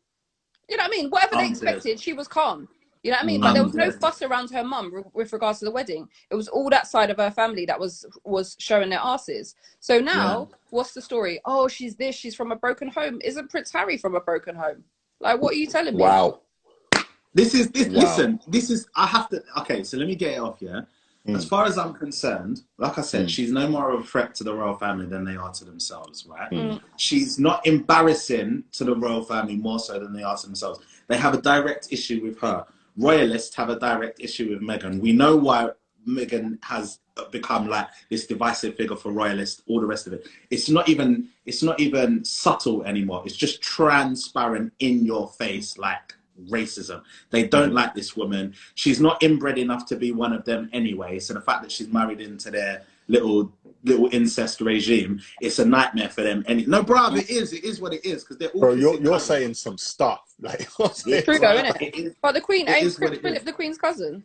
you 0.67 0.79
know 0.79 0.85
what 0.85 0.89
I 0.95 0.97
mean? 0.97 1.11
Whatever 1.11 1.37
they 1.37 1.49
expected, 1.49 2.01
she 2.01 2.15
was 2.15 2.27
calm. 2.27 2.67
You 3.03 3.11
know 3.11 3.17
what 3.19 3.25
I 3.25 3.27
mean? 3.27 3.43
But 3.43 3.53
there 3.53 3.65
was 3.65 3.75
no 3.75 3.91
fuss 3.91 4.23
around 4.23 4.51
her 4.51 4.65
mum 4.65 4.95
re- 4.95 5.03
with 5.13 5.31
regards 5.35 5.59
to 5.59 5.67
the 5.67 5.71
wedding. 5.71 6.09
It 6.31 6.37
was 6.37 6.49
all 6.49 6.71
that 6.71 6.87
side 6.87 7.11
of 7.11 7.19
her 7.19 7.31
family 7.31 7.67
that 7.67 7.79
was 7.79 8.07
was 8.25 8.57
showing 8.59 8.89
their 8.89 9.01
asses. 9.03 9.57
So 9.79 10.01
now, 10.01 10.49
what's 10.71 10.95
the 10.95 11.03
story? 11.03 11.39
Oh, 11.45 11.69
she's 11.69 11.97
this. 11.97 12.17
She's 12.17 12.35
from 12.35 12.51
a 12.51 12.57
broken 12.57 12.89
home. 12.89 13.21
Isn't 13.23 13.51
Prince 13.51 13.71
Harry 13.73 13.99
from 13.99 14.15
a 14.15 14.21
broken 14.21 14.55
home? 14.55 14.85
Like, 15.21 15.39
what 15.43 15.53
are 15.53 15.57
you 15.59 15.67
telling 15.67 15.97
me? 15.97 16.03
Wow. 16.03 16.41
This 17.35 17.55
is 17.55 17.71
this. 17.71 17.89
Wow. 17.89 18.01
Listen, 18.01 18.41
this 18.49 18.71
is. 18.71 18.87
I 18.95 19.07
have 19.07 19.29
to. 19.31 19.43
Okay, 19.59 19.83
so 19.83 19.99
let 19.99 20.07
me 20.07 20.15
get 20.15 20.35
it 20.35 20.41
off. 20.41 20.59
Yeah. 20.61 20.83
Mm. 21.27 21.37
As 21.37 21.47
far 21.47 21.65
as 21.65 21.79
I'm 21.79 21.95
concerned, 21.95 22.63
like 22.77 22.99
I 22.99 23.01
said, 23.01 23.31
she's 23.31 23.51
no 23.51 23.67
more 23.67 23.91
of 23.91 24.01
a 24.01 24.05
threat 24.05 24.35
to 24.37 24.45
the 24.45 24.55
royal 24.55 24.77
family 24.77 25.07
than 25.07 25.25
they 25.25 25.37
are 25.37 25.51
to 25.53 25.65
themselves, 25.65 26.27
right? 26.27 26.51
Mm. 26.51 26.81
She's 26.97 27.39
not 27.39 27.67
embarrassing 27.67 28.65
to 28.73 28.85
the 28.85 28.95
royal 28.95 29.25
family 29.25 29.57
more 29.57 29.79
so 29.79 29.99
than 29.99 30.13
they 30.13 30.23
are 30.23 30.37
to 30.37 30.47
themselves. 30.47 30.81
They 31.09 31.17
have 31.17 31.33
a 31.35 31.41
direct 31.41 31.89
issue 31.91 32.23
with 32.23 32.39
her. 32.41 32.67
Royalists 32.97 33.57
have 33.57 33.71
a 33.71 33.79
direct 33.79 34.21
issue 34.21 34.51
with 34.51 34.61
Meghan. 34.61 35.01
We 35.01 35.13
know 35.13 35.35
why 35.35 35.71
Meghan 36.07 36.63
has 36.63 36.99
become 37.31 37.69
like 37.69 37.89
this 38.11 38.27
divisive 38.27 38.77
figure 38.77 38.97
for 38.97 39.11
royalists, 39.11 39.63
all 39.67 39.81
the 39.81 39.87
rest 39.87 40.07
of 40.07 40.13
it. 40.13 40.27
It's 40.51 40.69
not 40.69 40.89
even 40.89 41.29
it's 41.47 41.63
not 41.63 41.81
even 41.81 42.25
subtle 42.25 42.85
anymore. 42.85 43.23
It's 43.25 43.37
just 43.37 43.63
transparent 43.63 44.73
in 44.79 45.05
your 45.05 45.29
face, 45.29 45.79
like 45.79 46.15
racism. 46.49 47.03
They 47.31 47.47
don't 47.47 47.69
mm-hmm. 47.69 47.77
like 47.77 47.95
this 47.95 48.17
woman. 48.17 48.55
She's 48.75 49.01
not 49.01 49.23
inbred 49.23 49.59
enough 49.59 49.87
to 49.87 49.97
be 49.97 50.13
one 50.13 50.33
of 50.33 50.45
them 50.45 50.69
anyway. 50.73 51.19
So 51.19 51.35
the 51.35 51.41
fact 51.41 51.63
that 51.63 51.73
she's 51.73 51.89
married 51.89 52.21
into 52.21 52.51
their 52.51 52.83
little 53.09 53.53
little 53.85 54.09
incest 54.13 54.61
regime, 54.61 55.21
it's 55.41 55.59
a 55.59 55.65
nightmare 55.65 56.09
for 56.09 56.23
them. 56.23 56.45
And 56.49 56.67
no, 56.67 56.83
bruv, 56.83 57.19
it 57.19 57.31
is. 57.31 57.53
It 57.53 57.65
is 57.65 57.81
what 57.81 57.93
it 57.93 58.05
is 58.05 58.25
because 58.25 58.39
they're 58.39 58.51
all. 58.51 58.61
Bro, 58.61 58.75
you're, 58.75 59.01
you're 59.01 59.21
saying 59.21 59.55
some 59.55 59.79
stuff. 59.79 60.21
Like, 60.41 60.69
you're 61.07 61.23
True 61.23 61.39
though, 61.39 61.47
Bruv, 61.47 61.65
innit? 61.65 61.81
it 61.81 61.95
is- 61.95 62.15
But 62.21 62.33
the 62.33 62.41
Queen, 62.41 62.67
It 62.67 62.73
ain't 62.73 62.87
is 62.87 62.97
Prince 62.97 63.19
Philip 63.19 63.45
the 63.45 63.53
Queen's 63.53 63.79
cousin? 63.79 64.25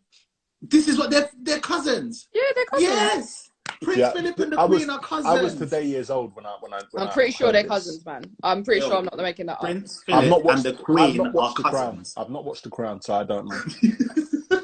This 0.61 0.87
is 0.87 0.97
what 0.97 1.11
they're 1.11 1.29
they're 1.41 1.59
cousins. 1.59 2.27
Yeah, 2.33 2.41
they're 2.55 2.65
cousins. 2.65 2.89
Yes, 2.89 3.48
Prince 3.81 3.97
Yeah, 3.99 4.11
Philip 4.11 4.39
and 4.39 4.53
the 4.53 4.59
I 4.59 4.65
was- 4.65 4.77
Queen 4.79 4.89
are 4.89 4.99
cousins. 4.99 5.25
I 5.27 5.41
was 5.41 5.55
today 5.55 5.83
years 5.85 6.09
old 6.09 6.35
when 6.35 6.45
I 6.45 6.55
when 6.59 6.73
I. 6.73 6.81
When 6.91 7.03
I'm 7.03 7.09
I 7.09 7.13
pretty 7.13 7.31
sure 7.31 7.51
they're 7.51 7.63
this. 7.63 7.69
cousins, 7.71 8.05
man. 8.05 8.23
I'm 8.43 8.63
pretty 8.63 8.81
Yo, 8.81 8.87
sure 8.89 8.97
I'm 8.97 9.05
not 9.05 9.17
making 9.17 9.47
that 9.47 9.53
up. 9.53 9.61
Prince 9.61 10.03
I've 10.07 10.29
not 10.29 10.43
watched 10.43 10.65
and 10.65 10.75
the 10.75 10.79
I've 10.79 10.85
Queen 10.85 11.17
not 11.17 11.27
are 11.27 11.31
watched 11.31 11.57
the 11.57 11.63
Crown. 11.63 12.03
I've 12.17 12.29
not 12.29 12.45
watched 12.45 12.63
the 12.63 12.69
Crown, 12.69 13.01
so 13.01 13.13
I 13.15 13.23
don't 13.23 13.47
know. 13.47 13.61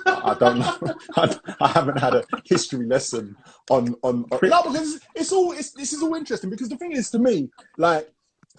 I 0.07 0.35
don't 0.39 0.59
know. 0.59 0.77
I, 1.17 1.39
I 1.61 1.67
haven't 1.69 1.99
had 1.99 2.15
a 2.15 2.23
history 2.45 2.85
lesson 2.87 3.35
on 3.69 3.95
on. 4.03 4.25
on 4.31 4.39
no, 4.43 4.63
because 4.63 4.99
it's 5.15 5.31
all. 5.31 5.51
It's, 5.51 5.71
this 5.71 5.93
is 5.93 6.01
all 6.01 6.15
interesting 6.15 6.49
because 6.49 6.69
the 6.69 6.77
thing 6.77 6.91
is, 6.93 7.09
to 7.11 7.19
me, 7.19 7.49
like 7.77 8.11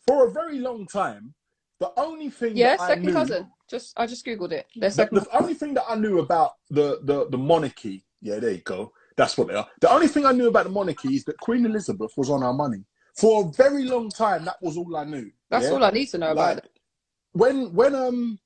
for 0.07 0.27
a 0.29 0.31
very 0.31 0.59
long 0.59 0.87
time, 0.87 1.35
the 1.81 1.93
only 1.97 2.31
thing 2.31 2.57
Yeah, 2.57 2.77
that 2.77 2.81
I 2.83 2.87
second 2.89 3.07
knew, 3.07 3.13
cousin. 3.13 3.51
Just 3.69 3.99
I 3.99 4.07
just 4.07 4.25
googled 4.25 4.53
it. 4.53 4.67
The, 4.77 4.89
the 5.11 5.27
only 5.37 5.55
thing 5.55 5.75
that 5.75 5.85
I 5.89 5.97
knew 5.97 6.21
about 6.21 6.53
the, 6.71 7.01
the 7.03 7.27
the 7.29 7.39
monarchy, 7.39 8.07
yeah, 8.23 8.39
there 8.39 8.53
you 8.53 8.59
go. 8.59 8.93
That's 9.17 9.37
what 9.39 9.49
they 9.49 9.55
are. 9.55 9.67
The 9.81 9.91
only 9.91 10.09
thing 10.09 10.27
I 10.27 10.33
knew 10.33 10.49
about 10.49 10.65
the 10.65 10.71
monarchy 10.71 11.15
is 11.15 11.25
that 11.25 11.39
Queen 11.39 11.65
Elizabeth 11.65 12.13
was 12.17 12.31
on 12.31 12.43
our 12.43 12.53
money 12.53 12.85
for 13.17 13.47
a 13.47 13.53
very 13.53 13.85
long 13.85 14.11
time. 14.11 14.45
That 14.45 14.61
was 14.61 14.77
all 14.77 14.95
I 14.97 15.05
knew. 15.05 15.31
That's 15.51 15.65
yeah? 15.67 15.71
all 15.73 15.85
I 15.85 15.91
need 15.91 16.07
to 16.07 16.19
know 16.19 16.33
about 16.33 16.59
it. 16.59 16.71
when 17.33 17.73
when 17.75 17.95
um 17.95 18.39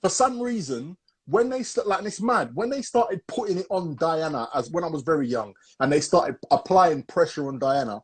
for 0.00 0.08
some 0.08 0.40
reason 0.40 0.96
when 1.26 1.48
they 1.48 1.62
st- 1.62 1.86
like 1.86 2.04
it's 2.04 2.20
mad 2.20 2.50
when 2.54 2.68
they 2.68 2.82
started 2.82 3.20
putting 3.26 3.58
it 3.58 3.66
on 3.70 3.96
Diana 3.96 4.48
as 4.54 4.70
when 4.70 4.84
I 4.84 4.88
was 4.88 5.02
very 5.02 5.26
young 5.28 5.54
and 5.80 5.90
they 5.90 6.00
started 6.00 6.36
applying 6.50 7.04
pressure 7.04 7.48
on 7.48 7.58
Diana 7.58 8.00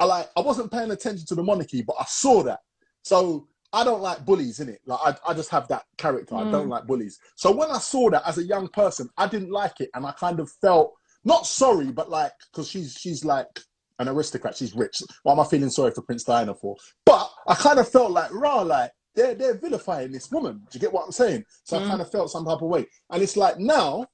I 0.00 0.04
like 0.04 0.28
I 0.36 0.40
wasn't 0.40 0.72
paying 0.72 0.90
attention 0.90 1.26
to 1.26 1.34
the 1.34 1.42
monarchy 1.42 1.82
but 1.82 1.96
I 1.98 2.04
saw 2.04 2.42
that 2.42 2.60
so 3.02 3.47
I 3.72 3.84
don't 3.84 4.00
like 4.00 4.24
bullies 4.24 4.60
in 4.60 4.68
it 4.68 4.80
like 4.86 5.00
I, 5.04 5.30
I 5.30 5.34
just 5.34 5.50
have 5.50 5.68
that 5.68 5.84
character 5.96 6.34
I 6.36 6.50
don't 6.50 6.68
like 6.68 6.86
bullies 6.86 7.18
so 7.36 7.52
when 7.52 7.70
I 7.70 7.78
saw 7.78 8.10
that 8.10 8.22
as 8.26 8.38
a 8.38 8.44
young 8.44 8.68
person 8.68 9.08
I 9.16 9.28
didn't 9.28 9.50
like 9.50 9.80
it 9.80 9.90
and 9.94 10.06
I 10.06 10.12
kind 10.12 10.40
of 10.40 10.50
felt 10.62 10.94
not 11.24 11.46
sorry 11.46 11.92
but 11.92 12.08
like 12.08 12.32
because 12.50 12.68
she's 12.68 12.94
she's 12.94 13.24
like 13.24 13.46
an 13.98 14.08
aristocrat 14.08 14.56
she's 14.56 14.74
rich 14.74 15.02
what 15.24 15.32
am 15.32 15.40
I 15.40 15.44
feeling 15.44 15.70
sorry 15.70 15.90
for 15.90 16.02
Prince 16.02 16.24
Diana 16.24 16.54
for 16.54 16.76
but 17.04 17.30
I 17.46 17.54
kind 17.54 17.78
of 17.78 17.90
felt 17.90 18.12
like 18.12 18.32
raw 18.32 18.62
like 18.62 18.90
they're 19.18 19.34
they're 19.34 19.58
vilifying 19.58 20.12
this 20.12 20.30
woman. 20.30 20.62
Do 20.70 20.76
you 20.76 20.80
get 20.80 20.92
what 20.92 21.04
I'm 21.04 21.12
saying? 21.12 21.44
So 21.64 21.76
I 21.76 21.86
kind 21.86 22.00
of 22.00 22.10
felt 22.10 22.30
some 22.30 22.44
type 22.44 22.62
of 22.62 22.68
way. 22.68 22.86
And 23.10 23.22
it's 23.22 23.36
like 23.36 23.58
now, 23.58 24.06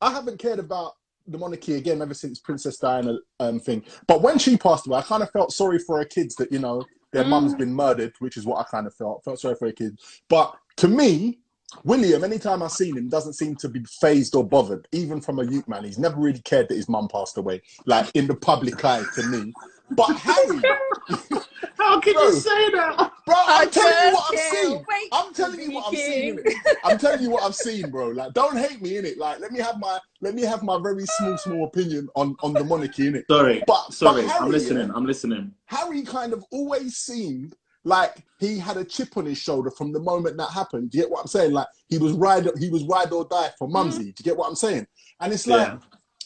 I 0.00 0.12
haven't 0.12 0.38
cared 0.38 0.60
about 0.60 0.92
the 1.26 1.38
monarchy 1.38 1.74
again 1.74 2.00
ever 2.00 2.14
since 2.14 2.38
Princess 2.38 2.78
Diana 2.78 3.16
um 3.40 3.58
thing. 3.58 3.82
But 4.06 4.22
when 4.22 4.38
she 4.38 4.56
passed 4.56 4.86
away, 4.86 4.98
I 4.98 5.02
kind 5.02 5.24
of 5.24 5.30
felt 5.32 5.52
sorry 5.52 5.80
for 5.80 5.98
her 5.98 6.04
kids 6.04 6.36
that 6.36 6.52
you 6.52 6.60
know 6.60 6.84
their 7.14 7.24
mum's 7.24 7.54
mm. 7.54 7.58
been 7.58 7.72
murdered, 7.72 8.12
which 8.18 8.36
is 8.36 8.44
what 8.44 8.58
I 8.58 8.64
kind 8.64 8.86
of 8.86 8.94
felt. 8.94 9.24
Felt 9.24 9.40
sorry 9.40 9.54
for 9.54 9.66
her 9.66 9.72
kid. 9.72 9.98
But 10.28 10.54
to 10.78 10.88
me, 10.88 11.38
William, 11.84 12.24
anytime 12.24 12.62
I've 12.62 12.72
seen 12.72 12.96
him, 12.96 13.08
doesn't 13.08 13.34
seem 13.34 13.56
to 13.56 13.68
be 13.68 13.84
phased 13.84 14.34
or 14.34 14.44
bothered, 14.44 14.86
even 14.92 15.20
from 15.20 15.38
a 15.38 15.44
youth 15.44 15.66
man. 15.68 15.84
He's 15.84 15.98
never 15.98 16.16
really 16.16 16.40
cared 16.40 16.68
that 16.68 16.76
his 16.76 16.88
mum 16.88 17.08
passed 17.08 17.38
away, 17.38 17.62
like 17.86 18.10
in 18.14 18.26
the 18.26 18.34
public 18.34 18.84
eye 18.84 19.04
to 19.14 19.22
me. 19.28 19.52
But 19.90 20.16
Harry, 20.16 20.60
How 21.78 22.00
can 22.00 22.14
Bro. 22.14 22.22
you 22.24 22.32
say 22.32 22.70
that? 22.70 23.12
Bro, 23.26 23.34
I'm 23.36 23.68
I 23.68 23.70
telling 23.70 23.94
you 24.06 24.14
what 24.14 24.32
I've 24.32 24.38
seen. 24.40 24.72
Wait, 24.88 25.08
I'm 25.12 25.28
to 25.28 25.42
telling 25.42 25.60
you 25.60 25.70
what 25.72 25.86
I've 25.88 25.98
seen. 25.98 26.40
I'm 26.84 26.98
telling 26.98 27.22
you 27.22 27.30
what 27.30 27.42
I've 27.42 27.54
seen, 27.54 27.90
bro. 27.90 28.08
Like, 28.08 28.32
don't 28.32 28.56
hate 28.56 28.80
me 28.82 28.96
in 28.96 29.04
it. 29.04 29.18
Like, 29.18 29.40
let 29.40 29.52
me 29.52 29.60
have 29.60 29.78
my 29.78 29.98
let 30.20 30.34
me 30.34 30.42
have 30.42 30.62
my 30.62 30.78
very 30.82 31.04
small, 31.06 31.36
small 31.38 31.64
opinion 31.66 32.08
on 32.16 32.36
on 32.42 32.54
the 32.54 32.64
monarchy 32.64 33.06
in 33.08 33.16
it. 33.16 33.26
Sorry, 33.30 33.62
But- 33.66 33.92
sorry, 33.92 34.22
but 34.22 34.30
Harry, 34.30 34.44
I'm 34.44 34.50
listening. 34.50 34.90
I'm 34.94 35.06
listening. 35.06 35.52
Harry 35.66 36.02
kind 36.02 36.32
of 36.32 36.44
always 36.50 36.96
seemed 36.96 37.54
like 37.84 38.24
he 38.38 38.58
had 38.58 38.76
a 38.78 38.84
chip 38.84 39.16
on 39.16 39.26
his 39.26 39.38
shoulder 39.38 39.70
from 39.70 39.92
the 39.92 40.00
moment 40.00 40.36
that 40.38 40.50
happened. 40.50 40.90
Do 40.90 40.98
you 40.98 41.04
get 41.04 41.10
what 41.10 41.20
I'm 41.20 41.26
saying? 41.26 41.52
Like 41.52 41.66
he 41.88 41.98
was 41.98 42.12
ride 42.12 42.48
he 42.58 42.70
was 42.70 42.84
ride 42.84 43.12
or 43.12 43.26
die 43.26 43.50
for 43.58 43.66
hmm? 43.68 43.74
Mumsy. 43.74 44.04
Do 44.04 44.14
you 44.18 44.24
get 44.24 44.36
what 44.36 44.48
I'm 44.48 44.54
saying? 44.56 44.86
And 45.20 45.32
it's 45.32 45.46
like 45.46 45.68
Yeah. 45.68 45.78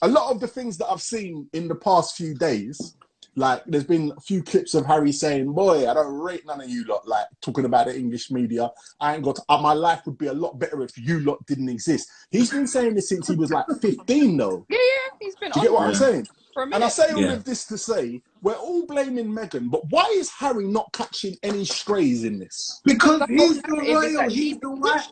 a 0.03 0.09
lot 0.09 0.31
of 0.33 0.41
the 0.41 0.47
things 0.49 0.79
that 0.79 0.87
I've 0.89 1.03
seen 1.03 1.49
in 1.53 1.67
the 1.69 1.75
past 1.75 2.17
few 2.17 2.35
days, 2.35 2.97
like 3.39 3.63
there's 3.67 3.85
been 3.85 4.13
a 4.17 4.21
few 4.21 4.43
clips 4.43 4.75
of 4.75 4.85
Harry 4.87 5.13
saying, 5.13 5.53
"Boy, 5.53 5.89
I 5.89 5.95
don't 5.95 6.13
rate 6.15 6.45
none 6.47 6.61
of 6.61 6.69
you 6.69 6.85
lot." 6.85 7.07
Like 7.09 7.27
talking 7.41 7.65
about 7.65 7.87
the 7.87 7.97
English 7.97 8.31
media, 8.31 8.71
I 9.01 9.15
ain't 9.15 9.25
got. 9.25 9.39
uh, 9.49 9.59
my 9.59 9.73
life 9.73 10.03
would 10.07 10.19
be 10.19 10.27
a 10.27 10.33
lot 10.35 10.59
better 10.59 10.83
if 10.83 10.97
you 10.99 11.21
lot 11.21 11.45
didn't 11.47 11.69
exist. 11.69 12.09
He's 12.31 12.51
been 12.51 12.67
saying 12.67 12.95
this 12.95 13.09
since 13.09 13.29
he 13.29 13.37
was 13.37 13.51
like 13.51 13.65
15, 13.83 14.37
though. 14.37 14.67
Yeah, 14.69 14.77
yeah, 14.79 15.17
he's 15.21 15.37
been 15.37 15.53
Do 15.53 15.61
you 15.61 15.67
get 15.67 15.73
what 15.73 15.83
on 15.83 15.89
I'm 15.89 15.95
saying? 15.95 16.27
And 16.57 16.85
I 16.85 16.89
say 16.89 17.13
all 17.13 17.23
Yeah. 17.23 17.33
of 17.35 17.45
this 17.45 17.67
to 17.67 17.79
say 17.79 18.21
we're 18.43 18.55
all 18.55 18.85
blaming 18.87 19.29
Meghan, 19.29 19.71
but 19.71 19.89
why 19.91 20.05
is 20.17 20.29
Harry 20.31 20.67
not 20.67 20.93
catching 20.93 21.37
any 21.43 21.65
strays 21.65 22.25
in 22.25 22.39
this? 22.39 22.81
Because 22.85 23.23
he's 23.29 23.63
the 23.63 23.73
royal. 23.73 24.29
He's 24.29 24.59
the 24.59 24.69
right. 24.69 25.07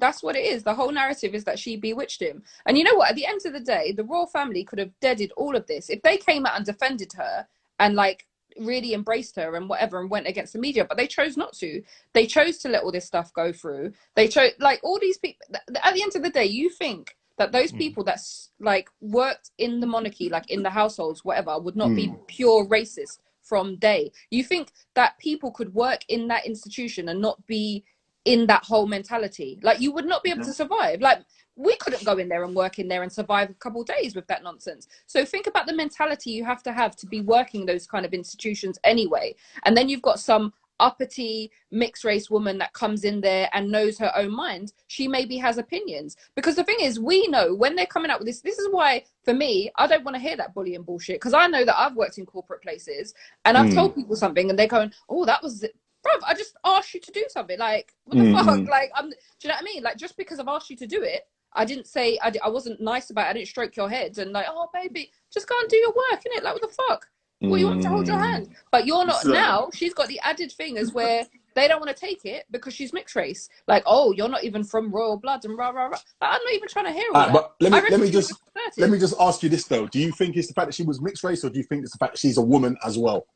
That's 0.00 0.22
what 0.22 0.36
it 0.36 0.44
is. 0.44 0.62
The 0.62 0.74
whole 0.74 0.90
narrative 0.90 1.34
is 1.34 1.44
that 1.44 1.58
she 1.58 1.76
bewitched 1.76 2.22
him. 2.22 2.42
And 2.66 2.76
you 2.76 2.84
know 2.84 2.94
what? 2.94 3.10
At 3.10 3.16
the 3.16 3.26
end 3.26 3.40
of 3.44 3.52
the 3.52 3.60
day, 3.60 3.92
the 3.92 4.04
royal 4.04 4.26
family 4.26 4.64
could 4.64 4.78
have 4.78 4.98
deaded 5.00 5.32
all 5.36 5.54
of 5.54 5.66
this 5.66 5.90
if 5.90 6.02
they 6.02 6.16
came 6.16 6.46
out 6.46 6.56
and 6.56 6.66
defended 6.66 7.12
her 7.14 7.46
and 7.78 7.94
like 7.94 8.26
really 8.58 8.94
embraced 8.94 9.36
her 9.36 9.54
and 9.54 9.68
whatever 9.68 10.00
and 10.00 10.10
went 10.10 10.26
against 10.26 10.52
the 10.52 10.58
media. 10.58 10.84
But 10.84 10.96
they 10.96 11.06
chose 11.06 11.36
not 11.36 11.52
to. 11.54 11.82
They 12.14 12.26
chose 12.26 12.58
to 12.58 12.68
let 12.68 12.82
all 12.82 12.92
this 12.92 13.06
stuff 13.06 13.32
go 13.32 13.52
through. 13.52 13.92
They 14.16 14.28
chose 14.28 14.52
like 14.58 14.80
all 14.82 14.98
these 14.98 15.18
people. 15.18 15.46
At 15.82 15.94
the 15.94 16.02
end 16.02 16.16
of 16.16 16.22
the 16.22 16.30
day, 16.30 16.46
you 16.46 16.70
think 16.70 17.16
that 17.38 17.52
those 17.52 17.70
hmm. 17.70 17.78
people 17.78 18.04
that's 18.04 18.50
like 18.60 18.88
worked 19.00 19.50
in 19.58 19.80
the 19.80 19.86
monarchy, 19.86 20.28
like 20.28 20.50
in 20.50 20.62
the 20.62 20.70
households, 20.70 21.24
whatever, 21.24 21.58
would 21.58 21.76
not 21.76 21.94
be 21.94 22.08
hmm. 22.08 22.16
pure 22.26 22.66
racist 22.66 23.18
from 23.42 23.76
day. 23.76 24.12
You 24.30 24.44
think 24.44 24.72
that 24.94 25.18
people 25.18 25.50
could 25.50 25.74
work 25.74 26.00
in 26.08 26.28
that 26.28 26.46
institution 26.46 27.08
and 27.08 27.20
not 27.20 27.44
be 27.46 27.84
in 28.24 28.46
that 28.46 28.64
whole 28.64 28.86
mentality. 28.86 29.58
Like 29.62 29.80
you 29.80 29.92
would 29.92 30.06
not 30.06 30.22
be 30.22 30.30
able 30.30 30.44
to 30.44 30.52
survive. 30.52 31.00
Like 31.00 31.20
we 31.56 31.76
couldn't 31.76 32.04
go 32.04 32.18
in 32.18 32.28
there 32.28 32.44
and 32.44 32.54
work 32.54 32.78
in 32.78 32.88
there 32.88 33.02
and 33.02 33.12
survive 33.12 33.50
a 33.50 33.54
couple 33.54 33.82
of 33.82 33.86
days 33.86 34.14
with 34.14 34.26
that 34.28 34.42
nonsense. 34.42 34.88
So 35.06 35.24
think 35.24 35.46
about 35.46 35.66
the 35.66 35.74
mentality 35.74 36.30
you 36.30 36.44
have 36.44 36.62
to 36.64 36.72
have 36.72 36.96
to 36.96 37.06
be 37.06 37.20
working 37.20 37.66
those 37.66 37.86
kind 37.86 38.06
of 38.06 38.12
institutions 38.12 38.78
anyway. 38.84 39.34
And 39.64 39.76
then 39.76 39.88
you've 39.88 40.02
got 40.02 40.20
some 40.20 40.52
uppity 40.80 41.50
mixed 41.70 42.04
race 42.04 42.30
woman 42.30 42.56
that 42.58 42.72
comes 42.72 43.04
in 43.04 43.20
there 43.20 43.48
and 43.52 43.70
knows 43.70 43.98
her 43.98 44.10
own 44.16 44.34
mind. 44.34 44.72
She 44.88 45.06
maybe 45.06 45.36
has 45.36 45.58
opinions. 45.58 46.16
Because 46.34 46.56
the 46.56 46.64
thing 46.64 46.78
is, 46.80 46.98
we 46.98 47.28
know 47.28 47.54
when 47.54 47.76
they're 47.76 47.86
coming 47.86 48.10
out 48.10 48.18
with 48.18 48.26
this, 48.26 48.40
this 48.40 48.58
is 48.58 48.68
why 48.70 49.04
for 49.22 49.34
me, 49.34 49.70
I 49.76 49.86
don't 49.86 50.04
want 50.04 50.16
to 50.16 50.22
hear 50.22 50.36
that 50.36 50.54
bullying 50.54 50.82
bullshit. 50.82 51.16
Because 51.16 51.34
I 51.34 51.46
know 51.46 51.64
that 51.64 51.78
I've 51.78 51.94
worked 51.94 52.18
in 52.18 52.26
corporate 52.26 52.62
places 52.62 53.14
and 53.44 53.56
I've 53.56 53.68
hmm. 53.68 53.74
told 53.74 53.94
people 53.94 54.16
something 54.16 54.50
and 54.50 54.58
they're 54.58 54.66
going, 54.66 54.92
Oh, 55.08 55.24
that 55.26 55.42
was 55.42 55.64
bruv, 56.06 56.20
I 56.26 56.34
just 56.34 56.56
asked 56.64 56.94
you 56.94 57.00
to 57.00 57.12
do 57.12 57.24
something. 57.28 57.58
Like, 57.58 57.92
what 58.04 58.16
the 58.18 58.24
Mhm. 58.24 58.44
fuck? 58.44 58.68
Like, 58.68 58.90
I'm, 58.94 59.10
do 59.10 59.16
you 59.42 59.48
know 59.48 59.54
what 59.54 59.60
I 59.62 59.64
mean? 59.64 59.82
Like, 59.82 59.96
just 59.96 60.16
because 60.16 60.38
I've 60.38 60.48
asked 60.48 60.70
you 60.70 60.76
to 60.76 60.86
do 60.86 61.02
it, 61.02 61.22
I 61.52 61.64
didn't 61.64 61.86
say, 61.86 62.18
I, 62.22 62.32
I 62.44 62.48
wasn't 62.48 62.80
nice 62.80 63.10
about 63.10 63.26
it. 63.26 63.30
I 63.30 63.32
didn't 63.34 63.48
stroke 63.48 63.76
your 63.76 63.88
head 63.90 64.18
and, 64.18 64.32
like, 64.32 64.46
oh, 64.48 64.68
baby, 64.72 65.10
just 65.32 65.48
go 65.48 65.56
and 65.60 65.68
do 65.68 65.76
your 65.76 65.90
work, 65.92 66.22
innit? 66.24 66.42
Like, 66.42 66.54
what 66.54 66.62
the 66.62 66.68
fuck? 66.88 67.08
Well, 67.42 67.56
you 67.56 67.66
want 67.66 67.80
to 67.82 67.88
hold 67.88 68.06
your 68.06 68.18
Mm. 68.18 68.30
hand. 68.32 68.56
But 68.70 68.86
you're 68.86 69.04
not 69.06 69.22
So- 69.22 69.30
now. 69.32 69.70
She's 69.72 69.94
got 69.94 70.08
the 70.08 70.20
added 70.20 70.52
thing 70.52 70.76
as 70.76 70.92
where 70.92 71.26
they 71.54 71.68
don't 71.68 71.80
want 71.80 71.88
to 71.88 71.98
take 71.98 72.26
it 72.26 72.44
because 72.50 72.74
she's 72.74 72.92
mixed 72.92 73.16
race. 73.16 73.48
Like, 73.66 73.82
oh, 73.86 74.12
you're 74.12 74.28
not 74.28 74.44
even 74.44 74.62
from 74.62 74.90
royal 74.92 75.16
blood 75.16 75.44
and 75.46 75.56
rah, 75.56 75.70
rah, 75.70 75.84
rah. 75.86 75.88
Like, 75.88 76.00
I'm 76.20 76.40
not 76.44 76.52
even 76.52 76.68
trying 76.68 76.84
to 76.84 76.92
hear 76.92 77.06
all 77.14 77.16
Alright, 77.16 77.32
that. 77.32 77.42
but 77.42 77.54
let 77.60 77.72
me 77.84 77.90
let 77.90 78.00
me 78.00 78.10
just 78.10 78.34
let 78.76 78.90
me 78.90 78.98
just 78.98 79.14
ask 79.18 79.42
you 79.42 79.48
this 79.48 79.64
though. 79.64 79.86
Do 79.86 79.98
you 79.98 80.12
think 80.12 80.36
it's 80.36 80.48
the 80.48 80.54
fact 80.54 80.68
that 80.68 80.74
she 80.74 80.82
was 80.82 81.00
mixed 81.00 81.24
race, 81.24 81.42
or 81.42 81.48
do 81.48 81.56
you 81.58 81.64
think 81.64 81.82
it's 81.82 81.92
the 81.92 81.98
fact 81.98 82.12
that 82.12 82.18
she's 82.18 82.36
a 82.36 82.42
woman 82.42 82.76
as 82.84 82.98
well? 82.98 83.26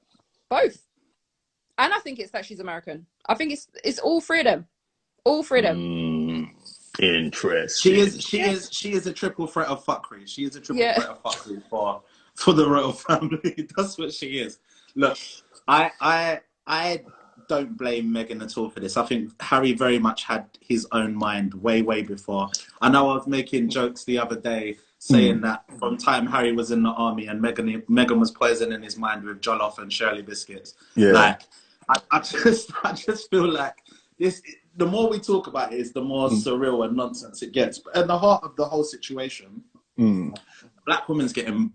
Both. 0.51 0.85
And 1.79 1.93
I 1.93 1.99
think 2.01 2.19
it's 2.19 2.31
that 2.33 2.45
she's 2.45 2.61
American. 2.61 3.07
I 3.27 3.35
think 3.35 3.53
it's 3.53 3.69
it's 3.83 3.99
all 3.99 4.21
freedom. 4.21 4.67
All 5.25 5.43
freedom. 5.43 5.77
of. 5.77 5.83
Mm, 5.83 6.51
interesting. 7.01 7.93
She 7.95 8.01
is 8.01 8.23
she 8.23 8.41
is 8.41 8.69
she 8.73 8.93
is 8.93 9.07
a 9.07 9.13
triple 9.13 9.47
threat 9.47 9.69
of 9.69 9.85
fuckery. 9.85 10.27
She 10.29 10.45
is 10.45 10.57
a 10.57 10.61
triple 10.61 10.83
Yeah. 10.83 10.95
threat 10.95 11.09
of 11.09 11.23
fuckery 11.23 11.63
for 11.69 12.03
for 12.35 12.53
the 12.53 12.69
royal 12.69 12.93
family. 13.09 13.69
That's 13.77 13.99
what 13.99 14.13
she 14.13 14.39
is. 14.39 14.59
Look, 14.95 15.19
I 15.67 15.91
I 16.01 16.41
I 16.67 17.03
don't 17.49 17.77
blame 17.77 18.07
Meghan 18.11 18.43
at 18.43 18.57
all 18.57 18.71
for 18.71 18.81
this. 18.81 18.97
I 18.97 19.05
think 19.05 19.31
Harry 19.43 19.73
very 19.75 19.99
much 19.99 20.25
had 20.25 20.47
his 20.61 20.87
own 20.93 21.15
mind 21.15 21.55
way 21.55 21.83
way 21.83 22.03
before. 22.03 22.49
I 22.81 22.89
know 22.89 23.11
I 23.11 23.17
was 23.17 23.27
making 23.27 23.69
jokes 23.71 24.05
the 24.05 24.19
other 24.19 24.37
day 24.37 24.77
saying 24.99 25.43
that 25.43 25.65
from 25.79 25.99
time 25.99 26.25
Harry 26.27 26.53
was 26.53 26.71
in 26.71 26.83
the 26.83 26.89
army 26.91 27.27
and 27.27 27.43
Meghan 27.43 27.85
Meghan 27.87 28.19
was 28.19 28.31
poisoning 28.31 28.83
his 28.83 28.97
mind 28.97 29.25
with 29.25 29.41
jollof 29.43 29.79
and 29.79 29.93
Shirley 29.93 30.23
biscuits. 30.23 30.75
Yeah. 30.95 31.11
Like 31.13 31.43
I, 31.89 31.97
I 32.11 32.19
just 32.21 32.71
I 32.85 32.93
just 32.93 33.31
feel 33.31 33.47
like 33.51 33.75
this 34.19 34.43
the 34.77 34.87
more 34.87 35.09
we 35.09 35.19
talk 35.21 35.47
about 35.47 35.73
it 35.73 35.79
is 35.79 35.93
the 35.93 36.03
more 36.03 36.29
surreal 36.31 36.85
and 36.85 36.97
nonsense 36.97 37.43
it 37.43 37.53
gets. 37.53 37.79
But 37.79 37.97
at 37.97 38.07
the 38.09 38.19
heart 38.19 38.43
of 38.45 38.57
the 38.57 38.65
whole 38.65 38.85
situation, 38.85 39.63
Mm. 39.99 40.37
black 40.87 41.09
women's 41.09 41.33
getting 41.33 41.73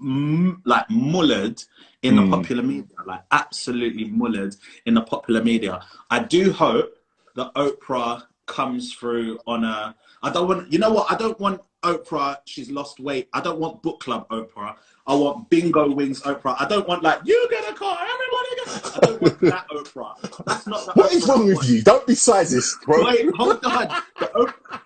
m- 0.00 0.62
like 0.64 0.88
mullered 0.88 1.62
in 2.02 2.14
Mm. 2.14 2.30
the 2.30 2.36
popular 2.36 2.62
media, 2.62 2.96
like 3.06 3.22
absolutely 3.30 4.06
mullered 4.06 4.56
in 4.86 4.94
the 4.94 5.02
popular 5.02 5.44
media. 5.44 5.82
I 6.10 6.20
do 6.20 6.52
hope 6.52 6.96
that 7.36 7.52
Oprah 7.54 8.22
comes 8.46 8.94
through 8.94 9.38
on 9.46 9.64
a. 9.64 9.94
I 10.22 10.30
don't 10.30 10.48
want. 10.48 10.72
You 10.72 10.78
know 10.78 10.90
what? 10.90 11.12
I 11.12 11.16
don't 11.16 11.38
want 11.38 11.60
Oprah. 11.82 12.38
She's 12.46 12.70
lost 12.70 12.98
weight. 12.98 13.28
I 13.34 13.40
don't 13.42 13.58
want 13.60 13.82
book 13.82 14.00
club 14.00 14.26
Oprah. 14.30 14.76
I 15.10 15.14
want 15.14 15.50
bingo 15.50 15.90
wings 15.90 16.22
Oprah. 16.22 16.54
I 16.60 16.68
don't 16.68 16.86
want 16.86 17.02
like 17.02 17.20
you 17.24 17.48
get 17.50 17.68
a 17.68 17.74
car, 17.74 17.98
everybody 18.00 18.50
get. 18.56 18.96
I 18.96 18.98
don't 19.06 19.22
want 19.22 19.40
that 19.40 19.66
Oprah. 19.70 20.44
That's 20.46 20.66
not 20.68 20.86
the 20.86 20.92
What 20.92 21.12
is 21.12 21.24
Oprah 21.24 21.28
wrong 21.28 21.46
with 21.48 21.68
you? 21.68 21.82
Don't 21.82 22.06
be 22.06 22.12
sizist, 22.12 22.80
bro. 22.84 23.04
Wait, 23.04 23.28
hold 23.34 23.64
on. 23.64 23.88
Oprah- 23.88 24.80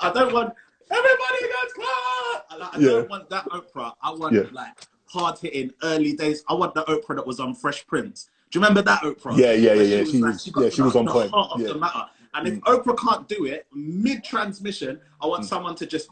I 0.00 0.12
don't 0.12 0.32
want 0.32 0.54
everybody 0.90 1.40
gets 1.40 1.72
car. 1.74 2.42
I, 2.50 2.56
like, 2.58 2.74
I 2.76 2.78
Yeah. 2.78 2.88
don't 2.90 3.10
want 3.10 3.30
that 3.30 3.44
Oprah. 3.46 3.92
I 4.00 4.10
want 4.12 4.34
Yeah. 4.34 4.42
like 4.52 4.74
hard 5.06 5.38
hitting 5.40 5.72
early 5.82 6.12
days. 6.12 6.44
I 6.48 6.54
want 6.54 6.74
the 6.74 6.84
Oprah 6.84 7.16
that 7.16 7.26
was 7.26 7.40
on 7.40 7.54
Fresh 7.56 7.88
Prince. 7.88 8.28
Do 8.52 8.58
you 8.60 8.62
remember 8.62 8.82
that 8.82 9.02
Oprah? 9.02 9.36
Yeah, 9.36 9.52
yeah, 9.52 9.72
yeah, 9.72 9.82
yeah. 9.82 10.04
She 10.04 10.18
like- 10.20 10.34
was- 10.34 10.46
got 10.46 10.60
yeah, 10.64 10.70
she 10.70 10.82
was 10.82 10.94
on 10.94 11.06
the 11.06 11.12
point. 11.12 11.30
heart 11.32 11.50
of 11.54 11.60
Yeah. 11.60 11.68
the 11.68 11.74
matter. 11.78 12.04
And 12.34 12.46
if 12.46 12.54
Mm. 12.54 12.60
Oprah 12.84 12.96
can't 12.96 13.28
do 13.28 13.44
it 13.46 13.66
mid 13.74 14.22
transmission, 14.22 15.00
I 15.20 15.26
want 15.26 15.44
someone 15.46 15.74
to 15.74 15.84
just 15.86 16.10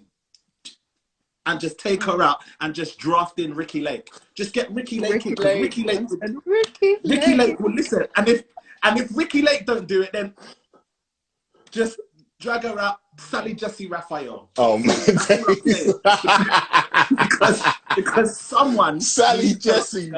and 1.48 1.58
just 1.58 1.78
take 1.78 2.04
her 2.04 2.22
out 2.22 2.44
and 2.60 2.74
just 2.74 2.98
draft 2.98 3.40
in 3.40 3.54
Ricki 3.54 3.80
Lake. 3.80 4.10
Just 4.34 4.52
get 4.52 4.70
Ricki 4.70 5.00
Lake. 5.00 5.14
Ricki 5.14 5.30
in, 5.30 5.36
'cause 5.36 5.44
Lake. 5.44 5.62
Ricki 5.62 5.82
Lake 5.84 6.10
would 6.10 6.42
Ricki, 6.46 6.96
Ricki 7.04 7.34
Lake 7.34 7.58
will 7.58 7.72
listen, 7.72 8.06
and 8.16 8.28
if 8.28 8.44
and 8.84 9.00
if 9.00 9.08
Ricki 9.16 9.42
Lake 9.42 9.66
don't 9.66 9.88
do 9.88 10.02
it, 10.02 10.12
then 10.12 10.34
just 11.70 11.98
drag 12.38 12.62
her 12.62 12.78
out, 12.78 13.00
Sally 13.18 13.54
Jessy 13.54 13.86
Raphael, 13.88 14.50
Oh 14.58 14.78
man. 14.78 14.96
because 17.18 17.62
because 17.96 18.38
someone 18.38 19.00
Sally 19.16 19.54
Jessy. 19.54 20.12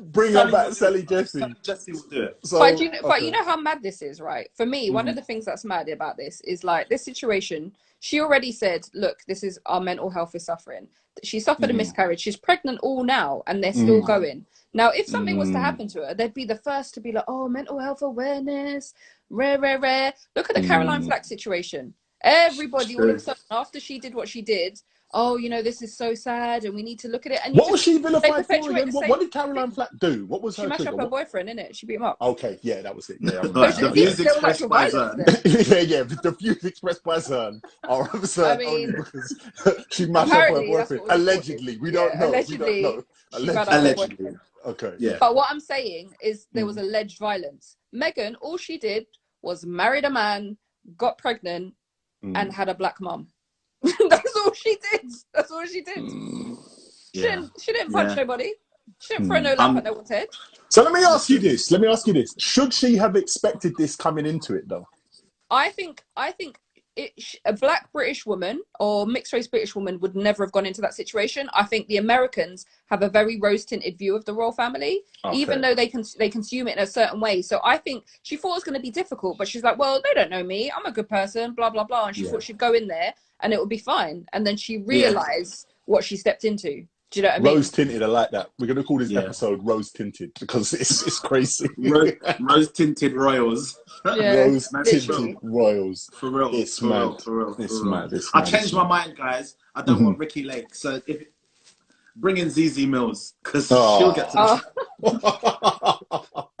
Bring 0.00 0.34
her 0.34 0.48
back, 0.48 0.72
Sally 0.74 1.02
Jessy. 1.02 1.40
Sally 1.40 1.54
Jessy 1.60 1.90
will 1.92 2.04
do 2.08 2.22
it. 2.22 2.38
So, 2.44 2.60
but 2.60 2.80
you 2.80 2.92
know, 2.92 3.00
but 3.02 3.20
you 3.22 3.32
know 3.32 3.44
how 3.44 3.56
mad 3.56 3.82
this 3.82 4.00
is, 4.00 4.20
right? 4.20 4.48
For 4.54 4.64
me, 4.64 4.90
one 4.90 5.08
of 5.08 5.14
Mhm. 5.14 5.18
the 5.18 5.24
things 5.24 5.44
that's 5.44 5.64
mad 5.64 5.88
about 5.88 6.16
this 6.16 6.40
is 6.42 6.62
like 6.62 6.88
this 6.88 7.04
situation. 7.04 7.74
She 8.00 8.20
already 8.20 8.52
said, 8.52 8.88
"Look, 8.94 9.18
this 9.26 9.42
is 9.42 9.58
our 9.66 9.80
mental 9.80 10.10
health 10.10 10.34
is 10.34 10.44
suffering." 10.44 10.88
She 11.24 11.40
suffered 11.40 11.70
a 11.70 11.72
Mhm. 11.72 11.78
miscarriage. 11.78 12.20
She's 12.20 12.36
pregnant 12.36 12.78
all 12.82 13.02
now, 13.02 13.42
and 13.46 13.62
they're 13.62 13.72
still 13.72 14.02
Mm. 14.02 14.06
going. 14.06 14.46
Now, 14.72 14.90
if 14.90 15.06
something 15.06 15.36
was 15.36 15.48
to 15.50 15.56
Mm. 15.56 15.60
happen 15.62 15.88
to 15.88 16.06
her, 16.06 16.14
they'd 16.14 16.34
be 16.34 16.44
the 16.44 16.54
first 16.56 16.94
to 16.94 17.00
be 17.00 17.10
like, 17.10 17.24
"Oh, 17.26 17.48
mental 17.48 17.78
health 17.78 18.02
awareness, 18.02 18.94
rare, 19.30 19.58
rare, 19.58 19.80
rare." 19.80 20.14
Look 20.36 20.48
at 20.48 20.54
the 20.54 20.62
Caroline 20.62 21.02
Mm. 21.02 21.06
Flack 21.06 21.24
situation. 21.24 21.94
Everybody, 22.20 22.96
all 22.96 23.10
of 23.10 23.16
a 23.16 23.18
sudden, 23.20 23.42
after 23.50 23.80
she 23.80 23.98
did 23.98 24.14
what 24.14 24.28
she 24.28 24.42
did, 24.42 24.80
oh, 25.14 25.36
you 25.36 25.48
know, 25.48 25.62
this 25.62 25.80
is 25.82 25.96
so 25.96 26.14
sad, 26.14 26.64
and 26.64 26.74
we 26.74 26.82
need 26.82 26.98
to 27.00 27.08
look 27.08 27.24
at 27.26 27.32
it. 27.32 27.40
And 27.44 27.54
you 27.54 27.60
What 27.62 27.70
was 27.72 27.82
she 27.82 27.98
vilified 27.98 28.46
for 28.46 28.54
again? 28.70 28.90
What, 28.92 29.08
what 29.08 29.20
did 29.20 29.30
Caroline 29.32 29.70
Flack 29.70 29.88
do? 29.98 30.26
What 30.26 30.42
was 30.42 30.56
she 30.56 30.62
her 30.62 30.68
mashed 30.68 30.82
trigger? 30.82 30.94
up 30.96 31.00
her 31.00 31.06
What- 31.08 31.24
boyfriend, 31.26 31.48
innit? 31.48 31.74
She 31.74 31.86
beat 31.86 31.94
him 31.96 32.02
up. 32.04 32.16
Okay, 32.20 32.58
yeah, 32.62 32.82
that 32.82 32.94
was 32.94 33.08
it. 33.10 33.18
Yeah, 33.20 33.36
Right, 33.38 33.74
the 33.74 33.82
Yeah, 33.86 33.90
views 33.92 34.14
Still 34.14 34.26
expressed 34.26 34.42
sexual 34.60 34.68
by 34.68 34.90
violence 34.90 35.22
Zern. 35.24 35.70
yeah, 35.90 35.96
yeah. 35.98 36.02
The 36.22 36.30
views 36.32 36.64
expressed 36.64 37.02
by 37.04 37.16
Zern 37.16 37.60
are 37.88 38.08
absurd 38.14 38.60
I 38.60 38.64
only 38.64 38.86
mean- 38.86 38.96
because 38.96 39.40
she 39.90 40.06
mashed 40.06 40.32
up 40.32 40.48
her 40.50 40.66
boyfriend. 40.66 41.02
Allegedly, 41.10 41.78
we 41.78 41.90
don't 41.90 42.12
Yeah, 42.14 42.20
know. 42.20 42.28
allegedly, 42.30 42.72
we 42.76 42.82
don't 42.82 42.96
know. 42.96 43.38
She 43.40 43.46
found 43.46 43.58
out 43.58 43.68
her 43.72 43.78
Allegedly. 43.78 44.36
Okay. 44.66 44.94
Yeah. 44.98 45.16
But 45.20 45.34
what 45.34 45.48
I'm 45.50 45.60
saying 45.60 46.10
is 46.22 46.46
there 46.52 46.66
was 46.66 46.76
Mm. 46.76 46.80
alleged 46.82 47.18
violence. 47.18 47.76
Meghan, 47.94 48.34
all 48.40 48.56
she 48.58 48.76
did 48.76 49.06
was 49.40 49.64
married 49.64 50.04
a 50.04 50.10
man, 50.10 50.58
got 50.96 51.16
pregnant, 51.16 51.74
Mm. 52.24 52.36
and 52.36 52.52
had 52.52 52.68
a 52.68 52.74
black 52.74 53.00
mum. 53.00 53.28
That's 54.38 54.46
all 54.46 54.52
she 54.54 54.76
did. 54.92 55.12
That's 55.34 55.50
all 55.50 55.66
she 55.66 55.80
did. 55.82 55.98
Mm. 55.98 56.56
She 57.14 57.20
Yeah. 57.22 57.30
didn't. 57.30 57.60
She 57.60 57.72
didn't 57.72 57.92
punch 57.92 58.10
Yeah. 58.10 58.14
nobody. 58.16 58.52
She 59.00 59.14
didn't 59.14 59.28
throw 59.28 59.38
Mm. 59.38 59.42
no 59.42 59.48
lamp 59.54 59.60
Um, 59.60 59.76
at 59.78 59.84
no 59.84 59.92
one's 59.94 60.10
head. 60.10 60.28
So 60.70 60.82
let 60.82 60.92
me 60.92 61.02
ask 61.04 61.28
you 61.30 61.38
this. 61.38 61.70
Let 61.70 61.80
me 61.80 61.88
ask 61.88 62.06
you 62.06 62.12
this. 62.12 62.34
Should 62.38 62.72
she 62.74 62.96
have 62.96 63.16
expected 63.16 63.76
this 63.76 63.96
coming 63.96 64.26
into 64.26 64.54
it 64.54 64.68
though? 64.68 64.88
I 65.50 65.70
think. 65.70 66.04
I 66.16 66.32
think. 66.32 66.58
It, 66.96 67.12
a 67.44 67.52
black 67.52 67.92
British 67.92 68.26
woman 68.26 68.60
or 68.80 69.06
mixed 69.06 69.32
race 69.32 69.46
British 69.46 69.76
woman 69.76 70.00
would 70.00 70.16
never 70.16 70.44
have 70.44 70.50
gone 70.50 70.66
into 70.66 70.80
that 70.80 70.94
situation. 70.94 71.48
I 71.54 71.62
think 71.62 71.86
the 71.86 71.98
Americans 71.98 72.66
have 72.86 73.02
a 73.04 73.08
very 73.08 73.38
rose 73.38 73.64
tinted 73.64 73.96
view 73.96 74.16
of 74.16 74.24
the 74.24 74.34
royal 74.34 74.50
family. 74.50 75.02
even 75.32 75.60
though 75.60 75.76
they 75.76 75.86
can 75.86 76.02
they 76.18 76.28
consume 76.28 76.66
it 76.66 76.76
in 76.76 76.82
a 76.82 76.86
certain 76.86 77.20
way. 77.20 77.40
So 77.40 77.60
I 77.62 77.76
think 77.76 78.04
she 78.22 78.36
thought 78.36 78.50
it 78.50 78.54
was 78.54 78.64
going 78.64 78.74
to 78.74 78.80
be 78.80 78.90
difficult, 78.90 79.38
but 79.38 79.46
she's 79.46 79.62
like, 79.62 79.78
well, 79.78 80.02
they 80.02 80.12
don't 80.20 80.30
know 80.30 80.42
me. 80.42 80.72
I'm 80.72 80.86
a 80.86 80.90
good 80.90 81.08
person, 81.08 81.52
blah 81.54 81.70
blah 81.70 81.84
blah, 81.84 82.06
and 82.06 82.16
she 82.16 82.24
Yeah. 82.24 82.32
thought 82.32 82.42
she'd 82.42 82.58
go 82.58 82.72
in 82.72 82.88
there 82.88 83.14
and 83.40 83.52
it 83.52 83.60
would 83.60 83.68
be 83.68 83.78
fine. 83.78 84.26
And 84.32 84.46
then 84.46 84.56
she 84.56 84.78
realized 84.78 85.66
what 85.86 86.04
she 86.04 86.16
stepped 86.16 86.44
into. 86.44 86.86
Do 87.10 87.20
you 87.20 87.22
know 87.22 87.30
what 87.30 87.36
I 87.36 87.42
mean? 87.42 87.54
Rose 87.54 87.70
tinted, 87.70 88.02
I 88.02 88.06
like 88.06 88.30
that. 88.32 88.50
We're 88.58 88.66
gonna 88.66 88.84
call 88.84 88.98
this 88.98 89.08
Yeah. 89.10 89.20
episode 89.20 89.60
Rose 89.66 89.90
Tinted 89.90 90.32
because 90.38 90.74
it's 90.74 91.06
it's 91.06 91.18
crazy. 91.18 91.66
Rose, 91.78 92.12
rose 92.38 92.70
tinted 92.70 93.14
royals. 93.14 93.78
Yeah, 94.04 94.34
Rose 94.44 94.68
tinted 94.84 95.36
royals. 95.42 96.10
For 96.12 96.28
real. 96.30 96.50
It's 96.52 96.78
for 96.78 96.86
real, 96.88 97.16
for 97.18 97.38
real. 97.38 97.54
For 97.54 97.62
It's 97.62 97.72
real. 97.80 97.84
mad. 97.86 98.12
It's 98.12 98.30
I 98.34 98.42
changed 98.42 98.74
my 98.74 98.86
mind, 98.86 99.16
guys. 99.16 99.56
I 99.74 99.80
don't 99.80 100.00
Mhm. 100.00 100.04
want 100.04 100.18
Ricki 100.18 100.42
Lake. 100.44 100.74
So 100.74 101.00
if 101.06 101.22
bring 102.14 102.36
in 102.36 102.48
Zeze 102.48 102.86
Millz 102.86 103.32
because 103.42 103.68
Oh. 103.70 103.98
she'll 103.98 104.12
get 104.12 104.30
to. 104.32 104.62
Oh, 105.04 106.48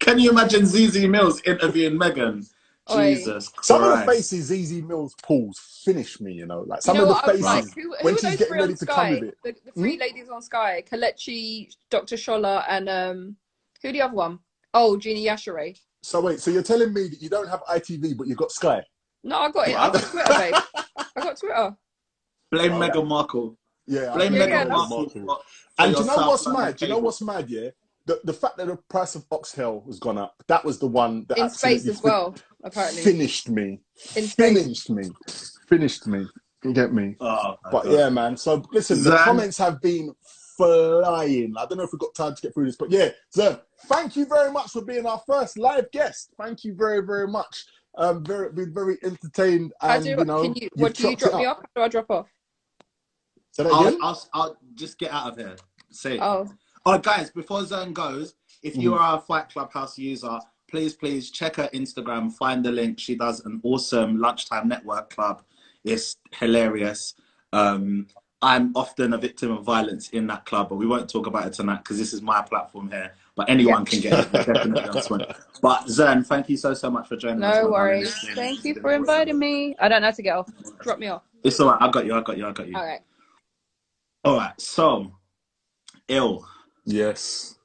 Can 0.00 0.18
you 0.18 0.30
imagine 0.30 0.62
Zeze 0.62 1.04
Millz 1.08 1.46
interviewing 1.46 1.96
Meghan? 1.98 2.48
Oi. 2.90 3.14
Jesus 3.14 3.50
some 3.62 3.84
of 3.84 3.96
the 3.98 4.04
faces 4.06 4.50
Zeze 4.50 4.82
Millz 4.82 5.12
pulls 5.22 5.58
finish 5.84 6.20
me, 6.20 6.32
you 6.32 6.46
know. 6.46 6.62
Like 6.66 6.78
you 6.78 6.82
some 6.82 6.96
know 6.96 7.02
of 7.04 7.08
the 7.08 7.14
what? 7.14 7.24
Faces 7.26 7.42
like, 7.42 7.64
who, 7.74 7.82
who 7.82 7.94
when 8.04 8.16
she's 8.16 8.36
getting 8.36 8.52
ready 8.54 8.72
on 8.72 8.78
to 8.78 8.86
come 8.86 8.94
Sky? 8.96 9.10
with 9.10 9.22
it. 9.22 9.38
The, 9.44 9.54
the 9.64 9.72
three 9.72 9.98
ladies 9.98 10.28
on 10.28 10.42
Sky: 10.42 10.82
Kelechi, 10.90 11.72
Dr. 11.90 12.16
Shola, 12.16 12.64
and 12.68 12.88
um, 12.88 13.36
who 13.82 13.92
the 13.92 14.02
other 14.02 14.14
one? 14.14 14.40
Oh, 14.74 14.96
Jeannie 14.96 15.24
Yashere. 15.26 15.78
So 16.02 16.20
wait, 16.20 16.40
so 16.40 16.50
you're 16.50 16.62
telling 16.64 16.92
me 16.92 17.06
that 17.08 17.22
you 17.22 17.28
don't 17.28 17.48
have 17.48 17.62
ITV 17.64 18.16
but 18.16 18.26
you've 18.26 18.38
got 18.38 18.50
Sky? 18.50 18.82
No, 19.22 19.38
I 19.38 19.50
got 19.52 19.68
it. 19.68 19.76
I 19.76 19.90
got 19.90 20.02
Twitter, 20.02 20.28
babe. 20.36 20.54
I 21.16 21.20
got 21.20 21.38
Twitter. 21.38 21.76
Blame 22.50 22.72
Oh, 22.72 22.78
Meghan 22.80 23.06
Markle. 23.06 23.56
Yeah, 23.86 24.12
Blame 24.14 24.34
I 24.34 24.36
Yeah, 24.38 24.46
Meghan 24.46 24.50
yeah, 24.50 24.64
Markle. 24.64 24.96
Markle. 24.98 25.08
for- 25.08 25.26
for 25.26 25.38
And 25.78 25.94
do 25.94 26.00
you 26.00 26.06
know 26.06 26.16
what's 26.28 26.42
South 26.44 26.52
London 26.54 26.66
mad? 26.70 26.76
Do 26.76 26.84
you 26.86 26.92
know 26.92 26.98
what's 26.98 27.22
mad? 27.22 27.50
Yeah, 27.50 27.68
the 28.06 28.20
the 28.24 28.32
fact 28.32 28.56
that 28.56 28.66
the 28.66 28.76
price 28.88 29.14
of 29.14 29.24
Oxtail 29.30 29.82
has 29.86 29.98
gone 29.98 30.18
up. 30.18 30.34
That 30.48 30.64
was 30.64 30.78
the 30.78 30.86
one 30.86 31.24
that 31.28 31.38
In 31.38 31.48
space 31.50 31.86
absolutely 31.86 31.90
as 31.90 32.02
well, 32.02 32.34
apparently. 32.64 33.02
finished 33.02 33.48
me. 33.48 33.80
In 34.16 34.24
space. 34.24 34.62
Finished 34.62 34.90
me. 34.90 35.02
Finished 35.68 36.06
me. 36.06 36.26
You 36.64 36.72
get 36.72 36.92
me? 36.92 37.16
Oh, 37.20 37.56
But 37.70 37.84
God. 37.84 37.92
yeah, 37.92 38.08
man. 38.08 38.36
So 38.36 38.64
listen, 38.72 39.02
the 39.02 39.16
comments 39.18 39.58
have 39.58 39.80
been 39.80 40.14
flying. 40.56 41.54
I 41.56 41.66
don't 41.66 41.78
know 41.78 41.84
if 41.84 41.92
we've 41.92 42.00
got 42.00 42.14
time 42.14 42.34
to 42.34 42.42
get 42.42 42.54
through 42.54 42.66
this, 42.66 42.76
but 42.76 42.90
yeah, 42.90 43.10
Zern, 43.36 43.60
thank 43.86 44.16
you 44.16 44.26
very 44.26 44.50
much 44.52 44.70
for 44.70 44.84
being 44.84 45.06
our 45.06 45.20
first 45.26 45.58
live 45.58 45.90
guest. 45.90 46.30
Thank 46.38 46.64
you 46.64 46.74
very, 46.74 47.04
very 47.04 47.26
much. 47.26 47.64
Um, 47.98 48.24
very, 48.24 48.50
been 48.52 48.72
very 48.72 48.96
entertained, 49.02 49.72
How 49.80 49.96
and 49.96 50.04
do 50.04 50.10
you 50.10 50.16
know, 50.24 50.42
can 50.42 50.54
you? 50.54 50.62
you've 50.62 50.82
What 50.82 50.94
do 50.94 51.10
you 51.10 51.16
drop 51.16 51.34
me 51.34 51.44
off? 51.44 51.58
Or 51.58 51.64
do 51.76 51.82
I 51.82 51.88
drop 51.88 52.10
off? 52.10 52.28
I'll. 53.58 53.96
I'll, 54.02 54.28
I'll 54.32 54.56
just 54.74 54.98
get 54.98 55.12
out 55.12 55.32
of 55.32 55.36
here. 55.38 55.56
Say. 55.90 56.18
Oh, 56.18 56.48
Oh, 56.84 56.98
guys, 56.98 57.30
before 57.30 57.64
Zone 57.64 57.92
goes, 57.92 58.34
if 58.62 58.72
Mm-hmm. 58.74 58.82
you 58.82 58.94
are 58.94 59.18
a 59.18 59.20
Fight 59.20 59.48
Clubhouse 59.50 59.98
user, 59.98 60.38
please, 60.68 60.94
please 60.94 61.30
check 61.30 61.56
her 61.56 61.68
Instagram, 61.74 62.32
find 62.32 62.64
the 62.64 62.72
link. 62.72 62.98
She 62.98 63.14
does 63.14 63.40
an 63.44 63.60
awesome 63.62 64.18
lunchtime 64.18 64.68
network 64.68 65.10
club. 65.10 65.42
It's 65.84 66.16
hilarious. 66.32 67.14
Um, 67.52 68.08
I'm 68.40 68.72
often 68.74 69.12
a 69.12 69.18
victim 69.18 69.52
of 69.52 69.64
violence 69.64 70.10
in 70.10 70.26
that 70.28 70.44
club, 70.46 70.70
but 70.70 70.76
we 70.76 70.86
won't 70.86 71.08
talk 71.08 71.26
about 71.28 71.46
it 71.46 71.52
tonight 71.52 71.78
because 71.84 71.98
this 71.98 72.12
is 72.12 72.22
my 72.22 72.42
platform 72.42 72.90
here. 72.90 73.12
But 73.36 73.48
anyone 73.48 73.84
can 73.84 74.00
get 74.00 74.18
it. 74.18 74.32
Definitely 74.32 74.84
elsewhere. 74.88 75.26
But 75.60 75.84
Zern, 75.86 76.26
thank 76.26 76.48
you 76.48 76.56
so 76.56 76.74
so 76.74 76.90
much 76.90 77.08
for 77.08 77.16
joining 77.16 77.44
us. 77.44 77.56
No 77.56 77.70
worries. 77.70 78.14
Thank 78.34 78.64
you 78.64 78.74
for 78.74 78.90
awesome. 78.90 79.02
inviting 79.02 79.38
me. 79.38 79.76
I 79.78 79.88
don't 79.88 80.00
know 80.02 80.08
how 80.08 80.12
to 80.12 80.22
get 80.22 80.36
off. 80.36 80.50
Drop 80.82 80.98
me 80.98 81.06
off. 81.08 81.22
It's 81.44 81.60
all 81.60 81.70
right. 81.70 81.78
I 81.80 81.90
got 81.90 82.04
you. 82.06 82.14
I 82.16 82.22
got 82.22 82.36
you. 82.36 82.46
I 82.48 82.52
got 82.52 82.68
you. 82.68 82.76
All 82.76 82.84
right. 82.84 83.00
All 84.24 84.36
right. 84.36 84.60
So, 84.60 85.12
ill. 86.08 86.46
Yes. 86.84 87.56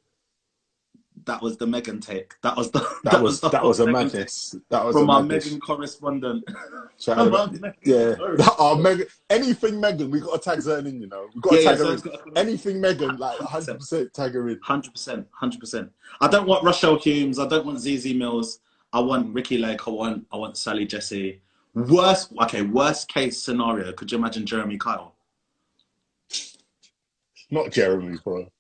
That 1.26 1.42
was 1.42 1.58
the 1.58 1.66
Meghan 1.66 2.00
take. 2.06 2.36
That 2.42 2.56
was 2.56 2.72
the. 2.72 2.80
That, 3.04 3.22
was 3.22 3.42
the 3.42 3.50
that 3.50 3.64
was 3.64 3.80
a 3.82 3.88
madness. 3.88 4.56
That 4.70 4.86
was 4.86 4.94
From 4.96 5.10
our. 5.10 5.22
Meghan 5.22 5.60
correspondent. 5.60 6.46
Shout 7.00 7.18
out 7.18 7.26
From 7.26 7.36
our 7.36 7.48
to- 7.50 7.54
Meghan 7.60 7.74
yeah, 7.84 8.16
correspondent. 8.16 8.50
our 8.60 8.76
Meghan. 8.76 9.10
Anything 9.30 9.74
Meghan, 9.82 10.10
we 10.10 10.22
got 10.22 10.42
to 10.42 10.50
tag 10.50 10.60
Zern 10.60 10.88
in. 10.88 11.02
You 11.02 11.08
know, 11.08 11.28
we 11.36 11.42
got 11.42 11.50
to 11.52 11.56
Yeah, 11.58 11.72
yeah, 11.72 11.76
tag 11.76 12.04
her 12.06 12.22
in. 12.28 12.38
Anything 12.38 12.78
Meghan, 12.78 13.20
like 13.20 13.40
100 13.42 13.80
percent 13.80 14.14
tag 14.14 14.34
her 14.36 14.48
in. 14.50 14.60
Hundred 14.64 14.94
percent, 14.94 15.28
hundred 15.32 15.60
percent. 15.60 15.92
I 16.22 16.28
don't 16.30 16.48
want 16.48 16.64
Rochelle 16.64 16.98
Humes. 16.98 17.40
I 17.40 17.48
don't 17.48 17.66
want 17.66 17.80
Zeze 17.80 18.16
Millz. 18.16 18.60
I 18.94 19.02
want 19.02 19.34
Ricki 19.34 19.58
Lake. 19.58 19.86
I 19.88 19.92
want 19.92 20.26
I 20.32 20.38
want 20.38 20.56
Sally 20.58 20.86
Jessy. 20.86 21.42
Worst, 21.74 22.32
okay, 22.42 22.62
worst 22.64 23.08
case 23.10 23.38
scenario. 23.44 23.92
Could 23.92 24.12
you 24.12 24.18
imagine 24.18 24.46
Jeremy 24.46 24.78
Kyle? 24.78 25.14
Not 27.52 27.72
Jeremy, 27.72 28.18
bro. 28.24 28.52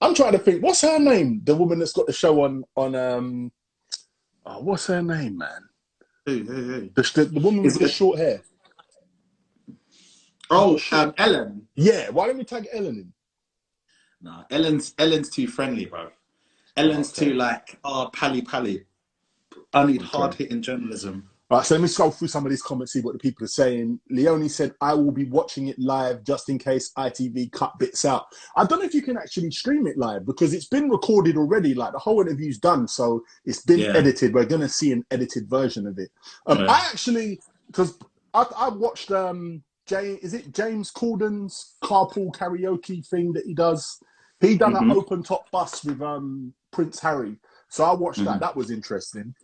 I'm 0.00 0.14
trying 0.14 0.32
to 0.32 0.38
think. 0.38 0.62
What's 0.62 0.82
her 0.82 0.98
name? 0.98 1.40
The 1.44 1.54
woman 1.56 1.78
that's 1.78 1.92
got 1.92 2.06
the 2.06 2.12
show 2.12 2.42
on 2.44 2.64
on 2.76 2.94
um. 2.94 3.52
Oh, 4.46 4.60
what's 4.60 4.86
her 4.86 5.02
name, 5.02 5.38
man? 5.38 5.68
Who, 6.26 6.38
who, 6.44 6.54
who? 6.54 6.90
The, 6.94 7.02
the, 7.14 7.24
the 7.26 7.40
woman 7.40 7.62
with 7.64 7.78
the 7.78 7.88
short 7.88 8.18
hair. 8.18 8.42
Oh, 10.50 10.78
um, 10.92 11.12
Ellen. 11.18 11.68
Yeah, 11.74 12.10
why 12.10 12.26
don't 12.26 12.38
we 12.38 12.44
tag 12.44 12.68
Ellen 12.72 12.96
in? 12.96 13.12
No, 14.22 14.44
Ellen's 14.50 14.94
Ellen's 14.98 15.30
too 15.30 15.46
friendly, 15.46 15.84
bro. 15.86 16.10
Ellen's 16.76 17.10
Okay. 17.16 17.30
too 17.30 17.34
like 17.36 17.78
oh 17.84 18.10
pally 18.12 18.42
pally. 18.42 18.84
I 19.72 19.84
need 19.84 20.02
hard 20.02 20.34
hitting 20.34 20.62
journalism. 20.62 21.28
Right, 21.50 21.64
so 21.64 21.76
let 21.76 21.80
me 21.80 21.88
scroll 21.88 22.10
through 22.10 22.28
some 22.28 22.44
of 22.44 22.50
these 22.50 22.60
comments, 22.60 22.92
see 22.92 23.00
what 23.00 23.14
the 23.14 23.18
people 23.18 23.42
are 23.42 23.48
saying. 23.48 23.98
Leonie 24.10 24.50
said, 24.50 24.74
I 24.82 24.92
will 24.92 25.10
be 25.12 25.24
watching 25.24 25.68
it 25.68 25.78
live 25.78 26.22
just 26.22 26.50
in 26.50 26.58
case 26.58 26.92
ITV 26.98 27.52
cut 27.52 27.78
bits 27.78 28.04
out. 28.04 28.26
I 28.54 28.66
don't 28.66 28.80
know 28.80 28.84
if 28.84 28.92
you 28.92 29.00
can 29.00 29.16
actually 29.16 29.50
stream 29.50 29.86
it 29.86 29.96
live 29.96 30.26
because 30.26 30.52
it's 30.52 30.66
been 30.66 30.90
recorded 30.90 31.38
already. 31.38 31.72
Like 31.74 31.92
the 31.92 31.98
whole 31.98 32.20
interview's 32.20 32.58
done, 32.58 32.86
so 32.86 33.24
it's 33.46 33.62
been 33.62 33.78
Yeah. 33.80 33.92
edited. 33.94 34.34
We're 34.34 34.44
going 34.44 34.60
to 34.60 34.68
see 34.68 34.92
an 34.92 35.06
edited 35.10 35.48
version 35.48 35.86
of 35.86 35.98
it. 35.98 36.10
Um, 36.46 36.58
Yeah. 36.58 36.66
I 36.70 36.88
actually, 36.90 37.40
because 37.68 37.98
I, 38.34 38.44
I 38.54 38.68
watched, 38.68 39.10
um, 39.10 39.62
Jay, 39.86 40.18
is 40.20 40.34
it 40.34 40.52
James 40.52 40.90
Corden's 40.90 41.76
carpool 41.82 42.30
karaoke 42.34 43.06
thing 43.08 43.32
that 43.32 43.46
he 43.46 43.54
does? 43.54 43.98
He 44.42 44.58
done 44.58 44.76
an 44.76 44.90
Mhm. 44.90 44.94
open 44.96 45.22
top 45.22 45.50
bus 45.50 45.82
with 45.82 46.02
um, 46.02 46.52
Prince 46.72 47.00
Harry. 47.00 47.38
So 47.70 47.84
I 47.84 47.94
watched 47.94 48.22
that. 48.24 48.36
Mhm. 48.36 48.40
That 48.40 48.54
was 48.54 48.70
interesting. 48.70 49.34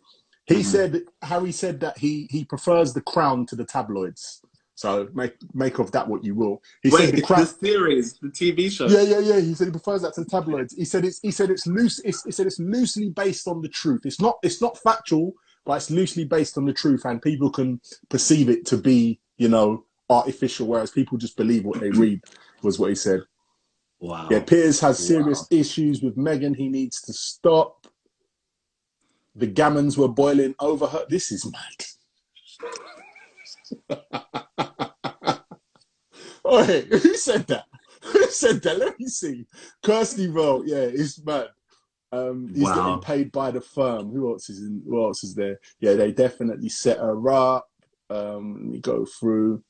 He 0.47 0.55
Mhm. 0.57 0.65
said 0.65 1.01
Harry 1.23 1.51
said 1.51 1.79
that 1.79 1.97
he 1.97 2.27
he 2.29 2.45
prefers 2.45 2.93
the 2.93 3.01
crown 3.01 3.45
to 3.47 3.55
the 3.55 3.65
tabloids. 3.65 4.41
So 4.75 5.07
make 5.13 5.35
make 5.53 5.79
of 5.79 5.91
that 5.93 6.07
what 6.07 6.23
you 6.23 6.35
will. 6.35 6.61
He 6.83 6.89
Wait, 6.89 7.05
said 7.07 7.15
the 7.15 7.21
crown. 7.21 7.41
the 7.41 7.47
series, 7.47 8.19
the 8.21 8.27
TV 8.29 8.69
show. 8.69 8.87
Yeah, 8.87 9.01
yeah, 9.01 9.19
yeah. 9.19 9.39
He 9.39 9.53
said 9.53 9.67
he 9.67 9.71
prefers 9.71 10.01
that 10.01 10.13
to 10.15 10.23
the 10.23 10.29
tabloids. 10.29 10.75
He 10.75 10.85
said 10.85 11.05
it's 11.05 11.19
he 11.21 11.31
said 11.31 11.49
it's 11.49 11.65
loose. 11.65 11.99
It's, 12.03 12.23
he 12.23 12.31
said 12.31 12.45
it's 12.45 12.59
loosely 12.59 13.09
based 13.09 13.47
on 13.47 13.61
the 13.61 13.69
truth. 13.69 14.01
It's 14.05 14.19
not 14.21 14.37
it's 14.43 14.61
not 14.61 14.77
factual, 14.77 15.33
but 15.65 15.73
it's 15.77 15.89
loosely 15.89 16.25
based 16.25 16.57
on 16.57 16.65
the 16.65 16.73
truth, 16.73 17.05
and 17.05 17.21
people 17.21 17.49
can 17.49 17.79
perceive 18.09 18.49
it 18.49 18.65
to 18.67 18.77
be 18.77 19.19
you 19.37 19.47
know 19.47 19.85
artificial, 20.09 20.67
whereas 20.67 20.91
people 20.91 21.17
just 21.17 21.37
believe 21.37 21.63
what 21.65 21.79
they 21.79 21.89
read. 22.03 22.21
Was 22.61 22.77
what 22.77 22.89
he 22.89 22.95
said. 22.95 23.21
Wow. 24.01 24.27
Yeah, 24.29 24.41
Piers 24.41 24.81
has 24.81 24.99
serious 24.99 25.41
Wow. 25.41 25.57
issues 25.57 26.01
with 26.01 26.17
Meghan. 26.17 26.55
He 26.55 26.67
needs 26.67 27.01
to 27.03 27.13
stop. 27.13 27.84
The 29.35 29.47
gammons 29.47 29.97
were 29.97 30.07
boiling 30.07 30.55
over 30.59 30.87
her. 30.87 31.05
This 31.09 31.31
is 31.31 31.45
mad. 31.51 31.85
oh, 36.45 36.63
hey, 36.63 36.85
who 36.85 37.15
said 37.15 37.47
that? 37.47 37.65
Who 38.01 38.23
said 38.29 38.61
that? 38.63 38.77
Let 38.79 38.99
me 38.99 39.07
see. 39.07 39.45
Kirsty 39.83 40.27
wrote, 40.29 40.67
yeah, 40.67 40.77
it's 40.83 41.23
mad. 41.23 41.49
Um, 42.11 42.47
he's 42.53 42.63
Wow. 42.63 42.75
getting 42.75 42.99
paid 43.01 43.31
by 43.31 43.51
the 43.51 43.61
firm. 43.61 44.11
Who 44.11 44.31
else 44.31 44.49
is 44.49 44.59
in? 44.61 44.81
Who 44.87 45.03
else 45.03 45.23
is 45.23 45.35
there? 45.35 45.59
Yeah, 45.79 45.93
they 45.93 46.11
definitely 46.13 46.69
set 46.69 46.97
her 46.99 47.29
up. 47.29 47.67
Um, 48.09 48.53
let 48.53 48.63
me 48.71 48.79
go 48.79 49.05
through. 49.05 49.63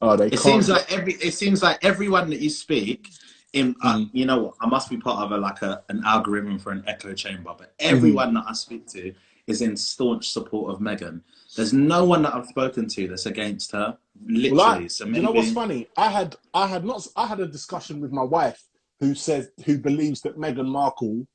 Oh, 0.00 0.16
they 0.16 0.26
It 0.26 0.30
can't. 0.30 0.42
seems 0.42 0.68
like 0.68 0.90
every. 0.90 1.12
It 1.14 1.32
seems 1.34 1.62
like 1.62 1.84
everyone 1.84 2.28
that 2.30 2.40
you 2.40 2.50
speak, 2.50 3.08
in 3.54 3.74
uh, 3.82 3.96
Mm. 3.96 4.10
you 4.12 4.26
know 4.26 4.38
what? 4.42 4.54
I 4.60 4.66
must 4.66 4.90
be 4.90 4.96
part 4.98 5.24
of 5.24 5.32
a 5.32 5.38
like 5.38 5.62
a 5.62 5.82
an 5.88 6.02
algorithm 6.04 6.58
for 6.58 6.72
an 6.72 6.84
echo 6.86 7.14
chamber. 7.14 7.54
But 7.56 7.72
everyone 7.78 8.28
Mm-hmm. 8.28 8.34
that 8.36 8.46
I 8.48 8.52
speak 8.52 8.86
to 8.88 9.14
is 9.46 9.62
in 9.62 9.76
staunch 9.76 10.28
support 10.30 10.74
of 10.74 10.80
Meghan. 10.80 11.20
There's 11.56 11.72
no 11.72 12.04
one 12.04 12.22
that 12.22 12.34
I've 12.34 12.46
spoken 12.46 12.88
to 12.88 13.08
that's 13.08 13.26
against 13.26 13.72
her. 13.72 13.96
Literally. 14.26 14.50
Well, 14.56 14.82
I- 14.82 14.86
so 14.88 15.06
you 15.06 15.22
know 15.22 15.30
what's 15.32 15.52
funny? 15.52 15.88
I 15.96 16.08
had 16.08 16.36
I 16.52 16.66
had 16.66 16.84
not 16.84 17.06
I 17.16 17.26
had 17.26 17.40
a 17.40 17.46
discussion 17.46 18.00
with 18.00 18.12
my 18.12 18.22
wife 18.24 18.62
who 19.00 19.14
says 19.14 19.50
who 19.64 19.78
believes 19.78 20.20
that 20.22 20.36
Meghan 20.38 20.66
Markle 20.66 21.26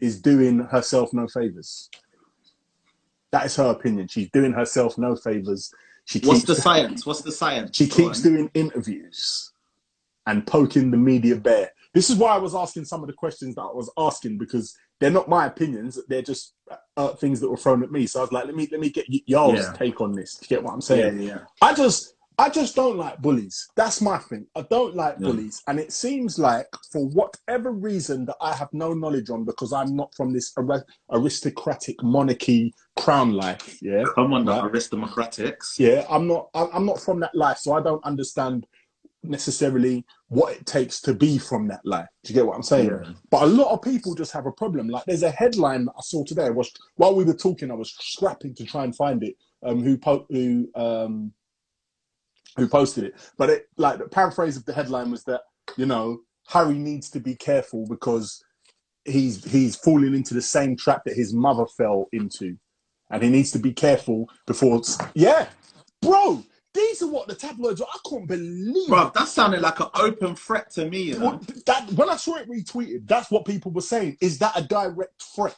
is 0.00 0.20
doing 0.20 0.60
herself 0.60 1.12
no 1.12 1.26
favors. 1.28 1.88
That 3.32 3.46
is 3.46 3.54
her 3.56 3.70
opinion. 3.70 4.08
She's 4.08 4.30
doing 4.30 4.52
herself 4.52 4.98
no 4.98 5.14
favors. 5.14 5.72
She 6.06 6.18
What's 6.20 6.42
the 6.44 6.56
science? 6.56 7.06
What's 7.06 7.22
the 7.22 7.30
science? 7.30 7.76
she 7.76 7.86
keeps 7.86 8.20
doing 8.22 8.50
interviews 8.54 9.49
and 10.30 10.46
poking 10.46 10.90
the 10.90 10.96
media 10.96 11.36
bear. 11.36 11.70
This 11.92 12.08
is 12.08 12.16
why 12.16 12.30
I 12.30 12.38
was 12.38 12.54
asking 12.54 12.84
some 12.84 13.02
of 13.02 13.08
the 13.08 13.12
questions 13.12 13.56
that 13.56 13.62
I 13.62 13.72
was 13.72 13.90
asking 13.98 14.38
because 14.38 14.72
they're 15.00 15.10
not 15.10 15.28
my 15.28 15.46
opinions. 15.46 15.98
They're 16.08 16.22
just 16.22 16.54
uh, 16.96 17.14
things 17.14 17.40
that 17.40 17.50
were 17.50 17.56
thrown 17.56 17.82
at 17.82 17.90
me. 17.90 18.06
So 18.06 18.20
I 18.20 18.22
was 18.22 18.32
like, 18.32 18.44
let 18.46 18.54
me 18.54 18.68
let 18.70 18.80
me 18.80 18.90
get 18.90 19.06
y- 19.12 19.20
y'all's 19.26 19.58
Yeah. 19.58 19.72
take 19.72 20.00
on 20.00 20.12
this. 20.12 20.36
Do 20.36 20.44
you 20.44 20.48
get 20.56 20.62
what 20.62 20.72
I'm 20.72 20.80
saying? 20.80 21.20
yeah, 21.20 21.28
yeah. 21.34 21.38
I 21.60 21.74
just 21.74 22.14
I 22.38 22.48
just 22.48 22.74
don't 22.76 22.96
like 22.96 23.20
bullies. 23.20 23.68
That's 23.76 24.00
my 24.00 24.16
thing. 24.18 24.46
I 24.56 24.62
don't 24.70 24.94
like 24.94 25.16
Yeah. 25.18 25.26
bullies. 25.26 25.62
And 25.66 25.78
it 25.80 25.92
seems 25.92 26.38
like 26.38 26.68
for 26.92 27.06
whatever 27.08 27.72
reason 27.72 28.24
that 28.26 28.36
I 28.40 28.54
have 28.54 28.68
no 28.72 28.94
knowledge 28.94 29.28
on 29.28 29.44
because 29.44 29.72
I'm 29.72 29.94
not 29.96 30.14
from 30.14 30.32
this 30.32 30.52
ar- 30.56 30.86
aristocratic 31.10 32.02
monarchy 32.02 32.72
crown 32.96 33.32
life. 33.32 33.78
Yeah. 33.82 34.04
Come 34.14 34.32
on, 34.34 34.46
Right. 34.46 34.64
aristocratics. 34.64 35.76
Yeah. 35.78 36.06
I'm 36.08 36.26
not 36.26 36.48
I'm 36.54 36.86
not 36.86 37.00
from 37.00 37.20
that 37.20 37.34
life, 37.34 37.58
so 37.58 37.72
I 37.72 37.82
don't 37.82 38.04
understand 38.04 38.66
necessarily 39.22 40.04
what 40.28 40.54
it 40.54 40.66
takes 40.66 41.00
to 41.02 41.14
be 41.14 41.38
from 41.38 41.68
that 41.68 41.80
life. 41.84 42.06
Do 42.24 42.32
you 42.32 42.34
get 42.34 42.46
what 42.46 42.56
I'm 42.56 42.62
saying? 42.62 42.90
Yeah. 42.90 43.12
But 43.30 43.42
a 43.42 43.46
lot 43.46 43.72
of 43.72 43.82
people 43.82 44.14
just 44.14 44.32
have 44.32 44.46
a 44.46 44.52
problem. 44.52 44.88
Like 44.88 45.04
there's 45.06 45.22
a 45.22 45.30
headline 45.30 45.84
that 45.86 45.94
I 45.96 46.00
saw 46.02 46.24
today. 46.24 46.46
I 46.46 46.50
was 46.50 46.70
while 46.96 47.14
we 47.14 47.24
were 47.24 47.34
talking, 47.34 47.70
I 47.70 47.74
was 47.74 47.94
scrapping 47.98 48.54
to 48.54 48.64
try 48.64 48.84
and 48.84 48.94
find 48.94 49.22
it. 49.22 49.34
Um, 49.62 49.82
who 49.82 49.98
po- 49.98 50.26
who 50.30 50.68
um 50.74 51.32
who 52.56 52.68
posted 52.68 53.04
it? 53.04 53.14
But 53.36 53.50
it 53.50 53.66
like 53.76 53.98
the 53.98 54.08
paraphrase 54.08 54.56
of 54.56 54.64
the 54.64 54.72
headline 54.72 55.10
was 55.10 55.24
that 55.24 55.42
you 55.76 55.86
know 55.86 56.20
Harry 56.48 56.78
needs 56.78 57.10
to 57.10 57.20
be 57.20 57.34
careful 57.34 57.86
because 57.86 58.42
he's 59.04 59.44
he's 59.50 59.76
falling 59.76 60.14
into 60.14 60.34
the 60.34 60.42
same 60.42 60.76
trap 60.76 61.02
that 61.04 61.14
his 61.14 61.34
mother 61.34 61.66
fell 61.76 62.06
into, 62.12 62.56
and 63.10 63.22
he 63.22 63.28
needs 63.28 63.50
to 63.52 63.58
be 63.58 63.72
careful 63.72 64.28
before. 64.46 64.80
Yeah, 65.14 65.48
bro. 66.00 66.42
These 66.72 67.02
are 67.02 67.08
what 67.08 67.26
the 67.26 67.34
tabloids 67.34 67.80
are. 67.80 67.88
I 67.92 67.98
couldn't 68.04 68.26
believe 68.26 68.88
Bro, 68.88 69.10
that 69.14 69.26
sounded 69.26 69.60
like 69.60 69.80
an 69.80 69.88
open 69.94 70.36
threat 70.36 70.70
to 70.72 70.88
me. 70.88 71.02
You 71.02 71.18
know? 71.18 71.40
that 71.66 71.90
when 71.94 72.08
I 72.08 72.16
saw 72.16 72.36
it 72.36 72.48
retweeted, 72.48 73.08
that's 73.08 73.30
what 73.30 73.44
people 73.44 73.72
were 73.72 73.80
saying. 73.80 74.18
Is 74.20 74.38
that 74.38 74.56
a 74.56 74.62
direct 74.62 75.20
threat? 75.20 75.56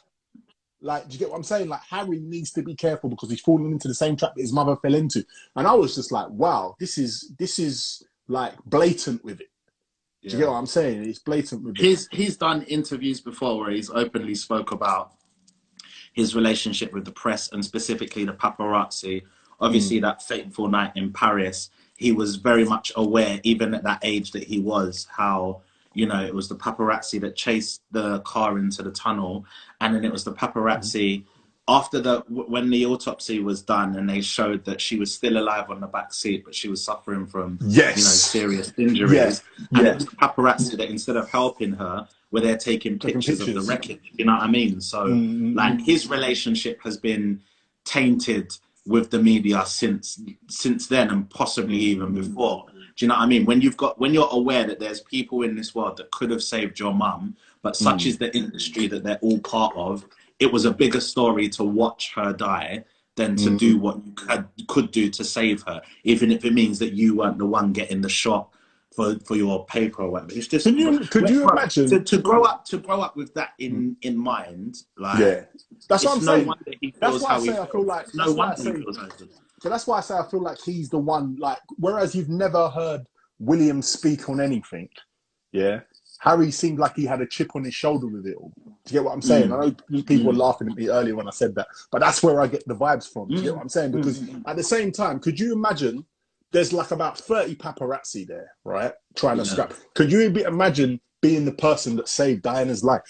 Like, 0.81 1.07
do 1.07 1.13
you 1.13 1.19
get 1.19 1.29
what 1.29 1.37
I'm 1.37 1.43
saying? 1.43 1.69
Like, 1.69 1.81
Harry 1.89 2.19
needs 2.19 2.51
to 2.53 2.63
be 2.63 2.75
careful 2.75 3.09
because 3.09 3.29
he's 3.29 3.39
falling 3.39 3.71
into 3.71 3.87
the 3.87 3.93
same 3.93 4.17
trap 4.17 4.33
that 4.35 4.41
his 4.41 4.51
mother 4.51 4.75
fell 4.75 4.95
into. 4.95 5.23
And 5.55 5.67
I 5.67 5.73
was 5.73 5.95
just 5.95 6.11
like, 6.11 6.29
wow, 6.29 6.75
this 6.79 6.97
is 6.97 7.31
this 7.37 7.59
is 7.59 8.03
like 8.27 8.53
blatant 8.65 9.23
with 9.23 9.39
it. 9.39 9.47
Do 10.23 10.29
you 10.29 10.37
get 10.37 10.47
what 10.47 10.55
I'm 10.55 10.65
saying? 10.65 11.03
It's 11.03 11.19
blatant 11.19 11.63
with 11.63 11.75
it. 11.77 11.81
he's 11.81 12.07
he's 12.11 12.37
done 12.37 12.63
interviews 12.63 13.21
before 13.21 13.59
where 13.59 13.71
he's 13.71 13.89
openly 13.89 14.35
spoke 14.35 14.71
about 14.71 15.13
his 16.13 16.35
relationship 16.35 16.93
with 16.93 17.05
the 17.05 17.11
press 17.11 17.51
and 17.51 17.63
specifically 17.63 18.23
the 18.25 18.33
paparazzi. 18.33 19.23
Obviously, 19.63 19.97
hmm. 19.97 20.03
that 20.03 20.21
fateful 20.21 20.67
night 20.67 20.91
in 20.95 21.11
Paris, 21.11 21.69
he 21.97 22.11
was 22.11 22.35
very 22.35 22.65
much 22.65 22.91
aware, 22.95 23.39
even 23.43 23.73
at 23.73 23.83
that 23.83 23.99
age 24.03 24.31
that 24.31 24.43
he 24.43 24.59
was, 24.59 25.07
how 25.09 25.61
you 25.93 26.05
know 26.05 26.21
it 26.23 26.33
was 26.33 26.47
the 26.49 26.55
paparazzi 26.55 27.19
that 27.21 27.35
chased 27.35 27.81
the 27.91 28.19
car 28.21 28.57
into 28.57 28.81
the 28.83 28.91
tunnel, 28.91 29.45
and 29.81 29.95
then 29.95 30.03
it 30.03 30.11
was 30.11 30.23
the 30.23 30.33
paparazzi 30.33 31.23
hmm. 31.23 31.27
after 31.67 31.99
the 32.01 32.23
when 32.27 32.69
the 32.69 32.85
autopsy 32.85 33.39
was 33.39 33.61
done 33.61 33.95
and 33.95 34.09
they 34.09 34.21
showed 34.21 34.65
that 34.65 34.81
she 34.81 34.97
was 34.97 35.13
still 35.13 35.37
alive 35.37 35.69
on 35.69 35.79
the 35.79 35.87
back 35.87 36.13
seat, 36.13 36.43
but 36.45 36.53
she 36.53 36.67
was 36.67 36.83
suffering 36.83 37.25
from 37.25 37.57
Yes. 37.61 37.97
you 37.97 38.03
know 38.03 38.09
serious 38.49 38.73
injuries. 38.77 39.41
Yeah, 39.59 39.65
And 39.77 39.85
yeah. 39.85 39.91
it 39.91 39.95
was 39.95 40.05
paparazzi 40.05 40.77
that 40.77 40.89
instead 40.89 41.15
of 41.15 41.29
helping 41.29 41.73
her, 41.73 42.07
were 42.31 42.41
there 42.41 42.57
taking 42.57 42.99
Taking 42.99 43.21
pictures, 43.21 43.39
of 43.47 43.53
the 43.53 43.61
wreckage. 43.61 44.11
You 44.17 44.25
know 44.25 44.33
what 44.33 44.41
I 44.41 44.47
mean? 44.47 44.81
So 44.81 45.05
Mm, 45.05 45.55
like 45.55 45.79
his 45.81 46.09
relationship 46.09 46.81
has 46.83 46.97
been 46.97 47.41
tainted 47.85 48.57
with 48.85 49.11
the 49.11 49.19
media 49.19 49.63
since 49.65 50.21
since 50.49 50.87
then 50.87 51.09
and 51.09 51.29
possibly 51.29 51.77
even 51.77 52.13
before. 52.13 52.65
Mm. 52.65 52.71
Do 52.95 53.05
you 53.05 53.07
know 53.07 53.15
what 53.15 53.21
I 53.21 53.27
mean? 53.27 53.45
When 53.45 53.61
you've 53.61 53.77
got 53.77 53.99
when 53.99 54.13
you're 54.13 54.29
aware 54.31 54.65
that 54.65 54.79
there's 54.79 55.01
people 55.01 55.43
in 55.43 55.55
this 55.55 55.73
world 55.73 55.97
that 55.97 56.11
could 56.11 56.29
have 56.31 56.43
saved 56.43 56.79
your 56.79 56.93
mum, 56.93 57.35
but 57.61 57.75
such 57.75 58.03
mm. 58.03 58.07
is 58.07 58.17
the 58.17 58.35
industry 58.35 58.87
that 58.87 59.03
they're 59.03 59.19
all 59.21 59.39
part 59.39 59.75
of, 59.75 60.05
it 60.39 60.51
was 60.51 60.65
a 60.65 60.71
bigger 60.71 60.99
story 60.99 61.49
to 61.49 61.63
watch 61.63 62.13
her 62.15 62.33
die 62.33 62.83
than 63.15 63.35
to 63.35 63.55
do 63.57 63.77
mm. 63.77 63.81
what 63.81 64.05
you 64.05 64.11
could, 64.13 64.47
could 64.67 64.91
do 64.91 65.09
to 65.09 65.23
save 65.23 65.61
her, 65.67 65.81
even 66.03 66.31
if 66.31 66.43
it 66.45 66.53
means 66.53 66.79
that 66.79 66.93
you 66.93 67.15
weren't 67.15 67.37
the 67.37 67.45
one 67.45 67.71
getting 67.71 68.01
the 68.01 68.09
shot 68.09 68.52
for, 68.95 69.17
for 69.25 69.35
your 69.35 69.65
paper 69.65 70.03
or 70.03 70.11
whatever. 70.11 70.33
It's 70.33 70.47
just 70.47 70.65
Can 70.65 70.77
you- 70.77 70.99
could 70.99 71.29
you 71.29 71.47
imagine- 71.49 71.89
to, 71.89 71.99
to 71.99 72.17
grow 72.17 72.43
up 72.43 72.65
to 72.65 72.77
grow 72.77 73.01
up 73.01 73.15
with 73.15 73.33
that 73.33 73.51
in 73.59 73.97
in 74.01 74.17
mind? 74.17 74.77
Like 74.97 75.19
Yeah, 75.19 75.45
that's 75.89 76.05
what 76.05 76.17
I'm 76.17 76.25
no 76.25 76.55
saying. 76.65 76.93
That's 76.99 77.21
why 77.21 77.35
I 77.35 77.39
say 77.39 77.57
I 77.57 77.65
feel 77.65 77.83
like- 77.83 78.07
no 78.13 78.25
I 78.25 78.29
wonder 78.29 78.55
he 78.55 78.63
say- 78.63 78.73
feels 78.73 78.97
how. 78.97 79.09
So 79.61 79.69
that's 79.69 79.87
why 79.87 79.99
I 79.99 80.01
say 80.01 80.15
I 80.15 80.23
feel 80.29 80.41
like 80.41 80.59
he's 80.61 80.89
the 80.89 80.99
one. 80.99 81.37
Like, 81.39 81.59
whereas 81.77 82.13
you've 82.13 82.29
never 82.29 82.69
heard 82.69 83.05
William 83.39 83.81
speak 83.81 84.27
on 84.27 84.41
anything, 84.41 84.89
yeah. 85.53 85.81
Harry 86.19 86.51
seemed 86.51 86.79
like 86.79 86.95
he 86.95 87.05
had 87.05 87.21
a 87.21 87.25
chip 87.27 87.55
on 87.55 87.63
his 87.63 87.73
shoulder 87.73 88.07
with 88.07 88.25
it 88.25 88.35
all. 88.35 88.51
Do 88.65 88.71
you 88.85 88.99
get 88.99 89.03
what 89.03 89.13
I'm 89.13 89.21
saying? 89.21 89.49
Mm. 89.49 89.53
I 89.53 89.65
know 89.65 90.03
people 90.03 90.25
mm. 90.25 90.25
were 90.25 90.33
laughing 90.33 90.69
at 90.69 90.75
me 90.75 90.89
earlier 90.89 91.15
when 91.15 91.27
I 91.27 91.31
said 91.31 91.53
that, 91.55 91.67
but 91.91 91.99
that's 91.99 92.23
where 92.23 92.41
I 92.41 92.47
get 92.47 92.65
the 92.67 92.75
vibes 92.75 93.11
from. 93.11 93.27
Do 93.27 93.35
you 93.35 93.41
get 93.41 93.51
mm. 93.51 93.55
what 93.55 93.61
I'm 93.63 93.69
saying? 93.69 93.91
Because 93.91 94.21
at 94.45 94.55
the 94.55 94.63
same 94.63 94.91
time, 94.91 95.19
could 95.19 95.39
you 95.39 95.53
imagine? 95.53 96.05
There's 96.53 96.71
like 96.71 96.91
about 96.91 97.17
30 97.17 97.55
paparazzi 97.55 98.25
there, 98.27 98.51
right? 98.63 98.93
Trying 99.15 99.37
to 99.37 99.45
scrap. 99.45 99.73
Could 99.95 100.11
you 100.11 100.29
be, 100.29 100.43
imagine 100.43 101.01
being 101.21 101.45
the 101.45 101.51
person 101.51 101.95
that 101.97 102.07
saved 102.07 102.43
Diana's 102.43 102.83
life? 102.83 103.01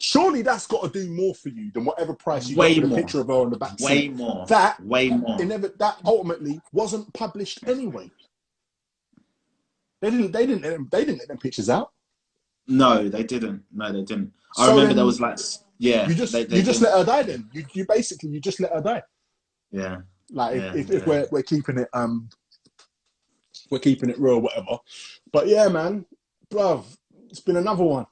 Surely 0.00 0.42
that's 0.42 0.66
got 0.68 0.84
to 0.84 0.88
do 1.04 1.10
more 1.10 1.34
for 1.34 1.48
you 1.48 1.72
than 1.72 1.84
whatever 1.84 2.14
price 2.14 2.48
you 2.48 2.56
Way 2.56 2.74
get 2.74 2.82
for 2.82 2.86
the 2.86 2.94
picture 2.94 3.20
of 3.20 3.26
her 3.26 3.32
on 3.32 3.50
the 3.50 3.58
back 3.58 3.76
Way 3.80 4.02
seat. 4.02 4.14
more. 4.14 4.46
That 4.46 4.80
way 4.84 5.10
more. 5.10 5.36
never 5.44 5.68
that 5.80 5.96
ultimately 6.04 6.60
wasn't 6.72 7.12
published 7.12 7.66
anyway. 7.66 8.08
They 10.00 10.10
didn't. 10.12 10.30
They 10.30 10.46
didn't. 10.46 10.62
Let 10.62 10.74
them, 10.74 10.88
they 10.92 11.04
didn't 11.04 11.18
let 11.18 11.28
them 11.28 11.38
pictures 11.38 11.68
out. 11.68 11.90
No, 12.68 13.08
they 13.08 13.24
didn't. 13.24 13.64
No, 13.74 13.90
they 13.92 14.02
didn't. 14.02 14.32
I 14.56 14.66
So 14.66 14.74
remember 14.76 14.94
there 14.94 15.04
was 15.04 15.20
like, 15.20 15.38
yeah, 15.78 16.06
You 16.08 16.14
just 16.14 16.32
they, 16.32 16.44
they 16.44 16.58
you 16.58 16.62
just 16.62 16.78
didn't. 16.78 16.94
let 16.94 16.98
her 17.00 17.04
die. 17.12 17.22
Then 17.24 17.50
you 17.52 17.64
you 17.72 17.84
basically 17.88 18.28
you 18.30 18.40
just 18.40 18.60
let 18.60 18.72
her 18.72 18.80
die. 18.80 19.02
yeah. 19.72 19.96
Like 20.30 20.56
if, 20.56 20.62
Yeah, 20.62 20.80
if, 20.80 20.90
if 20.90 21.02
yeah. 21.02 21.08
we're 21.08 21.28
we're 21.30 21.42
keeping 21.42 21.78
it 21.78 21.88
um 21.92 22.28
we're 23.70 23.78
keeping 23.78 24.10
it 24.10 24.18
real, 24.18 24.40
whatever. 24.40 24.78
But 25.32 25.48
yeah, 25.48 25.68
man, 25.68 26.06
bruv, 26.50 26.84
it's 27.30 27.40
been 27.40 27.56
another 27.56 27.84
one. 27.84 28.06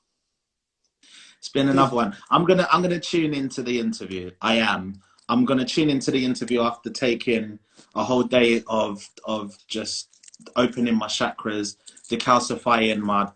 It's 1.38 1.48
been 1.48 1.68
another 1.68 1.94
one. 1.96 2.16
I'm 2.30 2.44
gonna 2.44 2.66
I'm 2.72 2.82
gonna 2.82 3.00
tune 3.00 3.32
into 3.32 3.62
the 3.62 3.78
interview. 3.78 4.30
I 4.42 4.56
am. 4.56 5.00
I'm 5.28 5.44
gonna 5.44 5.64
tune 5.64 5.90
into 5.90 6.10
the 6.10 6.24
interview 6.24 6.62
after 6.62 6.90
taking 6.90 7.58
a 7.94 8.04
whole 8.04 8.22
day 8.22 8.62
of 8.66 9.08
of 9.24 9.56
just 9.68 10.08
opening 10.56 10.96
my 10.96 11.06
chakras, 11.06 11.76
decalcifying 12.08 12.98
my 13.00 13.30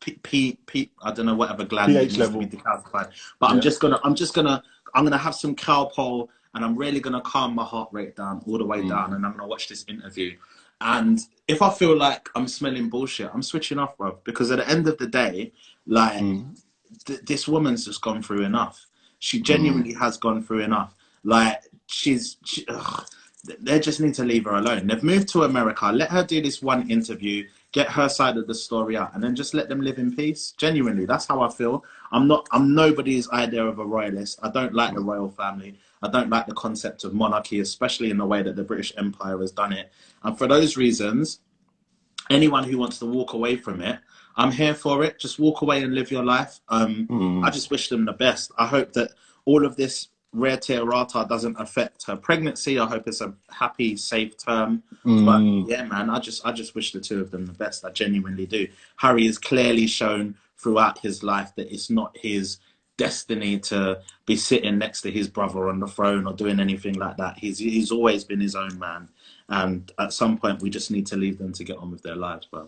p 0.00 0.18
p, 0.22 0.58
p 0.66 0.90
I 1.02 1.12
don't 1.12 1.26
know 1.26 1.34
whatever 1.34 1.64
gland 1.64 1.92
pH 1.92 2.18
level. 2.18 2.42
decalcified. 2.42 3.10
But 3.40 3.50
I'm 3.50 3.60
just 3.60 3.80
gonna 3.80 3.98
I'm 4.04 4.14
just 4.14 4.34
gonna 4.34 4.62
I'm 4.94 5.04
gonna 5.04 5.18
have 5.18 5.34
some 5.34 5.56
Calpol 5.56 6.28
and 6.54 6.64
I'm 6.64 6.76
really 6.76 7.00
gonna 7.00 7.20
calm 7.20 7.54
my 7.54 7.64
heart 7.64 7.88
rate 7.92 8.16
down 8.16 8.42
all 8.46 8.58
the 8.58 8.64
way 8.64 8.80
Mm. 8.82 8.88
down 8.88 9.14
and 9.14 9.24
I'm 9.24 9.32
gonna 9.32 9.46
watch 9.48 9.68
this 9.68 9.84
interview. 9.88 10.36
And 10.80 11.20
if 11.48 11.62
I 11.62 11.70
feel 11.70 11.96
like 11.96 12.28
I'm 12.34 12.48
smelling 12.48 12.88
bullshit, 12.88 13.30
I'm 13.32 13.42
switching 13.42 13.78
off, 13.78 13.96
bro. 13.96 14.18
Because 14.24 14.50
at 14.50 14.58
the 14.58 14.68
end 14.68 14.86
of 14.88 14.98
the 14.98 15.06
day, 15.06 15.52
like 15.86 16.20
Mm. 16.22 16.56
th- 17.04 17.20
this 17.22 17.46
woman's 17.48 17.84
just 17.84 18.00
gone 18.02 18.22
through 18.22 18.42
enough. 18.42 18.86
She 19.18 19.40
genuinely 19.40 19.92
has 19.94 20.16
gone 20.18 20.42
through 20.42 20.60
enough. 20.60 20.94
Like 21.22 21.62
she's, 21.86 22.36
she, 22.44 22.64
ugh, 22.68 23.06
they 23.60 23.78
just 23.78 24.00
need 24.00 24.14
to 24.14 24.24
leave 24.24 24.44
her 24.44 24.54
alone. 24.56 24.86
They've 24.86 25.02
moved 25.02 25.28
to 25.28 25.44
America. 25.44 25.90
Let 25.92 26.10
her 26.10 26.24
do 26.24 26.40
this 26.42 26.62
one 26.62 26.90
interview, 26.90 27.46
get 27.72 27.88
her 27.88 28.08
side 28.08 28.36
of 28.36 28.46
the 28.46 28.54
story 28.54 28.96
out, 28.96 29.14
and 29.14 29.22
then 29.22 29.34
just 29.34 29.52
let 29.54 29.68
them 29.68 29.80
live 29.82 29.98
in 29.98 30.14
peace. 30.14 30.52
Genuinely, 30.56 31.04
that's 31.06 31.26
how 31.26 31.42
I 31.42 31.50
feel. 31.50 31.84
I'm 32.12 32.26
not. 32.26 32.46
I'm 32.52 32.74
nobody's 32.74 33.28
idea 33.30 33.64
of 33.64 33.78
a 33.78 33.84
royalist. 33.84 34.38
I 34.42 34.48
don't 34.50 34.74
like 34.74 34.94
the 34.94 35.00
royal 35.00 35.30
family. 35.30 35.78
I 36.04 36.08
don't 36.10 36.30
like 36.30 36.46
the 36.46 36.54
concept 36.54 37.04
of 37.04 37.14
monarchy, 37.14 37.60
especially 37.60 38.10
in 38.10 38.18
the 38.18 38.26
way 38.26 38.42
that 38.42 38.56
the 38.56 38.62
British 38.62 38.92
Empire 38.96 39.38
has 39.38 39.52
done 39.52 39.72
it. 39.72 39.90
And 40.22 40.36
for 40.36 40.46
those 40.46 40.76
reasons, 40.76 41.40
anyone 42.30 42.64
who 42.64 42.78
wants 42.78 42.98
to 42.98 43.06
walk 43.06 43.32
away 43.32 43.56
from 43.56 43.80
it, 43.80 43.98
I'm 44.36 44.52
here 44.52 44.74
for 44.74 45.04
it. 45.04 45.18
Just 45.18 45.38
walk 45.38 45.62
away 45.62 45.82
and 45.82 45.94
live 45.94 46.10
your 46.10 46.24
life. 46.24 46.60
Um, 46.68 47.06
Mm. 47.08 47.44
I 47.44 47.50
just 47.50 47.70
wish 47.70 47.88
them 47.88 48.04
the 48.04 48.12
best. 48.12 48.52
I 48.58 48.66
hope 48.66 48.92
that 48.92 49.12
all 49.44 49.64
of 49.64 49.76
this 49.76 50.08
rare 50.32 50.58
rata 50.84 51.24
doesn't 51.28 51.58
affect 51.60 52.04
her 52.06 52.16
pregnancy. 52.16 52.78
I 52.78 52.86
hope 52.86 53.06
it's 53.06 53.20
a 53.20 53.32
happy, 53.50 53.96
safe 53.96 54.36
term. 54.36 54.82
Mm. 55.04 55.24
But 55.24 55.70
yeah, 55.70 55.84
man, 55.84 56.10
I 56.10 56.18
just 56.18 56.44
I 56.44 56.52
just 56.52 56.74
wish 56.74 56.92
the 56.92 57.00
two 57.00 57.20
of 57.20 57.30
them 57.30 57.46
the 57.46 57.52
best. 57.52 57.84
I 57.84 57.90
genuinely 57.90 58.46
do. 58.46 58.66
Harry 58.96 59.26
has 59.26 59.38
clearly 59.38 59.86
shown 59.86 60.34
throughout 60.58 60.98
his 60.98 61.22
life 61.22 61.52
that 61.56 61.72
it's 61.72 61.88
not 61.90 62.16
his 62.16 62.58
destiny 62.96 63.58
to 63.58 64.00
be 64.26 64.36
sitting 64.36 64.78
next 64.78 65.02
to 65.02 65.10
his 65.10 65.28
brother 65.28 65.68
on 65.68 65.80
the 65.80 65.86
throne 65.86 66.26
or 66.26 66.32
doing 66.32 66.60
anything 66.60 66.94
like 66.94 67.16
that. 67.16 67.38
He's 67.38 67.58
he's 67.58 67.90
always 67.90 68.24
been 68.24 68.40
his 68.40 68.54
own 68.54 68.78
man. 68.78 69.08
And 69.48 69.90
at 69.98 70.12
some 70.12 70.38
point 70.38 70.62
we 70.62 70.70
just 70.70 70.90
need 70.90 71.06
to 71.08 71.16
leave 71.16 71.38
them 71.38 71.52
to 71.52 71.64
get 71.64 71.76
on 71.76 71.90
with 71.90 72.02
their 72.02 72.16
lives, 72.16 72.46
bro. 72.46 72.66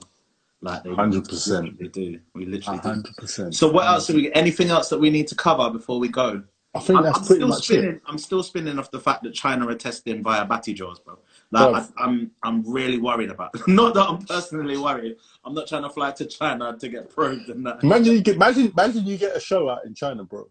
Like 0.63 0.83
they 0.83 0.91
100%. 0.91 1.79
They 1.79 1.89
do. 1.89 2.19
We 2.35 2.47
literally 2.47 2.79
do. 2.79 2.89
hundred 2.89 3.17
percent. 3.17 3.55
So 3.55 3.71
what 3.71 3.87
else 3.87 4.07
do 4.07 4.15
we 4.15 4.33
anything 4.33 4.71
else 4.71 4.89
that 4.89 4.99
we 4.99 5.11
need 5.11 5.29
to 5.29 5.35
cover 5.35 5.71
before 5.71 5.99
we 5.99 6.09
go? 6.09 6.43
I 6.75 6.81
think 6.81 6.99
I'm, 6.99 7.05
that's 7.05 7.19
I'm 7.19 7.25
pretty 7.25 7.41
still 7.41 7.49
much 7.49 7.65
spinning. 7.65 7.91
it. 7.93 8.03
I'm 8.07 8.19
still 8.19 8.43
spinning 8.43 8.79
off 8.79 8.91
the 8.91 9.01
fact 9.01 9.23
that 9.23 9.33
China 9.33 9.67
are 9.69 9.75
testing 9.75 10.23
via 10.23 10.45
batty 10.45 10.75
jaws, 10.75 10.99
bro. 10.99 11.19
Like. 11.51 11.75
I, 11.97 12.05
I'm, 12.05 12.31
I'm 12.43 12.71
really 12.71 12.99
worried 12.99 13.31
about. 13.31 13.55
Not 13.69 13.95
that 13.95 14.09
I'm 14.09 14.25
personally 14.27 14.77
worried. 14.77 15.17
I'm 15.47 15.55
not 15.55 15.69
trying 15.69 15.85
to 15.85 15.91
fly 15.91 16.11
to 16.11 16.27
China 16.27 16.77
to 16.77 16.89
get 16.89 17.09
probed 17.09 17.49
and 17.49 17.65
that. 17.67 17.83
Imagine 17.85 18.15
you 18.15 18.21
get 18.21 18.35
imagine 18.35 18.73
imagine 18.77 19.07
you 19.07 19.17
get 19.17 19.37
a 19.37 19.41
show 19.41 19.71
out 19.71 19.87
in 19.87 19.95
China, 19.95 20.25
bro. 20.25 20.49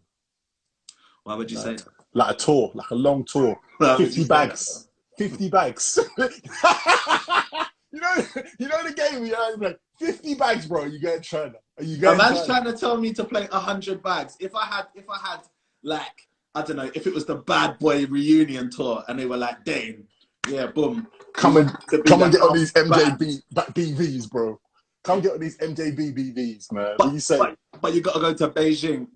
Why 1.24 1.36
would 1.36 1.52
you 1.52 1.58
say? 1.58 1.76
Like 2.14 2.36
a 2.36 2.38
tour, 2.38 2.72
like 2.74 2.90
a 2.92 2.96
long 2.96 3.26
tour. 3.26 3.60
Why 3.78 3.98
Fifty 3.98 4.24
bags. 4.24 4.88
Fifty 5.18 5.50
bags. 5.50 6.00
you 6.18 8.00
know, 8.00 8.16
you 8.58 8.68
know 8.70 8.84
the 8.84 8.94
game. 8.96 9.26
You 9.26 9.34
know, 9.34 9.56
like 9.58 9.80
fifty 10.00 10.34
bags, 10.34 10.66
bro. 10.66 10.86
You 10.86 11.00
go 11.00 11.18
to 11.18 11.22
China. 11.22 11.56
Are 11.78 11.84
you? 11.84 11.98
A 11.98 12.16
man's 12.16 12.40
China? 12.40 12.46
trying 12.46 12.64
to 12.64 12.74
tell 12.74 12.98
me 12.98 13.12
to 13.14 13.26
play 13.26 13.48
hundred 13.52 14.02
bags. 14.02 14.38
If 14.40 14.56
I 14.56 14.66
had, 14.66 14.86
if 14.96 15.10
I 15.10 15.18
had, 15.18 15.42
like, 15.84 16.28
I 16.54 16.62
don't 16.62 16.78
know, 16.78 16.90
if 16.96 17.06
it 17.06 17.14
was 17.14 17.26
the 17.26 17.36
Bad 17.36 17.80
Boy 17.80 18.06
reunion 18.06 18.70
tour 18.72 19.04
and 19.10 19.20
they 19.20 19.26
were 19.26 19.38
like, 19.38 19.66
Daine, 19.66 20.06
yeah, 20.48 20.68
boom, 20.68 21.08
Come 21.34 21.58
and 21.58 21.70
come 21.90 22.22
and 22.22 22.32
get 22.32 22.42
on 22.42 22.54
these 22.54 22.72
MJB 22.72 23.42
ba- 23.52 23.66
BVs, 23.74 24.30
bro. 24.30 24.60
Come 25.06 25.22
get 25.22 25.34
on 25.34 25.40
these 25.40 25.58
MJB 25.60 26.18
BVs, 26.18 26.72
man. 26.72 26.96
What 26.98 27.14
you 27.14 27.20
say? 27.20 27.38
but, 27.38 27.56
but 27.80 27.94
you 27.94 28.02
got 28.02 28.16
to 28.16 28.20
go 28.20 28.34
to 28.34 28.48
Beijing. 28.50 29.08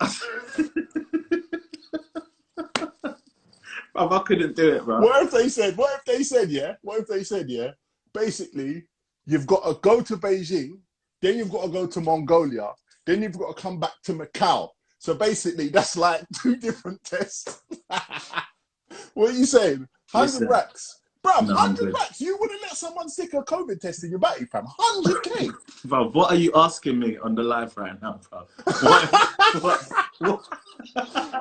I 3.96 4.18
couldn't 4.20 4.54
do 4.54 4.76
it, 4.76 4.84
bro. 4.84 5.00
What 5.00 5.24
if 5.24 5.32
they 5.32 5.48
said? 5.48 5.76
What 5.76 5.98
if 5.98 6.04
they 6.04 6.22
said? 6.22 6.48
Yeah. 6.48 6.74
What 6.82 7.00
if 7.00 7.08
they 7.08 7.24
said? 7.24 7.50
Yeah. 7.50 7.72
Basically, 8.14 8.84
you've 9.26 9.48
got 9.48 9.64
to 9.64 9.74
go 9.82 10.00
to 10.00 10.16
Beijing, 10.16 10.78
then 11.20 11.36
you've 11.36 11.50
got 11.50 11.64
to 11.64 11.68
go 11.68 11.86
to 11.88 12.00
Mongolia, 12.00 12.70
then 13.04 13.22
you've 13.22 13.38
got 13.38 13.56
to 13.56 13.62
come 13.62 13.80
back 13.80 13.92
to 14.04 14.14
Macau. 14.14 14.68
So 14.98 15.14
basically, 15.14 15.68
that's 15.68 15.96
like 15.96 16.24
two 16.40 16.56
different 16.56 17.02
tests. 17.02 17.62
what 19.14 19.30
are 19.30 19.32
you 19.32 19.46
saying? 19.46 19.88
Hundred 20.12 20.48
racks, 20.48 20.99
bro. 21.22 21.32
No, 21.40 21.54
Hundred 21.54 21.92
100. 21.92 21.94
racks. 21.94 22.20
You 22.20 22.36
wouldn't 22.40 22.62
let 22.62 22.76
someone 22.76 23.08
stick 23.08 23.32
a 23.34 23.42
COVID 23.42 23.80
test 23.80 24.04
in 24.04 24.10
your 24.10 24.18
body, 24.18 24.44
fam. 24.46 24.64
Hundred 24.68 25.22
k. 25.22 25.48
Bro, 25.84 26.10
what 26.10 26.30
are 26.30 26.36
you 26.36 26.52
asking 26.54 26.98
me 26.98 27.16
on 27.18 27.34
the 27.34 27.42
live 27.42 27.74
right 27.76 28.00
now, 28.02 28.20
bro? 28.30 28.46
What, 28.82 29.62
what, 29.62 29.88
what, 30.18 30.48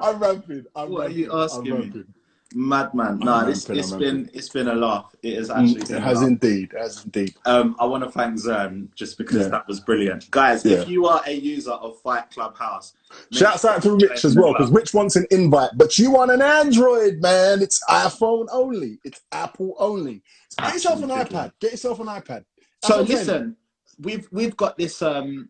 I'm 0.02 0.20
ramping. 0.20 0.66
I'm 0.76 0.90
What 0.92 1.08
are 1.08 1.12
you 1.12 1.32
asking 1.34 1.74
I'm 1.74 1.80
me? 1.80 1.84
ramping. 1.86 2.14
Madman? 2.56 3.20
No, 3.20 3.46
this 3.46 3.68
ramping, 3.70 3.80
it's 3.80 3.92
I'm 3.94 4.00
been 4.00 4.30
it's 4.34 4.50
been 4.50 4.68
a 4.68 4.74
laugh. 4.76 5.16
It 5.24 5.36
has 5.38 5.50
actually 5.50 5.82
Mm, 5.82 5.88
been 5.88 5.96
It 5.98 6.00
a 6.00 6.02
has 6.02 6.18
laugh. 6.20 6.28
indeed. 6.28 6.74
It 6.74 6.80
has 6.82 7.04
indeed. 7.06 7.36
Um, 7.46 7.76
I 7.80 7.86
want 7.86 8.04
to 8.04 8.12
thank 8.12 8.36
Zern 8.36 8.94
just 8.96 9.18
because 9.18 9.44
Yeah. 9.44 9.48
that 9.50 9.68
was 9.68 9.80
brilliant, 9.80 10.30
guys. 10.32 10.66
Yeah. 10.66 10.78
If 10.78 10.90
you 10.90 11.06
are 11.08 11.22
a 11.26 11.34
user 11.34 11.72
of 11.72 12.00
Fight 12.02 12.30
Clubhouse, 12.32 12.94
make 13.32 13.40
Shouts 13.40 13.66
out 13.66 13.82
to 13.84 13.92
Rich 13.96 14.26
as 14.26 14.36
well, 14.36 14.54
because. 14.54 14.72
Rich 14.72 14.94
wants 14.94 15.16
an 15.16 15.26
invite, 15.32 15.72
but 15.76 15.98
you 15.98 16.12
want 16.12 16.32
an 16.32 16.42
Android, 16.42 17.22
man. 17.22 17.62
It's 17.62 17.84
iPhone 17.90 18.48
only. 18.52 19.00
It's 19.04 19.22
Apple 19.32 19.76
only. 19.80 20.24
So 20.50 20.64
get 20.66 20.74
yourself 20.74 21.04
an 21.04 21.10
iPad. 21.10 21.52
Get 21.60 21.72
yourself 21.72 22.00
an 22.00 22.08
iPad. 22.08 22.46
So 22.84 23.02
listen, 23.02 23.56
we've 24.00 24.28
we've 24.32 24.56
got 24.58 24.78
this 24.78 25.02
um 25.02 25.50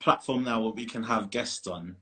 platform 0.00 0.44
now 0.44 0.60
where 0.62 0.72
we 0.72 0.84
can 0.86 1.02
have 1.02 1.30
guests 1.30 1.66
on. 1.66 1.96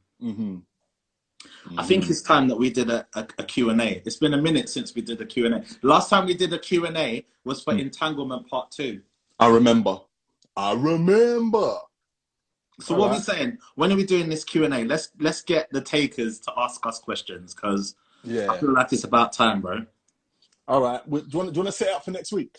I 1.77 1.85
think 1.85 2.05
mm. 2.05 2.11
it's 2.11 2.23
time 2.23 2.49
that 2.49 2.57
we 2.57 2.71
did 2.71 2.91
a, 2.91 3.07
a, 3.15 3.27
a 3.39 3.45
Q&A. 3.45 4.03
It's 4.05 4.17
been 4.17 4.35
a 4.35 4.41
minute 4.41 4.69
since 4.69 4.95
we 4.95 5.03
did 5.03 5.21
a 5.21 5.27
Q&A. 5.27 5.63
Last 5.83 6.11
time 6.11 6.27
we 6.27 6.35
did 6.35 6.53
a 6.53 6.59
Q&A 6.59 7.25
was 7.45 7.63
for 7.63 7.73
mm. 7.73 7.81
Entanglement 7.81 8.49
Part 8.49 8.71
2. 8.71 9.01
I 9.39 9.49
remember. 9.49 10.01
I 10.57 10.73
remember. 10.75 11.77
So 12.81 12.95
what 12.95 13.11
are 13.11 13.15
we 13.15 13.21
saying? 13.21 13.59
When 13.75 13.93
are 13.93 13.97
we 13.97 14.05
doing 14.05 14.29
this 14.29 14.45
Q&A? 14.45 14.69
Let's 14.85 15.11
let's 15.19 15.43
get 15.43 15.71
the 15.71 15.81
takers 15.81 16.41
to 16.41 16.53
ask 16.57 16.85
us 16.87 16.99
questions 16.99 17.55
because 17.55 17.95
I 18.27 18.59
feel 18.59 18.73
like 18.73 18.93
it's 18.93 19.05
about 19.05 19.33
time, 19.33 19.61
bro. 19.61 19.85
All 20.67 20.83
right. 20.83 21.01
Do 21.09 21.17
you 21.17 21.39
want, 21.39 21.53
do 21.53 21.59
you 21.59 21.65
want 21.65 21.67
to 21.67 21.73
set 21.73 21.89
it 21.89 21.95
up 21.95 22.05
for 22.05 22.11
next 22.11 22.33
week? 22.33 22.59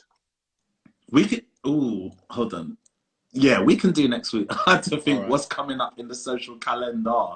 We 1.09 1.25
could. 1.25 1.45
Ooh, 1.67 2.11
hold 2.29 2.53
on. 2.53 2.77
Yeah, 3.31 3.61
we 3.61 3.75
can 3.75 3.91
do 3.91 4.07
next 4.07 4.33
week. 4.33 4.47
I 4.67 4.73
had 4.73 4.83
to 4.83 4.97
think 4.97 5.17
Alright. 5.17 5.29
what's 5.29 5.45
coming 5.45 5.79
up 5.79 5.97
in 5.97 6.07
the 6.07 6.15
social 6.15 6.57
calendar. 6.57 7.35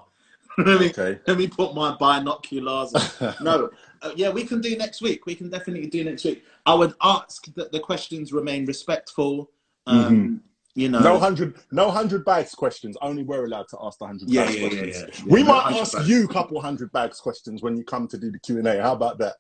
let, 0.66 0.80
me, 0.80 0.90
Okay. 0.90 1.20
let 1.28 1.38
me 1.38 1.48
put 1.48 1.74
my 1.76 1.96
binoculars 1.98 2.94
on. 2.94 3.34
No, 3.42 3.70
uh, 4.02 4.12
yeah, 4.16 4.30
we 4.30 4.44
can 4.44 4.62
do 4.62 4.76
next 4.78 5.02
week. 5.02 5.26
We 5.26 5.36
can 5.36 5.50
definitely 5.50 5.88
do 5.88 6.04
next 6.04 6.24
week. 6.26 6.44
I 6.66 6.74
would 6.74 6.94
ask 7.02 7.46
that 7.56 7.72
the 7.72 7.80
questions 7.80 8.32
remain 8.34 8.66
respectful. 8.66 9.52
Um, 9.88 10.42
You 10.78 10.90
know, 10.90 10.98
Mm-hmm. 11.00 11.08
No 11.08 11.20
hundred, 11.20 11.56
no 11.72 11.90
hundred 11.90 12.26
bags 12.26 12.54
questions. 12.54 12.98
Only 13.02 13.24
we're 13.24 13.46
allowed 13.46 13.70
to 13.70 13.78
ask 13.82 13.98
the 14.00 14.08
hundred 14.08 14.30
Yeah, 14.30 14.44
bags 14.46 14.58
yeah, 14.58 14.62
yeah, 14.68 14.80
questions. 14.84 15.20
yeah. 15.20 15.34
We 15.34 15.42
might 15.44 15.72
ask 15.80 15.94
bags. 15.94 16.10
you 16.10 16.26
a 16.26 16.28
couple 16.28 16.60
hundred 16.60 16.92
bags 16.92 17.20
questions 17.22 17.64
when 17.64 17.78
you 17.78 17.86
come 17.86 18.08
to 18.10 18.18
do 18.18 18.30
the 18.30 18.40
Q 18.40 18.58
and 18.60 18.68
A. 18.68 18.82
How 18.82 18.92
about 18.94 19.18
that? 19.20 19.36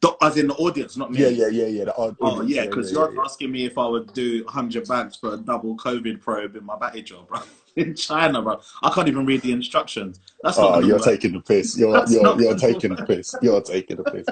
The- 0.00 0.16
as 0.22 0.36
in 0.36 0.48
the 0.48 0.54
audience, 0.54 0.96
not 0.96 1.10
me. 1.10 1.20
Yeah, 1.20 1.28
yeah, 1.28 1.48
yeah, 1.48 1.66
yeah. 1.66 1.84
The 1.84 1.96
odd 1.96 2.16
Oh 2.20 2.42
yeah, 2.42 2.66
because 2.66 2.92
yeah, 2.92 2.98
you're 2.98 3.14
yeah. 3.14 3.22
asking 3.22 3.50
me 3.52 3.64
if 3.66 3.76
I 3.78 3.86
would 3.86 4.12
do 4.12 4.44
100 4.44 4.88
bags 4.88 5.16
for 5.16 5.34
a 5.34 5.36
double 5.36 5.76
COVID 5.76 6.20
probe 6.20 6.56
in 6.56 6.64
my 6.64 6.76
batty 6.78 7.02
job, 7.02 7.28
bro. 7.28 7.40
In 7.76 7.94
China, 7.94 8.42
bro. 8.42 8.60
I 8.82 8.90
can't 8.90 9.06
even 9.06 9.24
read 9.24 9.42
the 9.42 9.52
instructions. 9.52 10.18
That's 10.42 10.58
not 10.58 10.74
Oh, 10.74 10.80
you're 10.80 10.96
work. 10.96 11.04
taking 11.04 11.32
the 11.32 11.40
piss. 11.40 11.78
You're 11.78 11.92
That's 11.92 12.12
you're, 12.12 12.40
you're 12.42 12.56
taking 12.58 12.96
the 12.96 13.04
piss. 13.06 13.32
You're 13.42 13.62
taking 13.62 13.96
the 13.98 14.02
piss. 14.02 14.26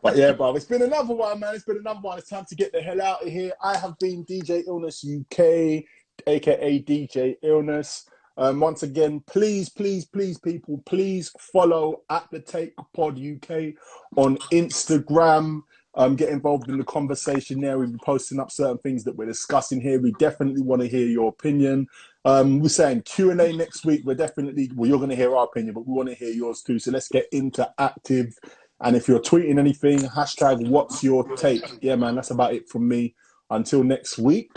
But 0.00 0.16
yeah, 0.16 0.32
bro, 0.32 0.54
it's 0.54 0.66
been 0.66 0.82
another 0.82 1.12
one, 1.12 1.40
man. 1.40 1.56
It's 1.56 1.64
been 1.64 1.78
another 1.78 1.98
one. 2.00 2.16
It's 2.18 2.28
time 2.30 2.44
to 2.48 2.54
get 2.54 2.70
the 2.72 2.80
hell 2.80 3.02
out 3.02 3.22
of 3.26 3.28
here. 3.28 3.52
I 3.60 3.76
have 3.76 3.98
been 3.98 4.24
DJ 4.24 4.62
Illness 4.68 5.04
UK, 5.04 5.82
aka 6.28 6.82
DJ 6.84 7.36
Illness. 7.42 8.06
Um, 8.36 8.60
once 8.60 8.82
again, 8.82 9.22
please, 9.26 9.68
please, 9.68 10.04
please, 10.04 10.38
people, 10.38 10.82
please 10.86 11.30
follow 11.52 12.02
at 12.10 12.26
the 12.30 12.40
Take 12.40 12.74
Pod 12.94 13.18
UK 13.18 13.74
on 14.16 14.36
Instagram. 14.52 15.62
Um, 15.94 16.14
get 16.14 16.28
involved 16.28 16.68
in 16.68 16.76
the 16.76 16.84
conversation 16.84 17.60
there. 17.60 17.78
We'll 17.78 17.88
be 17.88 17.98
posting 18.04 18.38
up 18.38 18.50
certain 18.50 18.76
things 18.78 19.02
that 19.04 19.16
we're 19.16 19.24
discussing 19.24 19.80
here. 19.80 19.98
We 19.98 20.12
definitely 20.18 20.60
want 20.60 20.82
to 20.82 20.88
hear 20.88 21.06
your 21.06 21.30
opinion. 21.30 21.86
Um, 22.26 22.60
we're 22.60 22.68
saying 22.68 23.02
Q 23.02 23.30
and 23.30 23.40
A 23.40 23.50
next 23.54 23.86
week. 23.86 24.02
We're 24.04 24.14
definitely 24.14 24.70
well, 24.74 24.88
you're 24.90 24.98
going 24.98 25.10
to 25.10 25.16
hear 25.16 25.34
our 25.34 25.44
opinion, 25.44 25.72
but 25.72 25.86
we 25.86 25.94
want 25.94 26.10
to 26.10 26.14
hear 26.14 26.30
yours 26.30 26.60
too. 26.60 26.78
So 26.78 26.90
let's 26.90 27.08
get 27.08 27.30
interactive. 27.32 28.34
And 28.80 28.94
if 28.94 29.08
you're 29.08 29.20
tweeting 29.20 29.58
anything, 29.58 30.00
hashtag 30.00 30.68
what's 30.68 31.02
your 31.02 31.34
take? 31.36 31.64
Yeah, 31.80 31.96
man, 31.96 32.14
that's 32.14 32.30
about 32.30 32.52
it 32.52 32.68
from 32.68 32.86
me. 32.86 33.14
Until 33.48 33.82
next 33.82 34.18
week, 34.18 34.50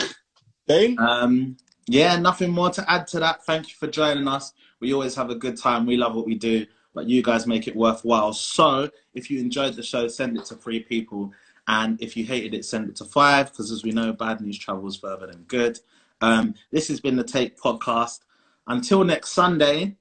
Daine. 0.68 0.98
Um, 0.98 1.56
yeah, 1.86 2.16
nothing 2.16 2.50
more 2.50 2.70
to 2.70 2.90
add 2.90 3.06
to 3.08 3.20
that. 3.20 3.44
Thank 3.44 3.68
you 3.68 3.74
for 3.78 3.86
joining 3.86 4.28
us. 4.28 4.52
We 4.80 4.92
always 4.92 5.14
have 5.14 5.30
a 5.30 5.34
good 5.34 5.56
time. 5.56 5.86
We 5.86 5.96
love 5.96 6.14
what 6.14 6.26
we 6.26 6.34
do, 6.34 6.66
but 6.94 7.08
you 7.08 7.22
guys 7.22 7.46
make 7.46 7.68
it 7.68 7.76
worthwhile. 7.76 8.32
So 8.32 8.90
if 9.14 9.30
you 9.30 9.40
enjoyed 9.40 9.74
the 9.74 9.82
show, 9.82 10.08
send 10.08 10.36
it 10.36 10.44
to 10.46 10.54
three 10.54 10.80
people. 10.80 11.32
And 11.68 12.00
if 12.00 12.16
you 12.16 12.24
hated 12.24 12.54
it, 12.54 12.64
send 12.64 12.88
it 12.88 12.96
to 12.96 13.04
five, 13.04 13.50
because 13.50 13.70
as 13.70 13.84
we 13.84 13.90
know, 13.90 14.12
bad 14.12 14.40
news 14.40 14.58
travels 14.58 14.96
further 14.96 15.26
than 15.26 15.42
good. 15.44 15.78
Um, 16.20 16.54
this 16.70 16.88
has 16.88 17.00
been 17.00 17.16
the 17.16 17.24
Take 17.24 17.58
Podcast. 17.58 18.20
Until 18.66 19.04
next 19.04 19.32
Sunday, 19.32 19.96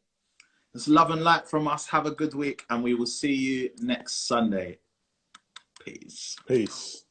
it's 0.73 0.87
love 0.87 1.11
and 1.11 1.23
light 1.23 1.47
from 1.47 1.67
us. 1.67 1.87
Have 1.87 2.05
a 2.05 2.11
good 2.11 2.33
week, 2.33 2.65
and 2.69 2.83
we 2.83 2.93
will 2.93 3.05
see 3.05 3.33
you 3.33 3.69
next 3.79 4.27
Sunday. 4.27 4.79
Peace. 5.83 6.35
Peace. 6.47 7.03